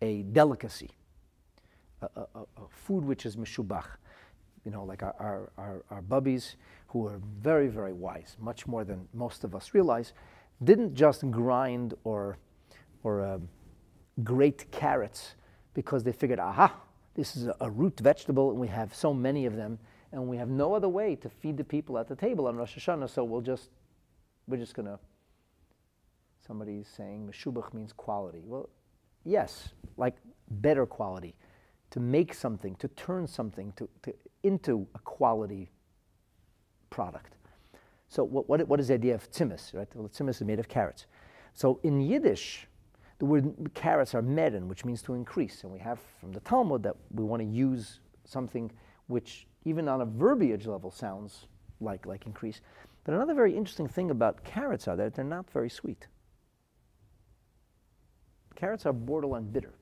a 0.00 0.22
delicacy, 0.22 0.90
a, 2.02 2.06
a, 2.16 2.22
a 2.34 2.46
food 2.68 3.04
which 3.04 3.26
is 3.26 3.36
meshubach. 3.36 3.86
You 4.64 4.70
know, 4.70 4.84
like 4.84 5.02
our, 5.02 5.14
our, 5.18 5.52
our, 5.58 5.84
our 5.90 6.02
bubbies, 6.02 6.54
who 6.92 7.06
are 7.06 7.20
very, 7.40 7.68
very 7.68 7.94
wise, 7.94 8.36
much 8.38 8.66
more 8.66 8.84
than 8.84 9.08
most 9.14 9.44
of 9.44 9.54
us 9.54 9.72
realize, 9.72 10.12
didn't 10.62 10.94
just 10.94 11.28
grind 11.30 11.94
or, 12.04 12.36
or 13.02 13.24
um, 13.24 13.48
grate 14.22 14.70
carrots 14.70 15.34
because 15.72 16.04
they 16.04 16.12
figured, 16.12 16.38
aha, 16.38 16.74
this 17.14 17.34
is 17.34 17.46
a, 17.46 17.56
a, 17.62 17.70
root 17.70 17.98
vegetable 17.98 18.50
and 18.50 18.60
we 18.60 18.68
have 18.68 18.94
so 18.94 19.14
many 19.14 19.46
of 19.46 19.56
them 19.56 19.78
and 20.12 20.28
we 20.28 20.36
have 20.36 20.50
no 20.50 20.74
other 20.74 20.88
way 20.88 21.16
to 21.16 21.30
feed 21.30 21.56
the 21.56 21.64
people 21.64 21.96
at 21.96 22.08
the 22.08 22.14
table 22.14 22.46
on 22.46 22.56
Rosh 22.56 22.76
Hashanah, 22.76 23.08
so 23.08 23.24
we'll 23.24 23.40
just, 23.40 23.70
we're 24.46 24.58
just 24.58 24.74
going 24.74 24.86
to, 24.86 24.98
somebody's 26.46 26.88
saying 26.88 27.30
meshubach 27.30 27.72
means 27.72 27.92
quality. 27.92 28.42
Well, 28.44 28.68
yes, 29.24 29.70
like 29.96 30.16
better 30.50 30.86
quality. 30.86 31.34
To 31.90 32.00
make 32.00 32.32
something, 32.32 32.74
to 32.76 32.88
turn 32.88 33.26
something 33.26 33.72
to, 33.76 33.88
to, 34.02 34.14
into 34.42 34.86
a 34.94 34.98
quality 34.98 35.70
product. 36.88 37.34
So 38.08 38.24
what, 38.24 38.48
what, 38.48 38.66
what 38.68 38.80
is 38.80 38.88
the 38.88 38.94
idea 38.94 39.14
of 39.14 39.30
tzimis, 39.30 39.74
right? 39.74 39.88
Well, 39.94 40.08
tzimis 40.08 40.36
is 40.36 40.42
made 40.42 40.58
of 40.58 40.68
carrots. 40.68 41.06
So 41.54 41.80
in 41.82 42.00
Yiddish, 42.00 42.66
the 43.18 43.26
word 43.26 43.70
carrots 43.74 44.14
are 44.14 44.22
meren, 44.22 44.66
which 44.66 44.84
means 44.84 45.02
to 45.02 45.14
increase. 45.14 45.64
And 45.64 45.72
we 45.72 45.78
have 45.78 45.98
from 46.20 46.32
the 46.32 46.40
Talmud 46.40 46.82
that 46.82 46.96
we 47.14 47.24
want 47.24 47.40
to 47.40 47.48
use 47.48 48.00
something 48.24 48.70
which, 49.06 49.46
even 49.64 49.86
on 49.88 50.00
a 50.00 50.06
verbiage 50.06 50.66
level, 50.66 50.90
sounds 50.90 51.46
like, 51.80 52.06
like 52.06 52.26
increase. 52.26 52.60
But 53.04 53.14
another 53.14 53.34
very 53.34 53.56
interesting 53.56 53.88
thing 53.88 54.10
about 54.10 54.44
carrots 54.44 54.88
are 54.88 54.96
that 54.96 55.14
they're 55.14 55.24
not 55.24 55.50
very 55.50 55.70
sweet. 55.70 56.06
Carrots 58.62 58.86
are 58.86 58.92
borderline 58.92 59.50
bitter. 59.50 59.74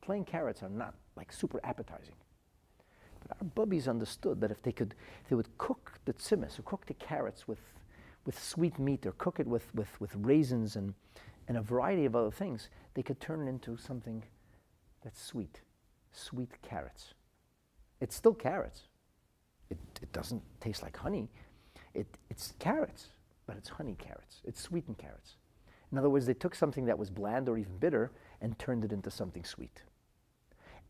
Plain 0.00 0.24
carrots 0.24 0.62
are 0.62 0.68
not 0.68 0.94
like 1.16 1.32
super 1.32 1.58
appetizing. 1.64 2.14
But 3.18 3.36
our 3.36 3.66
bubbies 3.66 3.88
understood 3.88 4.40
that 4.42 4.52
if 4.52 4.62
they 4.62 4.70
could, 4.70 4.94
if 5.24 5.28
they 5.28 5.34
would 5.34 5.58
cook 5.58 5.98
the 6.04 6.12
tzimis 6.12 6.56
or 6.56 6.62
cook 6.62 6.86
the 6.86 6.94
carrots 6.94 7.48
with, 7.48 7.58
with 8.24 8.40
sweet 8.40 8.78
meat 8.78 9.06
or 9.06 9.12
cook 9.18 9.40
it 9.40 9.46
with, 9.48 9.74
with, 9.74 10.00
with 10.00 10.14
raisins 10.20 10.76
and, 10.76 10.94
and 11.48 11.56
a 11.56 11.60
variety 11.60 12.04
of 12.04 12.14
other 12.14 12.30
things, 12.30 12.68
they 12.94 13.02
could 13.02 13.18
turn 13.18 13.44
it 13.44 13.50
into 13.50 13.76
something 13.76 14.22
that's 15.02 15.20
sweet, 15.20 15.62
sweet 16.12 16.52
carrots. 16.62 17.12
It's 18.00 18.14
still 18.14 18.34
carrots. 18.34 18.82
It, 19.68 19.78
it 20.00 20.12
doesn't 20.12 20.44
taste 20.60 20.84
like 20.84 20.96
honey. 20.96 21.28
It, 21.92 22.06
it's 22.30 22.54
carrots, 22.60 23.08
but 23.48 23.56
it's 23.56 23.68
honey 23.68 23.96
carrots. 23.98 24.42
It's 24.44 24.60
sweetened 24.60 24.98
carrots. 24.98 25.34
In 25.92 25.98
other 25.98 26.10
words, 26.10 26.26
they 26.26 26.34
took 26.34 26.54
something 26.54 26.86
that 26.86 26.98
was 26.98 27.10
bland 27.10 27.48
or 27.48 27.56
even 27.58 27.76
bitter 27.78 28.10
and 28.40 28.58
turned 28.58 28.84
it 28.84 28.92
into 28.92 29.10
something 29.10 29.44
sweet. 29.44 29.82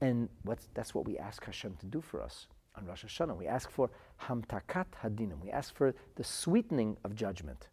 And 0.00 0.28
that's 0.74 0.94
what 0.94 1.06
we 1.06 1.18
ask 1.18 1.44
Hashem 1.44 1.76
to 1.80 1.86
do 1.86 2.00
for 2.00 2.22
us 2.22 2.48
on 2.76 2.86
Rosh 2.86 3.04
Hashanah. 3.04 3.36
We 3.36 3.46
ask 3.46 3.70
for 3.70 3.90
hamtakat 4.22 4.86
hadinim. 5.02 5.42
We 5.42 5.50
ask 5.50 5.74
for 5.74 5.94
the 6.16 6.24
sweetening 6.24 6.96
of 7.04 7.14
judgment. 7.14 7.68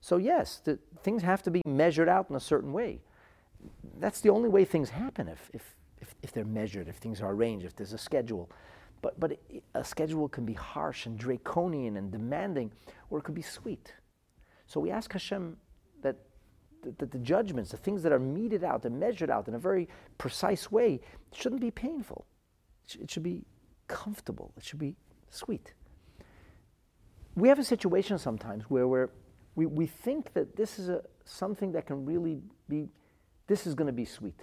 So 0.00 0.16
yes, 0.16 0.60
the, 0.64 0.78
things 1.02 1.22
have 1.22 1.42
to 1.44 1.50
be 1.50 1.62
measured 1.66 2.08
out 2.08 2.30
in 2.30 2.36
a 2.36 2.40
certain 2.40 2.72
way. 2.72 3.00
That's 3.98 4.20
the 4.20 4.30
only 4.30 4.48
way 4.48 4.64
things 4.64 4.90
happen 4.90 5.28
if, 5.28 5.50
if, 5.52 5.76
if, 6.00 6.14
if 6.22 6.32
they're 6.32 6.44
measured, 6.44 6.88
if 6.88 6.96
things 6.96 7.20
are 7.20 7.32
arranged, 7.32 7.66
if 7.66 7.76
there's 7.76 7.92
a 7.92 7.98
schedule. 7.98 8.50
But, 9.02 9.20
but 9.20 9.38
a 9.74 9.84
schedule 9.84 10.28
can 10.28 10.44
be 10.44 10.54
harsh 10.54 11.06
and 11.06 11.18
draconian 11.18 11.96
and 11.96 12.10
demanding, 12.10 12.72
or 13.10 13.18
it 13.18 13.22
could 13.22 13.34
be 13.34 13.42
sweet. 13.42 13.94
So 14.66 14.80
we 14.80 14.90
ask 14.90 15.12
Hashem 15.12 15.56
the, 16.82 17.06
the, 17.06 17.18
judgments, 17.18 17.70
the 17.70 17.76
things 17.76 18.02
that 18.02 18.12
are 18.12 18.18
meted 18.18 18.64
out 18.64 18.84
and 18.84 18.98
measured 18.98 19.30
out 19.30 19.48
in 19.48 19.54
a 19.54 19.58
very 19.58 19.88
precise 20.18 20.70
way, 20.70 21.00
shouldn't 21.32 21.60
be 21.60 21.70
painful. 21.70 22.26
It, 22.84 22.90
sh- 22.90 22.96
it 23.02 23.10
should 23.10 23.22
be 23.22 23.44
comfortable. 23.88 24.52
It 24.56 24.64
should 24.64 24.78
be 24.78 24.96
sweet. 25.30 25.74
We 27.34 27.48
have 27.48 27.58
a 27.58 27.64
situation 27.64 28.18
sometimes 28.18 28.64
where 28.64 28.88
we're, 28.88 29.10
we, 29.54 29.66
we 29.66 29.86
think 29.86 30.32
that 30.34 30.56
this 30.56 30.78
is 30.78 30.88
a, 30.88 31.02
something 31.24 31.72
that 31.72 31.86
can 31.86 32.04
really 32.04 32.40
be, 32.68 32.88
this 33.46 33.66
is 33.66 33.74
going 33.74 33.86
to 33.86 33.92
be 33.92 34.04
sweet. 34.04 34.40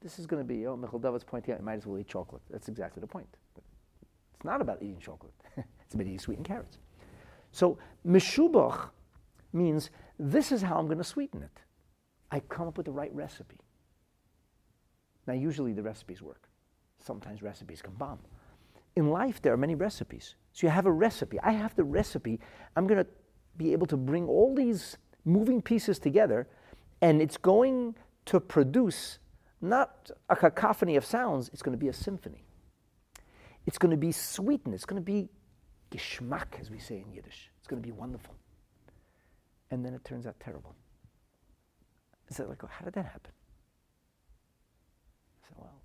This 0.00 0.18
is 0.18 0.26
going 0.26 0.42
to 0.42 0.46
be, 0.46 0.66
oh, 0.66 0.76
Michael 0.76 0.98
David's 0.98 1.24
pointing 1.24 1.54
out, 1.54 1.60
you 1.60 1.66
might 1.66 1.76
as 1.76 1.86
well 1.86 1.98
eat 1.98 2.08
chocolate. 2.08 2.42
That's 2.50 2.68
exactly 2.68 3.00
the 3.00 3.06
point. 3.06 3.28
It's 3.56 4.44
not 4.44 4.60
about 4.60 4.82
eating 4.82 4.98
chocolate. 4.98 5.32
it's 5.56 5.94
about 5.94 6.06
eating 6.06 6.18
sweetened 6.18 6.46
carrots. 6.46 6.78
So, 7.52 7.78
meshubach 8.06 8.88
means 9.52 9.90
this 10.22 10.52
is 10.52 10.62
how 10.62 10.76
I'm 10.76 10.86
going 10.86 10.98
to 10.98 11.04
sweeten 11.04 11.42
it. 11.42 11.60
I 12.30 12.38
come 12.40 12.68
up 12.68 12.76
with 12.76 12.86
the 12.86 12.92
right 12.92 13.12
recipe. 13.12 13.58
Now, 15.26 15.34
usually 15.34 15.72
the 15.72 15.82
recipes 15.82 16.22
work. 16.22 16.48
Sometimes 17.04 17.42
recipes 17.42 17.82
can 17.82 17.94
bomb. 17.94 18.20
In 18.94 19.10
life, 19.10 19.42
there 19.42 19.52
are 19.52 19.56
many 19.56 19.74
recipes. 19.74 20.36
So 20.52 20.66
you 20.66 20.70
have 20.70 20.86
a 20.86 20.92
recipe. 20.92 21.40
I 21.40 21.50
have 21.50 21.74
the 21.74 21.82
recipe. 21.82 22.38
I'm 22.76 22.86
going 22.86 23.02
to 23.02 23.10
be 23.56 23.72
able 23.72 23.86
to 23.86 23.96
bring 23.96 24.28
all 24.28 24.54
these 24.54 24.96
moving 25.24 25.60
pieces 25.60 25.98
together, 25.98 26.46
and 27.00 27.20
it's 27.20 27.36
going 27.36 27.96
to 28.26 28.38
produce 28.38 29.18
not 29.60 30.10
a 30.28 30.36
cacophony 30.36 30.96
of 30.96 31.04
sounds, 31.04 31.50
it's 31.52 31.62
going 31.62 31.76
to 31.76 31.80
be 31.80 31.88
a 31.88 31.92
symphony. 31.92 32.44
It's 33.66 33.78
going 33.78 33.90
to 33.90 33.96
be 33.96 34.12
sweetened. 34.12 34.74
It's 34.74 34.84
going 34.84 35.00
to 35.00 35.04
be 35.04 35.28
geschmack, 35.90 36.60
as 36.60 36.70
we 36.70 36.78
say 36.78 37.02
in 37.04 37.12
Yiddish. 37.12 37.50
It's 37.58 37.66
going 37.66 37.80
to 37.80 37.86
be 37.86 37.92
wonderful 37.92 38.34
and 39.72 39.82
then 39.82 39.94
it 39.94 40.04
turns 40.04 40.26
out 40.26 40.38
terrible. 40.38 40.76
I 42.30 42.34
said, 42.34 42.48
like, 42.48 42.62
how 42.68 42.84
did 42.84 42.92
that 42.92 43.06
happen? 43.06 43.32
I 45.42 45.48
said, 45.48 45.56
well, 45.56 45.82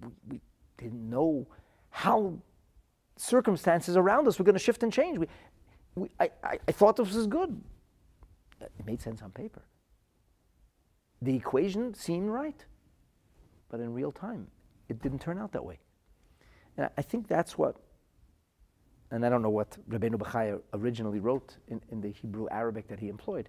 we, 0.00 0.10
we 0.28 0.40
didn't 0.76 1.10
know 1.10 1.48
how 1.90 2.34
circumstances 3.16 3.96
around 3.96 4.28
us 4.28 4.38
were 4.38 4.44
going 4.44 4.54
to 4.54 4.60
shift 4.60 4.84
and 4.84 4.92
change. 4.92 5.18
We, 5.18 5.26
we, 5.96 6.08
I, 6.20 6.30
I, 6.44 6.58
I 6.68 6.72
thought 6.72 6.96
this 6.96 7.12
was 7.12 7.26
good. 7.26 7.60
It 8.60 8.86
made 8.86 9.00
sense 9.00 9.22
on 9.22 9.32
paper. 9.32 9.64
The 11.20 11.34
equation 11.34 11.94
seemed 11.94 12.30
right, 12.30 12.64
but 13.70 13.80
in 13.80 13.92
real 13.92 14.12
time, 14.12 14.46
it 14.88 15.02
didn't 15.02 15.18
turn 15.18 15.36
out 15.36 15.50
that 15.50 15.64
way. 15.64 15.80
And 16.76 16.88
I 16.96 17.02
think 17.02 17.26
that's 17.26 17.58
what 17.58 17.74
and 19.10 19.24
I 19.24 19.28
don't 19.28 19.42
know 19.42 19.50
what 19.50 19.76
Rabbeinu 19.88 20.16
Bechaya 20.16 20.60
originally 20.74 21.20
wrote 21.20 21.56
in, 21.68 21.80
in 21.90 22.00
the 22.00 22.10
Hebrew 22.10 22.46
Arabic 22.50 22.88
that 22.88 23.00
he 23.00 23.08
employed, 23.08 23.48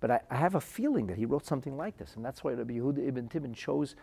but 0.00 0.10
I, 0.10 0.20
I, 0.30 0.36
have 0.36 0.54
a 0.54 0.60
feeling 0.60 1.06
that 1.06 1.16
he 1.16 1.24
wrote 1.24 1.46
something 1.46 1.76
like 1.76 1.96
this, 1.98 2.16
and 2.16 2.24
that's 2.24 2.44
why 2.44 2.52
Rabbi 2.52 2.74
Yehuda 2.74 3.06
ibn 3.06 3.28
Tibbon 3.28 3.54
chose 3.54 3.96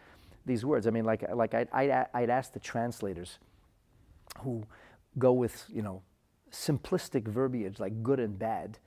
these 0.46 0.66
words. 0.66 0.88
I 0.88 0.90
mean, 0.90 1.06
like, 1.06 1.24
like 1.34 1.54
I'd, 1.54 1.70
I'd, 1.72 2.08
I'd 2.14 2.30
ask 2.30 2.54
the 2.54 2.60
translators 2.60 3.40
who 4.40 4.64
go 5.18 5.34
with, 5.34 5.66
you 5.70 5.82
know, 5.82 6.02
simplistic 6.52 7.28
verbiage 7.28 7.80
like 7.80 8.04
good 8.04 8.20
and 8.20 8.38
bad. 8.38 8.78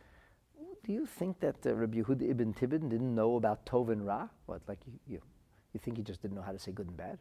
Do 0.85 0.93
you 0.93 1.07
think 1.07 1.41
that 1.41 1.57
uh, 1.67 1.75
Rabbi 1.75 1.99
Yehuda 1.99 2.29
ibn 2.31 2.53
Tibbon 2.53 2.89
didn't 2.89 3.15
know 3.15 3.37
about 3.37 3.65
Tov 3.65 3.91
and 3.91 4.07
Ra? 4.07 4.29
What, 4.47 4.61
like 4.69 4.81
you, 4.87 4.93
you, 5.07 5.21
you 5.73 5.81
think 5.81 5.97
he 5.97 6.03
just 6.03 6.21
didn't 6.21 6.37
know 6.37 6.43
how 6.43 6.53
to 6.53 6.59
say 6.59 6.73
good 6.73 6.89
and 6.89 6.97
bad? 6.97 7.19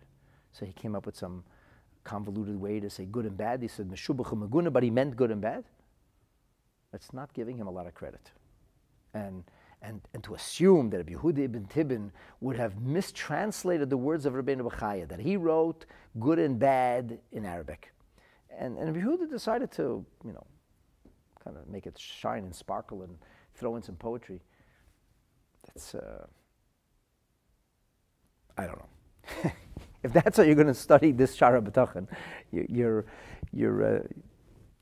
So 0.52 0.66
he 0.66 0.74
came 0.74 0.96
up 0.96 1.06
with 1.06 1.16
some 1.16 1.44
convoluted 2.04 2.60
way 2.60 2.80
to 2.80 2.90
say 2.90 3.06
good 3.06 3.26
and 3.26 3.38
bad. 3.38 3.62
He 3.62 3.68
said 3.68 3.90
Meshubach 3.90 4.34
Maguna, 4.34 4.72
but 4.72 4.84
he 4.84 4.90
meant 4.90 5.16
good 5.16 5.32
and 5.32 5.42
bad. 5.42 5.64
That's 6.92 7.14
not 7.14 7.34
giving 7.34 7.58
him 7.58 7.68
a 7.68 7.72
lot 7.72 7.88
of 7.88 7.94
credit. 7.94 8.32
And, 9.14 9.44
and, 9.82 10.02
and 10.14 10.24
to 10.24 10.36
assume 10.36 10.90
that 10.92 11.08
Yehuda 11.08 11.40
ibn 11.40 11.66
Tibbon 11.66 12.12
would 12.42 12.58
have 12.58 12.82
mistranslated 12.82 13.90
the 13.90 13.98
words 13.98 14.26
of 14.26 14.34
Rabbeinu 14.34 14.70
Bechaya, 14.70 15.08
that 15.08 15.20
he 15.20 15.38
wrote 15.38 15.86
good 16.20 16.40
and 16.40 16.60
bad 16.60 17.20
in 17.32 17.46
Arabic. 17.46 17.94
And, 18.58 18.78
and 18.78 18.96
Yehuda 18.96 19.30
decided 19.30 19.72
to, 19.74 20.06
you 20.24 20.34
know, 20.34 20.46
kind 21.44 21.58
of 21.58 21.68
make 21.68 21.86
it 21.86 21.98
shine 21.98 22.44
and 22.44 22.56
sparkle 22.56 23.02
and 23.02 23.18
throw 23.56 23.76
in 23.76 23.82
some 23.82 23.96
poetry. 23.96 24.42
That's, 25.68 25.96
uh, 25.96 26.26
I 28.58 28.66
don't 28.66 28.78
know. 28.78 29.52
if 30.04 30.12
that's 30.12 30.38
how 30.38 30.44
you're 30.44 30.56
going 30.56 30.68
to 30.68 30.74
study 30.74 31.12
this 31.12 31.34
Shaar 31.34 31.60
HaBitachon, 31.60 32.08
you, 32.52 32.66
you're, 32.70 33.06
you're, 33.52 33.98
uh, 33.98 34.04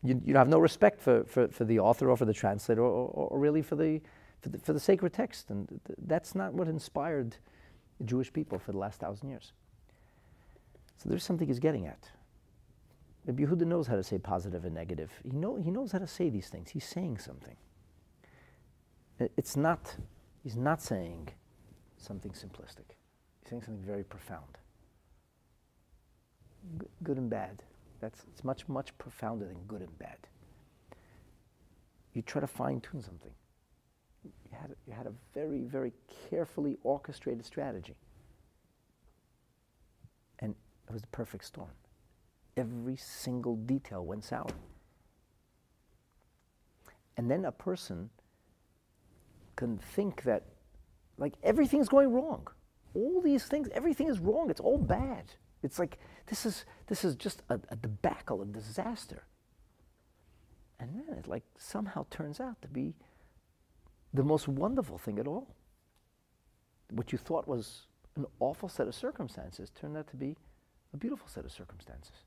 you, 0.03 0.19
you 0.25 0.35
have 0.35 0.49
no 0.49 0.59
respect 0.59 0.99
for, 0.99 1.23
for, 1.25 1.47
for 1.47 1.63
the 1.63 1.79
author 1.79 2.09
or 2.09 2.17
for 2.17 2.25
the 2.25 2.33
translator 2.33 2.81
or, 2.81 3.07
or, 3.07 3.27
or 3.29 3.39
really 3.39 3.61
for 3.61 3.75
the, 3.75 4.01
for 4.41 4.49
the, 4.49 4.57
for 4.57 4.73
the 4.73 4.79
sacred 4.79 5.13
text. 5.13 5.49
And 5.49 5.67
th- 5.67 5.99
that's 6.05 6.33
not 6.33 6.53
what 6.53 6.67
inspired 6.67 7.37
the 7.99 8.03
Jewish 8.03 8.33
people 8.33 8.57
for 8.57 8.71
the 8.71 8.79
last 8.79 8.99
thousand 8.99 9.29
years. 9.29 9.53
So 10.97 11.07
there's 11.07 11.23
something 11.23 11.47
he's 11.47 11.59
getting 11.59 11.85
at. 11.85 12.09
Maybe 13.25 13.45
Yehuda 13.45 13.67
knows 13.67 13.85
how 13.85 13.95
to 13.95 14.03
say 14.03 14.17
positive 14.17 14.65
and 14.65 14.73
negative. 14.73 15.11
He, 15.23 15.31
know, 15.31 15.55
he 15.55 15.69
knows 15.69 15.91
how 15.91 15.99
to 15.99 16.07
say 16.07 16.29
these 16.31 16.49
things. 16.49 16.71
He's 16.71 16.85
saying 16.85 17.19
something. 17.19 17.55
It's 19.37 19.55
not, 19.55 19.95
he's 20.43 20.55
not 20.55 20.81
saying 20.81 21.29
something 21.97 22.31
simplistic. 22.31 22.95
He's 23.41 23.51
saying 23.51 23.61
something 23.61 23.83
very 23.85 24.03
profound 24.03 24.57
good 27.03 27.17
and 27.17 27.29
bad. 27.29 27.63
That's 27.99 28.23
it's 28.31 28.43
much 28.43 28.67
much 28.67 28.97
profounder 28.97 29.45
than 29.45 29.59
good 29.67 29.81
and 29.81 29.99
bad. 29.99 30.17
You 32.13 32.21
try 32.21 32.41
to 32.41 32.47
fine 32.47 32.81
tune 32.81 33.01
something. 33.01 33.31
You 34.23 34.31
had, 34.51 34.75
you 34.87 34.93
had 34.93 35.07
a 35.07 35.13
very 35.33 35.61
very 35.61 35.93
carefully 36.29 36.77
orchestrated 36.83 37.45
strategy, 37.45 37.95
and 40.39 40.55
it 40.87 40.93
was 40.93 41.01
the 41.01 41.07
perfect 41.07 41.45
storm. 41.45 41.71
Every 42.57 42.97
single 42.97 43.55
detail 43.55 44.05
went 44.05 44.23
sour. 44.23 44.47
And 47.17 47.29
then 47.29 47.45
a 47.45 47.51
person 47.51 48.09
can 49.55 49.77
think 49.77 50.23
that, 50.23 50.43
like, 51.17 51.33
everything's 51.43 51.87
going 51.87 52.11
wrong. 52.11 52.47
All 52.93 53.21
these 53.21 53.45
things, 53.45 53.69
everything 53.73 54.09
is 54.09 54.19
wrong. 54.19 54.49
It's 54.49 54.59
all 54.59 54.77
bad. 54.77 55.25
It's 55.63 55.79
like 55.79 55.99
this 56.27 56.45
is 56.45 56.65
this 56.87 57.03
is 57.03 57.15
just 57.15 57.43
a, 57.49 57.59
a 57.69 57.75
debacle, 57.75 58.41
a 58.41 58.45
disaster. 58.45 59.23
And 60.79 60.95
then 60.95 61.17
it 61.17 61.27
like 61.27 61.43
somehow 61.57 62.05
turns 62.09 62.39
out 62.39 62.61
to 62.63 62.67
be 62.67 62.95
the 64.13 64.23
most 64.23 64.47
wonderful 64.47 64.97
thing 64.97 65.19
at 65.19 65.27
all. 65.27 65.47
What 66.89 67.11
you 67.11 67.17
thought 67.17 67.47
was 67.47 67.83
an 68.15 68.25
awful 68.39 68.67
set 68.67 68.87
of 68.87 68.95
circumstances 68.95 69.71
turned 69.79 69.95
out 69.95 70.07
to 70.09 70.15
be 70.15 70.35
a 70.93 70.97
beautiful 70.97 71.27
set 71.27 71.45
of 71.45 71.51
circumstances. 71.51 72.25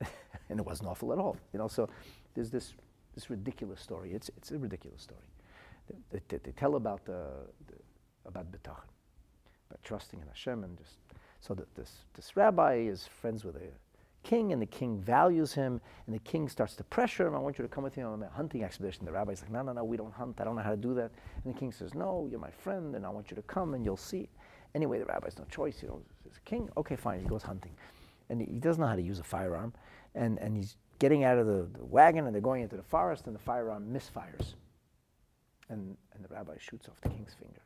and 0.48 0.60
it 0.60 0.66
wasn't 0.66 0.88
awful 0.88 1.12
at 1.12 1.18
all. 1.18 1.36
You 1.52 1.58
know, 1.58 1.68
so 1.68 1.88
there's 2.34 2.50
this, 2.50 2.74
this 3.14 3.30
ridiculous 3.30 3.80
story. 3.80 4.12
It's, 4.12 4.30
it's 4.36 4.50
a 4.50 4.58
ridiculous 4.58 5.02
story. 5.02 5.22
They, 6.10 6.20
they, 6.28 6.38
they 6.38 6.52
tell 6.52 6.74
about, 6.76 7.04
the, 7.06 7.22
the, 7.66 7.74
about 8.26 8.52
bitachon, 8.52 8.90
about 9.68 9.82
trusting 9.82 10.20
in 10.20 10.26
Hashem 10.26 10.64
and 10.64 10.76
just, 10.78 10.98
so 11.40 11.54
that 11.54 11.74
this, 11.74 12.04
this 12.14 12.36
rabbi 12.36 12.76
is 12.76 13.06
friends 13.06 13.44
with 13.44 13.56
a 13.56 13.70
king 14.22 14.52
and 14.52 14.60
the 14.60 14.66
king 14.66 14.98
values 14.98 15.52
him 15.52 15.80
and 16.06 16.14
the 16.14 16.18
king 16.20 16.48
starts 16.48 16.74
to 16.74 16.84
pressure 16.84 17.28
him. 17.28 17.34
I 17.34 17.38
want 17.38 17.58
you 17.58 17.62
to 17.62 17.68
come 17.68 17.84
with 17.84 17.96
me 17.96 18.02
on 18.02 18.20
a 18.22 18.28
hunting 18.28 18.64
expedition. 18.64 19.04
The 19.04 19.12
rabbi's 19.12 19.40
like 19.40 19.52
no 19.52 19.62
no 19.62 19.72
no 19.72 19.84
we 19.84 19.96
don't 19.96 20.12
hunt. 20.12 20.40
I 20.40 20.44
don't 20.44 20.56
know 20.56 20.62
how 20.62 20.70
to 20.70 20.76
do 20.76 20.94
that. 20.94 21.12
And 21.44 21.54
the 21.54 21.58
king 21.58 21.70
says 21.70 21.94
no 21.94 22.26
you're 22.28 22.40
my 22.40 22.50
friend 22.50 22.96
and 22.96 23.06
i 23.06 23.08
want 23.08 23.30
you 23.30 23.36
to 23.36 23.42
come 23.42 23.74
and 23.74 23.84
you'll 23.84 23.96
see. 23.96 24.28
Anyway 24.74 24.98
the 24.98 25.04
rabbi's 25.04 25.38
no 25.38 25.44
choice. 25.44 25.80
You 25.80 25.88
know 25.88 26.02
a 26.26 26.40
king? 26.40 26.68
Okay 26.76 26.96
fine. 26.96 27.20
He 27.20 27.26
goes 27.26 27.42
hunting. 27.42 27.72
And 28.28 28.40
he 28.40 28.58
doesn't 28.58 28.80
know 28.80 28.88
how 28.88 28.96
to 28.96 29.02
use 29.02 29.20
a 29.20 29.24
firearm. 29.24 29.72
And, 30.16 30.38
and 30.40 30.56
he's 30.56 30.76
getting 30.98 31.22
out 31.22 31.38
of 31.38 31.46
the, 31.46 31.68
the 31.78 31.84
wagon 31.84 32.26
and 32.26 32.34
they're 32.34 32.42
going 32.42 32.62
into 32.62 32.76
the 32.76 32.82
forest 32.82 33.26
and 33.26 33.34
the 33.34 33.40
firearm 33.40 33.86
misfires. 33.92 34.54
And, 35.68 35.96
and 36.14 36.24
the 36.24 36.34
rabbi 36.34 36.54
shoots 36.58 36.88
off 36.88 37.00
the 37.00 37.10
king's 37.10 37.34
finger 37.34 37.60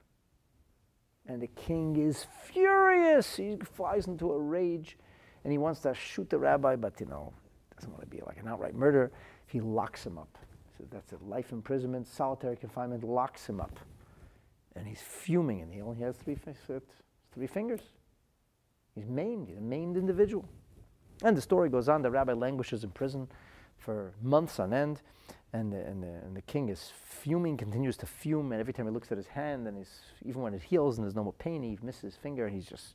and 1.26 1.40
the 1.40 1.48
king 1.48 1.96
is 1.96 2.26
furious 2.44 3.36
he 3.36 3.56
flies 3.56 4.06
into 4.06 4.32
a 4.32 4.38
rage 4.38 4.96
and 5.44 5.52
he 5.52 5.58
wants 5.58 5.80
to 5.80 5.94
shoot 5.94 6.28
the 6.28 6.38
rabbi, 6.38 6.76
but 6.76 7.00
you 7.00 7.06
know, 7.06 7.32
doesn't 7.76 7.90
want 7.90 8.02
to 8.02 8.06
be 8.14 8.22
like 8.26 8.38
an 8.38 8.48
outright 8.48 8.74
murder. 8.74 9.10
He 9.46 9.60
locks 9.60 10.04
him 10.04 10.18
up. 10.18 10.38
So 10.76 10.84
that's 10.90 11.12
a 11.12 11.18
life 11.24 11.52
imprisonment, 11.52 12.06
solitary 12.06 12.56
confinement, 12.56 13.04
locks 13.04 13.48
him 13.48 13.60
up. 13.60 13.78
And 14.76 14.86
he's 14.86 15.00
fuming, 15.00 15.62
and 15.62 15.72
he 15.72 15.80
only 15.80 16.00
has 16.02 16.16
three, 16.16 16.36
three 17.34 17.46
fingers. 17.46 17.80
He's 18.94 19.08
maimed, 19.08 19.48
he's 19.48 19.58
a 19.58 19.62
maimed 19.62 19.96
individual. 19.96 20.48
And 21.22 21.36
the 21.36 21.42
story 21.42 21.68
goes 21.68 21.88
on 21.88 22.02
the 22.02 22.10
rabbi 22.10 22.32
languishes 22.32 22.84
in 22.84 22.90
prison 22.90 23.28
for 23.78 24.12
months 24.22 24.58
on 24.60 24.72
end, 24.72 25.00
and 25.52 25.72
the, 25.72 25.78
and 25.78 26.02
the, 26.02 26.08
and 26.08 26.36
the 26.36 26.42
king 26.42 26.68
is 26.68 26.92
fuming, 26.94 27.56
continues 27.56 27.96
to 27.98 28.06
fume, 28.06 28.52
and 28.52 28.60
every 28.60 28.72
time 28.72 28.86
he 28.86 28.92
looks 28.92 29.10
at 29.10 29.18
his 29.18 29.26
hand, 29.26 29.66
and 29.66 29.76
he's, 29.76 30.00
even 30.24 30.42
when 30.42 30.54
it 30.54 30.62
heals 30.62 30.96
and 30.96 31.04
there's 31.04 31.16
no 31.16 31.24
more 31.24 31.32
pain, 31.32 31.62
he 31.62 31.78
misses 31.82 32.02
his 32.02 32.16
finger, 32.16 32.46
and 32.46 32.54
he's 32.54 32.66
just 32.66 32.94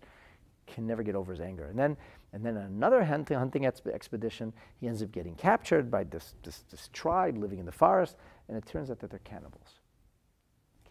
can 0.68 0.88
never 0.88 1.04
get 1.04 1.16
over 1.16 1.32
his 1.32 1.42
anger. 1.42 1.66
And 1.66 1.78
then, 1.78 1.98
and 2.34 2.46
then 2.46 2.58
another 2.58 3.04
hunting, 3.04 3.38
hunting 3.38 3.66
expedition, 3.66 4.54
he 4.80 4.88
ends 4.88 5.04
up 5.04 5.12
getting 5.12 5.36
captured 5.36 5.92
by 5.92 6.04
this, 6.06 6.34
this, 6.44 6.64
this 6.72 6.90
tribe 6.92 7.38
living 7.38 7.60
in 7.60 7.66
the 7.66 7.72
forest, 7.72 8.16
and 8.48 8.58
it 8.58 8.66
turns 8.66 8.90
out 8.90 9.00
that 9.00 9.10
they're 9.10 9.20
cannibals. 9.20 9.80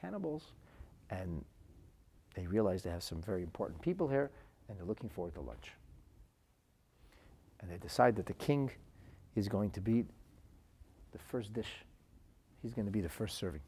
Cannibals, 0.00 0.52
and 1.10 1.44
they 2.34 2.46
realize 2.46 2.82
they 2.82 2.90
have 2.90 3.02
some 3.02 3.20
very 3.22 3.42
important 3.42 3.80
people 3.80 4.08
here, 4.08 4.30
and 4.68 4.78
they're 4.78 4.86
looking 4.86 5.08
forward 5.08 5.34
to 5.34 5.40
lunch. 5.40 5.72
And 7.60 7.70
they 7.70 7.78
decide 7.78 8.16
that 8.16 8.26
the 8.26 8.34
king 8.34 8.70
is 9.34 9.48
going 9.48 9.70
to 9.70 9.80
be 9.80 10.04
the 11.14 11.18
first 11.30 11.54
dish. 11.54 11.70
He's 12.60 12.74
going 12.74 12.86
to 12.86 12.92
be 12.92 13.00
the 13.00 13.08
first 13.08 13.38
serving. 13.38 13.62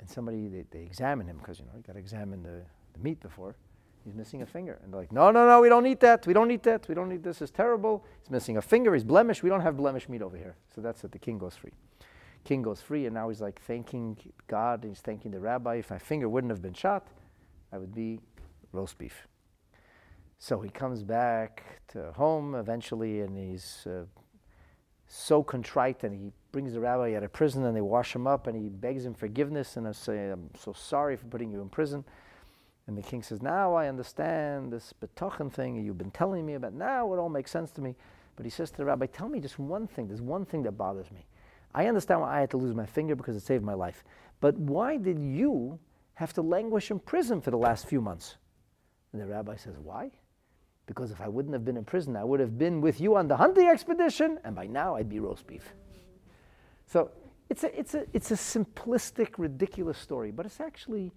And 0.00 0.10
somebody, 0.10 0.48
they, 0.48 0.64
they 0.70 0.82
examine 0.82 1.26
him, 1.26 1.38
because, 1.38 1.58
you 1.58 1.64
know, 1.64 1.72
you 1.76 1.82
got 1.82 1.94
to 1.94 1.98
examine 1.98 2.42
the, 2.42 2.62
the 2.92 3.00
meat 3.00 3.20
before. 3.20 3.56
He's 4.04 4.14
missing 4.14 4.42
a 4.42 4.46
finger. 4.46 4.78
And 4.82 4.92
they're 4.92 5.00
like, 5.00 5.12
no, 5.12 5.30
no, 5.30 5.46
no, 5.46 5.60
we 5.60 5.68
don't 5.68 5.86
eat 5.86 6.00
that. 6.00 6.26
We 6.26 6.32
don't 6.32 6.50
eat 6.50 6.62
that. 6.64 6.86
We 6.88 6.94
don't 6.94 7.12
eat 7.12 7.22
this. 7.22 7.42
It's 7.42 7.50
terrible. 7.50 8.04
He's 8.20 8.30
missing 8.30 8.56
a 8.56 8.62
finger. 8.62 8.94
He's 8.94 9.04
blemished. 9.04 9.42
We 9.42 9.50
don't 9.50 9.60
have 9.60 9.76
blemish 9.76 10.08
meat 10.08 10.22
over 10.22 10.36
here. 10.36 10.56
So 10.74 10.80
that's 10.80 11.02
it. 11.04 11.12
The 11.12 11.18
king 11.18 11.38
goes 11.38 11.56
free. 11.56 11.72
King 12.44 12.62
goes 12.62 12.80
free, 12.80 13.06
and 13.06 13.14
now 13.14 13.28
he's 13.28 13.40
like 13.40 13.60
thanking 13.62 14.16
God. 14.46 14.84
He's 14.84 15.00
thanking 15.00 15.32
the 15.32 15.40
rabbi. 15.40 15.76
If 15.76 15.90
my 15.90 15.98
finger 15.98 16.28
wouldn't 16.28 16.50
have 16.50 16.62
been 16.62 16.74
shot, 16.74 17.08
I 17.72 17.78
would 17.78 17.94
be 17.94 18.20
roast 18.72 18.96
beef. 18.98 19.26
So 20.38 20.60
he 20.60 20.70
comes 20.70 21.02
back 21.02 21.64
to 21.88 22.12
home 22.12 22.54
eventually, 22.54 23.20
and 23.20 23.36
he's 23.36 23.86
uh, 23.86 24.04
so 25.08 25.42
contrite, 25.42 26.04
and 26.04 26.14
he 26.14 26.32
brings 26.58 26.72
the 26.72 26.80
rabbi 26.80 27.14
out 27.14 27.22
of 27.22 27.32
prison, 27.32 27.64
and 27.66 27.76
they 27.76 27.80
wash 27.80 28.16
him 28.16 28.26
up, 28.26 28.48
and 28.48 28.60
he 28.60 28.68
begs 28.68 29.06
him 29.06 29.14
forgiveness, 29.14 29.76
and 29.76 29.86
I 29.86 29.92
say, 29.92 30.30
I'm 30.30 30.50
so 30.58 30.72
sorry 30.72 31.16
for 31.16 31.26
putting 31.26 31.52
you 31.52 31.62
in 31.62 31.68
prison. 31.68 32.04
And 32.88 32.98
the 32.98 33.02
king 33.02 33.22
says, 33.22 33.40
Now 33.40 33.74
I 33.74 33.86
understand 33.86 34.72
this 34.72 34.92
bitachon 35.00 35.52
thing 35.52 35.76
you've 35.76 35.98
been 35.98 36.10
telling 36.10 36.44
me 36.44 36.54
about. 36.54 36.74
Now 36.74 37.14
it 37.14 37.18
all 37.18 37.28
makes 37.28 37.52
sense 37.52 37.70
to 37.72 37.80
me. 37.80 37.94
But 38.34 38.44
he 38.44 38.50
says 38.50 38.72
to 38.72 38.78
the 38.78 38.86
rabbi, 38.86 39.06
Tell 39.06 39.28
me 39.28 39.38
just 39.38 39.60
one 39.60 39.86
thing. 39.86 40.08
There's 40.08 40.20
one 40.20 40.44
thing 40.44 40.64
that 40.64 40.72
bothers 40.72 41.12
me. 41.12 41.28
I 41.76 41.86
understand 41.86 42.22
why 42.22 42.36
I 42.36 42.40
had 42.40 42.50
to 42.50 42.56
lose 42.56 42.74
my 42.74 42.86
finger 42.86 43.14
because 43.14 43.36
it 43.36 43.42
saved 43.42 43.62
my 43.62 43.74
life. 43.74 44.02
But 44.40 44.58
why 44.58 44.96
did 44.96 45.20
you 45.20 45.78
have 46.14 46.32
to 46.32 46.42
languish 46.42 46.90
in 46.90 46.98
prison 46.98 47.40
for 47.40 47.52
the 47.52 47.56
last 47.56 47.86
few 47.86 48.00
months? 48.00 48.36
And 49.12 49.22
the 49.22 49.26
rabbi 49.28 49.54
says, 49.54 49.76
Why? 49.80 50.10
Because 50.86 51.12
if 51.12 51.20
I 51.20 51.28
wouldn't 51.28 51.54
have 51.54 51.64
been 51.64 51.76
in 51.76 51.84
prison, 51.84 52.16
I 52.16 52.24
would 52.24 52.40
have 52.40 52.58
been 52.58 52.80
with 52.80 53.00
you 53.00 53.14
on 53.14 53.28
the 53.28 53.36
hunting 53.36 53.68
expedition, 53.68 54.40
and 54.42 54.56
by 54.56 54.66
now 54.66 54.96
I'd 54.96 55.08
be 55.08 55.20
roast 55.20 55.46
beef. 55.46 55.72
So 56.88 57.10
it's 57.48 57.62
a, 57.62 57.78
it's 57.78 57.94
a, 57.94 58.06
it's 58.12 58.30
a 58.30 58.34
simplistic, 58.34 59.34
ridiculous 59.38 59.98
story, 59.98 60.32
but 60.32 60.44
it's 60.46 60.60
actually 60.60 61.12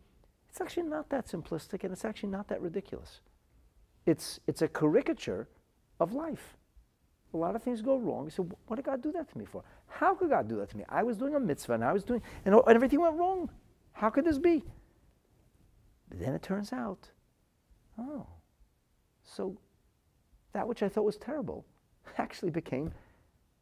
it's 0.52 0.60
actually 0.60 0.84
not 0.84 1.10
that 1.10 1.28
simplistic 1.28 1.86
and 1.86 1.94
it's 1.94 2.04
actually 2.04 2.30
not 2.30 2.50
that 2.50 2.62
ridiculous. 2.62 3.22
It's, 4.06 4.42
it's 4.48 4.62
a 4.62 4.68
caricature 4.68 5.48
of 6.02 6.14
life. 6.14 6.58
A 7.34 7.38
lot 7.38 7.56
of 7.56 7.64
things 7.64 7.82
go 7.82 7.98
wrong. 7.98 8.26
You 8.26 8.32
say, 8.32 8.44
what 8.68 8.76
did 8.76 8.84
God 8.84 9.02
do 9.02 9.14
that 9.14 9.32
to 9.32 9.38
me 9.38 9.46
for? 9.46 9.64
How 9.88 10.14
could 10.14 10.30
God 10.30 10.50
do 10.50 10.58
that 10.58 10.70
to 10.72 10.78
me? 10.78 10.84
I 10.90 11.04
was 11.04 11.16
doing 11.16 11.36
a 11.36 11.40
mitzvah 11.40 11.74
and 11.74 11.86
I 11.86 11.94
was 11.94 12.04
doing, 12.04 12.22
and, 12.44 12.54
and 12.54 12.76
everything 12.76 13.00
went 13.00 13.16
wrong. 13.16 13.50
How 13.94 14.10
could 14.10 14.26
this 14.26 14.38
be? 14.38 14.62
But 16.10 16.20
then 16.20 16.34
it 16.34 16.42
turns 16.42 16.74
out, 16.74 17.10
oh, 17.98 18.28
so 19.24 19.58
that 20.52 20.68
which 20.68 20.84
I 20.84 20.90
thought 20.90 21.06
was 21.06 21.16
terrible 21.16 21.66
actually 22.18 22.52
became 22.52 22.92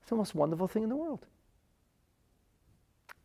the 0.07 0.15
most 0.15 0.33
wonderful 0.33 0.67
thing 0.67 0.81
in 0.81 0.89
the 0.89 0.95
world. 0.95 1.27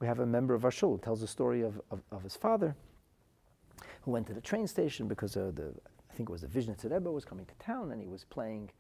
We 0.05 0.09
have 0.09 0.21
a 0.21 0.27
member 0.27 0.53
of 0.53 0.67
our 0.67 0.71
shul 0.71 0.99
tells 0.99 1.23
the 1.23 1.27
story 1.27 1.63
of, 1.63 1.81
of, 1.91 2.03
of 2.13 2.23
his 2.23 2.37
father 2.37 2.77
who 4.03 4.11
went 4.11 4.27
to 4.27 4.35
the 4.35 4.41
train 4.43 4.67
station 4.67 5.09
because 5.09 5.35
uh, 5.35 5.51
the, 5.55 5.73
I 6.11 6.15
think 6.15 6.29
it 6.29 6.33
was 6.33 6.43
the 6.43 6.47
Vizhnitzer 6.47 6.91
Rebbe 6.91 7.11
was 7.11 7.25
coming 7.25 7.47
to 7.47 7.55
town 7.55 7.91
and 7.91 8.03
he 8.03 8.07
was 8.07 8.23
playing, 8.23 8.71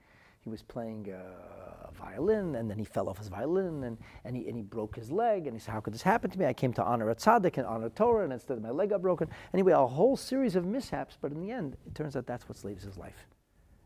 he 0.42 0.50
was 0.50 0.60
playing 0.60 1.10
uh, 1.10 1.88
a 1.88 1.92
violin 1.94 2.56
and 2.56 2.68
then 2.70 2.76
he 2.76 2.84
fell 2.84 3.08
off 3.08 3.16
his 3.16 3.28
violin 3.28 3.84
and, 3.84 3.96
and, 4.26 4.36
he, 4.36 4.46
and 4.48 4.54
he 4.54 4.62
broke 4.62 4.96
his 4.96 5.10
leg 5.10 5.46
and 5.46 5.56
he 5.56 5.58
said, 5.58 5.72
how 5.72 5.80
could 5.80 5.94
this 5.94 6.02
happen 6.02 6.30
to 6.30 6.38
me? 6.38 6.44
I 6.44 6.52
came 6.52 6.74
to 6.74 6.84
honor 6.84 7.08
a 7.08 7.14
tzaddik 7.14 7.56
and 7.56 7.66
honor 7.66 7.88
Torah 7.88 8.24
and 8.24 8.32
instead 8.34 8.60
my 8.60 8.68
leg 8.68 8.90
got 8.90 9.00
broken. 9.00 9.30
Anyway, 9.54 9.72
a 9.72 9.86
whole 9.86 10.18
series 10.18 10.56
of 10.56 10.66
mishaps, 10.66 11.16
but 11.18 11.32
in 11.32 11.40
the 11.40 11.50
end, 11.50 11.78
it 11.86 11.94
turns 11.94 12.16
out 12.16 12.26
that's 12.26 12.46
what 12.50 12.58
saves 12.58 12.84
his 12.84 12.98
life. 12.98 13.24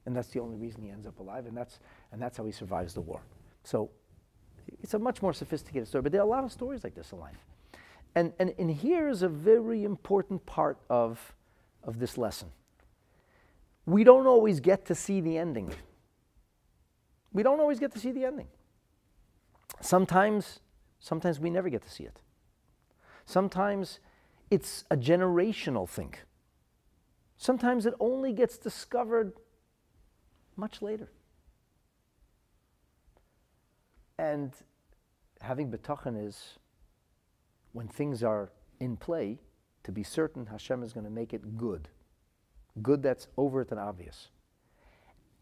And 0.06 0.16
that's 0.16 0.30
the 0.30 0.40
only 0.40 0.56
reason 0.56 0.82
he 0.82 0.90
ends 0.90 1.06
up 1.06 1.20
alive 1.20 1.46
and 1.46 1.56
that's, 1.56 1.78
and 2.10 2.20
that's 2.20 2.36
how 2.36 2.44
he 2.44 2.50
survives 2.50 2.94
the 2.94 3.00
war. 3.00 3.20
So 3.62 3.90
it's 4.82 4.94
a 4.94 4.98
much 4.98 5.22
more 5.22 5.32
sophisticated 5.32 5.88
story, 5.88 6.02
but 6.02 6.12
there 6.12 6.20
are 6.20 6.26
a 6.26 6.30
lot 6.30 6.44
of 6.44 6.52
stories 6.52 6.84
like 6.84 6.94
this 6.94 7.12
in 7.12 7.20
life. 7.20 7.44
And, 8.14 8.32
and, 8.38 8.54
and 8.58 8.70
here's 8.70 9.22
a 9.22 9.28
very 9.28 9.84
important 9.84 10.44
part 10.46 10.78
of, 10.88 11.34
of 11.84 11.98
this 11.98 12.18
lesson. 12.18 12.48
We 13.86 14.04
don't 14.04 14.26
always 14.26 14.60
get 14.60 14.84
to 14.86 14.94
see 14.94 15.20
the 15.20 15.38
ending. 15.38 15.72
We 17.32 17.42
don't 17.42 17.60
always 17.60 17.78
get 17.78 17.92
to 17.92 17.98
see 17.98 18.12
the 18.12 18.24
ending. 18.24 18.48
Sometimes, 19.80 20.60
sometimes 21.00 21.38
we 21.38 21.50
never 21.50 21.68
get 21.68 21.82
to 21.82 21.90
see 21.90 22.04
it. 22.04 22.20
Sometimes 23.24 24.00
it's 24.50 24.84
a 24.90 24.96
generational 24.96 25.88
thing. 25.88 26.14
Sometimes 27.36 27.86
it 27.86 27.94
only 28.00 28.32
gets 28.32 28.58
discovered 28.58 29.32
much 30.56 30.82
later. 30.82 31.10
And 34.18 34.52
having 35.40 35.70
bitachon 35.70 36.26
is 36.26 36.58
when 37.72 37.88
things 37.88 38.22
are 38.22 38.50
in 38.80 38.96
play, 38.96 39.38
to 39.84 39.92
be 39.92 40.02
certain 40.02 40.46
Hashem 40.46 40.82
is 40.82 40.92
going 40.92 41.04
to 41.04 41.10
make 41.10 41.32
it 41.32 41.56
good. 41.56 41.88
Good 42.82 43.02
that's 43.02 43.28
overt 43.36 43.70
and 43.70 43.80
obvious. 43.80 44.28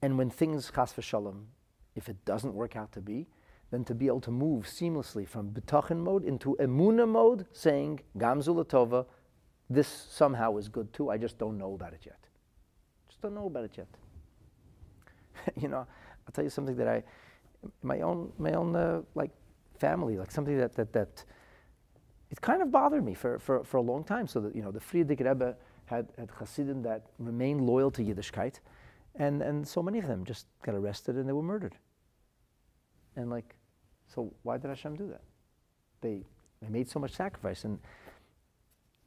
And 0.02 0.18
when 0.18 0.30
things, 0.30 0.70
chas 0.74 0.92
v'shalom, 0.92 1.46
if 1.94 2.08
it 2.08 2.24
doesn't 2.24 2.54
work 2.54 2.76
out 2.76 2.92
to 2.92 3.00
be, 3.00 3.26
then 3.70 3.84
to 3.84 3.94
be 3.94 4.06
able 4.06 4.20
to 4.20 4.30
move 4.30 4.66
seamlessly 4.66 5.26
from 5.26 5.50
bitachon 5.50 5.98
mode 5.98 6.24
into 6.24 6.56
emuna 6.60 7.08
mode, 7.08 7.46
saying, 7.52 8.00
gamzulatova, 8.16 9.06
this 9.68 10.06
somehow 10.10 10.56
is 10.56 10.68
good 10.68 10.92
too, 10.92 11.10
I 11.10 11.18
just 11.18 11.38
don't 11.38 11.58
know 11.58 11.74
about 11.74 11.92
it 11.92 12.02
yet. 12.06 12.20
Just 13.08 13.20
don't 13.20 13.34
know 13.34 13.46
about 13.46 13.64
it 13.64 13.76
yet. 13.76 13.88
you 15.60 15.68
know, 15.68 15.78
I'll 15.78 16.32
tell 16.32 16.44
you 16.44 16.50
something 16.50 16.76
that 16.76 16.86
I, 16.86 17.02
my 17.82 18.00
own, 18.00 18.32
my 18.38 18.52
own 18.52 18.74
uh, 18.74 19.02
like 19.14 19.30
family, 19.78 20.16
like 20.16 20.30
something 20.30 20.56
that, 20.58 20.74
that, 20.74 20.92
that 20.92 21.24
it 22.30 22.40
kind 22.40 22.62
of 22.62 22.70
bothered 22.70 23.04
me 23.04 23.14
for, 23.14 23.38
for, 23.38 23.64
for 23.64 23.76
a 23.76 23.82
long 23.82 24.04
time. 24.04 24.26
So 24.26 24.40
that, 24.40 24.56
you 24.56 24.62
know, 24.62 24.70
the 24.70 24.80
Frierdiker 24.80 25.28
Rebbe 25.28 25.56
had, 25.86 26.08
had 26.18 26.30
Hasidim 26.38 26.82
that 26.82 27.06
remained 27.18 27.60
loyal 27.60 27.90
to 27.92 28.02
Yiddishkeit, 28.02 28.60
and, 29.14 29.42
and 29.42 29.66
so 29.66 29.82
many 29.82 29.98
of 29.98 30.06
them 30.06 30.24
just 30.24 30.46
got 30.62 30.74
arrested 30.74 31.16
and 31.16 31.28
they 31.28 31.32
were 31.32 31.42
murdered. 31.42 31.76
And 33.16 33.30
like, 33.30 33.54
so 34.06 34.32
why 34.42 34.58
did 34.58 34.68
Hashem 34.68 34.96
do 34.96 35.08
that? 35.08 35.22
They, 36.00 36.22
they 36.60 36.68
made 36.68 36.88
so 36.88 37.00
much 37.00 37.12
sacrifice. 37.12 37.64
And, 37.64 37.78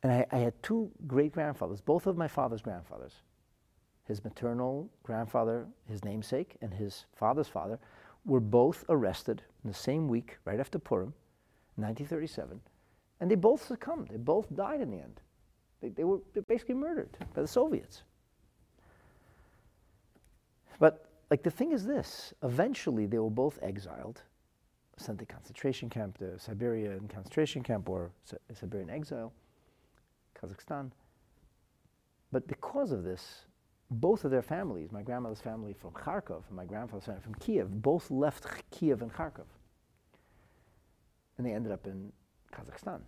and 0.03 0.11
I, 0.11 0.25
I 0.31 0.37
had 0.37 0.61
two 0.63 0.89
great 1.07 1.31
grandfathers, 1.33 1.81
both 1.81 2.07
of 2.07 2.17
my 2.17 2.27
father's 2.27 2.61
grandfathers. 2.61 3.13
His 4.05 4.23
maternal 4.23 4.89
grandfather, 5.03 5.67
his 5.87 6.03
namesake, 6.03 6.55
and 6.61 6.73
his 6.73 7.05
father's 7.15 7.47
father 7.47 7.79
were 8.25 8.39
both 8.39 8.85
arrested 8.89 9.43
in 9.63 9.69
the 9.69 9.75
same 9.75 10.07
week, 10.07 10.37
right 10.45 10.59
after 10.59 10.79
Purim, 10.79 11.13
1937, 11.75 12.59
and 13.19 13.31
they 13.31 13.35
both 13.35 13.65
succumbed. 13.65 14.09
They 14.09 14.17
both 14.17 14.53
died 14.55 14.81
in 14.81 14.91
the 14.91 14.97
end. 14.97 15.21
They, 15.81 15.89
they 15.89 16.03
were 16.03 16.19
basically 16.47 16.75
murdered 16.75 17.17
by 17.33 17.41
the 17.41 17.47
Soviets. 17.47 18.03
But 20.79 21.05
like 21.29 21.43
the 21.43 21.51
thing 21.51 21.71
is 21.71 21.85
this: 21.85 22.33
eventually, 22.43 23.05
they 23.05 23.19
were 23.19 23.29
both 23.29 23.59
exiled, 23.61 24.21
sent 24.97 25.19
to 25.19 25.25
concentration 25.25 25.89
camp, 25.89 26.17
to 26.19 26.39
Siberia 26.39 26.85
Siberian 26.85 27.07
concentration 27.07 27.63
camp, 27.63 27.89
or 27.89 28.11
Siberian 28.53 28.89
exile, 28.89 29.33
Kazakhstan. 30.35 30.91
But 32.31 32.47
because 32.47 32.91
of 32.91 33.03
this, 33.03 33.45
both 33.91 34.23
of 34.23 34.31
their 34.31 34.41
families, 34.41 34.91
my 34.91 35.01
grandmother's 35.01 35.41
family 35.41 35.73
from 35.73 35.91
Kharkov 35.91 36.43
and 36.47 36.55
my 36.55 36.65
grandfather's 36.65 37.05
family 37.05 37.21
from 37.21 37.35
Kiev, 37.35 37.81
both 37.81 38.11
left 38.11 38.45
Kiev 38.71 39.01
and 39.01 39.11
Kharkov. 39.11 39.47
And 41.37 41.45
they 41.45 41.53
ended 41.53 41.71
up 41.71 41.87
in 41.87 42.11
Kazakhstan, 42.53 43.01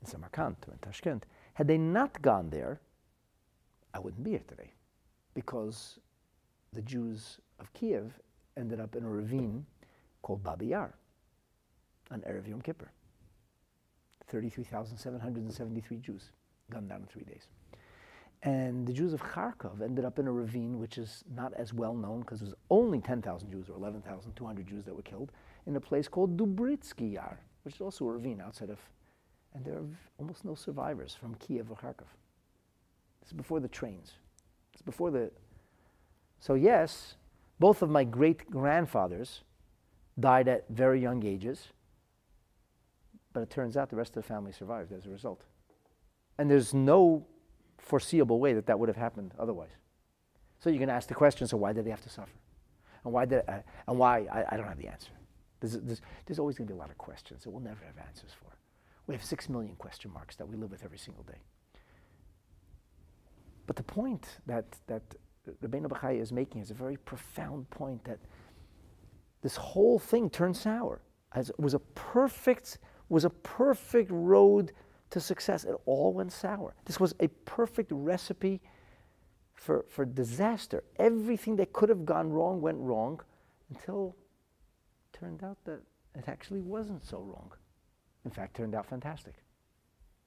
in 0.00 0.06
Samarkand, 0.06 0.56
or 0.68 0.74
in 0.74 0.78
Tashkent. 0.78 1.22
Had 1.54 1.66
they 1.66 1.78
not 1.78 2.20
gone 2.22 2.50
there, 2.50 2.80
I 3.92 3.98
wouldn't 3.98 4.22
be 4.22 4.32
here 4.32 4.44
today 4.46 4.72
because 5.34 5.98
the 6.72 6.82
Jews 6.82 7.38
of 7.58 7.72
Kiev 7.72 8.12
ended 8.56 8.80
up 8.80 8.94
in 8.94 9.04
a 9.04 9.08
ravine 9.08 9.64
called 10.22 10.44
Babi 10.44 10.66
Yar 10.66 10.94
on 12.10 12.20
Erev 12.20 12.46
Yom 12.48 12.60
Kippur. 12.60 12.92
33,773 14.28 15.98
Jews 15.98 16.30
gunned 16.70 16.88
down 16.88 17.00
in 17.02 17.06
three 17.06 17.24
days. 17.24 17.48
And 18.42 18.86
the 18.86 18.92
Jews 18.92 19.12
of 19.12 19.22
Kharkov 19.22 19.80
ended 19.82 20.04
up 20.04 20.18
in 20.18 20.26
a 20.26 20.32
ravine 20.32 20.78
which 20.78 20.98
is 20.98 21.24
not 21.34 21.52
as 21.54 21.72
well 21.72 21.94
known 21.94 22.20
because 22.20 22.42
it 22.42 22.44
was 22.44 22.54
only 22.70 23.00
10,000 23.00 23.50
Jews 23.50 23.68
or 23.68 23.76
11,200 23.76 24.66
Jews 24.66 24.84
that 24.84 24.94
were 24.94 25.02
killed 25.02 25.32
in 25.66 25.74
a 25.76 25.80
place 25.80 26.06
called 26.06 26.36
Drobitsky 26.36 27.14
Yar, 27.14 27.40
which 27.64 27.76
is 27.76 27.80
also 27.80 28.04
a 28.06 28.12
ravine 28.12 28.40
outside 28.40 28.70
of, 28.70 28.78
and 29.54 29.64
there 29.64 29.74
are 29.74 29.86
almost 30.18 30.44
no 30.44 30.54
survivors 30.54 31.14
from 31.14 31.34
Kiev 31.36 31.70
or 31.70 31.76
Kharkov. 31.76 32.06
Is 33.24 33.32
before 33.32 33.58
the 33.58 33.68
trains. 33.68 34.12
It's 34.72 34.82
before 34.82 35.10
the. 35.10 35.32
So, 36.38 36.54
yes, 36.54 37.16
both 37.58 37.82
of 37.82 37.90
my 37.90 38.04
great 38.04 38.48
grandfathers 38.50 39.42
died 40.20 40.46
at 40.46 40.68
very 40.68 41.00
young 41.00 41.24
ages, 41.24 41.68
but 43.32 43.42
it 43.42 43.50
turns 43.50 43.76
out 43.76 43.90
the 43.90 43.96
rest 43.96 44.16
of 44.16 44.22
the 44.22 44.28
family 44.28 44.52
survived 44.52 44.92
as 44.92 45.06
a 45.06 45.10
result. 45.10 45.44
And 46.38 46.48
there's 46.48 46.72
no 46.72 47.26
foreseeable 47.78 48.40
way 48.40 48.52
that 48.54 48.66
that 48.66 48.78
would 48.78 48.88
have 48.88 48.96
happened 48.96 49.32
otherwise. 49.38 49.70
So 50.58 50.70
you 50.70 50.78
can 50.78 50.90
ask 50.90 51.08
the 51.08 51.14
question 51.14 51.46
so 51.46 51.56
why 51.56 51.72
did 51.72 51.84
they 51.84 51.90
have 51.90 52.02
to 52.02 52.08
suffer? 52.08 52.30
And 53.04 53.12
why, 53.12 53.24
did, 53.24 53.42
uh, 53.46 53.58
and 53.86 53.98
why 53.98 54.26
I, 54.32 54.44
I, 54.54 54.56
don't 54.56 54.66
have 54.66 54.78
the 54.78 54.88
answer. 54.88 55.10
There's, 55.60 55.78
there's, 55.78 56.00
there's 56.24 56.38
always 56.38 56.56
going 56.58 56.66
to 56.66 56.74
be 56.74 56.76
a 56.76 56.80
lot 56.80 56.90
of 56.90 56.98
questions 56.98 57.44
that 57.44 57.50
we'll 57.50 57.62
never 57.62 57.84
have 57.86 58.04
answers 58.04 58.30
for. 58.32 58.56
We 59.06 59.14
have 59.14 59.24
six 59.24 59.48
million 59.48 59.76
question 59.76 60.12
marks 60.12 60.34
that 60.36 60.48
we 60.48 60.56
live 60.56 60.70
with 60.70 60.82
every 60.84 60.98
single 60.98 61.22
day. 61.22 61.38
But 63.66 63.76
the 63.76 63.84
point 63.84 64.38
that, 64.46 64.64
that 64.88 65.02
Rabbeinu 65.62 65.86
Bachai 65.86 66.20
is 66.20 66.32
making 66.32 66.60
is 66.62 66.70
a 66.70 66.74
very 66.74 66.96
profound 66.96 67.70
point 67.70 68.04
that 68.04 68.18
this 69.42 69.56
whole 69.56 69.98
thing 69.98 70.28
turned 70.30 70.56
sour. 70.56 71.00
As 71.32 71.52
was 71.58 71.74
a 71.74 71.78
perfect, 71.78 72.78
was 73.08 73.24
a 73.24 73.30
perfect 73.30 74.10
road 74.10 74.72
to 75.16 75.20
success. 75.20 75.64
It 75.64 75.74
all 75.86 76.12
went 76.12 76.30
sour. 76.30 76.74
This 76.84 77.00
was 77.00 77.14
a 77.20 77.28
perfect 77.46 77.90
recipe 77.90 78.60
for, 79.54 79.86
for 79.88 80.04
disaster. 80.04 80.84
Everything 80.98 81.56
that 81.56 81.72
could 81.72 81.88
have 81.88 82.04
gone 82.04 82.30
wrong 82.30 82.60
went 82.60 82.76
wrong 82.78 83.22
until 83.70 84.14
it 85.06 85.18
turned 85.18 85.42
out 85.42 85.56
that 85.64 85.80
it 86.14 86.28
actually 86.28 86.60
wasn't 86.60 87.02
so 87.02 87.20
wrong. 87.20 87.50
In 88.26 88.30
fact, 88.30 88.56
turned 88.56 88.74
out 88.74 88.84
fantastic. 88.84 89.36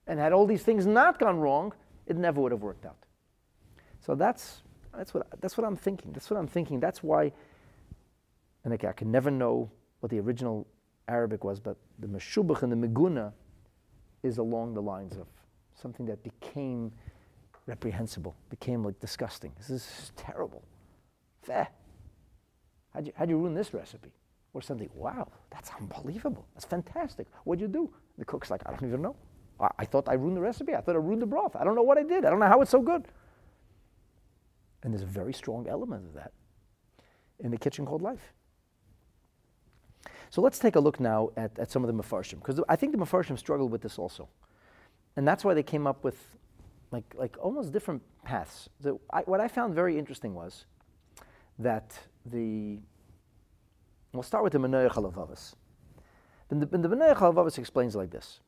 And 0.08 0.20
had 0.20 0.34
all 0.34 0.48
these 0.48 0.64
things 0.64 0.88
not 0.88 1.20
gone 1.20 1.38
wrong, 1.40 1.72
it 2.08 2.18
never 2.18 2.42
would 2.42 2.52
have 2.52 2.64
worked 2.64 2.88
out. 2.88 3.06
So 4.00 4.16
that's, 4.16 4.64
that's, 4.98 5.14
what, 5.14 5.28
that's 5.40 5.56
what 5.56 5.68
I'm 5.68 5.76
thinking. 5.76 6.14
That's 6.14 6.32
what 6.32 6.40
I'm 6.40 6.48
thinking. 6.48 6.80
That's 6.80 7.04
why, 7.04 7.32
and 8.64 8.72
like 8.72 8.86
I 8.86 8.94
can 8.94 9.12
never 9.12 9.30
know 9.30 9.70
what 10.00 10.10
the 10.10 10.20
original 10.20 10.66
Arabic 11.08 11.44
was, 11.44 11.60
but 11.60 11.78
the 12.00 12.08
Meshubach 12.08 12.64
and 12.64 12.72
the 12.72 12.88
Meguna 12.88 13.34
is 14.24 14.38
along 14.38 14.74
the 14.74 14.82
lines 14.82 15.18
of 15.18 15.28
something 15.74 16.06
that 16.06 16.24
became 16.24 16.92
reprehensible, 17.66 18.36
became 18.50 18.84
like 18.84 19.00
disgusting. 19.00 19.54
This 19.58 19.70
is 19.70 20.12
terrible. 20.16 20.64
Feh. 21.44 21.66
How'd 22.94 23.08
you, 23.08 23.14
how'd 23.16 23.30
you 23.30 23.38
ruin 23.38 23.54
this 23.54 23.74
recipe? 23.74 24.12
Or 24.54 24.62
something, 24.62 24.90
wow, 24.96 25.28
that's 25.52 25.70
unbelievable. 25.80 26.48
That's 26.56 26.66
fantastic. 26.66 27.28
What'd 27.44 27.62
you 27.62 27.68
do? 27.68 27.94
The 28.18 28.26
cook's 28.26 28.50
like, 28.50 28.64
I 28.66 28.72
don't 28.72 28.88
even 28.88 29.02
know. 29.02 29.16
I, 29.60 29.70
I 29.80 29.86
thought 29.86 30.10
I 30.10 30.14
ruined 30.14 30.38
the 30.38 30.42
recipe. 30.42 30.74
I 30.74 30.82
thought 30.82 30.96
I 30.96 31.00
ruined 31.00 31.22
the 31.22 31.28
broth. 31.28 31.56
I 31.56 31.64
don't 31.64 31.76
know 31.76 31.84
what 31.84 32.00
I 32.00 32.04
did. 32.04 32.26
I 32.26 32.32
don't 32.32 32.40
know 32.40 32.48
how 32.48 32.62
it's 32.62 32.72
so 32.72 32.82
good. 32.82 33.08
And 34.82 34.92
there's 34.92 35.04
a 35.04 35.06
very 35.06 35.34
strong 35.34 35.68
element 35.68 36.08
of 36.08 36.14
that 36.16 36.32
in 37.40 37.52
the 37.52 37.58
kitchen 37.58 37.86
called 37.86 38.02
life. 38.02 38.34
So 40.30 40.42
let's 40.42 40.60
take 40.60 40.76
a 40.76 40.80
look 40.80 41.00
now 41.00 41.32
at, 41.36 41.58
at 41.58 41.72
some 41.72 41.84
of 41.84 41.88
the 41.88 42.04
Mefarshim, 42.04 42.36
because 42.36 42.62
I 42.70 42.76
think 42.76 42.92
the 42.92 43.00
Mefarshim 43.00 43.38
struggled 43.38 43.72
with 43.72 43.82
this 43.82 43.98
also. 43.98 44.30
And 45.16 45.28
that's 45.28 45.44
why 45.44 45.54
they 45.54 45.64
came 45.64 45.88
up 45.88 46.04
with 46.04 46.38
like, 46.92 47.04
like 47.16 47.36
almost 47.40 47.72
different 47.72 48.02
paths. 48.24 48.70
So 48.82 49.02
I, 49.12 49.22
what 49.22 49.40
I 49.40 49.48
found 49.48 49.74
very 49.74 49.98
interesting 49.98 50.34
was 50.34 50.66
that 51.58 51.98
the, 52.26 52.80
we'll 54.14 54.24
start 54.24 54.44
with 54.44 54.54
the 54.54 54.60
Menoyach 54.60 54.92
Halavavas. 54.92 55.56
And 56.50 56.62
the, 56.62 56.66
the 56.66 56.90
Menoyach 56.90 57.58
explains 57.58 57.96
like 57.96 58.12
this. 58.12 58.40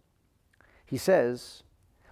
He 0.85 0.97
says, 0.97 1.63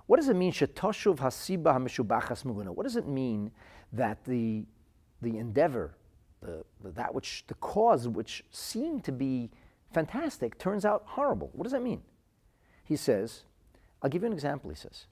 what 0.08 0.18
does 0.18 0.30
it 0.30 0.36
mean, 0.36 0.52
Shetoshuv 0.52 1.18
Hasiba 1.18 1.76
HaMeshubachas 1.76 2.44
Muguna? 2.44 2.70
What 2.70 2.84
does 2.84 2.96
it 2.96 3.08
mean 3.08 3.52
that 3.94 4.24
the, 4.26 4.66
the 5.22 5.38
endeavor, 5.38 5.96
the, 6.42 6.64
that 6.84 7.14
which, 7.14 7.44
the 7.48 7.54
cause 7.56 8.08
which 8.08 8.44
seemed 8.52 9.04
to 9.06 9.12
be 9.12 9.50
fantastic 9.92 10.58
turns 10.58 10.86
out 10.86 11.04
horrible. 11.06 11.50
What 11.54 11.64
does 11.64 11.72
that 11.74 11.84
mean? 11.84 12.02
He 12.84 12.96
says, 12.96 13.44
I'll 14.02 14.10
give 14.10 14.24
you 14.24 14.28
an 14.28 14.34
example, 14.34 14.70
he 14.70 14.76
says. 14.76 15.06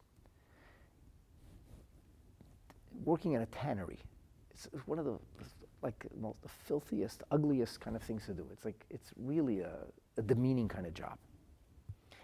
Working 3.03 3.33
in 3.33 3.41
a 3.41 3.45
tannery, 3.47 3.99
it's 4.51 4.67
one 4.85 4.99
of 4.99 5.05
the 5.05 5.19
like 5.83 6.07
most 6.19 6.41
the 6.41 6.49
filthiest, 6.49 7.21
ugliest 7.31 7.79
kind 7.79 7.95
of 7.95 8.01
things 8.01 8.25
to 8.25 8.33
do. 8.33 8.47
It's 8.51 8.65
like 8.65 8.83
it's 8.89 9.11
really 9.15 9.59
a, 9.59 9.73
a 10.17 10.21
demeaning 10.21 10.67
kind 10.67 10.87
of 10.87 10.93
job. 10.93 11.17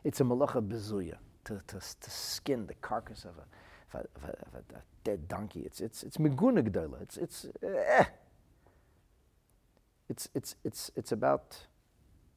It's 0.04 0.20
a 0.20 0.24
malacha 0.24 0.68
bezuya 0.68 1.18
to, 1.46 1.62
to, 1.68 1.80
to 1.80 2.10
skin 2.10 2.66
the 2.66 2.74
carcass 2.76 3.26
of 3.26 3.34
a, 3.38 3.98
of 3.98 4.06
a, 4.06 4.18
of 4.18 4.24
a, 4.24 4.58
of 4.58 4.78
a 4.78 4.82
dead 5.04 5.28
donkey. 5.28 5.62
It's 5.62 5.82
it's 5.82 6.04
it's 6.04 6.18
meguna 6.18 7.02
It's 7.02 7.18
it's 7.18 7.46
eh. 7.62 8.06
It's 10.10 10.30
it's 10.34 10.56
it's 10.64 10.92
it's 10.96 11.12
about 11.12 11.58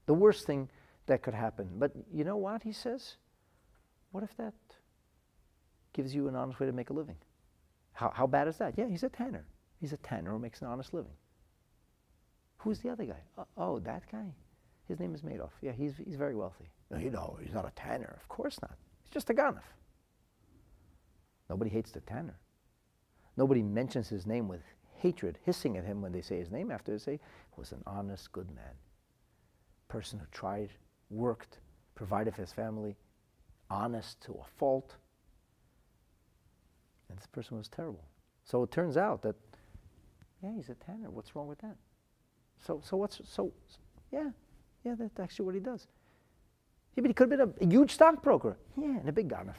the 0.06 0.14
worst 0.14 0.46
thing 0.46 0.68
that 1.06 1.22
could 1.22 1.34
happen. 1.34 1.68
But 1.78 1.92
you 2.12 2.24
know 2.24 2.36
what, 2.36 2.62
he 2.62 2.72
says? 2.72 3.16
What 4.12 4.22
if 4.22 4.36
that 4.36 4.54
gives 5.92 6.14
you 6.14 6.28
an 6.28 6.36
honest 6.36 6.60
way 6.60 6.66
to 6.66 6.72
make 6.72 6.90
a 6.90 6.92
living? 6.92 7.16
How, 7.92 8.12
how 8.14 8.26
bad 8.26 8.48
is 8.48 8.56
that? 8.58 8.74
Yeah, 8.76 8.86
he's 8.88 9.02
a 9.02 9.08
tanner. 9.08 9.46
He's 9.80 9.92
a 9.92 9.96
tanner 9.98 10.32
who 10.32 10.38
makes 10.38 10.60
an 10.60 10.68
honest 10.68 10.92
living. 10.92 11.12
Who's 12.58 12.80
the 12.80 12.90
other 12.90 13.04
guy? 13.04 13.20
Oh, 13.38 13.46
oh 13.56 13.78
that 13.80 14.02
guy? 14.10 14.34
His 14.88 15.00
name 15.00 15.14
is 15.14 15.22
Madoff. 15.22 15.50
Yeah, 15.62 15.72
he's, 15.72 15.94
he's 16.04 16.16
very 16.16 16.34
wealthy. 16.34 16.70
No, 16.90 16.98
you 16.98 17.10
know, 17.10 17.38
he's 17.42 17.52
not 17.52 17.66
a 17.66 17.72
tanner. 17.74 18.16
Of 18.20 18.28
course 18.28 18.58
not. 18.62 18.76
He's 19.02 19.12
just 19.12 19.30
a 19.30 19.34
ganef. 19.34 19.62
Nobody 21.48 21.70
hates 21.70 21.90
the 21.90 22.00
tanner. 22.00 22.38
Nobody 23.36 23.62
mentions 23.62 24.08
his 24.08 24.26
name 24.26 24.48
with 24.48 24.62
hatred, 25.00 25.38
hissing 25.44 25.76
at 25.76 25.84
him 25.84 26.02
when 26.02 26.12
they 26.12 26.22
say 26.22 26.38
his 26.38 26.50
name 26.50 26.70
after 26.70 26.92
they 26.92 26.98
say, 26.98 27.20
was 27.56 27.72
an 27.72 27.82
honest, 27.86 28.32
good 28.32 28.54
man 28.54 28.74
person 29.88 30.18
who 30.18 30.26
tried, 30.32 30.70
worked, 31.10 31.58
provided 31.94 32.34
for 32.34 32.42
his 32.42 32.52
family, 32.52 32.96
honest 33.70 34.20
to 34.22 34.32
a 34.32 34.44
fault. 34.58 34.96
And 37.08 37.18
this 37.18 37.26
person 37.26 37.56
was 37.56 37.68
terrible. 37.68 38.04
So 38.44 38.62
it 38.62 38.70
turns 38.70 38.96
out 38.96 39.22
that, 39.22 39.36
yeah, 40.42 40.50
he's 40.54 40.68
a 40.68 40.74
tanner. 40.74 41.10
What's 41.10 41.34
wrong 41.34 41.48
with 41.48 41.58
that? 41.58 41.76
So, 42.64 42.80
so 42.84 42.96
what's, 42.96 43.20
so, 43.24 43.52
yeah, 44.12 44.30
yeah, 44.84 44.94
that's 44.98 45.18
actually 45.20 45.46
what 45.46 45.54
he 45.54 45.60
does. 45.60 45.86
But 46.94 47.06
he 47.06 47.12
could 47.12 47.30
have 47.30 47.38
been 47.38 47.54
a, 47.60 47.64
a 47.64 47.68
huge 47.68 47.92
stockbroker. 47.92 48.56
Yeah, 48.76 48.98
and 48.98 49.08
a 49.08 49.12
big 49.12 49.28
ganef. 49.28 49.56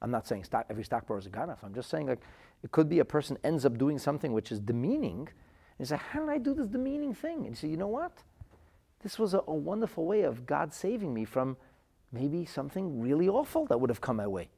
I'm 0.00 0.10
not 0.10 0.26
saying 0.26 0.44
stock, 0.44 0.66
every 0.68 0.84
stockbroker 0.84 1.20
is 1.20 1.26
a 1.26 1.30
ganef. 1.30 1.58
I'm 1.62 1.74
just 1.74 1.88
saying 1.88 2.08
like 2.08 2.20
it 2.62 2.70
could 2.70 2.88
be 2.88 3.00
a 3.00 3.04
person 3.04 3.36
ends 3.44 3.64
up 3.64 3.76
doing 3.78 3.98
something 3.98 4.32
which 4.32 4.52
is 4.52 4.60
demeaning. 4.60 5.20
And 5.20 5.78
you 5.78 5.86
say, 5.86 5.96
how 5.96 6.20
did 6.20 6.28
I 6.28 6.38
do 6.38 6.54
this 6.54 6.68
demeaning 6.68 7.14
thing? 7.14 7.38
And 7.38 7.48
you 7.48 7.54
say, 7.54 7.68
you 7.68 7.76
know 7.76 7.88
what? 7.88 8.12
This 9.02 9.18
was 9.18 9.34
a, 9.34 9.40
a 9.48 9.54
wonderful 9.54 10.06
way 10.06 10.22
of 10.22 10.46
God 10.46 10.72
saving 10.72 11.12
me 11.12 11.24
from 11.24 11.56
maybe 12.12 12.44
something 12.44 13.00
really 13.00 13.28
awful 13.28 13.66
that 13.66 13.80
would 13.80 13.90
have 13.90 14.00
come 14.00 14.16
my 14.16 14.26
way. 14.26 14.48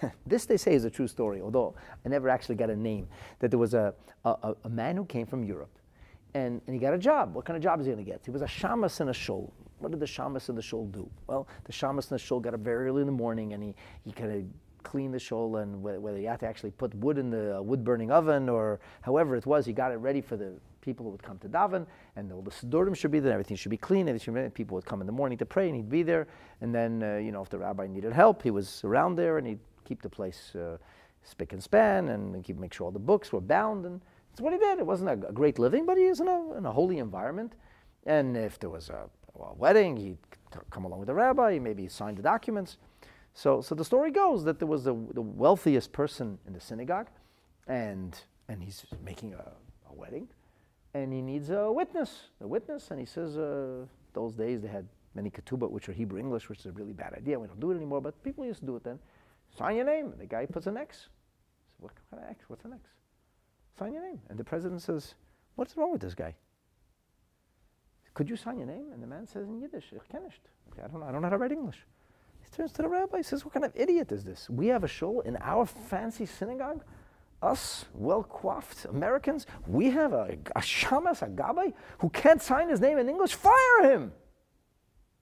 this, 0.26 0.46
they 0.46 0.56
say, 0.56 0.74
is 0.74 0.84
a 0.84 0.90
true 0.90 1.08
story, 1.08 1.40
although 1.42 1.74
I 2.04 2.08
never 2.08 2.28
actually 2.28 2.54
got 2.54 2.70
a 2.70 2.76
name. 2.76 3.08
That 3.40 3.50
there 3.50 3.58
was 3.58 3.74
a, 3.74 3.94
a, 4.24 4.54
a 4.64 4.68
man 4.68 4.96
who 4.96 5.04
came 5.04 5.26
from 5.26 5.44
Europe 5.44 5.78
and, 6.34 6.60
and 6.66 6.74
he 6.74 6.80
got 6.80 6.94
a 6.94 6.98
job. 6.98 7.34
What 7.34 7.44
kind 7.44 7.56
of 7.56 7.62
job 7.62 7.80
is 7.80 7.86
he 7.86 7.92
going 7.92 8.04
to 8.04 8.10
get? 8.10 8.22
He 8.24 8.30
was 8.30 8.42
a 8.42 8.46
shamus 8.46 9.00
in 9.00 9.08
a 9.08 9.14
shul. 9.14 9.52
What 9.78 9.90
did 9.90 10.00
the 10.00 10.06
shamus 10.06 10.48
in 10.48 10.54
the 10.54 10.62
shul 10.62 10.86
do? 10.86 11.08
Well, 11.26 11.46
the 11.64 11.72
shamus 11.72 12.10
in 12.10 12.14
the 12.14 12.18
shul 12.18 12.40
got 12.40 12.54
up 12.54 12.60
very 12.60 12.88
early 12.88 13.02
in 13.02 13.06
the 13.06 13.12
morning 13.12 13.52
and 13.52 13.62
he, 13.62 13.74
he 14.04 14.12
kind 14.12 14.32
of 14.32 14.44
cleaned 14.84 15.12
the 15.12 15.18
shul 15.18 15.56
and 15.56 15.82
whether 15.82 16.16
he 16.16 16.24
had 16.24 16.38
to 16.40 16.46
actually 16.46 16.70
put 16.70 16.94
wood 16.94 17.18
in 17.18 17.30
the 17.30 17.60
wood 17.62 17.82
burning 17.82 18.10
oven 18.10 18.48
or 18.48 18.78
however 19.02 19.34
it 19.34 19.46
was, 19.46 19.66
he 19.66 19.72
got 19.72 19.90
it 19.90 19.96
ready 19.96 20.20
for 20.20 20.36
the 20.36 20.52
people 20.80 21.04
who 21.04 21.10
would 21.10 21.22
come 21.22 21.38
to 21.38 21.48
daven 21.48 21.86
and 22.16 22.30
all 22.30 22.42
the 22.42 22.50
siddurim 22.50 22.94
should 22.94 23.10
be 23.10 23.18
there, 23.18 23.32
everything 23.32 23.56
should 23.56 23.70
be 23.70 23.76
clean, 23.76 24.08
everything 24.08 24.34
be, 24.34 24.48
people 24.50 24.74
would 24.74 24.84
come 24.84 25.00
in 25.00 25.06
the 25.06 25.12
morning 25.12 25.38
to 25.38 25.46
pray 25.46 25.66
and 25.66 25.76
he'd 25.76 25.88
be 25.88 26.02
there. 26.02 26.28
And 26.60 26.74
then, 26.74 27.02
uh, 27.02 27.16
you 27.16 27.32
know, 27.32 27.42
if 27.42 27.48
the 27.48 27.58
rabbi 27.58 27.86
needed 27.86 28.12
help, 28.12 28.42
he 28.42 28.50
was 28.50 28.84
around 28.84 29.16
there 29.16 29.38
and 29.38 29.46
he'd 29.46 29.60
keep 29.84 30.02
the 30.02 30.08
place 30.08 30.54
uh, 30.54 30.76
spick 31.22 31.52
and 31.52 31.62
span 31.62 32.10
and 32.10 32.44
keep, 32.44 32.58
make 32.58 32.72
sure 32.72 32.84
all 32.84 32.92
the 32.92 32.98
books 32.98 33.32
were 33.32 33.40
bound 33.40 33.86
and 33.86 34.00
that's 34.30 34.40
what 34.40 34.52
he 34.52 34.58
did. 34.58 34.78
It 34.80 34.86
wasn't 34.86 35.10
a, 35.10 35.16
great 35.16 35.58
living, 35.58 35.86
but 35.86 35.96
he 35.96 36.08
was 36.08 36.20
in 36.20 36.28
a, 36.28 36.58
in 36.58 36.66
a 36.66 36.72
holy 36.72 36.98
environment. 36.98 37.54
And 38.04 38.36
if 38.36 38.58
there 38.58 38.68
was 38.68 38.90
a, 38.90 39.08
a 39.40 39.54
wedding, 39.54 39.96
he'd 39.96 40.18
come 40.70 40.84
along 40.84 40.98
with 40.98 41.06
the 41.06 41.14
rabbi, 41.14 41.54
he 41.54 41.58
maybe 41.58 41.88
sign 41.88 42.14
the 42.14 42.22
documents. 42.22 42.78
So, 43.34 43.60
so 43.60 43.74
the 43.74 43.84
story 43.84 44.12
goes 44.12 44.44
that 44.44 44.58
there 44.58 44.68
was 44.68 44.84
the, 44.84 44.94
the 45.12 45.20
wealthiest 45.20 45.92
person 45.92 46.38
in 46.46 46.52
the 46.52 46.60
synagogue, 46.60 47.08
and, 47.66 48.16
and 48.48 48.62
he's 48.62 48.84
making 49.04 49.34
a, 49.34 49.52
a 49.90 49.92
wedding, 49.92 50.28
and 50.94 51.12
he 51.12 51.20
needs 51.20 51.50
a 51.50 51.70
witness, 51.70 52.28
a 52.40 52.46
witness, 52.46 52.90
and 52.90 53.00
he 53.00 53.06
says, 53.06 53.36
uh, 53.36 53.84
those 54.12 54.34
days 54.34 54.62
they 54.62 54.68
had 54.68 54.86
many 55.14 55.30
ketubot, 55.30 55.70
which 55.70 55.88
are 55.88 55.92
Hebrew 55.92 56.20
English, 56.20 56.48
which 56.48 56.60
is 56.60 56.66
a 56.66 56.72
really 56.72 56.92
bad 56.92 57.12
idea. 57.14 57.38
We 57.38 57.48
don't 57.48 57.60
do 57.60 57.72
it 57.72 57.76
anymore, 57.76 58.00
but 58.00 58.22
people 58.22 58.44
used 58.44 58.60
to 58.60 58.66
do 58.66 58.76
it 58.76 58.84
then. 58.84 58.98
Sign 59.56 59.76
your 59.76 59.84
name. 59.84 60.06
And 60.12 60.20
the 60.20 60.26
guy 60.26 60.46
puts 60.46 60.66
an 60.66 60.76
X. 60.76 61.08
what 61.78 61.92
kind 62.10 62.22
of 62.22 62.30
X? 62.30 62.44
What's 62.48 62.64
an 62.64 62.72
X? 62.72 62.82
Sign 63.78 63.92
your 63.92 64.02
name. 64.02 64.20
And 64.28 64.38
the 64.38 64.44
president 64.44 64.82
says, 64.82 65.14
What's 65.56 65.76
wrong 65.76 65.92
with 65.92 66.00
this 66.00 66.14
guy? 66.14 66.34
Could 68.14 68.28
you 68.28 68.36
sign 68.36 68.58
your 68.58 68.66
name? 68.66 68.86
And 68.92 69.02
the 69.02 69.06
man 69.06 69.26
says 69.26 69.48
in 69.48 69.60
Yiddish, 69.60 69.92
Ich 69.92 70.02
I 70.14 70.88
don't 70.88 71.02
I 71.02 71.12
don't 71.12 71.22
know 71.22 71.28
how 71.28 71.30
to 71.30 71.38
write 71.38 71.52
English. 71.52 71.84
Turns 72.56 72.72
to 72.72 72.82
the 72.82 72.88
rabbi, 72.88 73.16
and 73.18 73.26
says, 73.26 73.44
What 73.44 73.54
kind 73.54 73.64
of 73.64 73.72
idiot 73.74 74.12
is 74.12 74.24
this? 74.24 74.48
We 74.48 74.68
have 74.68 74.84
a 74.84 74.88
shul 74.88 75.20
in 75.20 75.36
our 75.40 75.66
fancy 75.66 76.26
synagogue. 76.26 76.84
Us, 77.42 77.84
well 77.92 78.22
coiffed 78.22 78.86
Americans, 78.86 79.46
we 79.66 79.90
have 79.90 80.12
a, 80.12 80.38
a 80.56 80.60
shamas, 80.60 81.20
a 81.20 81.26
gabbai, 81.26 81.74
who 81.98 82.08
can't 82.08 82.40
sign 82.40 82.68
his 82.68 82.80
name 82.80 82.96
in 82.96 83.08
English. 83.08 83.34
Fire 83.34 83.82
him! 83.82 84.12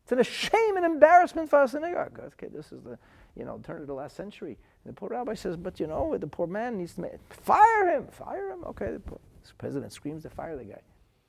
It's 0.04 0.12
a 0.12 0.22
shame 0.22 0.76
and 0.76 0.84
embarrassment 0.84 1.48
for 1.48 1.60
our 1.60 1.68
synagogue. 1.68 2.20
Okay, 2.20 2.48
this 2.48 2.70
is 2.70 2.82
the, 2.82 2.98
you 3.36 3.44
know, 3.44 3.60
turn 3.64 3.80
to 3.80 3.86
the 3.86 3.94
last 3.94 4.14
century. 4.14 4.58
The 4.84 4.92
poor 4.92 5.08
rabbi 5.08 5.34
says, 5.34 5.56
but 5.56 5.80
you 5.80 5.86
know, 5.86 6.16
the 6.18 6.26
poor 6.26 6.46
man 6.46 6.76
needs 6.76 6.94
to 6.94 7.10
fire 7.28 7.96
him, 7.96 8.08
fire 8.08 8.50
him. 8.50 8.64
Okay, 8.64 8.92
the 8.92 9.18
president 9.58 9.92
screams 9.92 10.22
to 10.24 10.30
fire 10.30 10.56
the 10.56 10.64
guy. 10.64 10.80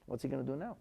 What's 0.05 0.23
he 0.23 0.29
going 0.29 0.45
to 0.45 0.51
do 0.51 0.57
now? 0.57 0.75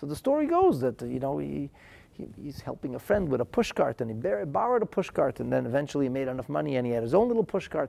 So 0.00 0.06
the 0.06 0.16
story 0.16 0.46
goes 0.46 0.80
that, 0.80 1.00
you 1.02 1.20
know, 1.20 1.38
he, 1.38 1.70
he, 2.16 2.28
he's 2.40 2.60
helping 2.60 2.94
a 2.94 2.98
friend 2.98 3.28
with 3.28 3.40
a 3.40 3.44
pushcart 3.44 4.00
and 4.00 4.10
he 4.10 4.44
borrowed 4.44 4.82
a 4.82 4.86
pushcart 4.86 5.40
and 5.40 5.52
then 5.52 5.66
eventually 5.66 6.06
he 6.06 6.08
made 6.08 6.28
enough 6.28 6.48
money 6.48 6.76
and 6.76 6.86
he 6.86 6.92
had 6.92 7.02
his 7.02 7.14
own 7.14 7.28
little 7.28 7.44
pushcart. 7.44 7.88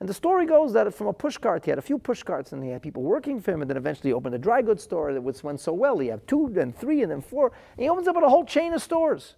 And 0.00 0.08
the 0.08 0.14
story 0.14 0.44
goes 0.44 0.72
that 0.72 0.92
from 0.92 1.06
a 1.06 1.12
pushcart, 1.12 1.64
he 1.64 1.70
had 1.70 1.78
a 1.78 1.82
few 1.82 1.98
pushcarts 1.98 2.52
and 2.52 2.62
he 2.62 2.70
had 2.70 2.82
people 2.82 3.02
working 3.02 3.40
for 3.40 3.52
him 3.52 3.62
and 3.62 3.70
then 3.70 3.76
eventually 3.76 4.10
he 4.10 4.14
opened 4.14 4.34
a 4.34 4.38
dry 4.38 4.60
goods 4.60 4.82
store 4.82 5.12
that 5.12 5.20
went 5.20 5.60
so 5.60 5.72
well. 5.72 5.98
He 5.98 6.08
had 6.08 6.26
two, 6.26 6.50
then 6.52 6.72
three, 6.72 7.02
and 7.02 7.10
then 7.10 7.20
four. 7.20 7.52
And 7.76 7.82
he 7.82 7.88
opens 7.88 8.08
up 8.08 8.16
a 8.16 8.28
whole 8.28 8.44
chain 8.44 8.74
of 8.74 8.82
stores. 8.82 9.36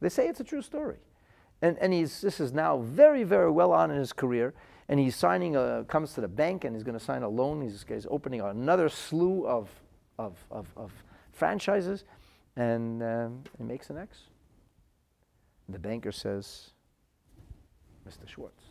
They 0.00 0.08
say 0.08 0.28
it's 0.28 0.40
a 0.40 0.44
true 0.44 0.62
story. 0.62 0.96
And, 1.60 1.76
and 1.78 1.92
he's, 1.92 2.20
this 2.20 2.40
is 2.40 2.52
now 2.52 2.78
very, 2.78 3.24
very 3.24 3.50
well 3.50 3.72
on 3.72 3.90
in 3.90 3.98
his 3.98 4.12
career. 4.12 4.54
And 4.88 4.98
he's 4.98 5.16
signing, 5.16 5.56
a, 5.56 5.84
comes 5.86 6.14
to 6.14 6.20
the 6.20 6.28
bank 6.28 6.64
and 6.64 6.74
he's 6.74 6.84
going 6.84 6.98
to 6.98 7.04
sign 7.04 7.22
a 7.22 7.28
loan. 7.28 7.60
He's, 7.60 7.84
he's 7.86 8.06
opening 8.10 8.40
another 8.40 8.88
slew 8.88 9.46
of, 9.46 9.68
of, 10.18 10.36
of, 10.50 10.66
of 10.76 10.92
franchises. 11.32 12.04
And 12.58 13.02
um, 13.04 13.44
he 13.56 13.62
makes 13.62 13.88
an 13.88 13.98
X. 13.98 14.18
The 15.68 15.78
banker 15.78 16.10
says, 16.10 16.70
Mr. 18.06 18.28
Schwartz, 18.28 18.64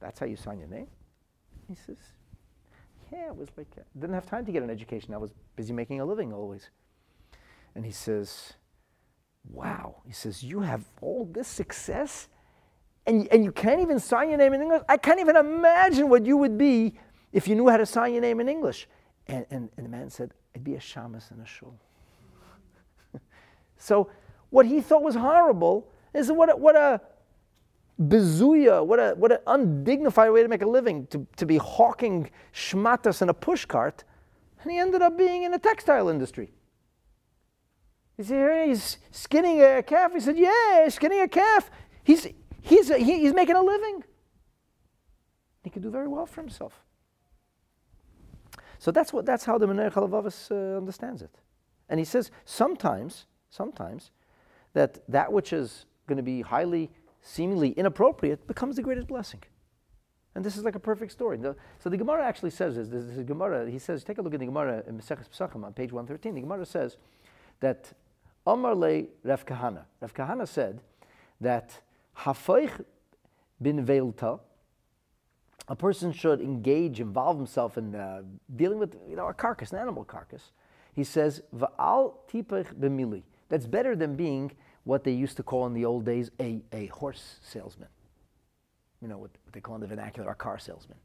that's 0.00 0.20
how 0.20 0.26
you 0.26 0.36
sign 0.36 0.60
your 0.60 0.68
name? 0.68 0.86
He 1.68 1.74
says, 1.74 1.98
yeah, 3.12 3.26
it 3.26 3.36
was 3.36 3.48
like, 3.56 3.66
I 3.76 3.82
didn't 3.98 4.14
have 4.14 4.26
time 4.26 4.46
to 4.46 4.52
get 4.52 4.62
an 4.62 4.70
education. 4.70 5.12
I 5.12 5.18
was 5.18 5.32
busy 5.56 5.72
making 5.72 6.00
a 6.00 6.04
living 6.04 6.32
always. 6.32 6.70
And 7.74 7.84
he 7.84 7.90
says, 7.90 8.52
wow. 9.50 9.96
He 10.06 10.12
says, 10.12 10.44
You 10.44 10.60
have 10.60 10.84
all 11.00 11.28
this 11.30 11.48
success 11.48 12.28
and, 13.06 13.26
and 13.32 13.42
you 13.42 13.50
can't 13.50 13.80
even 13.80 13.98
sign 13.98 14.28
your 14.28 14.38
name 14.38 14.52
in 14.52 14.62
English? 14.62 14.82
I 14.88 14.98
can't 14.98 15.18
even 15.18 15.36
imagine 15.36 16.08
what 16.08 16.26
you 16.26 16.36
would 16.36 16.56
be 16.56 16.94
if 17.32 17.48
you 17.48 17.56
knew 17.56 17.68
how 17.68 17.78
to 17.78 17.86
sign 17.86 18.12
your 18.12 18.22
name 18.22 18.38
in 18.38 18.48
English. 18.48 18.86
And, 19.26 19.46
and, 19.50 19.68
and 19.76 19.86
the 19.86 19.90
man 19.90 20.10
said, 20.10 20.32
It'd 20.54 20.62
be 20.62 20.74
a 20.74 20.80
shamus 20.80 21.30
and 21.32 21.42
a 21.42 21.46
shul. 21.46 21.74
So, 23.78 24.10
what 24.50 24.66
he 24.66 24.80
thought 24.80 25.02
was 25.02 25.14
horrible 25.14 25.90
is 26.14 26.30
what 26.30 26.50
a, 26.50 26.56
what 26.56 26.76
a 26.76 27.00
bezuya, 28.00 28.84
what 28.84 28.98
a 28.98 29.14
what 29.16 29.32
an 29.32 29.38
undignified 29.46 30.30
way 30.30 30.42
to 30.42 30.48
make 30.48 30.62
a 30.62 30.68
living, 30.68 31.06
to, 31.08 31.26
to 31.36 31.46
be 31.46 31.56
hawking 31.56 32.30
shmatas 32.52 33.22
in 33.22 33.28
a 33.28 33.34
pushcart. 33.34 34.00
And 34.62 34.72
he 34.72 34.78
ended 34.78 35.02
up 35.02 35.16
being 35.16 35.44
in 35.44 35.52
the 35.52 35.58
textile 35.58 36.08
industry. 36.08 36.50
He 38.16 38.24
said, 38.24 38.68
he's 38.68 38.98
skinning 39.12 39.62
a 39.62 39.82
calf. 39.82 40.12
He 40.12 40.18
said, 40.18 40.36
yeah, 40.36 40.88
skinning 40.88 41.20
a 41.20 41.28
calf. 41.28 41.70
He's, 42.02 42.26
he's, 42.60 42.88
he, 42.88 43.20
he's 43.20 43.32
making 43.32 43.54
a 43.54 43.62
living. 43.62 44.02
He 45.62 45.70
could 45.70 45.82
do 45.82 45.90
very 45.90 46.08
well 46.08 46.26
for 46.26 46.40
himself. 46.40 46.82
So 48.80 48.90
that's, 48.90 49.12
what, 49.12 49.24
that's 49.24 49.44
how 49.44 49.56
the 49.56 49.66
Menoyach 49.66 49.92
Halavavas 49.92 50.50
uh, 50.50 50.76
understands 50.76 51.22
it. 51.22 51.30
And 51.88 52.00
he 52.00 52.04
says 52.04 52.32
sometimes, 52.44 53.26
sometimes, 53.50 54.10
that 54.74 54.98
that 55.08 55.32
which 55.32 55.52
is 55.52 55.86
going 56.06 56.16
to 56.16 56.22
be 56.22 56.42
highly, 56.42 56.90
seemingly 57.22 57.70
inappropriate 57.70 58.46
becomes 58.46 58.76
the 58.76 58.82
greatest 58.82 59.08
blessing. 59.08 59.42
And 60.34 60.44
this 60.44 60.56
is 60.56 60.64
like 60.64 60.76
a 60.76 60.80
perfect 60.80 61.10
story. 61.10 61.36
The, 61.36 61.56
so 61.78 61.90
the 61.90 61.96
Gemara 61.96 62.24
actually 62.24 62.50
says 62.50 62.76
this. 62.76 62.88
This 62.88 63.04
is 63.04 63.24
Gemara. 63.24 63.68
He 63.68 63.78
says, 63.78 64.04
take 64.04 64.18
a 64.18 64.22
look 64.22 64.34
at 64.34 64.40
the 64.40 64.46
Gemara 64.46 64.84
in 64.86 64.96
Maseches 64.98 65.28
Pesachim 65.28 65.64
on 65.64 65.72
page 65.72 65.92
113. 65.92 66.34
The 66.34 66.40
Gemara 66.42 66.64
says 66.64 66.96
that 67.60 67.92
Omar 68.46 68.74
le 68.74 69.04
Rav 69.24 69.44
Kahana. 69.44 69.84
Rav 70.00 70.14
Kahana 70.14 70.46
said 70.46 70.80
that 71.40 71.80
Hafoich 72.18 72.84
bin 73.60 73.84
Veilta, 73.84 74.40
a 75.66 75.76
person 75.76 76.12
should 76.12 76.40
engage, 76.40 77.00
involve 77.00 77.36
himself 77.36 77.76
in 77.76 77.94
uh, 77.94 78.22
dealing 78.54 78.78
with 78.78 78.96
you 79.08 79.16
know, 79.16 79.26
a 79.26 79.34
carcass, 79.34 79.72
an 79.72 79.78
animal 79.78 80.04
carcass. 80.04 80.52
He 80.94 81.04
says, 81.04 81.42
Va'al 81.54 82.14
tipech 82.32 82.72
b'mili. 82.74 83.22
That's 83.48 83.66
better 83.66 83.96
than 83.96 84.16
being 84.16 84.52
what 84.84 85.04
they 85.04 85.12
used 85.12 85.36
to 85.36 85.42
call 85.42 85.66
in 85.66 85.74
the 85.74 85.84
old 85.84 86.04
days 86.04 86.30
a, 86.40 86.60
a 86.72 86.86
horse 86.86 87.38
salesman. 87.42 87.88
You 89.00 89.08
know, 89.08 89.18
what, 89.18 89.30
what 89.44 89.52
they 89.52 89.60
call 89.60 89.76
in 89.76 89.80
the 89.80 89.86
vernacular 89.86 90.30
a 90.30 90.34
car 90.34 90.58
salesman. 90.58 90.98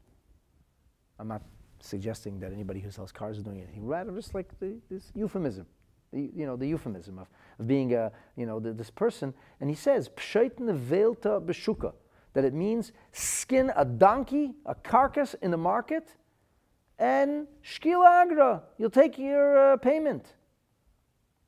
I'm 1.18 1.28
not 1.28 1.42
suggesting 1.80 2.40
that 2.40 2.52
anybody 2.52 2.80
who 2.80 2.90
sells 2.90 3.12
cars 3.12 3.38
is 3.38 3.44
doing 3.44 3.58
anything. 3.58 3.86
Rather, 3.86 4.10
just 4.12 4.34
like 4.34 4.58
the, 4.58 4.76
this 4.90 5.12
euphemism 5.14 5.66
the, 6.14 6.30
you 6.34 6.46
know, 6.46 6.56
the 6.56 6.66
euphemism 6.66 7.18
of, 7.18 7.28
of 7.58 7.66
being 7.66 7.94
a, 7.94 8.10
you 8.36 8.46
know, 8.46 8.60
the, 8.60 8.72
this 8.72 8.90
person. 8.90 9.34
And 9.60 9.68
he 9.68 9.76
says, 9.76 10.08
that 12.32 12.44
it 12.44 12.54
means 12.54 12.92
skin 13.12 13.72
a 13.76 13.84
donkey, 13.84 14.54
a 14.66 14.74
carcass 14.74 15.34
in 15.42 15.50
the 15.50 15.56
market, 15.56 16.14
and 16.98 17.46
shkila 17.64 18.22
agra, 18.22 18.62
you'll 18.78 18.90
take 18.90 19.18
your 19.18 19.72
uh, 19.72 19.76
payment. 19.76 20.34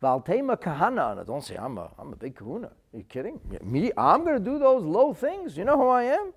Valtema 0.02 0.56
kahana, 0.60 1.26
don't 1.26 1.42
say 1.42 1.56
I'm 1.56 1.78
a, 1.78 1.90
I'm 1.98 2.12
a 2.12 2.16
big 2.16 2.34
kahuna. 2.34 2.66
Are 2.66 2.96
you 2.98 3.04
kidding? 3.04 3.40
Me, 3.62 3.90
I'm 3.96 4.24
going 4.24 4.38
to 4.38 4.44
do 4.44 4.58
those 4.58 4.82
low 4.82 5.14
things. 5.14 5.56
You 5.56 5.64
know 5.64 5.76
who 5.76 5.88
I 5.88 6.04
am? 6.04 6.32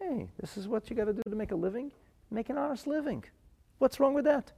Hey, 0.00 0.28
this 0.40 0.56
is 0.56 0.66
what 0.66 0.88
you 0.88 0.96
got 0.96 1.04
to 1.04 1.12
do 1.12 1.22
to 1.28 1.36
make 1.36 1.52
a 1.52 1.56
living. 1.56 1.92
Make 2.30 2.48
an 2.48 2.58
honest 2.58 2.86
living. 2.86 3.24
What's 3.78 4.00
wrong 4.00 4.14
with 4.14 4.24
that? 4.24 4.52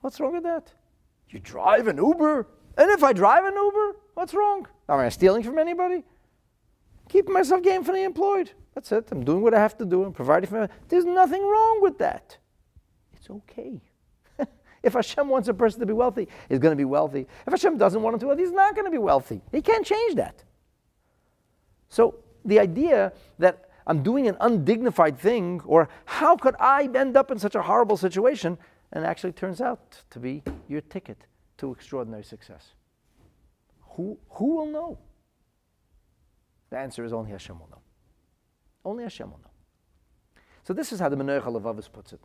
What's 0.00 0.20
wrong 0.20 0.32
with 0.32 0.42
that? 0.42 0.72
You 1.30 1.38
drive 1.38 1.86
an 1.86 1.98
Uber? 1.98 2.46
And 2.76 2.90
if 2.90 3.02
I 3.02 3.12
drive 3.12 3.44
an 3.44 3.54
Uber, 3.54 3.96
what's 4.14 4.34
wrong? 4.34 4.66
Am 4.88 4.98
I 4.98 5.08
stealing 5.08 5.42
from 5.42 5.58
anybody? 5.58 6.04
Keeping 7.08 7.32
myself 7.32 7.62
gainfully 7.62 8.04
employed. 8.04 8.50
That's 8.74 8.92
it. 8.92 9.08
I'm 9.10 9.24
doing 9.24 9.42
what 9.42 9.54
I 9.54 9.60
have 9.60 9.78
to 9.78 9.84
do. 9.84 10.04
I'm 10.04 10.12
providing 10.12 10.50
for. 10.50 10.60
my. 10.60 10.68
There's 10.88 11.04
nothing 11.04 11.42
wrong 11.42 11.80
with 11.80 11.98
that. 11.98 12.36
It's 13.14 13.30
okay. 13.30 13.80
If 14.82 14.94
Hashem 14.94 15.28
wants 15.28 15.48
a 15.48 15.54
person 15.54 15.80
to 15.80 15.86
be 15.86 15.92
wealthy, 15.92 16.28
he's 16.48 16.58
going 16.58 16.72
to 16.72 16.76
be 16.76 16.84
wealthy. 16.84 17.26
If 17.46 17.52
Hashem 17.52 17.78
doesn't 17.78 18.02
want 18.02 18.14
him 18.14 18.20
to 18.20 18.26
be 18.26 18.28
wealthy, 18.28 18.42
he's 18.42 18.52
not 18.52 18.74
going 18.74 18.84
to 18.84 18.90
be 18.90 18.98
wealthy. 18.98 19.42
He 19.52 19.62
can't 19.62 19.84
change 19.84 20.14
that. 20.16 20.44
So 21.88 22.16
the 22.44 22.60
idea 22.60 23.12
that 23.38 23.70
I'm 23.86 24.02
doing 24.02 24.26
an 24.26 24.36
undignified 24.40 25.18
thing, 25.18 25.60
or 25.64 25.88
how 26.04 26.36
could 26.36 26.56
I 26.58 26.88
end 26.94 27.16
up 27.16 27.30
in 27.30 27.38
such 27.38 27.54
a 27.54 27.62
horrible 27.62 27.96
situation, 27.96 28.58
and 28.92 29.04
actually 29.04 29.32
turns 29.32 29.60
out 29.60 30.02
to 30.10 30.18
be 30.18 30.42
your 30.68 30.80
ticket 30.80 31.18
to 31.58 31.72
extraordinary 31.72 32.24
success. 32.24 32.74
Who, 33.90 34.18
who 34.30 34.56
will 34.56 34.66
know? 34.66 34.98
The 36.70 36.78
answer 36.78 37.04
is 37.04 37.12
only 37.12 37.30
Hashem 37.30 37.58
will 37.58 37.68
know. 37.68 37.80
Only 38.84 39.04
Hashem 39.04 39.30
will 39.30 39.38
know. 39.38 39.50
So 40.64 40.72
this 40.72 40.92
is 40.92 41.00
how 41.00 41.08
the 41.08 41.16
Menoyach 41.16 41.42
Halavavas 41.42 41.90
puts 41.90 42.12
it. 42.12 42.20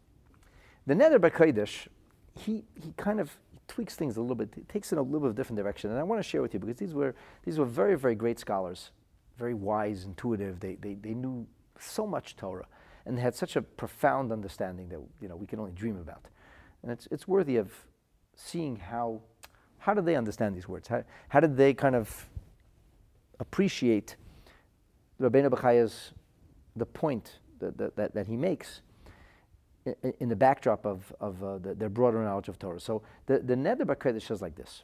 The 0.87 0.95
Nehedar 0.95 1.19
BaKodesh, 1.19 1.87
he, 2.33 2.63
he 2.75 2.93
kind 2.97 3.19
of 3.19 3.37
tweaks 3.67 3.95
things 3.95 4.17
a 4.17 4.21
little 4.21 4.35
bit, 4.35 4.49
he 4.55 4.61
takes 4.63 4.91
it 4.91 4.95
in 4.95 4.99
a 4.99 5.03
little 5.03 5.21
bit 5.21 5.29
of 5.29 5.35
different 5.35 5.57
direction. 5.57 5.91
And 5.91 5.99
I 5.99 6.03
want 6.03 6.19
to 6.19 6.27
share 6.27 6.41
with 6.41 6.53
you 6.53 6.59
because 6.59 6.77
these 6.77 6.93
were, 6.93 7.15
these 7.43 7.57
were 7.57 7.65
very, 7.65 7.97
very 7.97 8.15
great 8.15 8.39
scholars, 8.39 8.91
very 9.37 9.53
wise, 9.53 10.03
intuitive. 10.03 10.59
They, 10.59 10.75
they, 10.75 10.95
they 10.95 11.13
knew 11.13 11.47
so 11.79 12.05
much 12.05 12.35
Torah 12.35 12.67
and 13.05 13.17
had 13.17 13.33
such 13.33 13.55
a 13.55 13.61
profound 13.61 14.31
understanding 14.31 14.89
that 14.89 14.99
you 15.21 15.27
know, 15.27 15.35
we 15.35 15.47
can 15.47 15.59
only 15.59 15.71
dream 15.71 15.97
about. 15.97 16.25
And 16.83 16.91
it's, 16.91 17.07
it's 17.11 17.27
worthy 17.27 17.57
of 17.57 17.71
seeing 18.35 18.75
how, 18.75 19.21
how 19.79 19.93
did 19.93 20.05
they 20.05 20.15
understand 20.15 20.55
these 20.55 20.67
words? 20.67 20.87
How, 20.87 21.03
how 21.29 21.39
did 21.39 21.57
they 21.57 21.73
kind 21.73 21.95
of 21.95 22.29
appreciate 23.39 24.15
Rabbeinu 25.19 25.49
Bechaya's, 25.49 26.11
the 26.75 26.85
point 26.85 27.39
that, 27.59 27.95
that, 27.95 28.13
that 28.13 28.27
he 28.27 28.35
makes 28.35 28.81
in, 29.85 30.29
the 30.29 30.35
backdrop 30.35 30.85
of, 30.85 31.13
of 31.19 31.43
uh, 31.43 31.57
the, 31.57 31.73
their 31.73 31.89
broader 31.89 32.23
knowledge 32.23 32.47
of 32.47 32.59
Torah. 32.59 32.79
So 32.79 33.01
the, 33.25 33.39
the 33.39 33.55
Nehedar 33.55 33.85
BaKodesh 33.85 34.23
says 34.23 34.41
like 34.41 34.55
this. 34.55 34.83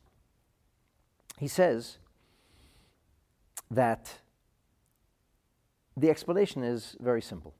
He 1.38 1.48
says 1.48 1.98
that 3.70 4.20
the 5.96 6.10
explanation 6.10 6.64
is 6.64 6.96
very 7.00 7.22
simple. 7.22 7.54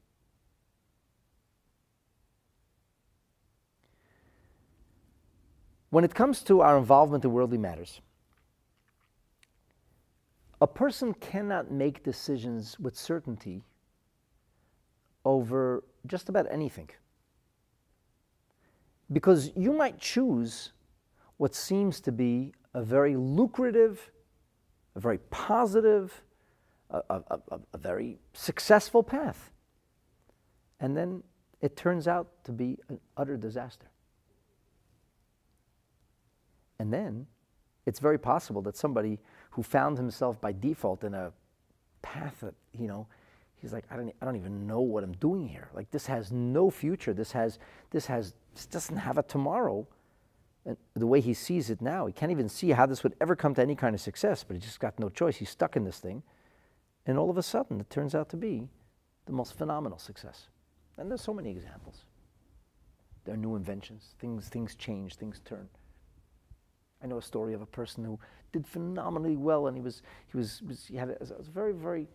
When 5.90 6.04
it 6.04 6.14
comes 6.14 6.42
to 6.44 6.62
our 6.62 6.78
involvement 6.78 7.24
in 7.24 7.32
worldly 7.32 7.58
matters, 7.58 8.02
a 10.60 10.68
person 10.68 11.14
cannot 11.14 11.72
make 11.72 12.04
decisions 12.04 12.80
with 12.80 12.98
certainty 12.98 13.64
over 15.24 15.84
just 16.06 16.30
about 16.30 16.48
anything. 16.52 16.90
Because 19.12 19.52
you 19.56 19.72
might 19.72 20.00
choose 20.00 20.72
what 21.38 21.56
seems 21.56 22.00
to 22.02 22.12
be 22.12 22.54
a 22.74 22.84
very 22.84 23.16
lucrative, 23.16 24.12
a 24.96 25.00
very 25.00 25.20
positive, 25.30 26.22
a, 26.90 27.02
a, 27.10 27.24
a, 27.30 27.60
a 27.74 27.78
very 27.78 28.20
successful 28.34 29.04
path. 29.04 29.52
And 30.80 30.96
then 30.96 31.24
it 31.62 31.76
turns 31.76 32.08
out 32.08 32.28
to 32.44 32.52
be 32.52 32.78
an 32.90 33.00
utter 33.16 33.38
disaster. 33.38 33.88
And 36.80 36.94
then 36.94 37.26
it's 37.86 38.00
very 38.00 38.20
possible 38.20 38.62
that 38.64 38.78
somebody 38.78 39.20
who 39.52 39.64
found 39.64 39.98
himself 39.98 40.40
by 40.40 40.52
default 40.52 41.04
in 41.04 41.14
a 41.14 41.32
path 42.02 42.42
that, 42.42 42.54
you 42.74 42.88
know, 42.88 43.08
he's 43.62 43.74
like, 43.74 43.86
I 43.90 43.96
don't, 43.96 44.14
I 44.22 44.26
don't 44.26 44.36
even 44.36 44.68
know 44.68 44.82
what 44.82 45.04
I'm 45.04 45.14
doing 45.14 45.48
here. 45.48 45.70
Like 45.74 45.90
this 45.92 46.06
has 46.08 46.32
no 46.32 46.70
future. 46.70 47.14
This 47.14 47.32
has, 47.32 47.60
this 47.92 48.06
has, 48.08 48.34
this 48.54 48.66
doesn't 48.66 48.98
have 48.98 49.18
a 49.18 49.24
tomorrow. 49.24 49.88
And 50.66 50.78
the 50.96 51.08
way 51.08 51.22
he 51.22 51.34
sees 51.34 51.70
it 51.70 51.82
now, 51.82 52.08
he 52.08 52.14
can't 52.14 52.32
even 52.32 52.50
see 52.50 52.72
how 52.72 52.86
this 52.86 53.04
would 53.04 53.16
ever 53.22 53.36
come 53.36 53.54
to 53.56 53.62
any 53.62 53.76
kind 53.76 53.96
of 53.96 54.02
success, 54.02 54.44
but 54.44 54.56
he 54.56 54.60
just 54.60 54.80
got 54.80 55.00
no 55.00 55.10
choice. 55.10 55.38
He's 55.38 55.50
stuck 55.50 55.76
in 55.76 55.86
this 55.86 56.00
thing. 56.00 56.24
And 57.06 57.18
all 57.18 57.30
of 57.30 57.38
a 57.38 57.44
sudden, 57.44 57.80
it 57.80 57.90
turns 57.90 58.14
out 58.14 58.30
to 58.30 58.38
be 58.38 58.68
the 59.26 59.32
most 59.32 59.58
phenomenal 59.58 59.98
success. 59.98 60.48
And 60.98 61.10
there's 61.10 61.22
so 61.22 61.34
many 61.34 61.50
examples. 61.50 62.04
There 63.24 63.34
are 63.34 63.38
new 63.38 63.56
inventions. 63.56 64.16
Things, 64.20 64.50
things 64.50 64.76
change, 64.76 65.16
things 65.16 65.42
turn. 65.46 65.70
I 67.04 67.08
know 67.08 67.18
a 67.18 67.22
story 67.22 67.54
of 67.54 67.62
a 67.62 67.66
person 67.66 68.04
who 68.04 68.20
did 68.52 68.66
phenomenally 68.66 69.36
well, 69.36 69.68
and 69.68 69.78
he 69.78 69.82
was 69.82 70.02
he 70.32 70.38
was, 70.38 70.62
was 70.68 70.86
he 70.86 70.96
had 70.96 71.10
a, 71.10 71.22
a, 71.22 71.44
very 71.44 71.74
very 71.74 72.08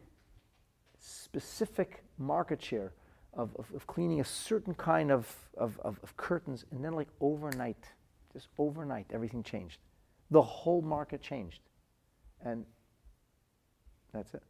specific 1.02 2.04
market 2.18 2.62
share 2.62 2.92
of, 3.34 3.54
of, 3.56 3.66
of 3.74 3.86
cleaning 3.86 4.20
a 4.20 4.24
certain 4.24 4.74
kind 4.74 5.10
of, 5.10 5.34
of, 5.56 5.78
of, 5.80 5.98
of 6.02 6.16
curtains, 6.16 6.64
and 6.70 6.84
then 6.84 6.92
like 6.92 7.08
overnight, 7.20 7.84
just 8.32 8.48
overnight, 8.58 9.06
everything 9.12 9.42
changed. 9.42 9.78
The 10.30 10.42
whole 10.42 10.80
market 10.80 11.20
changed, 11.20 11.60
and 12.44 12.64
that's 14.12 14.32
it. 14.34 14.42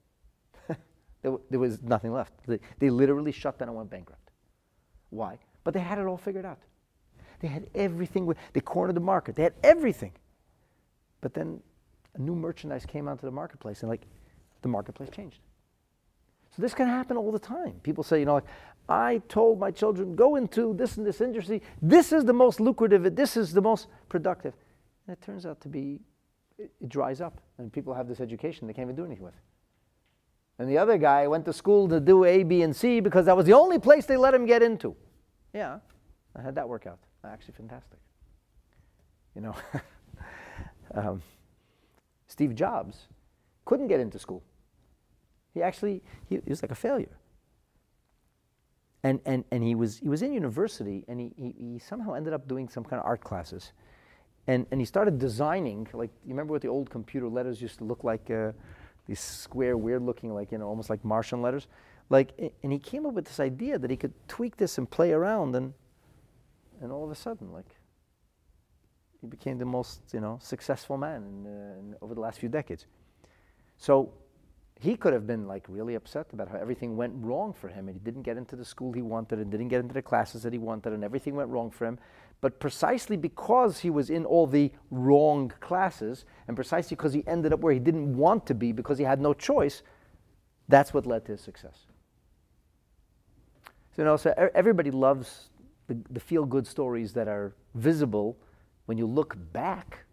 there, 1.22 1.36
there, 1.50 1.60
was 1.60 1.82
nothing 1.82 2.12
left. 2.12 2.32
They, 2.46 2.60
they 2.78 2.90
literally 2.90 3.32
shut 3.32 3.58
down 3.58 3.68
and 3.68 3.76
went 3.76 3.90
bankrupt. 3.90 4.30
Why? 5.10 5.38
But 5.64 5.74
they 5.74 5.80
had 5.80 5.98
it 5.98 6.06
all 6.06 6.16
figured 6.16 6.44
out. 6.44 6.58
They 7.40 7.48
had 7.48 7.66
everything. 7.74 8.32
They 8.52 8.60
cornered 8.60 8.94
the 8.94 9.00
market. 9.00 9.36
They 9.36 9.42
had 9.42 9.54
everything. 9.64 10.12
But 11.20 11.34
then 11.34 11.60
a 12.14 12.20
new 12.20 12.34
merchandise 12.34 12.84
came 12.84 13.08
onto 13.08 13.26
the 13.26 13.32
marketplace 13.32 13.82
and 13.82 13.90
like 13.90 14.02
the 14.62 14.68
marketplace 14.68 15.10
changed. 15.10 15.38
So 16.54 16.60
this 16.60 16.74
can 16.74 16.86
happen 16.86 17.16
all 17.16 17.32
the 17.32 17.38
time. 17.38 17.80
People 17.82 18.04
say, 18.04 18.20
you 18.20 18.26
know, 18.26 18.34
like, 18.34 18.44
I 18.88 19.22
told 19.28 19.58
my 19.58 19.70
children, 19.70 20.14
go 20.14 20.36
into 20.36 20.74
this 20.74 20.96
and 20.98 21.06
this 21.06 21.20
industry. 21.20 21.62
This 21.80 22.12
is 22.12 22.24
the 22.24 22.32
most 22.32 22.60
lucrative. 22.60 23.16
This 23.16 23.36
is 23.36 23.52
the 23.52 23.62
most 23.62 23.86
productive. 24.08 24.52
And 25.06 25.16
it 25.16 25.22
turns 25.24 25.46
out 25.46 25.60
to 25.62 25.68
be, 25.68 26.00
it, 26.58 26.70
it 26.80 26.88
dries 26.88 27.20
up. 27.20 27.40
And 27.58 27.72
people 27.72 27.94
have 27.94 28.06
this 28.06 28.20
education 28.20 28.66
they 28.66 28.74
can't 28.74 28.86
even 28.86 28.96
do 28.96 29.04
anything 29.04 29.24
with. 29.24 29.34
And 30.58 30.68
the 30.68 30.76
other 30.76 30.98
guy 30.98 31.26
went 31.26 31.46
to 31.46 31.52
school 31.52 31.88
to 31.88 32.00
do 32.00 32.24
A, 32.24 32.42
B, 32.42 32.62
and 32.62 32.76
C 32.76 33.00
because 33.00 33.26
that 33.26 33.36
was 33.36 33.46
the 33.46 33.54
only 33.54 33.78
place 33.78 34.04
they 34.04 34.18
let 34.18 34.34
him 34.34 34.44
get 34.44 34.62
into. 34.62 34.94
Yeah, 35.54 35.78
I 36.36 36.42
had 36.42 36.54
that 36.56 36.68
work 36.68 36.86
out. 36.86 36.98
Actually, 37.24 37.54
fantastic. 37.54 37.98
You 39.34 39.40
know, 39.40 39.54
um, 40.94 41.22
Steve 42.26 42.54
Jobs 42.54 43.06
couldn't 43.64 43.88
get 43.88 44.00
into 44.00 44.18
school. 44.18 44.42
He 45.54 45.62
actually 45.62 46.02
he, 46.28 46.36
he, 46.36 46.50
was 46.50 46.62
like 46.62 46.70
a 46.70 46.76
failure. 46.76 47.16
And, 49.04 49.20
and, 49.26 49.44
and 49.50 49.64
he, 49.64 49.74
was, 49.74 49.98
he 49.98 50.08
was 50.08 50.22
in 50.22 50.32
university 50.32 51.04
and 51.08 51.18
he, 51.18 51.32
he, 51.36 51.54
he 51.58 51.78
somehow 51.78 52.14
ended 52.14 52.32
up 52.32 52.46
doing 52.46 52.68
some 52.68 52.84
kind 52.84 53.00
of 53.00 53.06
art 53.06 53.22
classes. 53.22 53.72
And, 54.46 54.66
and 54.70 54.80
he 54.80 54.84
started 54.84 55.18
designing, 55.18 55.88
like, 55.92 56.10
you 56.24 56.30
remember 56.30 56.52
what 56.52 56.62
the 56.62 56.68
old 56.68 56.90
computer 56.90 57.28
letters 57.28 57.60
used 57.60 57.78
to 57.78 57.84
look 57.84 58.04
like? 58.04 58.30
Uh, 58.30 58.52
these 59.06 59.20
square, 59.20 59.76
weird 59.76 60.02
looking, 60.02 60.32
like, 60.32 60.52
you 60.52 60.58
know, 60.58 60.66
almost 60.66 60.90
like 60.90 61.04
Martian 61.04 61.42
letters. 61.42 61.66
Like, 62.10 62.52
and 62.62 62.72
he 62.72 62.78
came 62.78 63.06
up 63.06 63.14
with 63.14 63.24
this 63.24 63.40
idea 63.40 63.78
that 63.78 63.90
he 63.90 63.96
could 63.96 64.12
tweak 64.28 64.56
this 64.56 64.78
and 64.78 64.88
play 64.88 65.12
around, 65.12 65.54
and, 65.56 65.72
and 66.80 66.92
all 66.92 67.04
of 67.04 67.10
a 67.10 67.14
sudden, 67.14 67.52
like, 67.52 67.76
he 69.22 69.28
became 69.28 69.56
the 69.56 69.64
most 69.64 70.00
you 70.12 70.20
know 70.20 70.38
successful 70.42 70.98
man 70.98 71.22
in, 71.22 71.46
uh, 71.46 71.78
in, 71.78 71.94
over 72.02 72.14
the 72.14 72.20
last 72.20 72.38
few 72.40 72.48
decades. 72.48 72.86
So 73.78 74.12
he 74.82 74.96
could 74.96 75.12
have 75.12 75.28
been 75.28 75.46
like 75.46 75.64
really 75.68 75.94
upset 75.94 76.26
about 76.32 76.48
how 76.48 76.58
everything 76.58 76.96
went 76.96 77.12
wrong 77.18 77.52
for 77.52 77.68
him 77.68 77.86
and 77.86 77.96
he 77.96 78.00
didn't 78.00 78.22
get 78.22 78.36
into 78.36 78.56
the 78.56 78.64
school 78.64 78.92
he 78.92 79.00
wanted 79.00 79.38
and 79.38 79.48
didn't 79.48 79.68
get 79.68 79.78
into 79.78 79.94
the 79.94 80.02
classes 80.02 80.42
that 80.42 80.52
he 80.52 80.58
wanted 80.58 80.92
and 80.92 81.04
everything 81.04 81.36
went 81.36 81.48
wrong 81.50 81.70
for 81.70 81.86
him. 81.86 82.00
But 82.40 82.58
precisely 82.58 83.16
because 83.16 83.78
he 83.78 83.90
was 83.90 84.10
in 84.10 84.24
all 84.24 84.48
the 84.48 84.72
wrong 84.90 85.52
classes 85.60 86.24
and 86.48 86.56
precisely 86.56 86.96
because 86.96 87.12
he 87.12 87.22
ended 87.28 87.52
up 87.52 87.60
where 87.60 87.72
he 87.72 87.78
didn't 87.78 88.16
want 88.16 88.44
to 88.46 88.54
be 88.54 88.72
because 88.72 88.98
he 88.98 89.04
had 89.04 89.20
no 89.20 89.32
choice, 89.32 89.84
that's 90.68 90.92
what 90.92 91.06
led 91.06 91.24
to 91.26 91.32
his 91.32 91.40
success. 91.40 91.86
So, 93.94 94.02
you 94.02 94.04
know, 94.04 94.16
so 94.16 94.34
everybody 94.52 94.90
loves 94.90 95.50
the, 95.86 95.96
the 96.10 96.18
feel 96.18 96.44
good 96.44 96.66
stories 96.66 97.12
that 97.12 97.28
are 97.28 97.54
visible 97.76 98.36
when 98.86 98.98
you 98.98 99.06
look 99.06 99.36
back, 99.52 100.06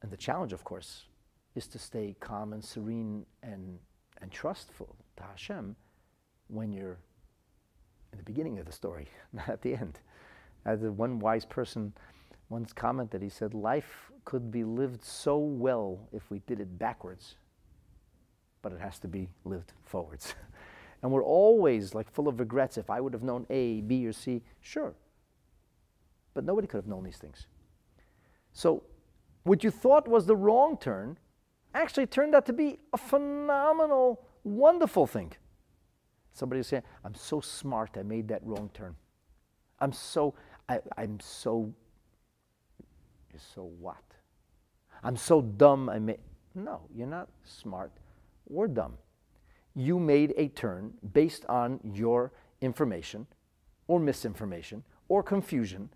and 0.00 0.12
the 0.12 0.16
challenge, 0.16 0.52
of 0.52 0.62
course, 0.62 1.06
is 1.56 1.66
to 1.68 1.78
stay 1.78 2.14
calm 2.20 2.52
and 2.52 2.62
serene 2.62 3.24
and, 3.42 3.78
and 4.20 4.30
trustful 4.30 4.94
to 5.16 5.22
Hashem 5.22 5.74
when 6.48 6.72
you're 6.72 6.98
in 8.12 8.18
the 8.18 8.24
beginning 8.24 8.58
of 8.58 8.66
the 8.66 8.72
story, 8.72 9.08
not 9.32 9.48
at 9.48 9.62
the 9.62 9.74
end. 9.74 9.98
As 10.64 10.80
one 10.80 11.18
wise 11.18 11.44
person 11.44 11.92
once 12.48 12.72
commented, 12.72 13.22
he 13.22 13.28
said, 13.28 13.54
Life 13.54 14.10
could 14.24 14.50
be 14.50 14.64
lived 14.64 15.04
so 15.04 15.38
well 15.38 15.98
if 16.12 16.30
we 16.30 16.40
did 16.40 16.60
it 16.60 16.78
backwards, 16.78 17.36
but 18.62 18.72
it 18.72 18.80
has 18.80 18.98
to 19.00 19.08
be 19.08 19.28
lived 19.44 19.72
forwards. 19.84 20.34
and 21.02 21.10
we're 21.10 21.24
always 21.24 21.94
like 21.94 22.10
full 22.10 22.28
of 22.28 22.38
regrets. 22.38 22.76
If 22.76 22.90
I 22.90 23.00
would 23.00 23.12
have 23.12 23.22
known 23.22 23.46
A, 23.48 23.80
B, 23.80 24.06
or 24.06 24.12
C, 24.12 24.42
sure, 24.60 24.94
but 26.34 26.44
nobody 26.44 26.66
could 26.66 26.78
have 26.78 26.88
known 26.88 27.04
these 27.04 27.18
things. 27.18 27.46
So, 28.52 28.82
what 29.44 29.62
you 29.62 29.70
thought 29.70 30.08
was 30.08 30.26
the 30.26 30.36
wrong 30.36 30.76
turn 30.76 31.18
actually 31.80 32.06
turned 32.06 32.34
out 32.34 32.46
to 32.46 32.52
be 32.52 32.78
a 32.92 32.98
phenomenal, 32.98 34.22
wonderful 34.44 35.06
thing. 35.06 35.32
Somebody 36.32 36.62
saying, 36.62 36.82
I'm 37.04 37.14
so 37.14 37.40
smart, 37.40 37.96
I 37.98 38.02
made 38.02 38.28
that 38.28 38.40
wrong 38.44 38.70
turn. 38.74 38.94
I'm 39.78 39.92
so, 39.92 40.34
I, 40.68 40.80
I'm 40.96 41.18
so, 41.20 41.72
so 43.54 43.70
what? 43.80 44.02
I'm 45.02 45.16
so 45.16 45.40
dumb, 45.40 45.88
I 45.88 45.98
made, 45.98 46.20
no, 46.54 46.82
you're 46.94 47.06
not 47.06 47.28
smart 47.44 47.92
or 48.46 48.68
dumb. 48.68 48.94
You 49.74 49.98
made 49.98 50.34
a 50.36 50.48
turn 50.48 50.94
based 51.12 51.44
on 51.46 51.80
your 51.84 52.32
information 52.60 53.26
or 53.86 54.00
misinformation 54.00 54.82
or 55.08 55.22
confusion 55.22 55.90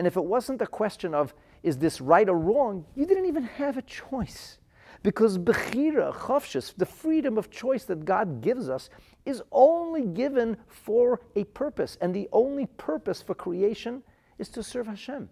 and 0.00 0.06
if 0.06 0.16
it 0.16 0.24
wasn't 0.24 0.62
a 0.62 0.66
question 0.66 1.14
of, 1.14 1.34
is 1.62 1.76
this 1.76 2.00
right 2.00 2.26
or 2.26 2.38
wrong, 2.38 2.86
you 2.96 3.04
didn't 3.04 3.26
even 3.26 3.42
have 3.42 3.76
a 3.76 3.82
choice. 3.82 4.56
Because 5.02 5.38
bechira, 5.38 6.12
chavshis, 6.14 6.74
the 6.76 6.84
freedom 6.84 7.38
of 7.38 7.50
choice 7.50 7.84
that 7.84 8.04
God 8.04 8.42
gives 8.42 8.68
us, 8.68 8.90
is 9.24 9.42
only 9.50 10.06
given 10.06 10.56
for 10.66 11.20
a 11.36 11.44
purpose. 11.44 11.96
And 12.00 12.14
the 12.14 12.28
only 12.32 12.66
purpose 12.66 13.22
for 13.22 13.34
creation 13.34 14.02
is 14.38 14.48
to 14.50 14.62
serve 14.62 14.86
Hashem. 14.86 15.30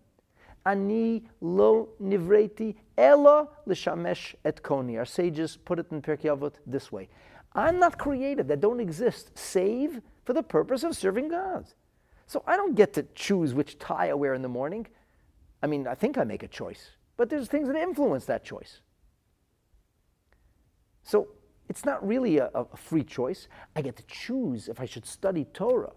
Ani 0.65 1.23
lo 1.41 1.91
nivreti 2.03 2.77
ella 2.97 3.49
l'shamesh 3.67 4.35
et 4.45 4.63
koni. 4.63 4.97
Our 4.97 5.05
sages 5.05 5.57
put 5.57 5.79
it 5.79 5.87
in 5.91 6.01
Pirkei 6.01 6.37
Avot 6.37 6.55
this 6.67 6.91
way. 6.91 7.09
I'm 7.53 7.79
not 7.79 7.99
created, 7.99 8.49
that 8.49 8.61
don't 8.61 8.81
exist, 8.81 9.37
save 9.37 10.01
for 10.25 10.33
the 10.33 10.43
purpose 10.43 10.83
of 10.83 10.97
serving 10.97 11.29
God. 11.29 11.67
So 12.27 12.43
I 12.47 12.57
don't 12.57 12.75
get 12.75 12.93
to 12.95 13.05
choose 13.15 13.55
which 13.55 13.79
tie 13.79 14.11
I 14.11 14.15
wear 14.15 14.35
in 14.35 14.43
the 14.43 14.49
morning. 14.49 14.87
I 15.63 15.67
mean, 15.67 15.87
I 15.87 15.95
think 15.95 16.19
I 16.19 16.25
make 16.25 16.43
a 16.43 16.49
choice, 16.49 16.91
but 17.17 17.31
there's 17.31 17.49
things 17.49 17.69
that 17.69 17.77
influence 17.77 18.27
that 18.27 18.45
choice. 18.45 18.81
So 21.09 21.29
it's 21.71 21.87
not 21.87 22.07
really 22.07 22.37
a, 22.37 22.51
a, 22.55 22.77
free 22.77 23.03
choice. 23.03 23.49
I 23.75 23.81
get 23.81 23.97
to 23.97 24.03
choose 24.07 24.69
if 24.69 24.79
I 24.79 24.85
should 24.85 25.07
study 25.07 25.47
Torah. 25.55 25.95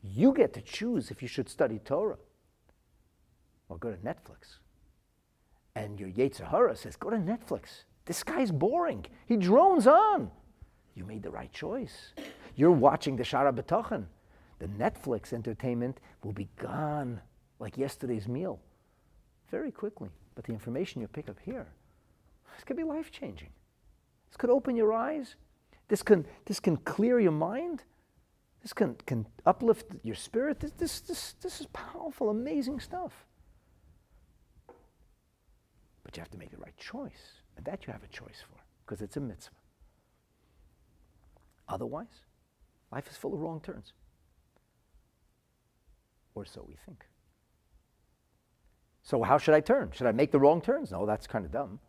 You 0.00 0.32
get 0.32 0.52
to 0.52 0.60
choose 0.60 1.10
if 1.10 1.20
you 1.20 1.26
should 1.26 1.48
study 1.48 1.80
Torah. 1.80 2.18
Or 3.68 3.78
go 3.78 3.90
to 3.90 3.96
Netflix. 3.96 4.60
And 5.74 5.98
your 5.98 6.10
Yetzer 6.10 6.48
Hara 6.48 6.76
says, 6.76 6.94
go 6.94 7.10
to 7.10 7.16
Netflix. 7.16 7.82
This 8.04 8.22
guy's 8.22 8.52
boring. 8.52 9.06
He 9.26 9.36
drones 9.36 9.88
on. 9.88 10.30
You 10.94 11.04
made 11.04 11.24
the 11.24 11.30
right 11.30 11.52
choice. 11.52 12.12
You're 12.54 12.70
watching 12.70 13.16
the 13.16 13.24
Shaar 13.24 13.52
HaBitachon. 13.52 14.04
The 14.60 14.68
Netflix 14.68 15.32
entertainment 15.32 15.98
will 16.22 16.32
be 16.32 16.48
gone 16.60 17.20
like 17.58 17.76
yesterday's 17.76 18.28
meal 18.28 18.60
very 19.50 19.72
quickly. 19.72 20.10
But 20.36 20.44
the 20.44 20.52
information 20.52 21.00
you 21.00 21.08
pick 21.08 21.28
up 21.28 21.40
here, 21.44 21.66
this 22.54 22.64
could 22.64 22.76
be 22.76 22.84
life 22.84 23.10
changing. 23.10 23.48
This 24.28 24.36
could 24.36 24.50
open 24.50 24.76
your 24.76 24.92
eyes. 24.92 25.36
This 25.88 26.02
can, 26.02 26.26
this 26.44 26.60
can 26.60 26.76
clear 26.76 27.18
your 27.18 27.32
mind. 27.32 27.84
This 28.62 28.72
can, 28.72 28.96
can 29.06 29.26
uplift 29.46 29.86
your 30.02 30.14
spirit. 30.14 30.60
This, 30.60 30.72
this, 30.72 31.00
this, 31.00 31.34
this 31.40 31.60
is 31.60 31.66
powerful, 31.72 32.30
amazing 32.30 32.80
stuff. 32.80 33.24
But 36.04 36.16
you 36.16 36.20
have 36.20 36.30
to 36.30 36.38
make 36.38 36.50
the 36.50 36.58
right 36.58 36.76
choice. 36.76 37.42
And 37.56 37.64
that 37.66 37.86
you 37.86 37.92
have 37.92 38.02
a 38.02 38.08
choice 38.08 38.42
for, 38.48 38.58
because 38.86 39.02
it's 39.02 39.16
a 39.16 39.20
mitzvah. 39.20 39.54
Otherwise, 41.68 42.22
life 42.92 43.10
is 43.10 43.16
full 43.16 43.34
of 43.34 43.40
wrong 43.40 43.60
turns. 43.60 43.92
Or 46.34 46.44
so 46.44 46.64
we 46.66 46.76
think. 46.86 47.04
So, 49.02 49.22
how 49.22 49.38
should 49.38 49.54
I 49.54 49.60
turn? 49.60 49.90
Should 49.92 50.06
I 50.06 50.12
make 50.12 50.30
the 50.30 50.38
wrong 50.38 50.60
turns? 50.60 50.92
No, 50.92 51.04
that's 51.04 51.26
kind 51.26 51.44
of 51.44 51.50
dumb. 51.50 51.80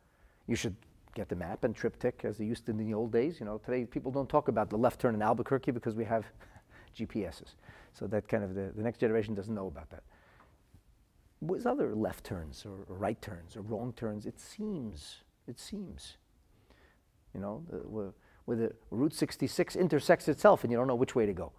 You 0.47 0.55
should 0.55 0.75
get 1.15 1.29
the 1.29 1.35
map 1.35 1.63
and 1.63 1.75
TripTik 1.75 2.23
as 2.25 2.37
they 2.37 2.45
used 2.45 2.65
to 2.65 2.71
in 2.71 2.77
the 2.77 2.93
old 2.93 3.11
days. 3.11 3.39
You 3.39 3.45
know, 3.45 3.57
today 3.57 3.85
people 3.85 4.11
don't 4.11 4.29
talk 4.29 4.47
about 4.47 4.69
the 4.69 4.77
left 4.77 4.99
turn 4.99 5.15
in 5.15 5.21
Albuquerque 5.21 5.71
because 5.71 5.95
we 5.95 6.05
have 6.05 6.25
GPSs. 6.97 7.55
So 7.93 8.07
that 8.07 8.27
kind 8.27 8.43
of 8.43 8.55
the, 8.55 8.71
the 8.75 8.83
next 8.83 8.99
generation 8.99 9.33
doesn't 9.33 9.53
know 9.53 9.67
about 9.67 9.89
that. 9.89 10.03
With 11.41 11.65
other 11.65 11.95
left 11.95 12.25
turns 12.25 12.65
or, 12.65 12.85
or, 12.87 12.97
right 12.97 13.21
turns 13.21 13.55
or 13.55 13.61
wrong 13.61 13.93
turns, 13.93 14.25
it 14.25 14.39
seems, 14.39 15.17
it 15.47 15.59
seems. 15.59 16.17
You 17.33 17.39
know, 17.39 17.63
the, 17.69 18.13
where 18.45 18.57
the 18.57 18.73
Route 18.89 19.13
66 19.13 19.75
intersects 19.75 20.27
itself 20.27 20.63
and 20.63 20.71
you 20.71 20.77
don't 20.77 20.87
know 20.87 20.95
which 20.95 21.15
way 21.15 21.25
to 21.25 21.33
go. 21.33 21.51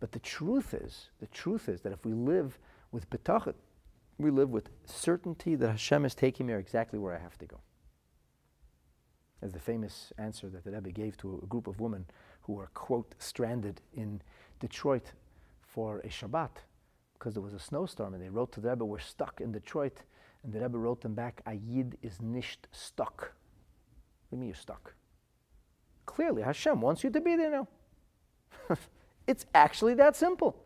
But 0.00 0.12
the 0.12 0.18
truth 0.18 0.74
is, 0.74 1.10
the 1.20 1.26
truth 1.28 1.68
is 1.68 1.82
that 1.82 1.92
if 1.92 2.04
we 2.04 2.12
live 2.12 2.58
with 2.90 3.08
bitachon, 3.10 3.54
we 4.18 4.30
live 4.30 4.50
with 4.50 4.70
certainty 4.84 5.54
that 5.54 5.68
Hashem 5.68 6.04
is 6.04 6.14
taking 6.14 6.46
me 6.46 6.54
exactly 6.54 6.98
where 6.98 7.14
I 7.14 7.18
have 7.18 7.38
to 7.38 7.46
go. 7.46 7.60
As 9.42 9.52
the 9.52 9.58
famous 9.58 10.12
answer 10.18 10.48
that 10.50 10.64
the 10.64 10.70
Rebbe 10.70 10.90
gave 10.90 11.16
to 11.18 11.40
a 11.42 11.46
group 11.46 11.66
of 11.66 11.80
women 11.80 12.04
who 12.42 12.54
were, 12.54 12.68
quote, 12.74 13.14
stranded 13.18 13.80
in 13.94 14.20
Detroit 14.58 15.12
for 15.62 16.00
a 16.00 16.08
Shabbat 16.08 16.50
because 17.20 17.34
there 17.34 17.42
was 17.42 17.52
a 17.52 17.58
snowstorm, 17.58 18.14
and 18.14 18.22
they 18.22 18.30
wrote 18.30 18.50
to 18.52 18.60
the 18.60 18.70
Rebbe, 18.70 18.84
We're 18.84 18.98
stuck 18.98 19.40
in 19.42 19.52
Detroit. 19.52 20.02
And 20.42 20.52
the 20.54 20.60
Rebbe 20.60 20.78
wrote 20.78 21.02
them 21.02 21.14
back, 21.14 21.42
Ayid 21.46 21.94
is 22.02 22.20
nicht 22.22 22.66
stuck. 22.72 23.34
What 24.28 24.30
do 24.30 24.36
you 24.36 24.38
mean 24.38 24.48
you're 24.48 24.56
stuck? 24.56 24.94
Clearly, 26.06 26.42
Hashem 26.42 26.80
wants 26.80 27.04
you 27.04 27.10
to 27.10 27.20
be 27.20 27.36
there 27.36 27.50
now. 27.50 27.68
it's 29.26 29.44
actually 29.54 29.94
that 29.94 30.16
simple. 30.16 30.56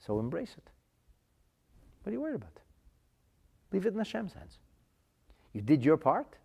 So 0.00 0.18
embrace 0.18 0.54
it. 0.58 0.70
What 2.02 2.10
are 2.10 2.12
you 2.12 2.20
worried 2.20 2.36
about? 2.36 2.58
Leave 3.70 3.86
it 3.86 3.92
in 3.92 3.98
Hashem's 3.98 4.32
hands. 4.32 4.58
You 5.58 5.62
did 5.62 5.84
your 5.84 5.96
part. 5.96 6.36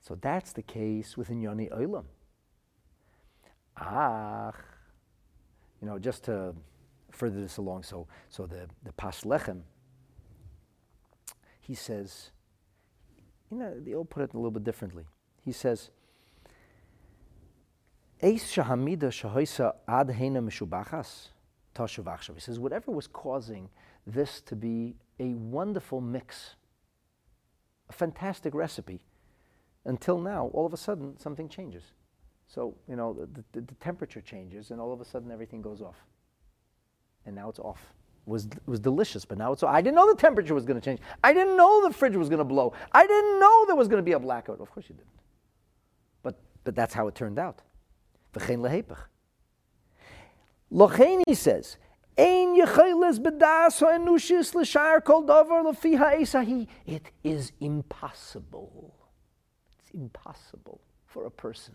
So 0.00 0.16
that's 0.20 0.52
the 0.52 0.62
case 0.62 1.16
with 1.16 1.30
Yoni 1.30 1.68
Olam. 1.68 2.06
Ah, 3.76 4.50
you 5.80 5.86
know, 5.86 6.00
just 6.00 6.24
to 6.24 6.56
further 7.12 7.40
this 7.40 7.58
along, 7.58 7.84
so, 7.84 8.08
so 8.28 8.46
the, 8.46 8.66
the 8.82 8.92
Pas 8.94 9.20
Lechem, 9.22 9.60
he 11.60 11.76
says, 11.76 12.32
you 13.48 13.58
know, 13.58 13.78
they'll 13.78 14.04
put 14.04 14.24
it 14.24 14.34
a 14.34 14.36
little 14.36 14.50
bit 14.50 14.64
differently. 14.64 15.04
He 15.44 15.52
says, 15.52 15.90
Eis 18.20 18.42
shahamida 18.42 19.04
shahoisa 19.04 19.74
ad 19.86 20.08
heina 20.08 20.42
mishubachas. 20.42 21.28
He 22.34 22.40
says, 22.40 22.58
whatever 22.58 22.90
was 22.90 23.06
causing 23.06 23.68
this 24.04 24.40
to 24.40 24.56
be 24.56 24.96
a 25.20 25.34
wonderful 25.34 26.00
mix, 26.00 26.56
fantastic 27.92 28.54
recipe, 28.54 29.04
until 29.84 30.18
now, 30.18 30.50
all 30.52 30.66
of 30.66 30.72
a 30.72 30.76
sudden, 30.76 31.18
something 31.18 31.48
changes. 31.48 31.82
So, 32.46 32.74
you 32.88 32.96
know, 32.96 33.14
the, 33.14 33.44
the, 33.52 33.60
the 33.60 33.74
temperature 33.74 34.20
changes, 34.20 34.70
and 34.70 34.80
all 34.80 34.92
of 34.92 35.00
a 35.00 35.04
sudden, 35.04 35.30
everything 35.30 35.62
goes 35.62 35.80
off. 35.80 35.96
And 37.24 37.34
now 37.34 37.48
it's 37.48 37.58
off. 37.58 37.80
It 38.26 38.30
was, 38.30 38.48
was 38.66 38.78
delicious, 38.78 39.24
but 39.24 39.38
now 39.38 39.52
it's. 39.52 39.62
I 39.62 39.80
didn't 39.80 39.96
know 39.96 40.12
the 40.12 40.20
temperature 40.20 40.54
was 40.54 40.64
going 40.64 40.80
to 40.80 40.84
change. 40.84 41.00
I 41.24 41.32
didn't 41.32 41.56
know 41.56 41.86
the 41.86 41.94
fridge 41.94 42.16
was 42.16 42.28
going 42.28 42.38
to 42.38 42.44
blow. 42.44 42.72
I 42.92 43.06
didn't 43.06 43.40
know 43.40 43.64
there 43.66 43.76
was 43.76 43.88
going 43.88 43.98
to 43.98 44.04
be 44.04 44.12
a 44.12 44.18
blackout. 44.18 44.60
Of 44.60 44.70
course 44.70 44.86
you 44.88 44.94
didn't. 44.94 45.08
But, 46.22 46.38
but 46.64 46.74
that's 46.74 46.94
how 46.94 47.08
it 47.08 47.14
turned 47.14 47.38
out. 47.38 47.62
Locheni 50.72 51.36
says, 51.36 51.76
It 56.86 57.10
is 57.24 57.52
impossible. 57.60 58.94
It's 59.78 59.90
impossible 59.90 60.80
for 61.06 61.26
a 61.26 61.30
person 61.30 61.74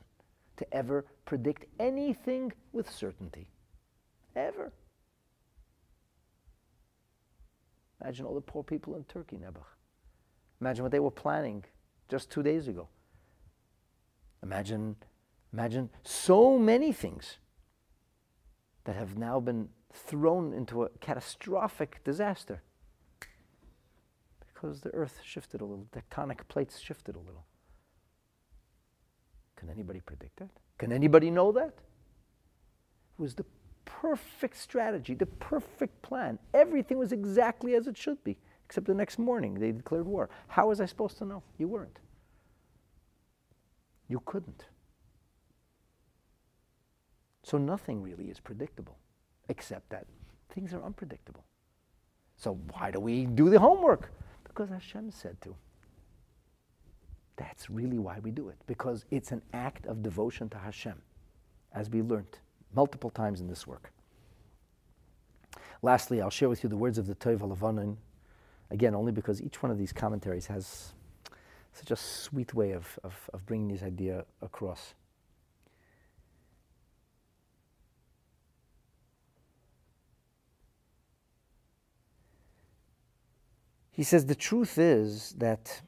to 0.58 0.74
ever 0.74 1.06
predict 1.26 1.66
anything 1.80 2.52
with 2.72 2.90
certainty. 2.90 3.48
Ever. 4.36 4.72
Imagine 8.02 8.26
all 8.26 8.36
the 8.36 8.42
poor 8.42 8.64
people 8.64 8.96
in 8.96 9.04
Turkey, 9.06 9.38
Nebuch. 9.38 9.64
Imagine 10.62 10.84
what 10.84 10.92
they 10.92 11.00
were 11.00 11.12
planning 11.12 11.64
just 12.10 12.30
two 12.30 12.44
days 12.44 12.68
ago. 12.68 12.88
Imagine, 14.44 14.96
imagine 15.52 15.90
so 16.04 16.60
many 16.60 16.92
things 16.92 17.38
that 18.86 18.96
have 18.96 19.18
now 19.18 19.40
been 19.40 19.70
thrown 19.98 20.54
into 20.54 20.84
a 20.84 20.90
catastrophic 21.00 22.04
disaster 22.04 22.62
because 24.54 24.82
the 24.82 24.90
earth 24.94 25.20
shifted 25.24 25.62
a 25.62 25.66
little, 25.66 25.88
tectonic 25.92 26.48
plates 26.48 26.80
shifted 26.80 27.16
a 27.16 27.20
little. 27.20 27.46
Can 29.56 29.70
anybody 29.70 30.00
predict 30.00 30.38
that? 30.38 30.50
Can 30.78 30.92
anybody 30.92 31.30
know 31.30 31.52
that? 31.52 31.74
It 33.18 33.22
was 33.22 33.36
the 33.36 33.46
perfect 33.86 34.58
strategy, 34.58 35.14
the 35.14 35.26
perfect 35.26 36.02
plan. 36.02 36.38
Everything 36.54 36.98
was 36.98 37.12
exactly 37.12 37.76
as 37.76 37.88
it 37.88 37.98
should 37.98 38.24
be, 38.24 38.38
except 38.66 38.88
the 38.88 38.94
next 38.94 39.18
morning 39.18 39.56
they 39.56 39.72
declared 39.72 40.06
war. 40.06 40.30
How 40.48 40.70
was 40.70 40.80
I 40.80 40.86
supposed 40.86 41.18
to 41.20 41.26
know? 41.26 41.44
You 41.58 41.68
weren't. 41.68 42.00
You 44.08 44.22
couldn't. 44.26 44.66
So 47.44 47.58
nothing 47.58 48.02
really 48.02 48.26
is 48.26 48.40
predictable, 48.40 48.98
except 49.50 49.90
that 49.90 50.06
things 50.50 50.74
are 50.74 50.84
unpredictable. 50.84 51.44
So 52.36 52.60
why 52.72 52.92
do 52.92 53.00
we 53.00 53.26
do 53.26 53.50
the 53.50 53.60
homework? 53.60 54.12
Because 54.44 54.70
Hashem 54.70 55.12
said 55.12 55.40
to. 55.42 55.56
That's 57.36 57.70
really 57.70 58.00
why 58.00 58.20
we 58.20 58.32
do 58.32 58.50
it, 58.50 58.58
because 58.66 59.06
it's 59.12 59.32
an 59.32 59.42
act 59.54 59.86
of 59.86 60.02
devotion 60.02 60.50
to 60.50 60.58
Hashem, 60.58 61.00
as 61.74 61.90
we 61.90 62.02
learned 62.02 62.40
multiple 62.76 63.12
times 63.12 63.42
in 63.42 63.48
this 63.48 63.68
work. 63.68 63.92
Lastly, 65.84 66.22
I'll 66.22 66.32
share 66.32 66.50
with 66.50 66.64
you 66.64 66.70
the 66.70 66.78
words 66.78 66.98
of 66.98 67.06
the 67.06 67.14
Tov 67.16 67.40
Lavanon, 67.40 67.98
again, 68.72 68.96
only 68.96 69.12
because 69.12 69.42
each 69.42 69.62
one 69.62 69.72
of 69.72 69.78
these 69.78 69.94
commentaries 69.94 70.48
has 70.48 70.94
such 71.74 71.92
a 71.92 71.96
sweet 71.96 72.56
way 72.56 72.72
of, 72.72 72.98
of, 73.04 73.30
of 73.34 73.46
bringing 73.46 73.68
this 73.68 73.84
idea 73.84 74.26
across. 74.42 74.96
He 83.98 84.04
says 84.04 84.28
the 84.28 84.36
truth 84.36 84.78
is 84.78 85.32
that 85.40 85.82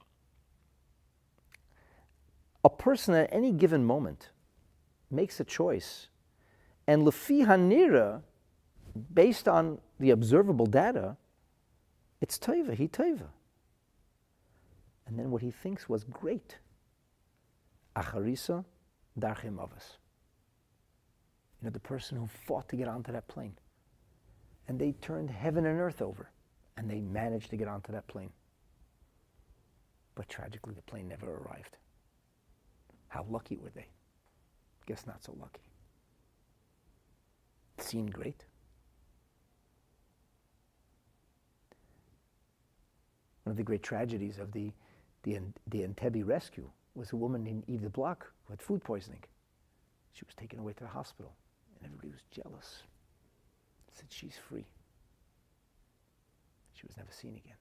a 2.64 2.70
person 2.70 3.14
at 3.14 3.30
any 3.32 3.52
given 3.52 3.86
moment 3.86 4.30
makes 5.12 5.40
a 5.40 5.44
choice, 5.44 6.08
and 6.88 7.04
lefi 7.04 7.46
hanira, 7.46 8.24
based 9.14 9.48
on 9.48 9.78
the 10.00 10.10
observable 10.10 10.66
data, 10.66 11.18
it's 12.20 12.40
taiva, 12.40 12.74
he 12.74 12.88
taiva. 12.88 13.28
And 15.06 15.20
then 15.20 15.30
what 15.30 15.44
he 15.44 15.52
thinks 15.52 15.88
was 15.88 16.04
great. 16.04 16.58
Acharisa 17.96 18.66
darchim 19.20 19.58
avas. 19.58 19.98
You 21.62 21.66
know, 21.66 21.70
the 21.70 21.80
person 21.80 22.18
who 22.18 22.26
fought 22.26 22.70
to 22.70 22.76
get 22.76 22.88
onto 22.88 23.12
that 23.12 23.28
plane. 23.28 23.54
And 24.68 24.80
they 24.80 24.94
turned 24.94 25.30
heaven 25.30 25.68
and 25.68 25.80
earth 25.80 26.02
over, 26.02 26.32
and 26.80 26.90
they 26.90 27.02
managed 27.02 27.50
to 27.50 27.58
get 27.58 27.68
onto 27.68 27.92
that 27.92 28.08
plane. 28.08 28.32
But 30.16 30.30
tragically, 30.30 30.74
the 30.74 30.82
plane 30.82 31.10
never 31.10 31.30
arrived. 31.30 31.76
How 33.10 33.26
lucky 33.30 33.58
were 33.58 33.70
they? 33.76 33.88
Guess 34.86 35.06
not 35.06 35.22
so 35.22 35.36
lucky. 35.40 35.62
It 37.78 37.84
seemed 37.84 38.14
great. 38.14 38.46
One 43.44 43.52
of 43.52 43.58
the 43.58 43.64
great 43.64 43.84
tragedies 43.84 44.40
of 44.40 44.54
the, 44.54 44.72
the, 45.24 45.40
the 45.68 45.82
Entebbe 45.86 46.26
rescue 46.26 46.70
was 46.96 47.12
a 47.12 47.18
woman 47.18 47.44
named 47.44 47.66
Eva 47.68 47.90
Bloch 47.90 48.26
who 48.46 48.54
had 48.54 48.62
food 48.62 48.82
poisoning. 48.86 49.24
She 50.14 50.24
was 50.26 50.36
taken 50.36 50.60
away 50.60 50.74
to 50.74 50.84
the 50.86 50.90
hospital, 50.90 51.34
and 51.76 51.86
everybody 51.86 52.10
was 52.10 52.24
jealous. 52.32 52.84
Said 53.92 54.08
she's 54.10 54.38
free. 54.48 54.66
She 56.80 56.86
was 56.88 56.96
never 56.96 57.12
seen 57.12 57.36
again. 57.36 57.58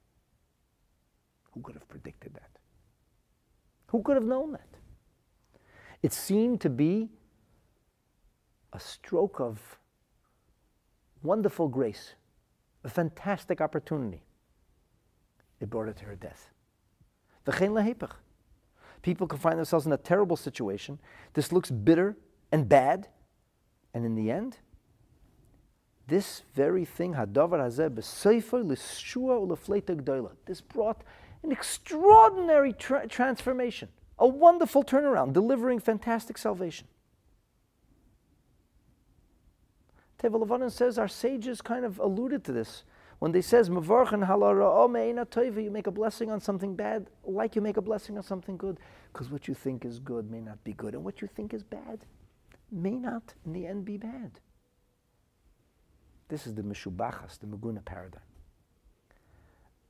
Who 1.52 1.60
could 1.60 1.74
have 1.74 1.88
predicted 1.88 2.34
that? 2.34 2.50
Who 3.88 4.02
could 4.02 4.14
have 4.14 4.24
known 4.24 4.52
that? 4.52 4.68
It 6.02 6.12
seemed 6.12 6.60
to 6.60 6.70
be 6.70 7.08
a 8.72 8.78
stroke 8.78 9.40
of 9.40 9.78
wonderful 11.22 11.66
grace, 11.66 12.14
a 12.84 12.88
fantastic 12.88 13.60
opportunity. 13.60 14.22
It 15.58 15.68
brought 15.68 15.86
her 15.86 15.92
to 15.94 16.04
her 16.04 16.14
death. 16.14 16.50
People 19.02 19.26
can 19.26 19.38
find 19.38 19.58
themselves 19.58 19.86
in 19.86 19.92
a 19.92 19.96
terrible 19.96 20.36
situation. 20.36 21.00
This 21.32 21.50
looks 21.50 21.70
bitter 21.70 22.16
and 22.52 22.68
bad. 22.68 23.08
And 23.94 24.04
in 24.04 24.14
the 24.14 24.30
end, 24.30 24.58
this 26.08 26.42
very 26.54 26.84
thing, 26.84 27.14
this 30.46 30.60
brought 30.60 31.02
an 31.42 31.52
extraordinary 31.52 32.72
tra- 32.72 33.06
transformation 33.06 33.88
a 34.18 34.26
wonderful 34.26 34.82
turnaround, 34.82 35.32
delivering 35.32 35.78
fantastic 35.78 36.36
salvation. 36.36 36.88
Levanon 40.38 40.70
says 40.70 40.98
our 40.98 41.06
sages 41.06 41.60
kind 41.60 41.84
of 41.84 42.00
alluded 42.00 42.42
to 42.44 42.52
this 42.52 42.82
when 43.20 43.30
they 43.30 43.40
says 43.40 43.68
halara 43.70 44.88
you 45.62 45.70
make 45.70 45.86
a 45.86 45.92
blessing 45.92 46.30
on 46.30 46.40
something 46.40 46.74
bad 46.74 47.06
like 47.24 47.54
you 47.54 47.62
make 47.62 47.76
a 47.76 47.82
blessing 47.82 48.16
on 48.16 48.24
something 48.24 48.56
good 48.56 48.78
because 49.12 49.30
what 49.30 49.46
you 49.46 49.54
think 49.54 49.84
is 49.84 50.00
good 50.00 50.28
may 50.28 50.40
not 50.40 50.62
be 50.64 50.72
good 50.72 50.94
and 50.94 51.04
what 51.04 51.22
you 51.22 51.28
think 51.28 51.54
is 51.54 51.62
bad 51.62 52.00
may 52.72 52.96
not 52.96 53.34
in 53.46 53.52
the 53.52 53.64
end 53.66 53.84
be 53.84 53.96
bad. 53.96 54.40
This 56.28 56.46
is 56.46 56.54
the 56.54 56.62
Meshubachas, 56.62 57.38
the 57.38 57.46
Meguna 57.46 57.84
paradigm. 57.84 58.20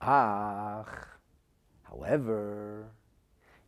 Ach, 0.00 0.86
however, 1.82 2.86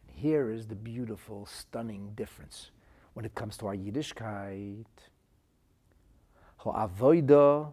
here 0.07 0.51
is 0.51 0.69
the 0.69 0.77
beautiful, 0.77 1.47
stunning 1.47 2.13
difference 2.15 2.71
when 3.15 3.25
it 3.25 3.35
comes 3.35 3.57
to 3.59 3.67
our 3.67 3.75
Yiddishkeit. 3.75 4.85
Ha'avoida 6.59 7.73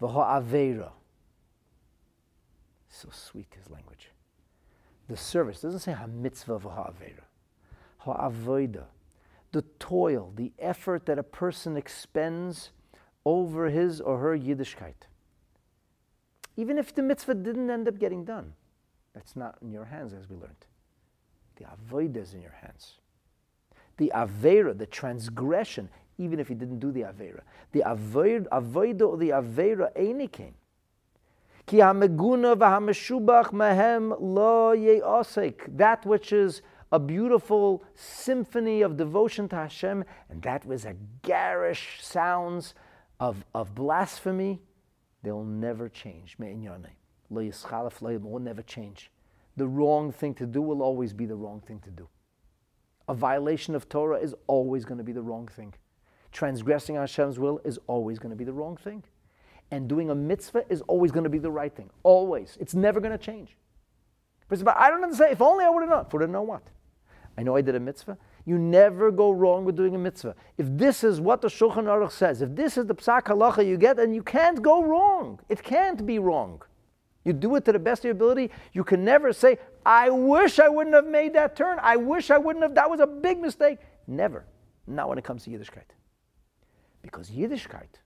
v'ha'avera. 0.00 0.92
So 2.88 3.08
sweet 3.10 3.48
his 3.56 3.68
language. 3.70 4.10
The 5.08 5.16
service 5.16 5.60
doesn't 5.60 5.80
say 5.80 5.92
ha-mitzvah 5.92 6.60
v'ha'avera. 6.60 7.24
Ha'avoida. 7.98 8.84
The 9.50 9.62
toil, 9.78 10.32
the 10.34 10.52
effort 10.58 11.04
that 11.04 11.18
a 11.18 11.22
person 11.22 11.76
expends 11.76 12.70
over 13.24 13.70
his 13.70 14.00
or 14.00 14.18
her 14.18 14.36
Yiddishkeit. 14.36 15.06
Even 16.56 16.78
if 16.78 16.94
the 16.94 17.02
mitzvah 17.02 17.34
didn't 17.34 17.70
end 17.70 17.88
up 17.88 17.98
getting 17.98 18.24
done, 18.24 18.52
that's 19.14 19.36
not 19.36 19.56
in 19.62 19.70
your 19.70 19.84
hands, 19.84 20.12
as 20.12 20.28
we 20.28 20.36
learned. 20.36 20.66
The 21.56 21.64
avodah 21.64 22.16
is 22.16 22.34
in 22.34 22.42
your 22.42 22.56
hands. 22.60 22.98
The 23.96 24.12
avera, 24.14 24.76
the 24.76 24.86
transgression, 24.86 25.88
even 26.18 26.40
if 26.40 26.48
he 26.48 26.54
didn't 26.54 26.78
do 26.78 26.90
the 26.90 27.02
avera, 27.02 27.40
the 27.72 27.80
avodah 27.86 29.02
or 29.02 29.16
the 29.16 29.30
avera 29.30 29.96
einikin. 29.96 30.52
Ki 31.66 31.78
hameguna 31.78 32.56
mehem 33.52 34.16
lo 34.18 34.72
ye'osek. 34.72 35.76
That 35.76 36.04
which 36.04 36.32
is 36.32 36.62
a 36.90 36.98
beautiful 36.98 37.82
symphony 37.94 38.82
of 38.82 38.96
devotion 38.96 39.48
to 39.48 39.56
Hashem, 39.56 40.04
and 40.28 40.42
that 40.42 40.66
was 40.66 40.84
a 40.84 40.94
garish 41.22 42.02
sounds 42.02 42.74
of, 43.22 43.44
of 43.54 43.74
blasphemy, 43.74 44.60
they'll 45.22 45.44
never 45.44 45.88
change. 45.88 46.36
Will 47.30 48.38
never 48.40 48.62
change 48.62 49.10
the 49.56 49.66
wrong 49.66 50.12
thing 50.12 50.34
to 50.34 50.46
do 50.46 50.62
will 50.62 50.82
always 50.82 51.12
be 51.12 51.26
the 51.26 51.36
wrong 51.36 51.60
thing 51.60 51.80
to 51.80 51.90
do. 51.90 52.08
A 53.08 53.14
violation 53.14 53.74
of 53.74 53.88
Torah 53.88 54.18
is 54.18 54.34
always 54.46 54.84
going 54.84 54.98
to 54.98 55.04
be 55.04 55.12
the 55.12 55.22
wrong 55.22 55.48
thing. 55.48 55.74
Transgressing 56.30 56.96
Hashem's 56.96 57.38
will 57.38 57.60
is 57.64 57.78
always 57.86 58.18
going 58.18 58.30
to 58.30 58.36
be 58.36 58.44
the 58.44 58.52
wrong 58.52 58.76
thing. 58.76 59.02
And 59.70 59.88
doing 59.88 60.10
a 60.10 60.14
mitzvah 60.14 60.64
is 60.68 60.82
always 60.82 61.12
going 61.12 61.24
to 61.24 61.30
be 61.30 61.38
the 61.38 61.50
right 61.50 61.74
thing. 61.74 61.90
Always. 62.02 62.56
It's 62.60 62.74
never 62.74 63.00
going 63.00 63.12
to 63.12 63.18
change. 63.18 63.56
But 64.48 64.76
I 64.76 64.90
don't 64.90 65.02
understand. 65.02 65.32
If 65.32 65.40
only 65.40 65.64
I 65.64 65.70
would 65.70 65.80
have 65.80 65.90
known. 65.90 66.06
Would 66.12 66.22
have 66.22 66.30
known 66.30 66.46
what? 66.46 66.62
I 67.36 67.42
know 67.42 67.56
I 67.56 67.62
did 67.62 67.74
a 67.74 67.80
mitzvah. 67.80 68.18
You 68.44 68.58
never 68.58 69.10
go 69.10 69.30
wrong 69.30 69.64
with 69.64 69.76
doing 69.76 69.94
a 69.94 69.98
mitzvah. 69.98 70.34
If 70.58 70.66
this 70.70 71.04
is 71.04 71.20
what 71.20 71.40
the 71.40 71.48
Shulchan 71.48 71.84
Aruch 71.84 72.10
says, 72.10 72.42
if 72.42 72.54
this 72.56 72.76
is 72.76 72.86
the 72.86 72.94
psak 72.94 73.24
halacha 73.24 73.66
you 73.66 73.76
get, 73.76 73.98
and 74.00 74.14
you 74.14 74.22
can't 74.22 74.60
go 74.60 74.82
wrong. 74.82 75.38
It 75.48 75.62
can't 75.62 76.04
be 76.04 76.18
wrong. 76.18 76.62
You 77.24 77.32
do 77.32 77.54
it 77.54 77.64
to 77.66 77.72
the 77.72 77.78
best 77.78 78.00
of 78.00 78.04
your 78.06 78.12
ability. 78.12 78.50
You 78.72 78.82
can 78.82 79.04
never 79.04 79.32
say, 79.32 79.58
I 79.86 80.10
wish 80.10 80.58
I 80.58 80.68
wouldn't 80.68 80.94
have 80.94 81.06
made 81.06 81.34
that 81.34 81.54
turn. 81.54 81.78
I 81.80 81.96
wish 81.96 82.30
I 82.30 82.38
wouldn't 82.38 82.64
have. 82.64 82.74
That 82.74 82.90
was 82.90 82.98
a 82.98 83.06
big 83.06 83.38
mistake. 83.38 83.78
Never. 84.08 84.44
Not 84.88 85.08
when 85.08 85.18
it 85.18 85.24
comes 85.24 85.44
to 85.44 85.50
Yiddishkeit. 85.50 85.94
Because 87.00 87.30
Yiddishkeit, 87.30 88.00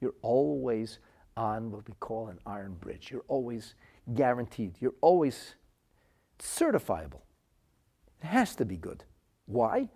you're 0.00 0.14
always 0.22 0.98
on 1.36 1.70
what 1.70 1.86
we 1.86 1.94
call 2.00 2.28
an 2.28 2.38
iron 2.46 2.74
bridge. 2.74 3.10
You're 3.10 3.24
always 3.28 3.74
guaranteed. 4.14 4.76
You're 4.80 4.94
always 5.02 5.54
certifiable. 6.38 7.20
It 8.22 8.26
has 8.26 8.56
to 8.56 8.64
be 8.64 8.76
good. 8.76 9.04
Why? 9.48 9.88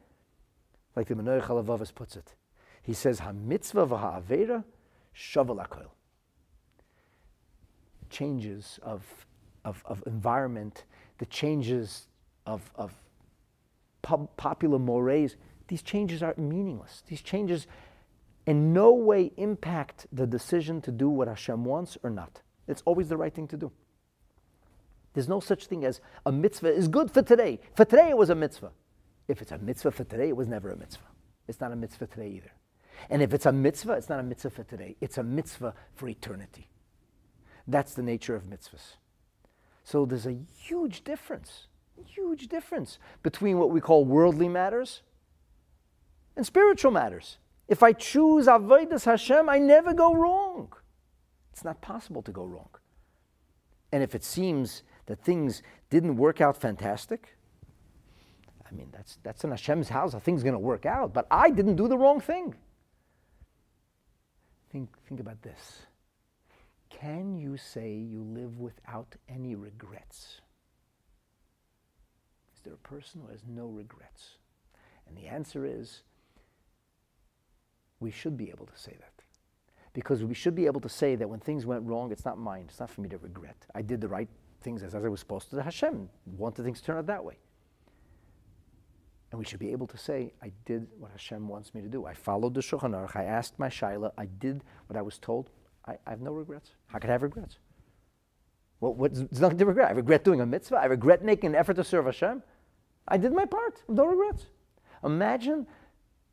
Like 0.97 1.07
the 1.09 1.15
Menoyach 1.15 1.45
Halavavas 1.45 1.95
puts 1.95 2.17
it. 2.17 2.35
He 2.83 2.95
says, 2.95 3.21
Ha 3.21 3.33
mitzvah 3.33 3.87
v'ha'avera 3.87 4.65
shavel 5.15 5.65
changes 8.11 8.79
of, 8.83 9.05
of, 9.65 9.83
of 9.87 10.03
environment, 10.07 10.85
the 11.19 11.27
changes 11.27 12.09
of, 12.47 12.71
of 12.77 12.93
pub, 14.03 14.29
popular 14.37 14.79
mores, 14.79 15.37
these 15.69 15.83
changes 15.83 16.23
are 16.23 16.35
meaningless. 16.37 17.03
These 17.07 17.23
changes 17.23 17.67
in 18.47 18.73
no 18.73 18.93
way 18.93 19.33
impact 19.37 20.07
the 20.13 20.27
decision 20.27 20.81
to 20.83 20.91
do 20.91 21.09
what 21.09 21.29
Hashem 21.29 21.65
wants 21.65 21.97
or 22.03 22.11
not. 22.11 22.43
It's 22.69 22.83
always 22.85 23.09
the 23.09 23.17
right 23.17 23.35
thing 23.35 23.49
to 23.49 23.57
do. 23.57 23.73
There's 25.15 25.29
no 25.29 25.41
such 25.41 25.67
thing 25.67 25.85
as 25.85 26.01
a 26.27 26.33
mitzvah 26.33 26.73
is 26.73 26.89
good 26.89 27.11
for 27.11 27.23
today. 27.23 27.61
For 27.75 27.85
today, 27.85 28.11
it 28.11 28.17
was 28.17 28.31
a 28.31 28.35
mitzvah. 28.35 28.71
If 29.29 29.41
it's 29.43 29.53
a 29.53 29.59
mitzvah 29.59 29.93
for 29.93 30.05
today, 30.05 30.29
it 30.29 30.37
was 30.37 30.49
never 30.49 30.71
a 30.71 30.77
mitzvah. 30.77 31.05
It's 31.49 31.61
not 31.61 31.73
a 31.73 31.77
mitzvah 31.77 32.07
today 32.07 32.29
either. 32.29 32.53
And 33.11 33.23
if 33.23 33.33
it's 33.33 33.47
a 33.47 33.53
mitzvah, 33.53 33.95
it's 33.95 34.09
not 34.09 34.21
a 34.21 34.23
mitzvah 34.23 34.51
for 34.51 34.65
today. 34.65 34.97
It's 35.01 35.19
a 35.19 35.23
mitzvah 35.23 35.75
for 35.95 36.09
eternity. 36.09 36.69
That's 37.67 37.95
the 37.95 38.03
nature 38.03 38.35
of 38.35 38.45
mitzvahs. 38.45 38.97
So 39.85 40.05
there's 40.05 40.27
a 40.27 40.39
huge 40.57 41.05
difference, 41.05 41.67
huge 42.07 42.49
difference 42.49 42.99
between 43.23 43.59
what 43.59 43.71
we 43.71 43.81
call 43.81 44.05
worldly 44.05 44.49
matters 44.49 45.03
and 46.37 46.47
spiritual 46.47 46.93
matters. 46.93 47.39
If 47.69 47.83
I 47.83 47.93
choose 47.93 48.47
Avodas 48.47 49.05
Hashem, 49.05 49.49
I 49.49 49.59
never 49.59 49.95
go 49.95 50.15
wrong. 50.15 50.73
It's 51.53 51.65
not 51.65 51.81
possible 51.81 52.23
to 52.23 52.33
go 52.33 52.45
wrong. 52.45 52.69
And 53.93 54.03
if 54.03 54.15
it 54.15 54.25
seems 54.25 54.83
that 55.07 55.23
things 55.23 55.63
didn't 55.91 56.17
work 56.17 56.41
out 56.41 56.57
fantastic, 56.57 57.37
I 58.73 58.77
mean, 58.77 58.89
that's, 58.93 59.19
that's 59.23 59.45
in 59.45 59.51
Hashem's 59.51 59.89
house. 59.89 60.15
A 60.15 60.21
Things 60.21 60.43
going 60.43 60.55
to 60.55 60.59
work 60.59 60.87
out. 60.87 61.13
But 61.13 61.27
I 61.31 61.51
didn't 61.51 61.77
do 61.77 61.89
the 61.89 61.99
wrong 61.99 62.21
thing. 62.21 62.55
Think, 64.71 64.89
think 65.07 65.21
about 65.21 65.43
this. 65.43 65.83
can 66.89 67.37
you 67.37 67.57
say 67.57 67.93
you 67.93 68.23
live 68.23 68.59
without 68.59 69.17
any 69.29 69.55
regrets? 69.55 70.41
Is 72.55 72.61
there 72.65 72.75
a 72.75 72.89
person 72.89 73.21
who 73.21 73.33
has 73.33 73.43
no 73.47 73.67
regrets? 73.67 74.37
And 75.07 75.17
the 75.17 75.27
answer 75.27 75.67
is 75.67 76.03
we 78.01 78.11
should 78.11 78.37
be 78.37 78.49
able 78.51 78.67
to 78.67 78.79
say 78.79 78.93
that. 78.99 79.13
Because 79.93 80.25
we 80.25 80.33
should 80.33 80.55
be 80.55 80.65
able 80.65 80.81
to 80.81 80.89
say 80.89 81.17
that 81.17 81.29
when 81.29 81.41
things 81.41 81.67
went 81.67 81.87
wrong, 81.87 82.11
it's 82.13 82.25
not 82.25 82.39
mine. 82.39 82.65
It's 82.69 82.81
not 82.81 82.89
for 82.89 83.03
me 83.03 83.11
to 83.11 83.19
regret. 83.19 83.67
I 83.75 83.83
did 83.83 84.01
the 84.01 84.09
right 84.09 84.29
things 84.63 84.83
as, 84.83 84.95
as 84.95 85.05
I 85.05 85.09
was 85.09 85.21
supposed 85.21 85.51
to. 85.51 85.63
Hashem 85.63 86.09
wanted 86.25 86.63
things 86.63 86.81
to 86.81 86.87
turn 86.87 86.97
out 86.97 87.07
that 87.07 87.23
way. 87.23 87.37
And 89.33 89.39
we 89.39 89.47
should 89.47 89.59
be 89.59 89.73
able 89.73 89.87
to 89.87 89.97
say, 89.97 90.35
I 90.43 90.53
did 90.67 90.87
what 90.99 91.11
Hashem 91.11 91.49
wants 91.49 91.75
me 91.75 91.81
to 91.81 91.89
do. 91.89 92.05
I 92.05 92.13
followed 92.13 92.53
the 92.53 92.61
Shulchan 92.61 92.91
Aruch. 92.91 93.17
I 93.17 93.25
asked 93.25 93.59
my 93.59 93.69
Shaila. 93.69 94.13
I 94.19 94.27
did 94.27 94.63
what 94.89 94.99
I 94.99 95.01
was 95.01 95.19
told. 95.19 95.49
I, 95.89 95.93
I 96.07 96.11
have 96.11 96.21
no 96.21 96.33
regrets. 96.33 96.73
How 96.89 96.99
could 96.99 97.09
I 97.09 97.15
have 97.15 97.23
regrets? 97.23 97.57
Well, 98.81 98.93
what's, 98.93 99.21
there's 99.21 99.41
nothing 99.41 99.57
to 99.57 99.65
regret. 99.65 99.89
I 99.89 99.93
regret 99.93 100.23
doing 100.23 100.43
a 100.43 100.47
mitzvah. 100.47 100.77
I 100.77 100.85
regret 100.85 101.25
making 101.25 101.51
an 101.51 101.57
effort 101.57 101.75
to 101.75 101.85
serve 101.85 102.05
Hashem. 102.05 102.43
I 103.09 103.17
did 103.17 103.33
my 103.33 103.47
part. 103.47 103.83
No 103.89 104.05
regrets. 104.05 104.49
Imagine 105.03 105.67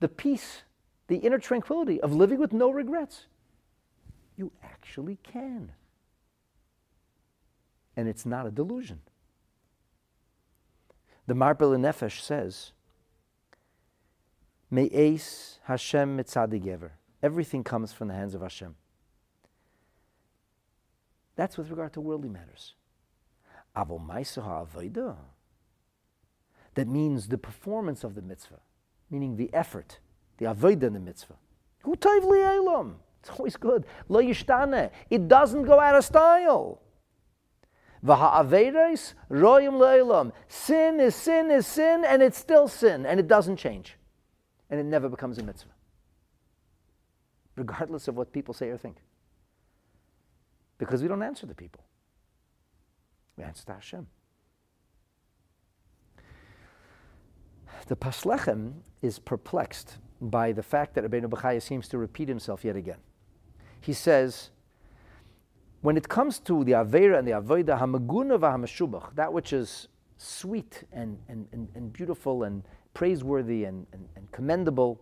the 0.02 0.10
peace, 0.10 0.64
the 1.08 1.18
inner 1.18 1.40
tranquility 1.40 2.02
of 2.02 2.14
living 2.14 2.38
with 2.38 2.52
no 2.52 2.70
regrets. 2.70 3.28
You 4.36 4.52
actually 4.62 5.20
can. 5.24 5.72
And 7.96 8.10
it's 8.10 8.26
not 8.26 8.46
a 8.46 8.52
delusion. 8.52 9.00
The 11.28 11.36
Marpe 11.36 11.60
Lanefesh 11.60 12.22
says, 12.22 12.74
Me'es 14.72 15.60
Hashem 15.64 16.18
mitzadigever. 16.18 16.92
Everything 17.22 17.64
comes 17.64 17.92
from 17.92 18.08
the 18.08 18.14
hands 18.14 18.36
of 18.36 18.42
Hashem. 18.42 18.76
That's 21.36 21.58
with 21.58 21.70
regard 21.70 21.94
to 21.94 22.02
worldly 22.02 22.30
matters. 22.30 22.76
That 26.76 26.88
means 26.88 27.28
the 27.28 27.38
performance 27.38 28.04
of 28.04 28.16
the 28.16 28.22
mitzvah, 28.22 28.60
meaning 29.10 29.38
the 29.38 29.50
effort, 29.54 30.00
the 30.38 30.46
avodah 30.46 30.84
in 30.84 30.94
the 30.94 31.00
mitzvah. 31.00 31.36
It's 31.86 33.30
always 33.32 33.58
good. 33.58 33.86
Lo 34.08 34.22
yishtane. 34.22 34.92
It 35.10 35.28
doesn't 35.28 35.64
go 35.64 35.80
out 35.80 35.96
of 35.96 36.06
style. 36.06 36.82
royim 38.04 40.32
Sin 40.48 41.00
is 41.00 41.16
sin 41.16 41.52
is 41.52 41.68
sin, 41.68 42.06
and 42.06 42.22
it's 42.22 42.38
still 42.38 42.68
sin, 42.68 43.06
and 43.06 43.20
it 43.20 43.28
doesn't 43.28 43.58
change. 43.58 43.98
And 44.70 44.80
it 44.80 44.86
never 44.86 45.10
becomes 45.10 45.38
a 45.38 45.44
mitzvah. 45.44 45.72
Regardless 47.56 48.08
of 48.08 48.16
what 48.16 48.32
people 48.32 48.54
say 48.54 48.70
or 48.70 48.78
think. 48.78 48.98
Because 50.78 51.02
we 51.02 51.08
don't 51.08 51.24
answer 51.24 51.46
the 51.46 51.56
people. 51.56 51.84
We 53.38 53.44
answer 53.44 53.66
to 53.66 53.74
Hashem. 53.74 54.08
The 57.88 57.96
Paslechem 57.96 58.74
is 59.02 59.20
perplexed 59.20 59.98
by 60.22 60.52
the 60.52 60.64
fact 60.64 60.94
that 60.96 61.04
Rabbeinu 61.04 61.30
Bechaya 61.30 61.62
seems 61.62 61.88
to 61.90 61.98
repeat 61.98 62.28
himself 62.28 62.64
yet 62.64 62.76
again. 62.76 62.98
He 63.82 63.94
says, 63.94 64.52
when 65.82 65.96
it 65.96 66.10
comes 66.10 66.40
to 66.40 66.64
the 66.64 66.74
Avera 66.74 67.18
and 67.18 67.28
the 67.28 67.32
Avodah, 67.32 67.80
Hamaguna 67.80 68.38
v'Hamashubach, 68.38 69.16
that 69.16 69.32
which 69.32 69.54
is 69.54 69.88
sweet 70.18 70.84
and, 70.92 71.18
and, 71.30 71.48
and, 71.54 71.70
and 71.74 71.94
beautiful 71.94 72.44
and 72.44 72.64
praiseworthy 73.00 73.64
and, 73.64 73.88
and, 73.94 74.10
and 74.18 74.30
commendable, 74.34 75.00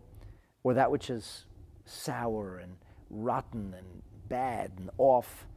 or 0.62 0.76
that 0.76 0.92
which 0.92 1.10
is 1.10 1.46
sour 1.84 2.60
and 2.60 2.78
rotten 3.10 3.74
and 3.76 4.04
bad 4.30 4.72
and 4.78 4.92
off, 5.00 5.48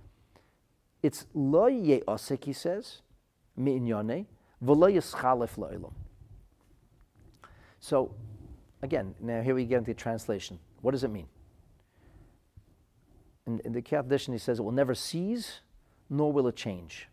it's 1.02 1.26
lo 1.34 1.66
ye'osek, 1.66 2.44
he 2.44 2.54
says, 2.54 3.02
mi'inyane, 3.58 4.24
v'lo 4.64 4.90
yischalef 4.90 5.58
lo'ilam. 5.58 5.92
So, 7.78 8.14
again, 8.80 9.14
now 9.20 9.42
here 9.42 9.54
we 9.54 9.66
get 9.66 9.76
into 9.76 9.90
the 9.90 9.94
translation. 9.94 10.58
What 10.80 10.92
does 10.92 11.04
it 11.04 11.10
mean? 11.10 11.26
In, 13.46 13.60
in 13.66 13.72
the 13.74 13.82
Kehot, 13.82 14.32
he 14.32 14.38
says 14.38 14.60
it 14.60 14.62
will 14.62 14.72
never 14.72 14.94
cease, 14.94 15.60
nor 16.08 16.32
will 16.32 16.48
it 16.48 16.56
change. 16.56 17.06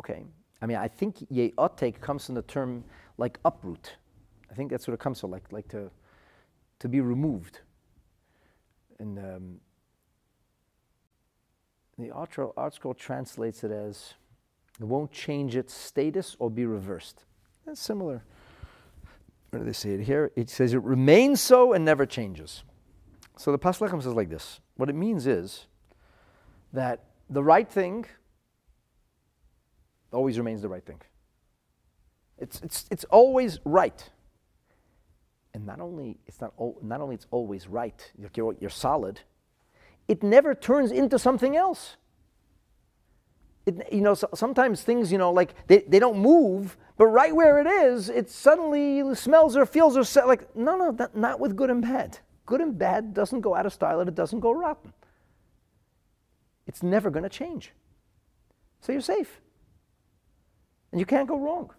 Okay, 0.00 0.24
I 0.62 0.66
mean, 0.66 0.76
I 0.76 0.86
think 0.86 1.26
ye'otek 1.28 2.00
comes 2.00 2.26
from 2.26 2.36
the 2.36 2.42
term 2.42 2.84
like 3.18 3.38
uproot. 3.44 3.96
I 4.50 4.54
think 4.54 4.70
that's 4.70 4.86
what 4.86 4.94
it 4.94 5.00
comes 5.00 5.20
from, 5.20 5.32
like, 5.32 5.50
like 5.50 5.68
to, 5.68 5.90
to 6.78 6.88
be 6.88 7.00
removed. 7.00 7.60
And 9.00 9.18
um, 9.18 9.60
the 11.98 12.08
ArtScroll 12.10 12.96
translates 12.96 13.64
it 13.64 13.72
as 13.72 14.14
it 14.80 14.84
won't 14.84 15.10
change 15.10 15.56
its 15.56 15.74
status 15.74 16.36
or 16.38 16.48
be 16.48 16.64
reversed. 16.64 17.24
That's 17.66 17.80
similar. 17.80 18.22
Where 19.50 19.60
do 19.60 19.66
they 19.66 19.72
say 19.72 19.90
it 19.90 20.00
here? 20.00 20.30
It 20.36 20.48
says 20.48 20.74
it 20.74 20.82
remains 20.82 21.40
so 21.40 21.72
and 21.72 21.84
never 21.84 22.06
changes. 22.06 22.62
So 23.36 23.50
the 23.52 23.58
Paslechem 23.58 24.02
says 24.02 24.14
like 24.14 24.30
this. 24.30 24.60
What 24.76 24.88
it 24.88 24.94
means 24.94 25.26
is 25.26 25.66
that 26.72 27.04
the 27.28 27.42
right 27.42 27.68
thing 27.68 28.06
always 30.12 30.38
remains 30.38 30.62
the 30.62 30.68
right 30.68 30.84
thing. 30.84 31.00
It's, 32.38 32.60
it's, 32.60 32.86
it's 32.90 33.04
always 33.04 33.60
right. 33.64 34.10
And 35.54 35.66
not 35.66 35.80
only 35.80 36.18
it's 36.26 36.40
not, 36.40 36.54
not 36.82 37.00
only 37.00 37.14
it's 37.14 37.26
always 37.30 37.68
right, 37.68 38.10
you're, 38.18 38.54
you're 38.60 38.70
solid, 38.70 39.20
it 40.08 40.22
never 40.22 40.54
turns 40.54 40.90
into 40.90 41.18
something 41.18 41.56
else. 41.56 41.96
It, 43.64 43.92
you 43.92 44.00
know, 44.00 44.14
so 44.14 44.28
sometimes 44.34 44.82
things, 44.82 45.12
you 45.12 45.18
know, 45.18 45.30
like 45.30 45.54
they, 45.68 45.84
they 45.86 46.00
don't 46.00 46.18
move, 46.18 46.76
but 46.96 47.06
right 47.06 47.34
where 47.34 47.60
it 47.60 47.66
is, 47.66 48.08
it 48.08 48.28
suddenly 48.28 49.14
smells 49.14 49.56
or 49.56 49.64
feels 49.66 49.96
or 49.96 50.26
like, 50.26 50.54
no, 50.56 50.76
no, 50.76 50.92
that, 50.92 51.16
not 51.16 51.38
with 51.38 51.54
good 51.54 51.70
and 51.70 51.80
bad. 51.80 52.18
Good 52.44 52.60
and 52.60 52.76
bad 52.76 53.14
doesn't 53.14 53.40
go 53.40 53.54
out 53.54 53.66
of 53.66 53.72
style 53.72 54.00
and 54.00 54.08
it 54.08 54.16
doesn't 54.16 54.40
go 54.40 54.52
rotten. 54.52 54.92
It's 56.66 56.82
never 56.82 57.10
going 57.10 57.22
to 57.22 57.28
change. 57.28 57.72
So 58.80 58.90
you're 58.90 59.00
safe. 59.00 59.40
And 60.92 61.00
you 61.00 61.06
can't 61.06 61.26
go 61.26 61.38
wrong. 61.38 61.70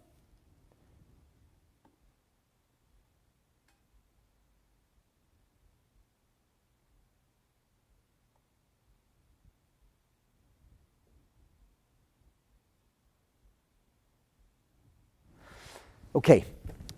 Okay, 16.15 16.45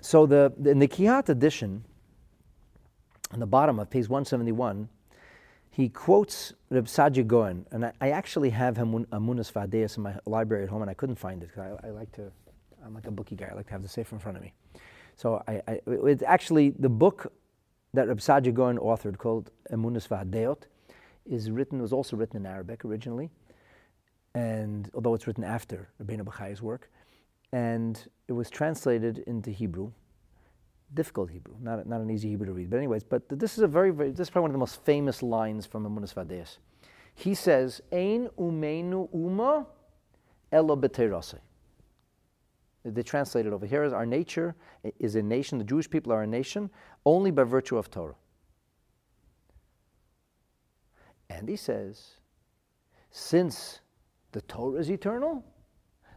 so 0.01 0.25
the, 0.25 0.51
in 0.65 0.79
the 0.79 0.87
Kehot 0.87 1.29
edition, 1.29 1.85
on 3.31 3.39
the 3.39 3.45
bottom 3.45 3.79
of 3.79 3.89
page 3.89 4.09
171, 4.09 4.89
he 5.75 5.89
quotes 5.89 6.53
Reb 6.69 6.85
Saadia 6.85 7.27
Gaon, 7.27 7.65
and 7.71 7.87
I, 7.87 7.91
I, 7.99 8.11
actually 8.11 8.49
have 8.51 8.77
him 8.77 9.05
Amunas 9.11 9.51
Vadeas 9.51 9.97
in 9.97 10.03
my 10.03 10.15
library 10.25 10.63
at 10.63 10.69
home, 10.69 10.81
and 10.81 10.89
I 10.89 10.93
couldn't 10.93 11.17
find 11.17 11.43
it 11.43 11.47
because 11.47 11.77
I, 11.83 11.87
I, 11.87 11.91
like 11.91 12.13
to, 12.13 12.31
I'm 12.85 12.93
like 12.93 13.07
a 13.07 13.11
bookie 13.11 13.35
guy. 13.35 13.49
I 13.51 13.55
like 13.55 13.65
to 13.65 13.73
have 13.73 13.81
the 13.81 13.89
safe 13.89 14.13
in 14.13 14.19
front 14.19 14.37
of 14.37 14.43
me. 14.43 14.53
So 15.17 15.43
I, 15.49 15.61
I 15.67 15.81
it's 15.85 16.23
actually 16.23 16.69
the 16.69 16.87
book 16.87 17.33
that 17.93 18.07
Reb 18.07 18.19
Saadia 18.19 18.53
Gaon 18.53 18.77
authored 18.77 19.17
called 19.17 19.51
Amunas 19.69 20.07
Vadeot 20.07 20.61
is 21.25 21.51
written 21.51 21.81
was 21.81 21.91
also 21.91 22.15
written 22.15 22.37
in 22.37 22.45
Arabic 22.45 22.85
originally, 22.85 23.29
and 24.33 24.89
although 24.93 25.13
it's 25.13 25.27
written 25.27 25.43
after 25.43 25.89
Rabbeinu 26.01 26.23
Bachai's 26.23 26.61
work, 26.61 26.89
and 27.51 28.01
it 28.29 28.33
was 28.33 28.49
translated 28.49 29.17
into 29.27 29.51
Hebrew. 29.51 29.91
Difficult 30.95 31.29
Hebrew, 31.29 31.53
not, 31.61 31.85
not 31.87 32.01
an 32.01 32.09
easy 32.09 32.29
Hebrew 32.29 32.47
to 32.47 32.53
read. 32.53 32.69
But 32.69 32.77
anyways, 32.77 33.03
but 33.03 33.23
this 33.29 33.57
is 33.57 33.63
a 33.63 33.67
very, 33.67 33.91
very 33.91 34.09
this 34.09 34.21
is 34.21 34.29
probably 34.31 34.45
one 34.45 34.51
of 34.51 34.55
the 34.55 34.59
most 34.59 34.83
famous 34.83 35.21
lines 35.21 35.67
from 35.67 35.85
Amunas 35.85 36.13
Vadeas. 36.13 36.57
He 37.13 37.35
says, 37.35 37.81
Ein 37.91 38.29
umenu 38.39 39.07
uma 39.13 39.67
elo 40.51 40.75
b'teirase. 40.75 41.39
They 42.83 43.03
translate 43.03 43.45
it 43.45 43.53
over 43.53 43.65
here 43.65 43.83
as 43.83 43.93
our 43.93 44.05
nature 44.05 44.55
is 44.99 45.15
a 45.15 45.21
nation, 45.21 45.57
the 45.57 45.63
Jewish 45.63 45.89
people 45.89 46.11
are 46.11 46.23
a 46.23 46.27
nation, 46.27 46.69
only 47.05 47.31
by 47.31 47.43
virtue 47.43 47.77
of 47.77 47.89
Torah. 47.89 48.15
And 51.29 51.49
he 51.49 51.55
says, 51.55 52.11
since 53.09 53.79
the 54.33 54.41
Torah 54.41 54.79
is 54.79 54.91
eternal, 54.91 55.43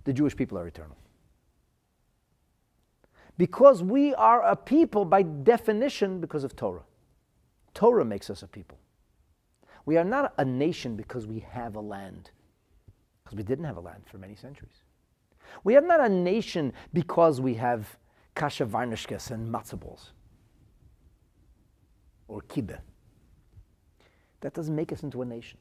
the 0.04 0.12
Jewish 0.12 0.36
people 0.36 0.58
are 0.58 0.66
eternal. 0.66 0.96
Because 3.38 3.82
we 3.82 4.14
are 4.14 4.42
a 4.42 4.56
people 4.56 5.04
by 5.04 5.22
definition 5.22 6.20
because 6.20 6.44
of 6.44 6.56
Torah. 6.56 6.82
Torah 7.72 8.04
makes 8.04 8.28
us 8.28 8.42
a 8.42 8.48
people. 8.48 8.78
We 9.86 9.96
are 9.96 10.04
not 10.04 10.34
a 10.36 10.44
nation 10.44 10.96
because 10.96 11.26
we 11.26 11.38
have 11.50 11.76
a 11.76 11.80
land, 11.80 12.32
because 13.22 13.36
we 13.36 13.44
didn't 13.44 13.64
have 13.64 13.76
a 13.76 13.80
land 13.80 14.02
for 14.04 14.18
many 14.18 14.34
centuries. 14.34 14.82
We 15.64 15.76
are 15.76 15.80
not 15.80 16.00
a 16.00 16.08
nation 16.08 16.72
because 16.92 17.40
we 17.40 17.54
have 17.54 17.96
kasha 18.34 18.66
varnishkes 18.66 19.30
and 19.30 19.48
matzah 19.48 19.80
balls 19.80 20.12
or 22.26 22.42
kibbeh. 22.42 22.78
That 24.40 24.52
doesn't 24.54 24.74
make 24.74 24.92
us 24.92 25.02
into 25.02 25.22
a 25.22 25.24
nation. 25.24 25.58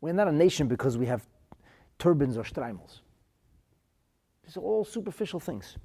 We're 0.00 0.12
not 0.12 0.28
a 0.28 0.32
nation 0.32 0.68
because 0.68 0.98
we 0.98 1.06
have 1.06 1.26
turbans 1.98 2.36
or 2.36 2.42
shtreimels. 2.42 3.00
These 4.44 4.56
are 4.56 4.60
all 4.60 4.84
superficial 4.84 5.40
things. 5.40 5.78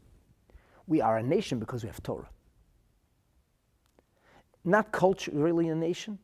We 0.89 1.01
are 1.01 1.19
a 1.19 1.23
nation 1.23 1.59
because 1.59 1.83
we 1.83 1.87
have 1.87 2.01
Torah. 2.01 2.29
Not 4.65 4.91
culturally 4.91 5.69
a 5.69 5.75
nation, 5.75 6.17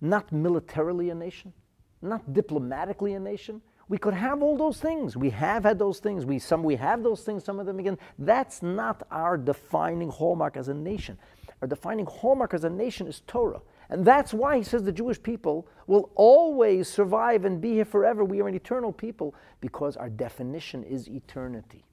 not 0.00 0.32
militarily 0.32 1.10
a 1.10 1.14
nation, 1.14 1.52
not 2.00 2.32
diplomatically 2.32 3.12
a 3.12 3.20
nation. 3.20 3.60
We 3.88 3.98
could 3.98 4.14
have 4.14 4.42
all 4.42 4.56
those 4.56 4.80
things. 4.80 5.14
We 5.14 5.28
have 5.30 5.64
had 5.64 5.78
those 5.78 6.00
things. 6.00 6.24
We 6.24 6.38
some 6.38 6.62
we 6.62 6.76
have 6.76 7.02
those 7.02 7.22
things, 7.22 7.44
some 7.44 7.60
of 7.60 7.66
them 7.66 7.78
again. 7.78 7.98
That's 8.18 8.62
not 8.62 9.02
our 9.10 9.36
defining 9.36 10.08
hallmark 10.08 10.56
as 10.56 10.68
a 10.68 10.74
nation. 10.74 11.18
Our 11.60 11.68
defining 11.68 12.06
hallmark 12.06 12.54
as 12.54 12.64
a 12.64 12.70
nation 12.70 13.06
is 13.06 13.20
Torah. 13.26 13.60
And 13.90 14.06
that's 14.06 14.32
why 14.32 14.56
he 14.56 14.62
says 14.62 14.82
the 14.82 14.90
Jewish 14.90 15.22
people 15.22 15.68
will 15.86 16.10
always 16.14 16.88
survive 16.88 17.44
and 17.44 17.60
be 17.60 17.74
here 17.74 17.84
forever. 17.84 18.24
We 18.24 18.40
are 18.40 18.48
an 18.48 18.54
eternal 18.54 18.90
people 18.90 19.34
because 19.60 19.98
our 19.98 20.08
definition 20.08 20.82
is 20.82 21.08
eternity. 21.08 21.84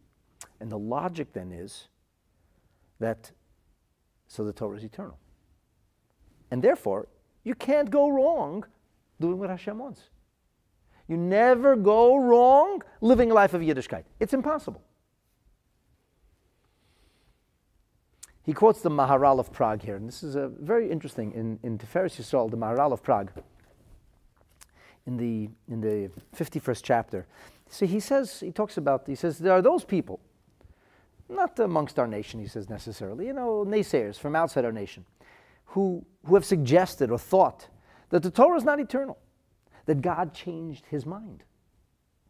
And 0.59 0.71
the 0.71 0.77
logic 0.77 1.33
then 1.33 1.51
is 1.51 1.87
that, 2.99 3.31
so 4.27 4.43
the 4.43 4.53
Torah 4.53 4.77
is 4.77 4.83
eternal. 4.83 5.17
And 6.51 6.63
therefore, 6.63 7.07
you 7.43 7.55
can't 7.55 7.89
go 7.89 8.09
wrong 8.09 8.65
doing 9.19 9.39
what 9.39 9.49
Hashem 9.49 9.77
wants. 9.77 10.09
You 11.07 11.17
never 11.17 11.75
go 11.75 12.17
wrong 12.17 12.83
living 13.01 13.31
a 13.31 13.33
life 13.33 13.53
of 13.53 13.61
Yiddishkeit. 13.61 14.03
It's 14.19 14.33
impossible. 14.33 14.83
He 18.43 18.53
quotes 18.53 18.81
the 18.81 18.89
Maharal 18.89 19.39
of 19.39 19.51
Prague 19.51 19.83
here, 19.83 19.95
and 19.95 20.07
this 20.07 20.23
is 20.23 20.35
a 20.35 20.47
very 20.47 20.89
interesting 20.89 21.31
in, 21.33 21.59
in 21.61 21.77
Tiferes 21.77 22.19
Yisrael, 22.19 22.49
the 22.49 22.57
Maharal 22.57 22.91
of 22.91 23.03
Prague, 23.03 23.31
in 25.05 25.17
the, 25.17 25.49
in 25.67 25.81
the 25.81 26.09
51st 26.35 26.81
chapter. 26.83 27.27
So 27.69 27.85
he 27.85 27.99
says, 27.99 28.39
he 28.39 28.51
talks 28.51 28.77
about, 28.77 29.05
he 29.05 29.15
says, 29.15 29.37
there 29.37 29.53
are 29.53 29.61
those 29.61 29.83
people, 29.83 30.19
not 31.29 31.57
amongst 31.59 31.99
our 31.99 32.07
nation, 32.07 32.39
he 32.39 32.47
says 32.47 32.69
necessarily, 32.69 33.27
you 33.27 33.33
know, 33.33 33.63
naysayers 33.67 34.17
from 34.17 34.35
outside 34.35 34.65
our 34.65 34.71
nation, 34.71 35.05
who, 35.65 36.05
who 36.25 36.35
have 36.35 36.45
suggested 36.45 37.11
or 37.11 37.19
thought 37.19 37.67
that 38.09 38.23
the 38.23 38.31
Torah 38.31 38.57
is 38.57 38.63
not 38.63 38.79
eternal, 38.79 39.17
that 39.85 40.01
God 40.01 40.33
changed 40.33 40.85
his 40.87 41.05
mind. 41.05 41.43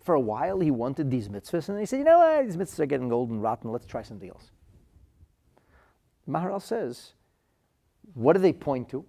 For 0.01 0.15
a 0.15 0.19
while, 0.19 0.59
he 0.59 0.71
wanted 0.71 1.09
these 1.11 1.29
mitzvahs, 1.29 1.69
and 1.69 1.79
he 1.79 1.85
said, 1.85 1.99
you 1.99 2.05
know 2.05 2.19
what, 2.19 2.45
these 2.45 2.57
mitzvahs 2.57 2.79
are 2.79 2.85
getting 2.85 3.11
old 3.11 3.29
and 3.29 3.41
rotten, 3.41 3.71
let's 3.71 3.85
try 3.85 4.01
something 4.01 4.29
else. 4.29 4.51
Maharal 6.27 6.61
says, 6.61 7.13
what 8.13 8.33
do 8.33 8.39
they 8.39 8.53
point 8.53 8.89
to? 8.89 9.05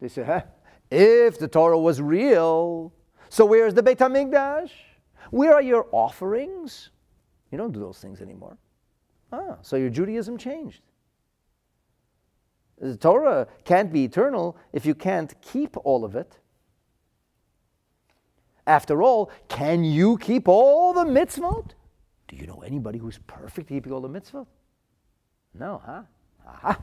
They 0.00 0.08
say, 0.08 0.24
huh, 0.24 0.42
if 0.90 1.38
the 1.38 1.48
Torah 1.48 1.78
was 1.78 2.00
real, 2.00 2.92
so 3.28 3.44
where's 3.44 3.74
the 3.74 3.82
Beit 3.82 3.98
HaMikdash? 3.98 4.70
Where 5.30 5.54
are 5.54 5.62
your 5.62 5.86
offerings? 5.90 6.90
You 7.50 7.58
don't 7.58 7.72
do 7.72 7.80
those 7.80 7.98
things 7.98 8.20
anymore. 8.20 8.56
Ah, 9.32 9.58
so 9.62 9.76
your 9.76 9.90
Judaism 9.90 10.38
changed. 10.38 10.82
The 12.78 12.96
Torah 12.96 13.48
can't 13.64 13.92
be 13.92 14.04
eternal 14.04 14.56
if 14.72 14.84
you 14.84 14.94
can't 14.94 15.34
keep 15.40 15.76
all 15.84 16.04
of 16.04 16.14
it. 16.14 16.38
After 18.66 19.02
all, 19.02 19.30
can 19.48 19.84
you 19.84 20.18
keep 20.18 20.48
all 20.48 20.92
the 20.92 21.04
mitzvot? 21.04 21.70
Do 22.28 22.36
you 22.36 22.46
know 22.46 22.62
anybody 22.66 22.98
who's 22.98 23.18
perfect 23.26 23.68
keeping 23.68 23.92
all 23.92 24.00
the 24.00 24.08
mitzvot? 24.08 24.46
No, 25.54 25.80
huh? 25.84 26.02
Aha, 26.46 26.82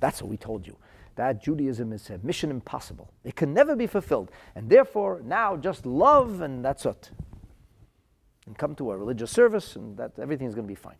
that's 0.00 0.20
what 0.20 0.30
we 0.30 0.36
told 0.36 0.66
you. 0.66 0.76
That 1.16 1.42
Judaism 1.42 1.92
is 1.92 2.10
a 2.10 2.18
mission 2.18 2.50
impossible. 2.50 3.12
It 3.24 3.36
can 3.36 3.54
never 3.54 3.76
be 3.76 3.86
fulfilled. 3.86 4.30
And 4.54 4.68
therefore, 4.68 5.20
now 5.24 5.56
just 5.56 5.86
love 5.86 6.40
and 6.40 6.64
that's 6.64 6.84
it. 6.86 7.10
And 8.46 8.56
come 8.56 8.74
to 8.76 8.90
a 8.90 8.96
religious 8.96 9.30
service 9.30 9.76
and 9.76 9.96
that 9.96 10.18
everything's 10.18 10.54
going 10.54 10.66
to 10.66 10.68
be 10.68 10.74
fine. 10.74 10.96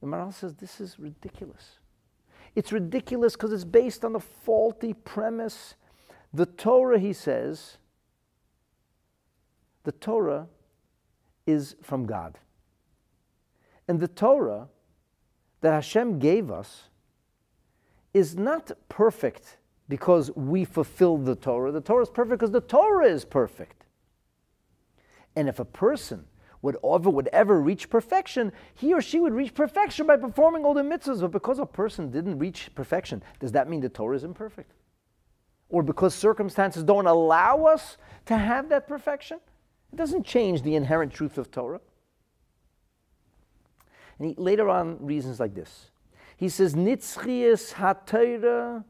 The 0.00 0.06
Maharal 0.06 0.32
says 0.32 0.54
this 0.54 0.80
is 0.80 0.98
ridiculous. 0.98 1.78
It's 2.54 2.72
ridiculous 2.72 3.34
because 3.34 3.52
it's 3.52 3.64
based 3.64 4.04
on 4.04 4.16
a 4.16 4.20
faulty 4.20 4.94
premise. 4.94 5.74
The 6.32 6.46
Torah, 6.46 6.98
he 6.98 7.12
says, 7.12 7.78
the 9.84 9.92
Torah 9.92 10.46
is 11.46 11.76
from 11.82 12.06
God. 12.06 12.38
And 13.88 14.00
the 14.00 14.08
Torah 14.08 14.68
that 15.60 15.72
Hashem 15.72 16.18
gave 16.18 16.50
us 16.50 16.84
is 18.14 18.36
not 18.36 18.70
perfect 18.88 19.56
because 19.88 20.30
we 20.36 20.64
fulfilled 20.64 21.24
the 21.24 21.34
Torah. 21.34 21.72
The 21.72 21.80
Torah 21.80 22.02
is 22.02 22.10
perfect 22.10 22.40
because 22.40 22.52
the 22.52 22.60
Torah 22.60 23.06
is 23.06 23.24
perfect. 23.24 23.84
And 25.36 25.48
if 25.48 25.58
a 25.58 25.64
person 25.64 26.24
would 26.62 26.76
ever, 26.84 27.08
would 27.08 27.28
ever 27.28 27.60
reach 27.60 27.88
perfection, 27.88 28.52
he 28.74 28.92
or 28.92 29.00
she 29.00 29.18
would 29.18 29.32
reach 29.32 29.54
perfection 29.54 30.06
by 30.06 30.16
performing 30.16 30.64
all 30.64 30.74
the 30.74 30.82
mitzvahs. 30.82 31.20
But 31.20 31.30
because 31.30 31.58
a 31.58 31.66
person 31.66 32.10
didn't 32.10 32.38
reach 32.38 32.70
perfection, 32.74 33.22
does 33.38 33.52
that 33.52 33.68
mean 33.68 33.80
the 33.80 33.88
Torah 33.88 34.16
is 34.16 34.24
imperfect? 34.24 34.72
Or 35.70 35.82
because 35.82 36.14
circumstances 36.14 36.82
don't 36.82 37.06
allow 37.06 37.64
us 37.64 37.96
to 38.26 38.36
have 38.36 38.68
that 38.68 38.88
perfection? 38.88 39.38
It 39.92 39.96
doesn't 39.96 40.24
change 40.24 40.62
the 40.62 40.74
inherent 40.74 41.12
truth 41.12 41.38
of 41.38 41.50
Torah. 41.50 41.80
And 44.18 44.28
he 44.28 44.34
later 44.36 44.68
on 44.68 45.04
reasons 45.04 45.40
like 45.40 45.54
this. 45.54 45.90
He 46.36 46.48
says, 46.48 46.74
Nitzchias 46.74 47.74
HaTorah, 47.74 48.84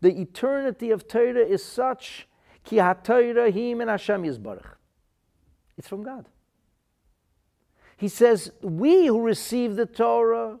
the 0.00 0.20
eternity 0.20 0.90
of 0.90 1.08
Torah 1.08 1.44
is 1.44 1.64
such, 1.64 2.28
ki 2.64 2.76
HaTorah 2.76 3.52
him 3.52 3.80
and 3.80 3.90
Hashem 3.90 4.22
Yisbarach. 4.22 4.74
It's 5.76 5.88
from 5.88 6.02
God. 6.02 6.26
He 7.96 8.08
says, 8.08 8.50
we 8.60 9.06
who 9.06 9.22
receive 9.22 9.76
the 9.76 9.86
Torah 9.86 10.58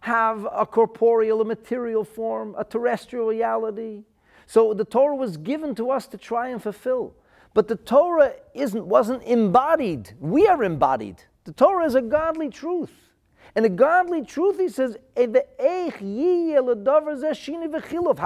have 0.00 0.46
a 0.52 0.66
corporeal, 0.66 1.40
a 1.40 1.44
material 1.44 2.04
form, 2.04 2.54
a 2.58 2.64
terrestrial 2.64 3.28
reality. 3.28 4.02
So 4.46 4.74
the 4.74 4.84
Torah 4.84 5.16
was 5.16 5.36
given 5.36 5.74
to 5.76 5.90
us 5.90 6.06
to 6.08 6.18
try 6.18 6.48
and 6.48 6.62
fulfill. 6.62 7.14
But 7.54 7.68
the 7.68 7.76
Torah 7.76 8.34
isn't, 8.52 8.84
wasn't 8.84 9.22
embodied. 9.22 10.12
We 10.20 10.46
are 10.48 10.62
embodied. 10.64 11.22
The 11.44 11.52
Torah 11.52 11.86
is 11.86 11.94
a 11.94 12.02
godly 12.02 12.50
truth. 12.50 12.92
And 13.54 13.64
the 13.64 13.68
godly 13.68 14.24
truth, 14.24 14.58
he 14.58 14.68
says, 14.68 14.96
how 15.16 15.26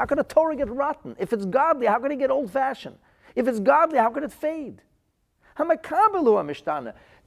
can 0.06 0.18
a 0.18 0.24
Torah 0.24 0.56
get 0.56 0.70
rotten? 0.70 1.16
If 1.18 1.34
it's 1.34 1.44
godly, 1.44 1.86
how 1.86 1.98
can 1.98 2.12
it 2.12 2.18
get 2.18 2.30
old 2.30 2.50
fashioned? 2.50 2.96
If 3.36 3.46
it's 3.46 3.60
godly, 3.60 3.98
how 3.98 4.08
could 4.10 4.22
it 4.22 4.32
fade? 4.32 4.80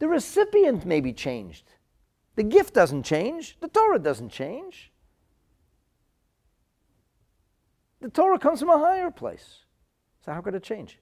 The 0.02 0.08
recipient 0.08 0.84
may 0.84 1.00
be 1.00 1.14
changed. 1.14 1.74
The 2.34 2.42
gift 2.42 2.74
doesn't 2.74 3.04
change. 3.04 3.58
The 3.60 3.68
Torah 3.68 4.00
doesn't 4.00 4.30
change. 4.30 4.92
The 8.00 8.10
Torah 8.10 8.40
comes 8.40 8.62
from 8.62 8.70
a 8.70 8.80
higher 8.80 9.12
place. 9.12 9.60
So 10.26 10.32
how 10.32 10.42
could 10.42 10.56
it 10.56 10.64
change? 10.64 10.98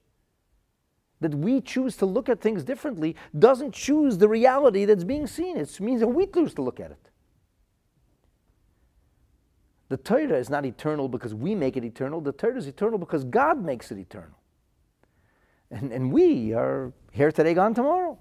that 1.22 1.34
we 1.36 1.62
choose 1.62 1.98
to 1.98 2.06
look 2.06 2.30
at 2.30 2.42
things 2.42 2.64
differently 2.64 3.16
doesn't 3.38 3.74
choose 3.74 4.18
the 4.18 4.28
reality 4.28 4.86
that's 4.86 5.04
being 5.04 5.28
seen. 5.28 5.58
It 5.58 5.80
means 5.80 6.00
that 6.02 6.08
we 6.08 6.26
choose 6.26 6.54
to 6.56 6.62
look 6.62 6.80
at 6.80 6.92
it. 6.92 7.10
The 9.90 9.98
Torah 9.98 10.38
is 10.38 10.50
not 10.50 10.66
eternal 10.66 11.10
because 11.10 11.34
we 11.34 11.56
make 11.56 11.76
it 11.76 11.84
eternal. 11.84 12.22
The 12.22 12.32
Torah 12.32 12.58
is 12.58 12.68
eternal 12.68 12.98
because 12.98 13.24
God 13.24 13.64
makes 13.64 13.92
it 13.92 13.98
eternal. 13.98 14.40
And, 15.72 15.92
and 15.92 16.12
we 16.12 16.54
are 16.54 16.94
here 17.12 17.32
today, 17.32 17.54
gone 17.54 17.74
tomorrow. 17.74 18.18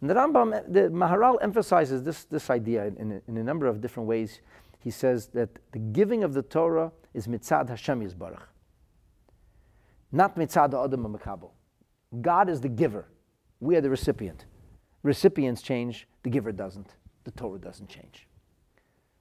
And 0.00 0.10
the 0.10 0.14
Rambam, 0.14 0.72
the 0.72 0.88
Maharal 0.88 1.36
emphasizes 1.40 2.02
this, 2.02 2.24
this 2.24 2.50
idea 2.50 2.86
in, 2.86 2.96
in, 2.96 3.22
in, 3.26 3.36
a 3.36 3.42
number 3.42 3.66
of 3.66 3.80
different 3.80 4.08
ways. 4.08 4.40
He 4.78 4.90
says 4.90 5.26
that 5.28 5.50
the 5.72 5.78
giving 5.78 6.22
of 6.22 6.34
the 6.34 6.42
Torah 6.42 6.92
is 7.14 7.26
mitzad 7.26 7.68
Hashem 7.68 8.00
Yisbarach 8.00 8.42
not 10.12 10.36
mitzad 10.36 10.72
adam 10.74 11.16
makabel. 11.16 11.50
God 12.20 12.48
is 12.48 12.60
the 12.60 12.68
giver. 12.68 13.06
We 13.60 13.76
are 13.76 13.80
the 13.80 13.90
recipient. 13.90 14.46
Recipients 15.02 15.62
change, 15.62 16.08
the 16.22 16.30
giver 16.30 16.52
doesn't. 16.52 16.94
The 17.24 17.30
Torah 17.32 17.58
doesn't 17.58 17.88
change. 17.88 18.26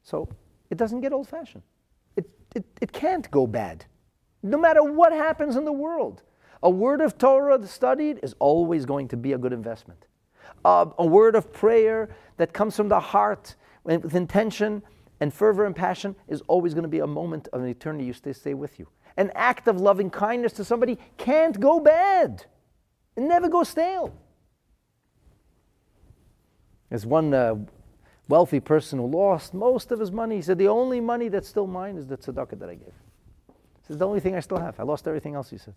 So 0.03 0.29
it 0.69 0.77
doesn't 0.77 1.01
get 1.01 1.11
old 1.11 1.27
fashioned. 1.27 1.63
It, 2.15 2.29
it, 2.55 2.65
it 2.81 2.91
can't 2.91 3.29
go 3.31 3.45
bad. 3.45 3.85
No 4.41 4.57
matter 4.57 4.83
what 4.83 5.11
happens 5.11 5.55
in 5.55 5.65
the 5.65 5.73
world, 5.73 6.23
a 6.63 6.69
word 6.69 7.01
of 7.01 7.17
Torah 7.17 7.65
studied 7.67 8.19
is 8.23 8.33
always 8.39 8.85
going 8.85 9.07
to 9.09 9.17
be 9.17 9.33
a 9.33 9.37
good 9.37 9.53
investment. 9.53 10.05
Uh, 10.67 10.89
a 10.97 11.05
word 11.05 11.35
of 11.35 11.53
prayer 11.53 12.09
that 12.35 12.51
comes 12.51 12.75
from 12.75 12.89
the 12.89 12.99
heart 12.99 13.55
with 13.85 14.15
intention 14.15 14.83
and 15.21 15.33
fervor 15.33 15.65
and 15.65 15.73
passion 15.73 16.13
is 16.27 16.41
always 16.47 16.73
going 16.73 16.83
to 16.83 16.89
be 16.89 16.99
a 16.99 17.07
moment 17.07 17.47
of 17.53 17.61
an 17.61 17.69
eternity 17.69 18.03
you 18.03 18.11
stay, 18.11 18.33
stay 18.33 18.53
with 18.53 18.77
you 18.77 18.87
an 19.17 19.31
act 19.33 19.67
of 19.67 19.81
loving 19.81 20.09
kindness 20.09 20.53
to 20.53 20.65
somebody 20.65 20.97
can't 21.17 21.57
go 21.59 21.79
bad. 21.79 22.45
It 23.15 23.21
never 23.21 23.49
goes 23.49 23.69
stale. 23.69 24.13
There's 26.89 27.05
one, 27.05 27.33
uh, 27.33 27.55
wealthy 28.27 28.59
person 28.59 28.99
who 28.99 29.07
lost 29.07 29.53
most 29.53 29.91
of 29.91 29.99
his 29.99 30.11
money. 30.11 30.35
He 30.35 30.41
said, 30.41 30.57
The 30.57 30.67
only 30.67 31.01
money 31.01 31.29
that's 31.29 31.47
still 31.47 31.67
mine 31.67 31.97
is 31.97 32.07
the 32.07 32.17
tzedakah 32.17 32.59
that 32.59 32.69
I 32.69 32.75
gave. 32.75 32.93
He 33.47 33.87
said, 33.87 33.99
The 33.99 34.07
only 34.07 34.19
thing 34.19 34.35
I 34.35 34.39
still 34.39 34.59
have. 34.59 34.79
I 34.79 34.83
lost 34.83 35.07
everything 35.07 35.33
else, 35.33 35.49
he 35.49 35.57
said. 35.57 35.75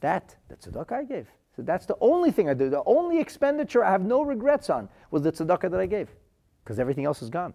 That, 0.00 0.36
the 0.48 0.56
tzedakah 0.56 0.92
I 0.92 1.04
gave. 1.04 1.28
So 1.58 1.62
that's 1.62 1.86
the 1.86 1.96
only 2.00 2.30
thing 2.30 2.48
I 2.48 2.54
do. 2.54 2.70
The 2.70 2.84
only 2.86 3.18
expenditure 3.18 3.82
I 3.82 3.90
have 3.90 4.02
no 4.02 4.22
regrets 4.22 4.70
on 4.70 4.88
was 5.10 5.22
the 5.22 5.32
tzedakah 5.32 5.68
that 5.72 5.80
I 5.80 5.86
gave, 5.86 6.08
because 6.62 6.78
everything 6.78 7.04
else 7.04 7.20
is 7.20 7.30
gone. 7.30 7.52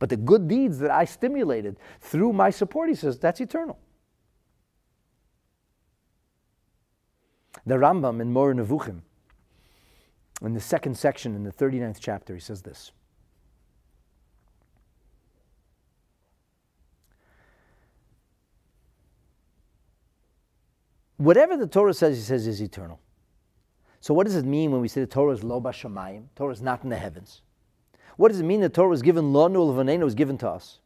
But 0.00 0.08
the 0.08 0.16
good 0.16 0.48
deeds 0.48 0.80
that 0.80 0.90
I 0.90 1.04
stimulated 1.04 1.76
through 2.00 2.32
my 2.32 2.50
support, 2.50 2.88
he 2.88 2.96
says, 2.96 3.16
that's 3.16 3.40
eternal. 3.40 3.78
The 7.64 7.76
Rambam 7.76 8.20
in 8.20 8.32
Moreh 8.32 8.56
Nevuchim, 8.56 9.02
in 10.42 10.54
the 10.54 10.60
second 10.60 10.98
section 10.98 11.36
in 11.36 11.44
the 11.44 11.52
39th 11.52 11.98
chapter, 12.00 12.34
he 12.34 12.40
says 12.40 12.62
this. 12.62 12.90
Whatever 21.18 21.56
the 21.56 21.68
Torah 21.68 21.94
says, 21.94 22.16
he 22.16 22.22
says 22.24 22.44
is 22.48 22.60
eternal. 22.60 22.98
So 24.00 24.14
what 24.14 24.26
does 24.26 24.36
it 24.36 24.44
mean 24.44 24.70
when 24.70 24.80
we 24.80 24.88
say 24.88 25.00
the 25.00 25.06
Torah 25.06 25.32
is 25.32 25.42
lo 25.42 25.60
bashamayim? 25.60 26.26
Torah 26.36 26.52
is 26.52 26.62
not 26.62 26.84
in 26.84 26.90
the 26.90 26.96
heavens. 26.96 27.42
What 28.16 28.28
does 28.28 28.40
it 28.40 28.44
mean 28.44 28.60
the 28.60 28.68
Torah 28.68 28.88
was 28.88 29.02
given 29.02 29.32
lanu 29.32 29.64
l'vanenu 29.66 30.04
was 30.04 30.14
given 30.14 30.38
to 30.38 30.48
us? 30.48 30.80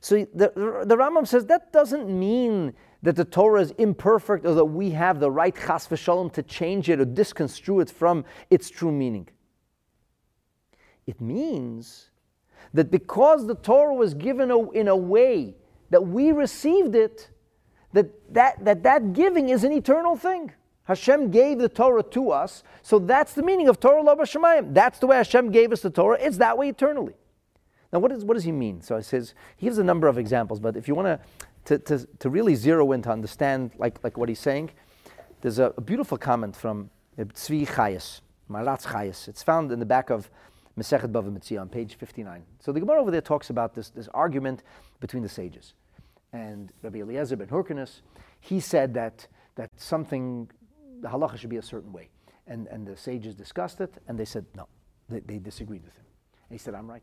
So 0.00 0.26
the, 0.34 0.52
the 0.86 0.96
Rambam 0.96 1.26
says 1.26 1.46
that 1.46 1.72
doesn't 1.72 2.08
mean 2.08 2.74
that 3.02 3.16
the 3.16 3.24
Torah 3.24 3.60
is 3.60 3.70
imperfect 3.72 4.46
or 4.46 4.54
that 4.54 4.64
we 4.64 4.90
have 4.90 5.20
the 5.20 5.30
right 5.30 5.54
chas 5.54 5.86
v'shalom 5.86 6.32
to 6.32 6.42
change 6.42 6.88
it 6.88 7.00
or 7.00 7.04
disconstrue 7.04 7.80
it 7.80 7.90
from 7.90 8.24
its 8.50 8.70
true 8.70 8.92
meaning. 8.92 9.28
It 11.06 11.20
means 11.20 12.10
that 12.72 12.90
because 12.90 13.46
the 13.46 13.54
Torah 13.54 13.94
was 13.94 14.14
given 14.14 14.50
in 14.74 14.88
a 14.88 14.96
way 14.96 15.54
that 15.90 16.06
we 16.06 16.32
received 16.32 16.94
it, 16.94 17.30
that 17.92 18.06
that, 18.32 18.64
that, 18.64 18.82
that 18.84 19.12
giving 19.12 19.48
is 19.48 19.64
an 19.64 19.72
eternal 19.72 20.16
thing. 20.16 20.52
Hashem 20.90 21.30
gave 21.30 21.58
the 21.58 21.68
Torah 21.68 22.02
to 22.02 22.32
us, 22.32 22.64
so 22.82 22.98
that's 22.98 23.34
the 23.34 23.44
meaning 23.44 23.68
of 23.68 23.78
Torah 23.78 24.02
Lo 24.02 24.16
Shemayim. 24.16 24.74
That's 24.74 24.98
the 24.98 25.06
way 25.06 25.16
Hashem 25.18 25.52
gave 25.52 25.70
us 25.70 25.82
the 25.82 25.90
Torah. 25.90 26.18
It's 26.20 26.38
that 26.38 26.58
way 26.58 26.68
eternally. 26.68 27.14
Now, 27.92 28.00
what, 28.00 28.10
is, 28.10 28.24
what 28.24 28.34
does 28.34 28.42
he 28.42 28.50
mean? 28.50 28.82
So 28.82 28.96
he 28.96 29.04
says, 29.04 29.34
he 29.56 29.66
gives 29.66 29.78
a 29.78 29.84
number 29.84 30.08
of 30.08 30.18
examples, 30.18 30.58
but 30.58 30.76
if 30.76 30.88
you 30.88 30.96
want 30.96 31.20
to, 31.66 31.78
to, 31.78 32.04
to 32.18 32.28
really 32.28 32.56
zero 32.56 32.90
in 32.90 33.02
to 33.02 33.10
understand 33.10 33.70
like, 33.78 34.02
like 34.02 34.18
what 34.18 34.28
he's 34.28 34.40
saying, 34.40 34.70
there's 35.42 35.60
a, 35.60 35.72
a 35.76 35.80
beautiful 35.80 36.18
comment 36.18 36.56
from 36.56 36.90
Tzvi 37.16 37.68
Chayes, 37.68 38.20
Maharatz 38.50 38.86
Chayes. 38.86 39.28
It's 39.28 39.44
found 39.44 39.70
in 39.70 39.78
the 39.78 39.86
back 39.86 40.10
of 40.10 40.28
Masechet 40.76 41.12
Bava 41.12 41.60
on 41.60 41.68
page 41.68 41.94
59. 41.94 42.42
So 42.58 42.72
the 42.72 42.80
Gemara 42.80 43.00
over 43.00 43.12
there 43.12 43.20
talks 43.20 43.50
about 43.50 43.76
this, 43.76 43.90
this 43.90 44.08
argument 44.12 44.64
between 44.98 45.22
the 45.22 45.28
sages. 45.28 45.74
And 46.32 46.72
Rabbi 46.82 46.98
Eliezer 46.98 47.36
ben 47.36 47.46
Hyrcanus, 47.46 48.02
he 48.40 48.58
said 48.58 48.92
that, 48.94 49.28
that 49.54 49.70
something, 49.76 50.50
the 51.00 51.08
halacha 51.08 51.38
should 51.38 51.50
be 51.50 51.56
a 51.56 51.62
certain 51.62 51.92
way. 51.92 52.08
And, 52.46 52.66
and 52.68 52.86
the 52.86 52.96
sages 52.96 53.34
discussed 53.34 53.80
it, 53.80 53.94
and 54.08 54.18
they 54.18 54.24
said 54.24 54.44
no. 54.56 54.66
They, 55.08 55.20
they 55.20 55.38
disagreed 55.38 55.84
with 55.84 55.94
him. 55.94 56.04
And 56.48 56.58
he 56.58 56.62
said, 56.62 56.74
I'm 56.74 56.88
right. 56.88 57.02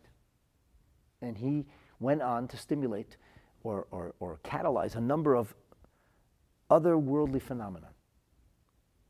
And 1.22 1.38
he 1.38 1.66
went 2.00 2.22
on 2.22 2.48
to 2.50 2.58
stimulate 2.58 3.18
or, 3.64 3.88
or, 3.92 4.14
or 4.20 4.40
catalyze 4.44 4.96
a 4.96 5.02
number 5.02 5.36
of 5.36 5.56
otherworldly 6.70 7.42
phenomena. 7.42 7.88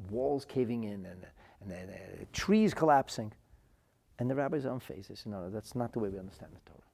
Walls 0.10 0.46
caving 0.46 0.84
in 0.84 1.06
and, 1.06 1.26
and, 1.62 1.72
and, 1.72 1.90
uh, 1.90 2.26
trees 2.34 2.74
collapsing. 2.74 3.34
And 4.20 4.30
the 4.30 4.36
rabbis 4.36 4.66
are 4.66 4.70
unfazed. 4.70 5.08
They 5.08 5.16
said, 5.16 5.32
no, 5.32 5.42
no, 5.42 5.50
that's 5.50 5.76
not 5.76 5.94
the 5.94 6.00
way 6.00 6.10
we 6.10 6.20
understand 6.20 6.52
the 6.54 6.70
Torah. 6.70 6.87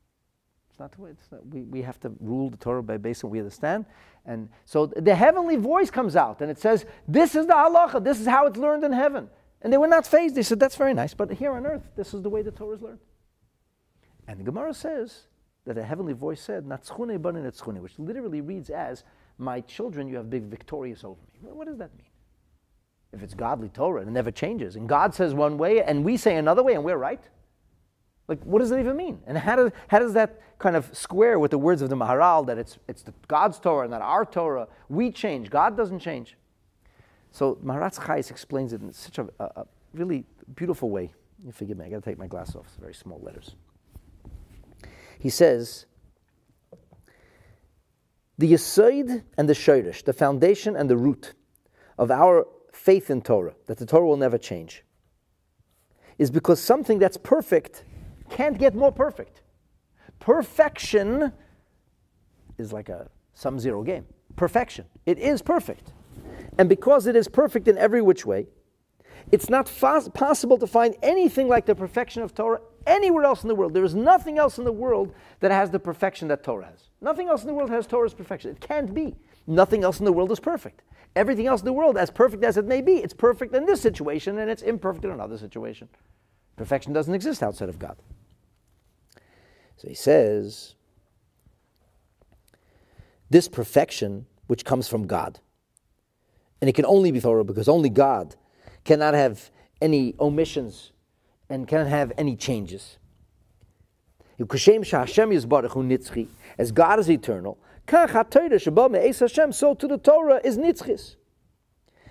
It's 0.73 0.79
not 0.79 0.91
the 0.91 1.03
way. 1.03 1.11
It's 1.11 1.31
not, 1.31 1.45
we, 1.45 1.61
we 1.61 1.83
have 1.83 1.99
to 1.99 2.11
rule 2.19 2.49
the 2.49 2.57
Torah 2.57 2.81
by 2.81 2.97
based 2.97 3.23
on 3.23 3.29
what 3.29 3.33
we 3.33 3.39
understand. 3.39 3.85
And 4.25 4.49
so 4.65 4.87
the 4.87 5.13
heavenly 5.13 5.55
voice 5.55 5.91
comes 5.91 6.15
out 6.15 6.41
and 6.41 6.49
it 6.49 6.57
says, 6.57 6.87
This 7.07 7.35
is 7.35 7.45
the 7.45 7.53
halacha. 7.53 8.03
This 8.03 8.19
is 8.19 8.25
how 8.25 8.47
it's 8.47 8.57
learned 8.57 8.83
in 8.83 8.91
heaven. 8.91 9.29
And 9.61 9.71
they 9.71 9.77
were 9.77 9.87
not 9.87 10.07
phased. 10.07 10.33
They 10.33 10.41
said, 10.41 10.59
That's 10.59 10.75
very 10.75 10.95
nice. 10.95 11.13
But 11.13 11.31
here 11.31 11.51
on 11.51 11.67
earth, 11.67 11.91
this 11.95 12.15
is 12.15 12.23
the 12.23 12.29
way 12.29 12.41
the 12.41 12.49
Torah 12.49 12.75
is 12.75 12.81
learned. 12.81 12.97
And 14.27 14.39
the 14.39 14.43
Gemara 14.43 14.73
says 14.73 15.27
that 15.65 15.75
the 15.75 15.83
heavenly 15.83 16.13
voice 16.13 16.41
said, 16.41 16.65
which 16.67 17.99
literally 17.99 18.41
reads 18.41 18.71
as, 18.71 19.03
My 19.37 19.61
children, 19.61 20.07
you 20.07 20.15
have 20.15 20.31
been 20.31 20.49
victorious 20.49 21.03
over 21.03 21.21
me. 21.21 21.51
What 21.51 21.67
does 21.67 21.77
that 21.77 21.95
mean? 21.95 22.07
If 23.11 23.21
it's 23.21 23.35
godly 23.35 23.69
Torah 23.69 24.01
it 24.01 24.07
never 24.07 24.31
changes, 24.31 24.75
and 24.75 24.89
God 24.89 25.13
says 25.13 25.35
one 25.35 25.59
way 25.59 25.83
and 25.83 26.03
we 26.03 26.17
say 26.17 26.37
another 26.37 26.63
way 26.63 26.73
and 26.73 26.83
we're 26.83 26.97
right, 26.97 27.21
like, 28.27 28.41
what 28.43 28.59
does 28.59 28.71
it 28.71 28.79
even 28.79 28.95
mean? 28.95 29.19
And 29.27 29.37
how 29.37 29.55
does, 29.55 29.71
how 29.87 29.99
does 29.99 30.13
that 30.13 30.41
kind 30.57 30.75
of 30.75 30.95
square 30.95 31.39
with 31.39 31.51
the 31.51 31.57
words 31.57 31.81
of 31.81 31.89
the 31.89 31.95
Maharal 31.95 32.45
that 32.47 32.57
it's, 32.57 32.77
it's 32.87 33.01
the 33.01 33.13
God's 33.27 33.59
Torah, 33.59 33.87
not 33.87 34.01
our 34.01 34.25
Torah? 34.25 34.67
We 34.89 35.11
change, 35.11 35.49
God 35.49 35.75
doesn't 35.75 35.99
change. 35.99 36.37
So 37.31 37.55
Maharatz 37.55 37.99
Chayes 37.99 38.31
explains 38.31 38.73
it 38.73 38.81
in 38.81 38.93
such 38.93 39.17
a, 39.17 39.27
a, 39.39 39.43
a 39.43 39.65
really 39.93 40.25
beautiful 40.55 40.89
way. 40.89 41.13
You 41.43 41.51
forgive 41.51 41.77
me, 41.77 41.85
I 41.85 41.89
gotta 41.89 42.01
take 42.01 42.17
my 42.17 42.27
glass 42.27 42.55
off, 42.55 42.65
it's 42.67 42.77
very 42.77 42.93
small 42.93 43.19
letters. 43.21 43.55
He 45.19 45.29
says, 45.29 45.85
the 48.37 48.51
Yisoid 48.51 49.23
and 49.37 49.49
the 49.49 49.53
Shoirish, 49.53 50.05
the 50.05 50.13
foundation 50.13 50.75
and 50.75 50.89
the 50.89 50.97
root 50.97 51.33
of 51.97 52.09
our 52.09 52.47
faith 52.71 53.09
in 53.09 53.21
Torah, 53.21 53.53
that 53.67 53.77
the 53.77 53.85
Torah 53.85 54.05
will 54.05 54.17
never 54.17 54.37
change, 54.37 54.83
is 56.17 56.31
because 56.31 56.61
something 56.61 56.99
that's 56.99 57.17
perfect 57.17 57.83
can't 58.33 58.57
get 58.57 58.73
more 58.75 58.91
perfect. 58.91 59.41
Perfection 60.19 61.31
is 62.57 62.73
like 62.73 62.89
a 62.89 63.09
sum 63.33 63.59
zero 63.59 63.83
game. 63.83 64.05
Perfection. 64.35 64.85
It 65.05 65.19
is 65.19 65.41
perfect. 65.41 65.93
And 66.57 66.67
because 66.67 67.07
it 67.07 67.15
is 67.15 67.27
perfect 67.27 67.67
in 67.67 67.77
every 67.77 68.01
which 68.01 68.25
way, 68.25 68.47
it's 69.31 69.49
not 69.49 69.71
possible 70.13 70.57
to 70.57 70.67
find 70.67 70.95
anything 71.01 71.47
like 71.47 71.65
the 71.65 71.75
perfection 71.75 72.23
of 72.23 72.33
Torah 72.33 72.59
anywhere 72.85 73.23
else 73.23 73.43
in 73.43 73.47
the 73.47 73.55
world. 73.55 73.73
There 73.73 73.83
is 73.83 73.95
nothing 73.95 74.37
else 74.37 74.57
in 74.57 74.65
the 74.65 74.71
world 74.71 75.13
that 75.39 75.51
has 75.51 75.69
the 75.69 75.79
perfection 75.79 76.27
that 76.27 76.43
Torah 76.43 76.65
has. 76.65 76.89
Nothing 77.01 77.29
else 77.29 77.41
in 77.41 77.47
the 77.47 77.53
world 77.53 77.69
has 77.69 77.87
Torah's 77.87 78.13
perfection. 78.13 78.51
It 78.51 78.59
can't 78.59 78.93
be. 78.93 79.15
Nothing 79.47 79.83
else 79.83 79.99
in 79.99 80.05
the 80.05 80.11
world 80.11 80.31
is 80.31 80.39
perfect. 80.39 80.81
Everything 81.15 81.47
else 81.47 81.61
in 81.61 81.65
the 81.65 81.73
world, 81.73 81.97
as 81.97 82.09
perfect 82.09 82.43
as 82.43 82.57
it 82.57 82.65
may 82.65 82.81
be, 82.81 82.93
it's 82.93 83.13
perfect 83.13 83.55
in 83.55 83.65
this 83.65 83.81
situation 83.81 84.39
and 84.39 84.49
it's 84.49 84.63
imperfect 84.63 85.05
in 85.05 85.11
another 85.11 85.37
situation. 85.37 85.87
Perfection 86.55 86.93
doesn't 86.93 87.13
exist 87.13 87.41
outside 87.41 87.69
of 87.69 87.79
God. 87.79 87.97
So 89.77 89.87
he 89.87 89.95
says, 89.95 90.75
this 93.29 93.47
perfection 93.47 94.25
which 94.47 94.63
comes 94.63 94.87
from 94.87 95.07
God, 95.07 95.39
and 96.61 96.69
it 96.69 96.73
can 96.73 96.85
only 96.85 97.11
be 97.11 97.19
thorough 97.19 97.43
because 97.43 97.67
only 97.67 97.89
God 97.89 98.35
cannot 98.85 99.13
have 99.13 99.51
any 99.81 100.15
omissions 100.19 100.91
and 101.49 101.67
cannot 101.67 101.87
have 101.87 102.13
any 102.17 102.35
changes. 102.35 102.97
As 104.39 104.47
God 106.71 106.99
is 106.99 107.09
eternal, 107.09 107.57
so 107.87 109.75
to 109.75 109.87
the 109.87 109.99
Torah 110.01 110.41
is 110.43 110.57
nitzchis. 110.57 111.15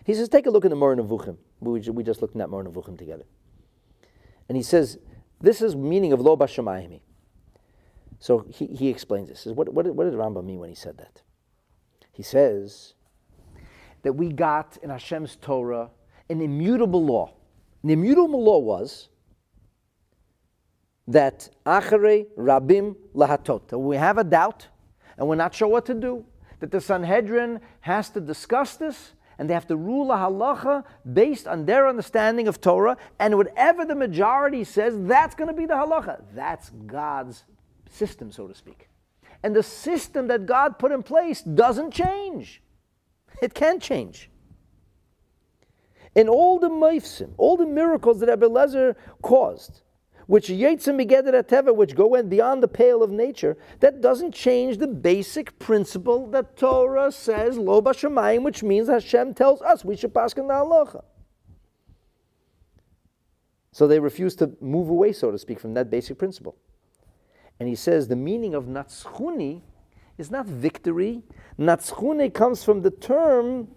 He 0.04 0.14
says, 0.14 0.28
take 0.28 0.46
a 0.46 0.50
look 0.50 0.64
in 0.64 0.70
the 0.70 0.76
Moreh 0.76 0.96
Nevuchim. 0.96 1.36
We 1.60 2.02
just 2.02 2.20
looked 2.20 2.34
in 2.34 2.38
that 2.38 2.44
at 2.44 2.50
Moreh 2.50 2.64
Nevuchim 2.64 2.98
together. 2.98 3.24
And 4.48 4.56
he 4.56 4.62
says, 4.62 4.98
this 5.40 5.62
is 5.62 5.76
meaning 5.76 6.12
of 6.12 6.20
lo 6.20 6.36
bashamayimi. 6.36 7.00
So 8.22 8.46
he, 8.48 8.66
he 8.66 8.88
explains 8.88 9.28
this. 9.28 9.46
What, 9.46 9.74
what, 9.74 9.84
what 9.96 10.04
did 10.04 10.14
Rambam 10.14 10.44
mean 10.44 10.60
when 10.60 10.68
he 10.68 10.76
said 10.76 10.96
that? 10.98 11.22
He 12.12 12.22
says 12.22 12.94
that 14.02 14.12
we 14.12 14.28
got 14.28 14.78
in 14.80 14.90
Hashem's 14.90 15.34
Torah 15.34 15.90
an 16.30 16.40
immutable 16.40 17.04
law. 17.04 17.34
An 17.82 17.90
immutable 17.90 18.44
law 18.44 18.58
was 18.58 19.08
that 21.08 21.48
achere 21.66 22.28
rabim 22.38 22.94
lahatot. 23.12 23.66
That 23.66 23.78
we 23.80 23.96
have 23.96 24.18
a 24.18 24.24
doubt 24.24 24.68
and 25.16 25.26
we're 25.26 25.34
not 25.34 25.52
sure 25.52 25.66
what 25.66 25.84
to 25.86 25.94
do. 25.94 26.24
That 26.60 26.70
the 26.70 26.80
Sanhedrin 26.80 27.60
has 27.80 28.08
to 28.10 28.20
discuss 28.20 28.76
this 28.76 29.14
and 29.36 29.50
they 29.50 29.54
have 29.54 29.66
to 29.66 29.76
rule 29.76 30.12
a 30.12 30.16
halacha 30.16 30.84
based 31.12 31.48
on 31.48 31.66
their 31.66 31.88
understanding 31.88 32.46
of 32.46 32.60
Torah, 32.60 32.96
and 33.18 33.36
whatever 33.36 33.84
the 33.84 33.96
majority 33.96 34.62
says, 34.62 34.94
that's 35.08 35.34
going 35.34 35.48
to 35.48 35.54
be 35.54 35.66
the 35.66 35.74
halacha. 35.74 36.22
That's 36.32 36.70
God's 36.86 37.42
system, 37.92 38.32
so 38.32 38.48
to 38.48 38.54
speak. 38.54 38.88
And 39.42 39.54
the 39.54 39.62
system 39.62 40.28
that 40.28 40.46
God 40.46 40.78
put 40.78 40.92
in 40.92 41.02
place 41.02 41.42
doesn't 41.42 41.92
change. 41.92 42.62
It 43.40 43.54
can't 43.54 43.82
change. 43.82 44.30
And 46.14 46.28
all 46.28 46.58
the 46.58 46.68
maifsim, 46.68 47.32
all 47.38 47.56
the 47.56 47.66
miracles 47.66 48.20
that 48.20 48.28
Abelezer 48.28 48.94
caused, 49.22 49.80
which 50.26 50.48
Yetzim 50.48 51.00
Teva, 51.00 51.74
which 51.74 51.96
go 51.96 52.14
in 52.14 52.28
beyond 52.28 52.62
the 52.62 52.68
pale 52.68 53.02
of 53.02 53.10
nature, 53.10 53.56
that 53.80 54.00
doesn't 54.00 54.32
change 54.32 54.78
the 54.78 54.86
basic 54.86 55.58
principle 55.58 56.30
that 56.30 56.56
Torah 56.56 57.10
says, 57.10 57.58
Lo 57.58 57.80
which 57.80 58.62
means 58.62 58.88
Hashem 58.88 59.34
tells 59.34 59.62
us 59.62 59.84
we 59.84 59.96
should 59.96 60.14
pass 60.14 60.34
in 60.34 60.46
the 60.46 60.54
halacha. 60.54 61.02
So 63.72 63.86
they 63.86 63.98
refuse 63.98 64.36
to 64.36 64.52
move 64.60 64.90
away, 64.90 65.12
so 65.12 65.30
to 65.30 65.38
speak, 65.38 65.58
from 65.58 65.74
that 65.74 65.90
basic 65.90 66.18
principle. 66.18 66.56
And 67.60 67.68
he 67.68 67.74
says 67.74 68.08
the 68.08 68.16
meaning 68.16 68.54
of 68.54 68.64
Natschuni 68.64 69.62
is 70.18 70.30
not 70.30 70.46
victory. 70.46 71.22
Natschune 71.58 72.32
comes 72.32 72.64
from 72.64 72.82
the 72.82 72.90
term, 72.90 73.68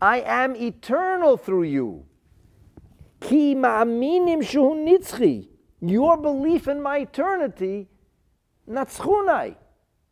I 0.00 0.20
am 0.20 0.54
eternal 0.56 1.36
through 1.36 1.64
you. 1.64 2.04
Ki 3.20 3.54
ma'aminim 3.54 4.42
nitzchi. 4.42 5.48
Your 5.80 6.16
belief 6.16 6.68
in 6.68 6.82
my 6.82 6.98
eternity, 6.98 7.88
natschunai. 8.68 9.56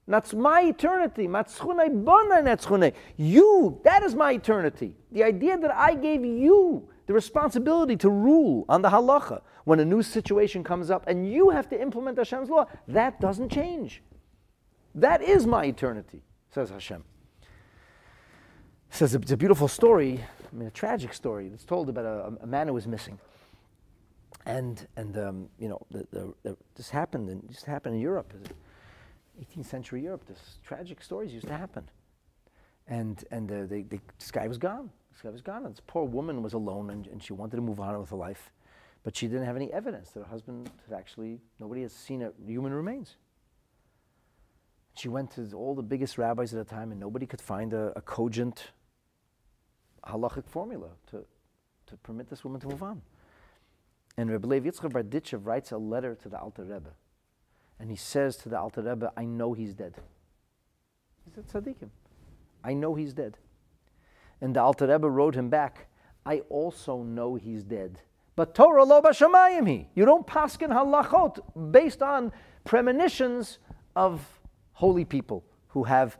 That's 0.07 0.35
my 0.35 0.63
eternity. 0.63 1.27
Matschunai 1.27 2.05
bana 2.05 2.43
netschunai. 2.43 2.93
You, 3.17 3.81
that 3.85 4.03
is 4.03 4.15
my 4.15 4.33
eternity. 4.33 4.95
The 5.13 5.25
idea 5.25 5.57
that 5.59 5.75
I 5.75 5.95
gave 5.95 6.25
you 6.25 6.89
the 7.07 7.15
responsibility 7.15 7.97
to 7.97 8.11
rule 8.11 8.65
on 8.69 8.83
the 8.83 8.91
halacha 8.91 9.41
when 9.65 9.81
a 9.81 9.85
new 9.85 10.03
situation 10.03 10.63
comes 10.63 10.91
up 10.91 11.05
and 11.07 11.31
you 11.31 11.51
have 11.51 11.69
to 11.71 11.81
implement 11.81 12.19
Hashem's 12.19 12.51
law, 12.51 12.67
that 12.89 13.21
doesn't 13.21 13.51
change. 13.51 14.03
That 14.95 15.23
is 15.23 15.47
my 15.47 15.65
eternity, 15.65 16.23
says 16.51 16.71
Hashem. 16.71 17.05
Says 18.91 19.15
it's 19.15 19.33
a 19.33 19.37
beautiful 19.37 19.67
story, 19.67 20.21
I 20.53 20.57
mean 20.57 20.69
a 20.69 20.71
tragic 20.71 21.13
story. 21.13 21.51
It's 21.53 21.65
told 21.65 21.89
about 21.89 22.05
a, 22.05 22.45
a 22.45 22.47
man 22.47 22.69
who 22.69 22.75
was 22.75 22.87
missing, 22.87 23.19
and 24.47 24.87
and 24.97 25.19
um, 25.19 25.49
you 25.59 25.69
know 25.69 25.85
the, 25.91 26.07
the, 26.13 26.35
the, 26.45 26.57
this 26.77 26.91
happened 26.91 27.29
in 27.29 27.43
just 27.49 27.65
happened 27.65 27.97
in 27.97 28.01
Europe, 28.01 28.33
18th 29.41 29.67
century 29.67 30.03
Europe. 30.03 30.25
This 30.27 30.59
tragic 30.63 31.03
stories 31.03 31.35
used 31.35 31.49
to 31.49 31.57
happen, 31.57 31.91
and 32.87 33.25
and 33.33 33.51
uh, 33.51 33.67
they, 33.67 33.83
they, 33.83 33.99
this 34.17 34.31
guy 34.31 34.47
was 34.47 34.59
gone. 34.59 34.91
This 35.11 35.23
guy 35.23 35.31
was 35.31 35.43
gone. 35.43 35.65
And 35.65 35.75
this 35.75 35.83
poor 35.85 36.05
woman 36.05 36.41
was 36.41 36.53
alone, 36.53 36.91
and, 36.91 37.09
and 37.09 37.21
she 37.21 37.33
wanted 37.33 37.57
to 37.57 37.63
move 37.63 37.81
on 37.81 37.99
with 37.99 38.11
her 38.11 38.17
life, 38.17 38.53
but 39.05 39.15
she 39.15 39.29
didn't 39.29 39.45
have 39.45 39.55
any 39.55 39.73
evidence 39.73 40.11
that 40.11 40.21
her 40.21 40.29
husband 40.29 40.71
had 40.89 40.99
actually. 40.99 41.39
Nobody 41.61 41.83
has 41.83 41.93
seen 41.93 42.23
a, 42.23 42.33
human 42.45 42.73
remains. 42.73 43.17
She 44.97 45.09
went 45.09 45.33
to 45.33 45.53
all 45.55 45.75
the 45.75 45.83
biggest 45.83 46.19
rabbis 46.19 46.55
at 46.55 46.67
the 46.67 46.75
time, 46.75 46.91
and 46.91 46.99
nobody 46.99 47.27
could 47.27 47.41
find 47.41 47.75
a, 47.75 47.93
a 47.97 48.01
cogent 48.01 48.71
halachic 50.07 50.47
formula 50.47 50.89
to, 51.11 51.25
to 51.87 51.97
permit 51.99 52.31
this 52.31 52.45
woman 52.45 52.61
to 52.61 52.69
move 52.69 52.83
on. 52.83 53.03
And 54.17 54.31
Rebbe 54.31 54.47
Levi 54.47 54.71
Yitzchak 54.71 54.93
Berditchev 54.93 55.45
writes 55.45 55.73
a 55.73 55.79
letter 55.79 56.15
to 56.23 56.29
the 56.29 56.39
Alter 56.39 56.63
Rebbe. 56.63 56.91
And 57.79 57.91
he 57.91 57.97
says 57.97 58.37
to 58.39 58.49
the 58.49 58.59
Alter 58.59 58.83
Rebbe, 58.83 59.13
I 59.17 59.25
know 59.25 59.53
he's 59.53 59.75
dead. 59.75 59.95
He 61.25 61.33
said, 61.35 61.49
Tzaddikim, 61.49 61.89
I 62.63 62.75
know 62.75 62.95
he's 62.95 63.13
dead. 63.13 63.37
And 64.41 64.55
the 64.55 64.63
Alter 64.63 64.87
Rebbe 64.87 65.11
wrote 65.11 65.35
him 65.35 65.49
back, 65.49 65.89
I 66.25 66.41
also 66.49 67.03
know 67.03 67.35
he's 67.35 67.65
dead. 67.65 67.99
But 68.37 68.55
Torah 68.55 68.85
lo 68.85 69.01
b'shamayim 69.01 69.69
he. 69.69 69.89
You 69.95 70.05
don't 70.05 70.27
paskin 70.27 70.69
halachot 70.69 71.41
based 71.71 72.03
on 72.03 72.33
premonitions 72.65 73.59
of 73.95 74.27
holy 74.73 75.05
people 75.05 75.45
who 75.69 75.85
have 75.85 76.19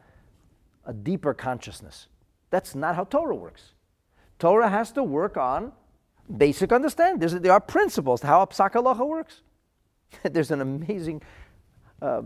a 0.87 0.93
deeper 0.93 1.35
consciousness. 1.35 2.09
That's 2.51 2.75
not 2.75 2.95
how 2.95 3.05
Torah 3.05 3.35
works. 3.35 3.73
Torah 4.39 4.69
has 4.69 4.93
to 4.93 5.03
work 5.03 5.37
on 5.37 5.73
basic 6.37 6.73
understanding. 6.73 7.41
There 7.41 7.53
are 7.53 7.61
principles 7.61 8.21
to 8.21 8.27
how 8.27 8.43
a 8.43 8.47
psak 8.47 8.73
halacha 8.73 9.07
works. 9.07 9.43
There's 10.23 10.51
an 10.51 10.61
amazing 10.61 11.23
uh, 12.01 12.23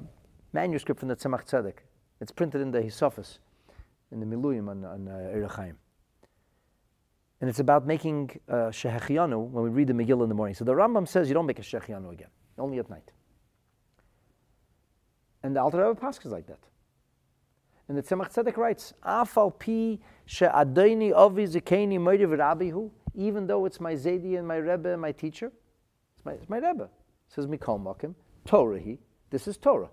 manuscript 0.53 1.01
from 1.01 1.09
the 1.09 1.17
Tzemach 1.17 1.49
Tzedek. 1.49 1.79
It's 2.21 2.33
printed 2.33 2.61
in 2.61 2.71
the 2.71 2.81
Hisofis, 2.81 3.39
in 4.11 4.21
the 4.21 4.27
Miluyim 4.27 4.69
on, 4.69 4.85
on 4.85 5.09
uh, 5.09 5.49
And 7.41 7.49
it's 7.49 7.61
about 7.61 7.87
making 7.87 8.39
uh, 8.49 8.55
Shehechianu 8.71 9.49
when 9.51 9.65
we 9.65 9.71
read 9.71 9.87
the 9.87 9.93
Megillah 9.93 10.25
in 10.25 10.29
the 10.29 10.35
morning. 10.35 10.55
So 10.55 10.65
the 10.65 10.73
Rambam 10.73 11.07
says 11.07 11.29
you 11.29 11.35
don't 11.35 11.47
make 11.47 11.59
a 11.59 11.63
Shehechianu 11.63 12.13
again, 12.13 12.29
only 12.59 12.79
at 12.79 12.91
night. 12.91 13.13
And 15.43 15.55
the 15.55 15.61
Alter 15.61 15.79
Rebbe 15.79 16.01
Pasch 16.01 16.25
is 16.25 16.33
like 16.33 16.47
that. 16.49 16.59
And 17.89 17.97
the 17.97 18.03
Tzemach 18.03 18.33
Tzedek 18.33 18.57
writes, 18.57 18.93
Afal 19.05 19.59
pi 19.59 19.99
she'adayni 20.27 21.15
avi 21.15 21.45
zekeni 21.47 21.99
rabihu, 21.99 22.91
even 23.15 23.47
though 23.47 23.65
it's 23.65 23.81
my 23.81 23.95
Zedi 23.95 24.37
and 24.37 24.47
my 24.47 24.57
Rebbe 24.57 24.93
and 24.93 25.01
my 25.01 25.13
teacher, 25.13 25.51
it's 26.17 26.25
my, 26.25 26.33
it's 26.33 26.49
my 26.49 26.59
Rebbe. 26.59 26.89
Says 27.29 27.47
Mikol 27.47 27.83
Mokim, 27.83 28.15
Torah 28.45 28.79
he, 28.79 28.99
this 29.31 29.49
is 29.49 29.57
Torah. 29.57 29.89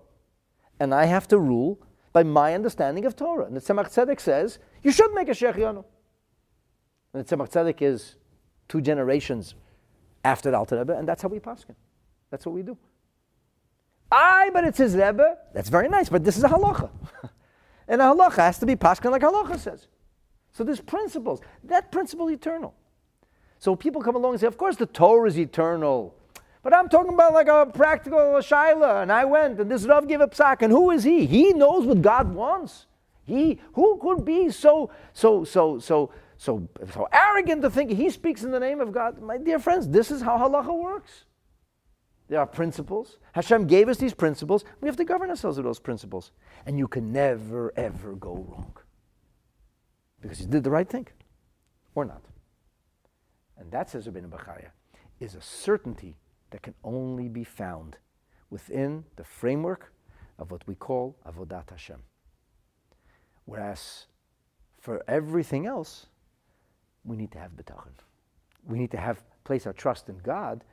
And 0.78 0.94
I 0.94 1.06
have 1.06 1.26
to 1.28 1.38
rule 1.38 1.80
by 2.12 2.22
my 2.22 2.54
understanding 2.54 3.06
of 3.06 3.16
Torah. 3.16 3.46
And 3.46 3.56
the 3.56 3.60
Tzemach 3.60 3.88
Tzedek 3.92 4.20
says, 4.20 4.58
you 4.82 4.92
should 4.92 5.12
make 5.14 5.28
a 5.28 5.32
Shechianu. 5.32 5.84
And 7.16 7.26
the 7.26 7.36
Tzemach 7.36 7.50
Tzedek 7.50 7.80
is 7.80 8.16
two 8.68 8.82
generations 8.82 9.54
after 10.22 10.50
the 10.50 10.58
Alter 10.58 10.76
Rebbe, 10.76 10.98
and 10.98 11.08
that's 11.08 11.22
how 11.22 11.28
we 11.28 11.38
paskin. 11.38 11.74
That's 12.30 12.44
what 12.44 12.54
we 12.54 12.60
do. 12.60 12.76
I, 14.12 14.50
but 14.52 14.64
it's 14.64 14.76
his 14.76 14.94
Rebbe. 14.94 15.38
That's 15.54 15.70
very 15.70 15.88
nice, 15.88 16.10
but 16.10 16.24
this 16.24 16.36
is 16.36 16.44
a 16.44 16.48
halacha. 16.48 16.90
and 17.88 18.02
a 18.02 18.04
halacha 18.04 18.36
has 18.36 18.58
to 18.58 18.66
be 18.66 18.76
paskin 18.76 19.12
like 19.12 19.22
halacha 19.22 19.58
says. 19.58 19.88
So 20.52 20.62
there's 20.62 20.82
principles. 20.82 21.40
That 21.64 21.90
principle 21.90 22.30
eternal. 22.30 22.74
So 23.60 23.74
people 23.74 24.02
come 24.02 24.16
along 24.16 24.32
and 24.32 24.40
say, 24.42 24.46
of 24.46 24.58
course 24.58 24.76
the 24.76 24.84
Torah 24.84 25.26
is 25.26 25.38
eternal. 25.38 26.14
But 26.62 26.74
I'm 26.74 26.90
talking 26.90 27.14
about 27.14 27.32
like 27.32 27.48
a 27.48 27.64
practical 27.64 28.18
shaila, 28.18 29.00
and 29.00 29.10
I 29.10 29.24
went, 29.24 29.58
and 29.58 29.70
this 29.70 29.86
Rav 29.86 30.06
gave 30.06 30.20
a 30.20 30.28
psak, 30.28 30.60
and 30.60 30.70
who 30.70 30.90
is 30.90 31.02
he? 31.02 31.24
He 31.24 31.54
knows 31.54 31.86
what 31.86 32.02
God 32.02 32.34
wants. 32.34 32.84
He 33.24 33.58
who 33.72 33.98
could 34.02 34.22
be 34.22 34.50
so 34.50 34.90
so 35.14 35.44
so 35.44 35.78
so 35.78 36.10
so 36.38 36.68
so 36.92 37.08
arrogant 37.12 37.62
to 37.62 37.70
think 37.70 37.90
he 37.90 38.10
speaks 38.10 38.42
in 38.42 38.50
the 38.50 38.60
name 38.60 38.80
of 38.80 38.92
God? 38.92 39.20
My 39.20 39.38
dear 39.38 39.58
friends, 39.58 39.88
this 39.88 40.10
is 40.10 40.22
how 40.22 40.38
halacha 40.38 40.76
works. 40.76 41.24
There 42.28 42.40
are 42.40 42.46
principles. 42.46 43.18
Hashem 43.32 43.66
gave 43.66 43.88
us 43.88 43.98
these 43.98 44.14
principles. 44.14 44.64
We 44.80 44.88
have 44.88 44.96
to 44.96 45.04
govern 45.04 45.30
ourselves 45.30 45.58
with 45.58 45.66
those 45.66 45.78
principles. 45.78 46.32
And 46.66 46.76
you 46.78 46.88
can 46.88 47.12
never, 47.12 47.72
ever 47.76 48.14
go 48.14 48.34
wrong. 48.34 48.76
Because 50.20 50.40
you 50.40 50.46
did 50.46 50.64
the 50.64 50.70
right 50.70 50.88
thing. 50.88 51.06
Or 51.94 52.04
not. 52.04 52.22
And 53.56 53.70
that, 53.70 53.90
says 53.90 54.06
Rabbeinu 54.06 54.28
Bechaya, 54.28 54.70
is 55.20 55.34
a 55.34 55.40
certainty 55.40 56.16
that 56.50 56.62
can 56.62 56.74
only 56.82 57.28
be 57.28 57.44
found 57.44 57.96
within 58.50 59.04
the 59.14 59.24
framework 59.24 59.92
of 60.38 60.50
what 60.50 60.66
we 60.66 60.74
call 60.74 61.16
Avodat 61.26 61.70
Hashem. 61.70 62.02
Whereas 63.44 64.06
for 64.80 65.02
everything 65.08 65.66
else, 65.66 66.06
we 67.06 67.16
need 67.16 67.30
to 67.32 67.38
have 67.38 67.52
bitachon. 67.52 67.92
We 68.66 68.78
need 68.78 68.90
to 68.90 68.98
have 68.98 69.22
place 69.44 69.66
our 69.66 69.72
trust 69.72 70.08
in 70.08 70.18
God 70.18 70.64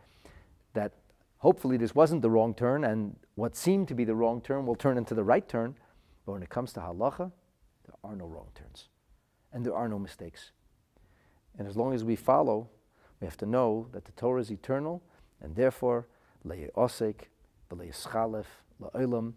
that 0.73 0.93
hopefully 1.37 1.77
this 1.77 1.93
wasn't 1.93 2.21
the 2.21 2.29
wrong 2.29 2.53
turn, 2.53 2.83
and 2.83 3.15
what 3.35 3.55
seemed 3.55 3.87
to 3.89 3.93
be 3.93 4.03
the 4.03 4.15
wrong 4.15 4.41
turn 4.41 4.65
will 4.65 4.75
turn 4.75 4.97
into 4.97 5.13
the 5.13 5.23
right 5.23 5.47
turn. 5.47 5.75
But 6.25 6.31
when 6.33 6.43
it 6.43 6.49
comes 6.49 6.73
to 6.73 6.79
halacha, 6.79 7.31
there 7.85 7.95
are 8.03 8.15
no 8.15 8.25
wrong 8.25 8.47
turns, 8.55 8.87
and 9.51 9.65
there 9.65 9.75
are 9.75 9.87
no 9.87 9.99
mistakes. 9.99 10.51
And 11.57 11.67
as 11.67 11.77
long 11.77 11.93
as 11.93 12.03
we 12.03 12.15
follow, 12.15 12.69
we 13.19 13.25
have 13.25 13.37
to 13.37 13.45
know 13.45 13.87
that 13.91 14.05
the 14.05 14.11
Torah 14.13 14.41
is 14.41 14.51
eternal, 14.51 15.03
and 15.41 15.55
therefore, 15.55 16.07
le'osek, 16.47 17.27
le'eschalef, 17.71 18.45
le'olam. 18.81 19.33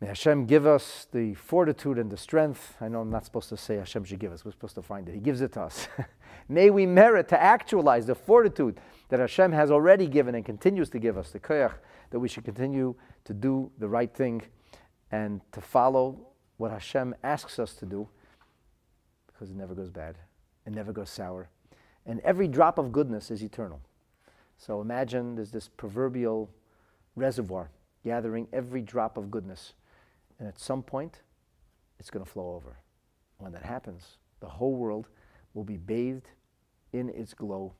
May 0.00 0.06
Hashem 0.06 0.46
give 0.46 0.64
us 0.64 1.08
the 1.10 1.34
fortitude 1.34 1.98
and 1.98 2.08
the 2.08 2.16
strength. 2.16 2.76
I 2.80 2.86
know 2.86 3.00
I'm 3.00 3.10
not 3.10 3.24
supposed 3.24 3.48
to 3.48 3.56
say 3.56 3.76
Hashem 3.76 4.04
should 4.04 4.20
give 4.20 4.32
us. 4.32 4.44
We're 4.44 4.52
supposed 4.52 4.76
to 4.76 4.82
find 4.82 5.08
it. 5.08 5.14
He 5.14 5.20
gives 5.20 5.40
it 5.40 5.52
to 5.54 5.62
us. 5.62 5.88
May 6.48 6.70
we 6.70 6.86
merit 6.86 7.28
to 7.30 7.42
actualize 7.42 8.06
the 8.06 8.14
fortitude 8.14 8.80
that 9.08 9.18
Hashem 9.18 9.50
has 9.50 9.72
already 9.72 10.06
given 10.06 10.36
and 10.36 10.44
continues 10.44 10.88
to 10.90 11.00
give 11.00 11.18
us, 11.18 11.30
the 11.30 11.40
koyach, 11.40 11.74
that 12.10 12.20
we 12.20 12.28
should 12.28 12.44
continue 12.44 12.94
to 13.24 13.34
do 13.34 13.72
the 13.78 13.88
right 13.88 14.12
thing 14.14 14.42
and 15.10 15.40
to 15.50 15.60
follow 15.60 16.28
what 16.58 16.70
Hashem 16.70 17.14
asks 17.24 17.58
us 17.58 17.74
to 17.74 17.86
do 17.86 18.08
because 19.26 19.50
it 19.50 19.56
never 19.56 19.74
goes 19.74 19.90
bad, 19.90 20.16
it 20.64 20.74
never 20.74 20.92
goes 20.92 21.10
sour. 21.10 21.48
And 22.06 22.20
every 22.20 22.46
drop 22.46 22.78
of 22.78 22.92
goodness 22.92 23.30
is 23.30 23.42
eternal. 23.42 23.80
So 24.56 24.80
imagine 24.80 25.34
there's 25.34 25.50
this 25.50 25.68
proverbial 25.68 26.50
reservoir 27.16 27.70
gathering 28.04 28.48
every 28.52 28.80
drop 28.80 29.16
of 29.16 29.30
goodness. 29.30 29.74
And 30.38 30.48
at 30.48 30.58
some 30.58 30.82
point, 30.82 31.22
it's 31.98 32.10
going 32.10 32.24
to 32.24 32.30
flow 32.30 32.54
over. 32.54 32.78
When 33.38 33.52
that 33.52 33.64
happens, 33.64 34.18
the 34.40 34.48
whole 34.48 34.74
world 34.74 35.08
will 35.54 35.64
be 35.64 35.76
bathed 35.76 36.28
in 36.92 37.08
its 37.08 37.34
glow 37.34 37.74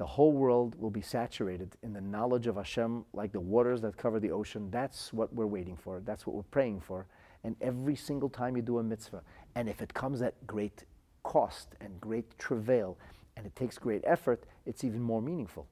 the 0.00 0.06
whole 0.06 0.32
world 0.32 0.76
will 0.80 0.88
be 0.88 1.02
saturated 1.02 1.76
in 1.82 1.92
the 1.92 2.00
knowledge 2.00 2.46
of 2.46 2.56
Hashem 2.56 3.04
like 3.12 3.32
the 3.32 3.40
waters 3.40 3.82
that 3.82 3.98
cover 3.98 4.18
the 4.18 4.30
ocean. 4.30 4.70
That's 4.70 5.12
what 5.12 5.30
we're 5.34 5.44
waiting 5.44 5.76
for. 5.76 6.00
That's 6.00 6.26
what 6.26 6.34
we're 6.34 6.42
praying 6.44 6.80
for. 6.80 7.06
And 7.44 7.54
every 7.60 7.96
single 7.96 8.30
time 8.30 8.56
you 8.56 8.62
do 8.62 8.78
a 8.78 8.82
mitzvah, 8.82 9.20
and 9.56 9.68
if 9.68 9.82
it 9.82 9.92
comes 9.92 10.22
at 10.22 10.46
great 10.46 10.84
cost 11.22 11.74
and 11.82 12.00
great 12.00 12.38
travail, 12.38 12.96
and 13.36 13.44
it 13.44 13.54
takes 13.54 13.76
great 13.76 14.00
effort, 14.06 14.44
it's 14.64 14.84
even 14.84 15.02
more 15.02 15.20
meaningful. 15.20 15.68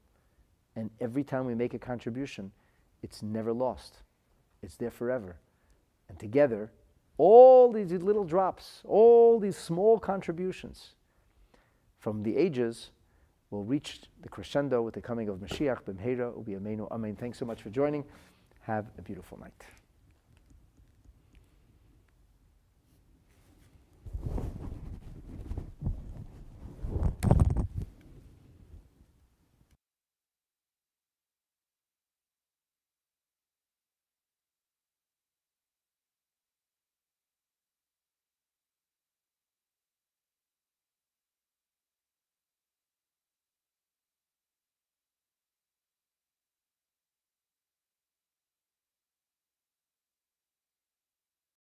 And 0.77 0.91
every 1.01 1.25
time 1.25 1.47
we 1.47 1.55
make 1.55 1.73
a 1.73 1.79
contribution, 1.79 2.53
it's 3.03 3.23
never 3.23 3.55
lost. 3.55 4.03
It's 4.63 4.77
there 4.77 4.91
forever. 4.91 5.37
And 6.09 6.19
together, 6.19 6.71
all 7.17 7.73
these 7.73 7.91
little 7.93 8.25
drops, 8.25 8.83
all 8.85 9.39
these 9.39 9.57
small 9.57 9.99
contributions 9.99 10.95
from 11.99 12.23
the 12.23 12.37
ages 12.37 12.91
will 13.51 13.65
reach 13.65 14.03
the 14.23 14.29
crescendo 14.29 14.83
with 14.83 14.95
the 14.95 15.01
coming 15.01 15.29
of 15.29 15.39
Mashiach 15.39 15.83
b'mheira 15.83 16.37
ubi 16.37 16.53
amenu 16.53 16.91
amen. 16.93 17.17
Thanks 17.17 17.39
so 17.39 17.45
much 17.45 17.63
for 17.63 17.71
joining. 17.71 18.05
Have 18.61 18.87
a 18.99 19.03
beautiful 19.03 19.39
night. 19.39 19.65